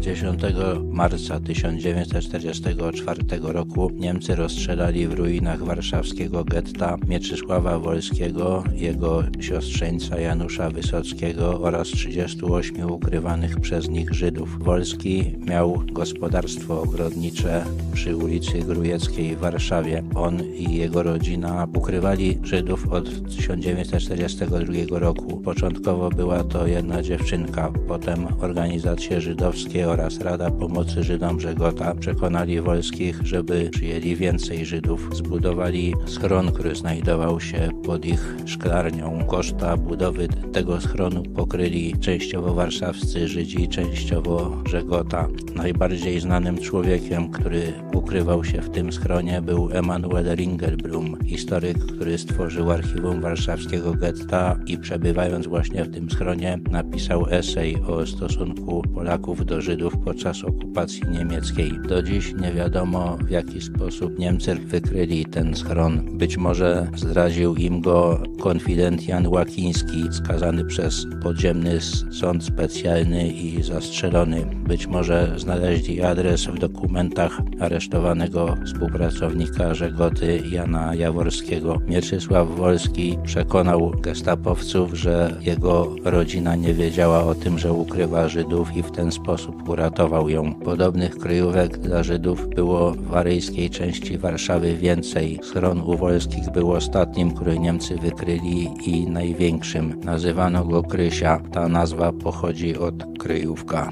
10 0.00 0.40
marca 0.84 1.40
1944 1.40 3.22
roku 3.42 3.90
Niemcy 3.94 4.34
rozstrzelali 4.34 5.08
w 5.08 5.12
ruinach 5.12 5.64
warszawskiego 5.64 6.44
getta 6.44 6.96
Mieczysława 7.08 7.78
Wolskiego, 7.78 8.64
jego 8.72 9.22
siostrzeńca 9.40 10.20
Janusza 10.20 10.70
Wysockiego 10.70 11.60
oraz 11.60 11.88
38 11.88 12.90
ukrywanych 12.90 13.60
przez 13.60 13.88
nich 13.88 14.14
Żydów. 14.14 14.64
Wolski 14.64 15.36
miał 15.46 15.82
gospodarstwo 15.92 16.82
ogrodnicze 16.82 17.64
przy 17.92 18.16
ulicy 18.16 18.58
Grujeckiej 18.58 19.36
w 19.36 19.38
Warszawie. 19.38 20.02
On 20.14 20.44
i 20.44 20.76
jego 20.76 21.02
rodzina 21.02 21.66
ukrywali 21.76 22.38
Żydów 22.42 22.88
od 22.92 23.28
1942 23.36 24.98
roku. 24.98 25.40
Początkowo 25.40 26.10
była 26.10 26.44
to 26.44 26.66
jedna 26.66 27.02
dziewczynka, 27.02 27.72
potem 27.88 28.26
organizacje 28.40 29.20
żydowskie 29.20 29.87
oraz 29.88 30.20
Rada 30.20 30.50
Pomocy 30.50 31.04
Żydom 31.04 31.40
Żegota 31.40 31.94
przekonali 31.94 32.60
Wolskich, 32.60 33.20
żeby 33.24 33.70
przyjęli 33.72 34.16
więcej 34.16 34.66
Żydów. 34.66 35.10
Zbudowali 35.12 35.94
schron, 36.06 36.52
który 36.52 36.74
znajdował 36.74 37.40
się 37.40 37.68
pod 37.84 38.04
ich 38.06 38.36
szklarnią. 38.46 39.24
Koszta 39.26 39.76
budowy 39.76 40.28
tego 40.52 40.80
schronu 40.80 41.22
pokryli 41.22 41.98
częściowo 42.00 42.54
warszawscy 42.54 43.28
Żydzi, 43.28 43.68
częściowo 43.68 44.62
Żegota. 44.66 45.28
Najbardziej 45.54 46.20
znanym 46.20 46.58
człowiekiem, 46.58 47.30
który 47.30 47.72
ukrywał 47.94 48.44
się 48.44 48.62
w 48.62 48.70
tym 48.70 48.92
schronie 48.92 49.42
był 49.42 49.70
Emanuel 49.72 50.34
Ringelblum, 50.34 51.16
historyk, 51.26 51.78
który 51.78 52.18
stworzył 52.18 52.70
archiwum 52.70 53.20
warszawskiego 53.20 53.94
getta 53.94 54.56
i 54.66 54.78
przebywając 54.78 55.46
właśnie 55.46 55.84
w 55.84 55.94
tym 55.94 56.10
schronie 56.10 56.58
napisał 56.70 57.26
esej 57.30 57.76
o 57.86 58.06
stosunku 58.06 58.82
Polaków 58.94 59.46
do 59.46 59.60
Żydów 59.60 59.77
podczas 60.04 60.44
okupacji 60.44 61.02
niemieckiej. 61.10 61.72
Do 61.88 62.02
dziś 62.02 62.34
nie 62.34 62.52
wiadomo 62.52 63.16
w 63.16 63.30
jaki 63.30 63.60
sposób 63.60 64.18
Niemcy 64.18 64.54
wykryli 64.54 65.26
ten 65.26 65.54
schron. 65.54 66.18
Być 66.18 66.36
może 66.36 66.88
zdradził 66.96 67.54
im 67.54 67.80
go 67.80 68.22
konfident 68.40 69.08
Jan 69.08 69.26
Łakiński, 69.26 70.04
skazany 70.10 70.64
przez 70.64 71.06
podziemny 71.22 71.78
sąd 72.10 72.44
specjalny 72.44 73.28
i 73.28 73.62
zastrzelony. 73.62 74.46
Być 74.66 74.86
może 74.86 75.34
znaleźli 75.36 76.02
adres 76.02 76.46
w 76.46 76.58
dokumentach 76.58 77.40
aresztowanego 77.60 78.56
współpracownika 78.66 79.74
Żegoty 79.74 80.42
Jana 80.50 80.94
Jaworskiego. 80.94 81.78
Mieczysław 81.86 82.48
Wolski 82.48 83.18
przekonał 83.24 83.92
gestapowców, 84.00 84.94
że 84.94 85.36
jego 85.40 85.96
rodzina 86.04 86.56
nie 86.56 86.74
wiedziała 86.74 87.24
o 87.24 87.34
tym, 87.34 87.58
że 87.58 87.72
ukrywa 87.72 88.28
Żydów 88.28 88.76
i 88.76 88.82
w 88.82 88.90
ten 88.90 89.12
sposób 89.12 89.67
uratował 89.68 90.28
ją. 90.28 90.54
Podobnych 90.54 91.18
kryjówek 91.18 91.78
dla 91.78 92.02
Żydów 92.02 92.48
było 92.48 92.92
w 92.92 93.14
aryjskiej 93.14 93.70
części 93.70 94.18
Warszawy 94.18 94.76
więcej. 94.76 95.40
Schron 95.42 95.80
u 95.80 95.96
Wolskich 95.96 96.50
był 96.50 96.72
ostatnim, 96.72 97.30
który 97.34 97.58
Niemcy 97.58 97.96
wykryli 97.96 98.70
i 98.84 99.06
największym. 99.06 100.00
Nazywano 100.04 100.64
go 100.64 100.82
Krysia. 100.82 101.40
Ta 101.52 101.68
nazwa 101.68 102.12
pochodzi 102.12 102.78
od 102.78 102.94
kryjówka. 103.18 103.90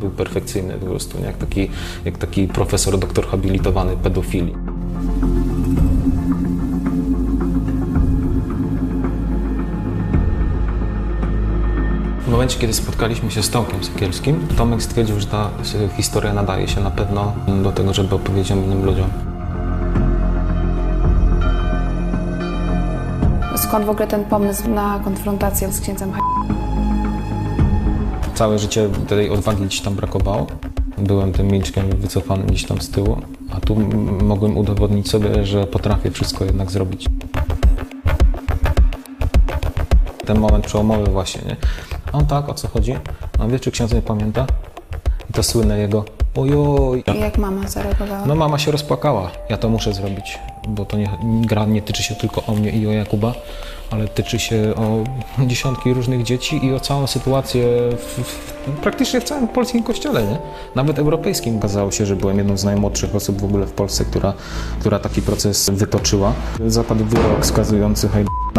Był 0.00 0.10
perfekcyjny 0.10 0.74
po 0.74 0.86
prostu, 0.86 1.18
jak 1.24 1.36
taki, 1.36 1.68
jak 2.04 2.18
taki 2.18 2.48
profesor, 2.48 2.98
doktor 2.98 3.26
habilitowany 3.26 3.96
pedofilii. 3.96 4.54
W 12.28 12.30
momencie, 12.30 12.58
kiedy 12.58 12.72
spotkaliśmy 12.72 13.30
się 13.30 13.42
z 13.42 13.50
Tomkiem 13.50 13.84
Sekielskim, 13.84 14.48
Tomek 14.56 14.82
stwierdził, 14.82 15.20
że 15.20 15.26
ta 15.26 15.50
historia 15.96 16.32
nadaje 16.32 16.68
się 16.68 16.80
na 16.80 16.90
pewno 16.90 17.32
do 17.62 17.72
tego, 17.72 17.94
żeby 17.94 18.14
opowiedzieć 18.14 18.50
innym 18.50 18.84
ludziom. 18.84 19.10
Skąd 23.56 23.84
w 23.84 23.90
ogóle 23.90 24.06
ten 24.06 24.24
pomysł 24.24 24.70
na 24.70 25.00
konfrontację 25.04 25.72
z 25.72 25.80
księdzem 25.80 26.12
Całe 28.34 28.58
życie 28.58 28.88
tej 29.08 29.30
odwagi 29.30 29.64
gdzieś 29.64 29.80
tam 29.80 29.94
brakowało. 29.94 30.46
Byłem 30.98 31.32
tym 31.32 31.46
milczkiem 31.46 31.90
wycofanym 31.90 32.46
gdzieś 32.46 32.64
tam 32.64 32.80
z 32.80 32.90
tyłu, 32.90 33.16
a 33.56 33.60
tu 33.60 33.76
mogłem 34.22 34.58
udowodnić 34.58 35.10
sobie, 35.10 35.46
że 35.46 35.66
potrafię 35.66 36.10
wszystko 36.10 36.44
jednak 36.44 36.70
zrobić. 36.70 37.06
Ten 40.26 40.38
moment 40.38 40.66
przełomowy 40.66 41.10
właśnie, 41.10 41.42
nie? 41.46 41.56
On 42.12 42.26
tak, 42.26 42.48
o 42.48 42.54
co 42.54 42.68
chodzi? 42.68 42.94
A 43.38 43.46
wie, 43.46 43.60
czy 43.60 43.70
ksiądz 43.70 43.92
nie 43.92 44.02
pamięta? 44.02 44.46
I 45.30 45.32
to 45.32 45.42
słynne 45.42 45.78
jego 45.78 46.04
ojoj. 46.36 47.04
I 47.16 47.20
jak 47.20 47.38
mama 47.38 47.68
zareagowała? 47.68 48.26
No 48.26 48.34
mama 48.34 48.58
się 48.58 48.70
rozpłakała. 48.70 49.30
Ja 49.48 49.56
to 49.56 49.68
muszę 49.68 49.92
zrobić, 49.92 50.38
bo 50.68 50.84
to 50.84 50.96
nie, 50.96 51.10
gra 51.22 51.64
nie 51.64 51.82
tyczy 51.82 52.02
się 52.02 52.14
tylko 52.14 52.42
o 52.46 52.54
mnie 52.54 52.70
i 52.70 52.86
o 52.86 52.92
Jakuba, 52.92 53.34
ale 53.90 54.08
tyczy 54.08 54.38
się 54.38 54.74
o 54.76 55.04
dziesiątki 55.46 55.94
różnych 55.94 56.22
dzieci 56.22 56.66
i 56.66 56.74
o 56.74 56.80
całą 56.80 57.06
sytuację 57.06 57.64
w, 57.90 58.22
w, 58.22 58.70
praktycznie 58.82 59.20
w 59.20 59.24
całym 59.24 59.48
polskim 59.48 59.82
kościele, 59.82 60.22
nie? 60.22 60.38
Nawet 60.74 60.98
europejskim 60.98 61.56
okazało 61.56 61.90
się, 61.90 62.06
że 62.06 62.16
byłem 62.16 62.38
jedną 62.38 62.56
z 62.56 62.64
najmłodszych 62.64 63.14
osób 63.14 63.40
w 63.40 63.44
ogóle 63.44 63.66
w 63.66 63.72
Polsce, 63.72 64.04
która, 64.04 64.32
która 64.80 64.98
taki 64.98 65.22
proces 65.22 65.70
wytoczyła. 65.70 66.32
Zapadł 66.66 67.04
wyrok 67.04 67.46
skazujący 67.46 68.08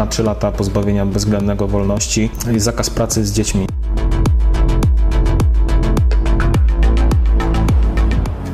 na 0.00 0.06
3 0.06 0.22
lata 0.22 0.52
pozbawienia 0.52 1.06
bezwzględnego 1.06 1.68
wolności 1.68 2.30
i 2.56 2.60
zakaz 2.60 2.90
pracy 2.90 3.24
z 3.24 3.32
dziećmi. 3.32 3.66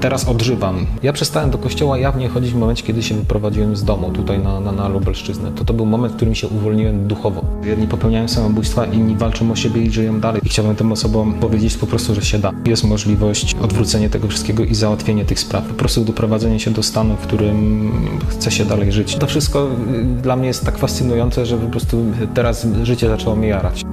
Teraz 0.00 0.28
odżywam. 0.28 0.86
Ja 1.02 1.12
przestałem 1.12 1.50
do 1.50 1.58
kościoła 1.58 1.98
jawnie 1.98 2.28
chodzić 2.28 2.52
w 2.52 2.56
momencie, 2.56 2.82
kiedy 2.82 3.02
się 3.02 3.14
wyprowadziłem 3.14 3.76
z 3.76 3.84
domu 3.84 4.10
tutaj 4.10 4.38
na, 4.38 4.60
na, 4.60 4.72
na 4.72 4.88
Lubelszczyznę. 4.88 5.52
To 5.52 5.64
to 5.64 5.74
był 5.74 5.86
moment, 5.86 6.12
w 6.12 6.16
którym 6.16 6.34
się 6.34 6.48
uwolniłem 6.48 7.08
duchowo. 7.08 7.44
Jedni 7.64 7.88
popełniają 7.88 8.28
samobójstwa, 8.28 8.86
inni 8.86 9.16
walczą 9.16 9.50
o 9.50 9.56
siebie 9.56 9.82
i 9.82 9.90
żyją 9.90 10.20
dalej. 10.20 10.40
I 10.44 10.48
chciałbym 10.48 10.76
tym 10.76 10.92
osobom 10.92 11.34
powiedzieć 11.34 11.76
po 11.76 11.86
prostu, 11.86 12.14
że 12.14 12.22
się 12.22 12.38
da. 12.38 12.52
Jest 12.64 12.84
możliwość 12.84 13.56
odwrócenia 13.62 14.08
tego 14.08 14.28
wszystkiego 14.28 14.64
i 14.64 14.74
załatwienia 14.74 15.24
tych 15.24 15.40
spraw. 15.40 15.64
Po 15.64 15.74
prostu 15.74 16.04
doprowadzenie 16.04 16.60
się 16.60 16.70
do 16.70 16.82
stanu, 16.82 17.16
w 17.16 17.26
którym 17.26 17.92
chce 18.28 18.50
się 18.50 18.64
dalej 18.64 18.92
żyć. 18.92 19.16
To 19.16 19.26
wszystko 19.26 19.68
y, 19.94 20.04
dla 20.22 20.36
mnie 20.36 20.46
jest 20.46 20.64
tak 20.64 20.78
fascynujące, 20.78 21.46
że 21.46 21.56
po 21.56 21.70
prostu 21.70 22.04
teraz 22.34 22.66
życie 22.82 23.08
zaczęło 23.08 23.36
mnie 23.36 23.48
jarać. 23.48 23.84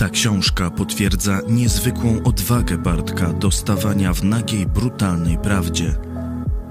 Ta 0.00 0.08
książka 0.08 0.70
potwierdza 0.70 1.40
niezwykłą 1.48 2.22
odwagę 2.24 2.78
Bartka 2.78 3.32
do 3.32 3.50
stawania 3.50 4.12
w 4.12 4.24
nagiej, 4.24 4.66
brutalnej 4.66 5.38
prawdzie. 5.38 5.94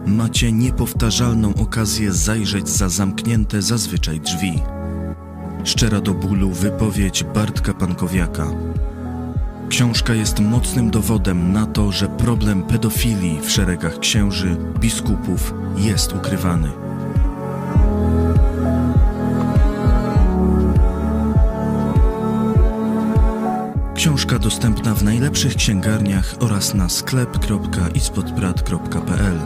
Macie 0.05 0.51
niepowtarzalną 0.51 1.53
okazję 1.55 2.11
zajrzeć 2.11 2.69
za 2.69 2.89
zamknięte 2.89 3.61
zazwyczaj 3.61 4.19
drzwi. 4.19 4.61
Szczera 5.63 6.01
do 6.01 6.13
bólu 6.13 6.51
wypowiedź 6.51 7.23
Bartka 7.23 7.73
Pankowiaka. 7.73 8.47
Książka 9.69 10.13
jest 10.13 10.39
mocnym 10.39 10.91
dowodem 10.91 11.53
na 11.53 11.65
to, 11.65 11.91
że 11.91 12.07
problem 12.07 12.63
pedofilii 12.63 13.39
w 13.41 13.51
szeregach 13.51 13.99
księży, 13.99 14.57
biskupów 14.79 15.53
jest 15.77 16.13
ukrywany. 16.13 16.88
Książka 23.99 24.39
dostępna 24.39 24.95
w 24.95 25.03
najlepszych 25.03 25.55
księgarniach 25.55 26.35
oraz 26.39 26.73
na 26.73 26.89
sklep.ispodprat.pl. 26.89 29.39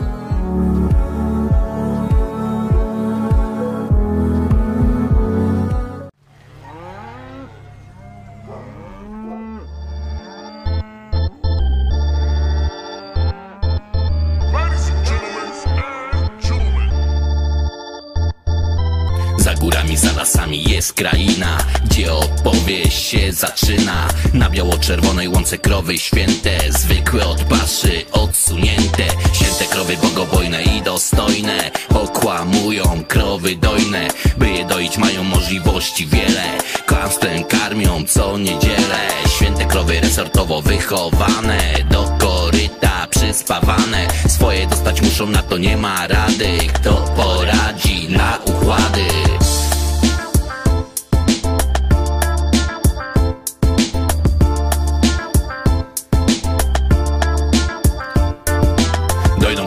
Za 19.38 19.54
górami, 19.54 19.96
za 19.96 20.12
lasami 20.12 20.64
jest 20.64 20.92
kraina, 20.92 21.58
gdzie 21.84 22.12
opowieść 22.12 23.08
się 23.08 23.32
zaczyna. 23.32 23.93
Biało-czerwonej 24.54 25.28
łące 25.28 25.58
krowy 25.58 25.98
święte, 25.98 26.50
zwykłe 26.68 27.26
od 27.26 27.44
paszy 27.44 28.04
odsunięte. 28.12 29.02
Święte 29.32 29.64
krowy 29.64 29.96
bogobojne 30.02 30.62
i 30.62 30.82
dostojne, 30.82 31.70
okłamują 31.94 33.04
krowy 33.08 33.56
dojne. 33.56 34.08
By 34.36 34.50
je 34.50 34.64
doić 34.64 34.98
mają 34.98 35.24
możliwości 35.24 36.06
wiele, 36.06 36.44
kłamstwem 36.86 37.44
karmią 37.44 38.04
co 38.08 38.38
niedzielę. 38.38 39.00
Święte 39.36 39.64
krowy 39.64 40.00
resortowo 40.00 40.62
wychowane, 40.62 41.60
do 41.90 42.04
koryta 42.18 43.06
przyspawane. 43.10 44.06
Swoje 44.28 44.66
dostać 44.66 45.02
muszą, 45.02 45.26
na 45.26 45.42
to 45.42 45.58
nie 45.58 45.76
ma 45.76 46.06
rady. 46.06 46.58
Kto 46.72 46.92
poradzi 47.16 48.08
na 48.08 48.38
układy? 48.44 49.06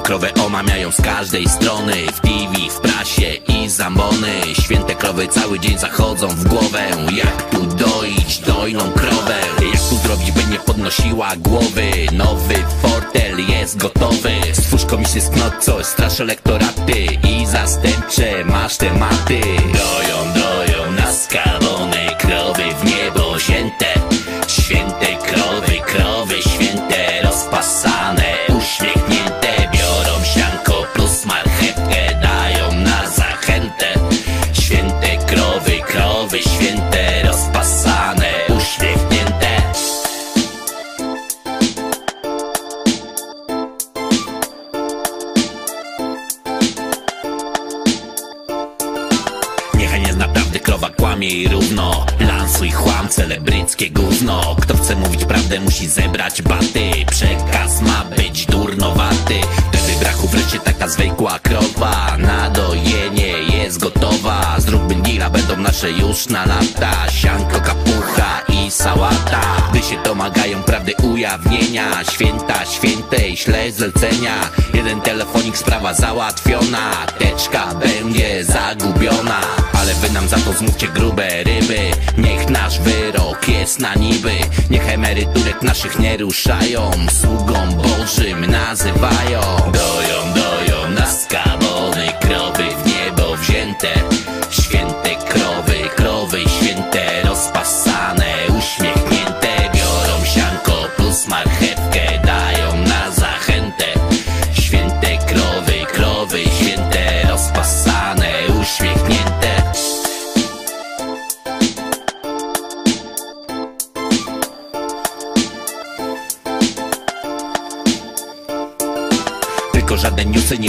Krowę 0.08 0.34
omamiają 0.46 0.92
z 0.92 1.02
każdej 1.02 1.50
strony. 1.50 1.94
W 1.94 2.20
TV, 2.20 2.70
w 2.70 2.80
prasie 2.80 3.34
i 3.34 3.70
zambony. 3.70 4.42
Święte 4.54 4.96
krowy 4.96 5.28
cały 5.28 5.60
dzień 5.60 5.78
zachodzą 5.78 6.28
w 6.28 6.48
głowę. 6.48 6.90
Jak 7.12 7.50
tu 7.50 7.66
doić 7.66 8.40
dojną 8.40 8.92
krowę? 8.92 9.36
Jak 9.74 9.82
tu 9.90 9.96
zrobić, 9.96 10.32
by 10.32 10.52
nie 10.52 10.60
podnosiła 10.60 11.36
głowy? 11.36 11.92
Nowy 12.14 12.56
fortel 12.82 13.38
jest 13.50 13.78
gotowy. 13.78 14.32
Stwórz 14.54 14.86
komisję 14.86 15.22
sknot 15.22 15.54
coś, 15.60 15.86
strasz 15.86 16.20
elektoraty. 16.20 17.06
I 17.30 17.46
zastępcze 17.46 18.46
masz 18.46 18.78
tematy. 18.78 19.42
Doją, 19.74 20.34
doją 20.34 20.92
krowy 22.18 22.64
w 22.82 22.86
niebo 22.86 23.40
Święte 24.48 25.07
musi 55.78 55.90
zebrać 55.90 56.42
baty. 56.42 56.92
Przekaz 57.12 57.82
ma 57.82 58.06
być 58.16 58.46
durnowaty. 58.46 59.42
Wtedy 59.72 60.00
brachu 60.00 60.28
wreszcie 60.28 60.60
taka 60.60 60.88
zwykła 60.88 61.40
krowa. 61.40 62.18
Na 62.18 62.50
dojenie 62.50 63.28
jest 63.28 63.80
gotowa. 63.80 64.56
Zróbmy 64.60 64.96
deala, 64.96 65.30
będą 65.30 65.58
nasze 65.58 65.92
już 65.92 66.28
na 66.28 66.46
lata. 66.46 67.12
Sianko, 67.12 67.60
kapucha 67.60 68.47
sałata. 68.72 69.42
Gdy 69.72 69.82
się 69.82 70.04
domagają 70.04 70.64
prawdy 70.64 70.94
ujawnienia 71.04 72.04
Święta, 72.12 72.66
świętej, 72.66 73.38
śle 73.38 73.72
zlecenia. 73.72 74.50
Jeden 74.74 75.02
telefonik, 75.02 75.58
sprawa 75.58 75.94
załatwiona 75.94 76.92
Teczka 77.20 77.76
będzie 77.76 78.44
zagubiona. 78.46 79.42
Ale 79.74 79.94
wy 79.94 80.10
nam 80.10 80.28
za 80.28 80.38
to 80.38 80.54
zmówcie 80.54 80.88
grube 80.88 81.44
ryby. 81.44 81.80
Niech 82.18 82.50
nasz 82.50 82.80
wyrok 82.80 83.48
jest 83.48 83.80
na 83.80 83.96
niby. 83.96 84.34
Niech 84.70 84.90
emeryturek 84.90 85.62
naszych 85.62 86.00
nie 86.00 86.18
ruszają 86.18 86.92
Sługą 87.22 87.72
Bożym 87.72 88.46
nazywają. 88.52 89.42
Doją, 89.74 90.34
doją 90.36 90.47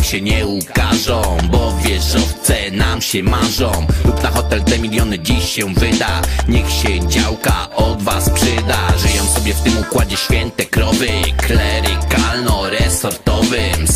się 0.09 0.21
nie 0.21 0.47
ukażą 0.47 1.23
Bo 1.51 1.73
wieżowce 1.85 2.71
nam 2.71 3.03
się 3.03 3.23
marzą. 3.23 3.73
Lub 4.05 4.23
na 4.23 4.31
hotel 4.31 4.63
te 4.63 4.79
miliony 4.79 5.19
dziś 5.19 5.45
się 5.45 5.75
wyda. 5.75 6.23
Niech 6.49 6.71
się 6.71 7.09
działka 7.09 7.71
od 7.77 8.03
was 8.03 8.31
przyda. 8.31 8.99
Żyją 8.99 9.25
sobie 9.25 9.55
w 9.55 9.63
tym 9.63 9.79
układzie 9.79 10.17
święte 10.17 10.65
krowy. 10.65 11.09
Klerykalno-resortowym 11.37 13.28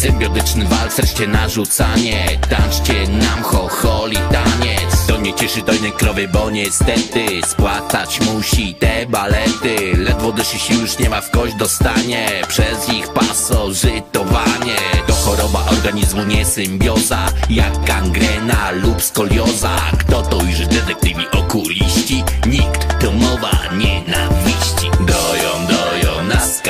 Symbiotyczny 0.03 0.65
walcer, 0.65 1.09
ście 1.09 1.27
narzucanie. 1.27 2.39
Tańczcie 2.51 3.09
nam 3.09 3.43
chocholi 3.43 4.17
taniec. 4.17 5.07
To 5.07 5.21
nie 5.21 5.35
cieszy 5.35 5.63
dojny 5.63 5.91
krowy, 5.91 6.29
bo 6.29 6.51
niestety 6.51 7.27
Spłacać 7.47 8.21
musi 8.21 8.75
te 8.75 9.07
balety. 9.07 9.97
Ledwo 9.97 10.33
dyszy 10.33 10.59
się 10.59 10.75
już 10.75 10.99
nie 10.99 11.11
ma 11.11 11.21
w 11.21 11.31
kość 11.31 11.55
dostanie 11.55 12.29
Przez 12.49 12.89
ich 12.89 13.09
pasożytowanie. 13.09 14.77
To 15.07 15.13
choroba 15.13 15.65
organizmu, 15.71 16.25
nie 16.25 16.45
symbioza 16.45 17.27
Jak 17.51 17.85
gangrena 17.85 18.71
lub 18.71 19.03
skolioza. 19.03 19.77
Kto 19.99 20.23
to 20.23 20.37
ujrzy 20.37 20.67
detektywi 20.67 21.27
okuliści? 21.33 22.25
Nikt, 22.47 23.01
to 23.01 23.13
mowa 23.13 23.51
nienawiści. 23.77 24.91
Doją, 25.01 25.67
doją 25.67 26.25
nas 26.25 26.61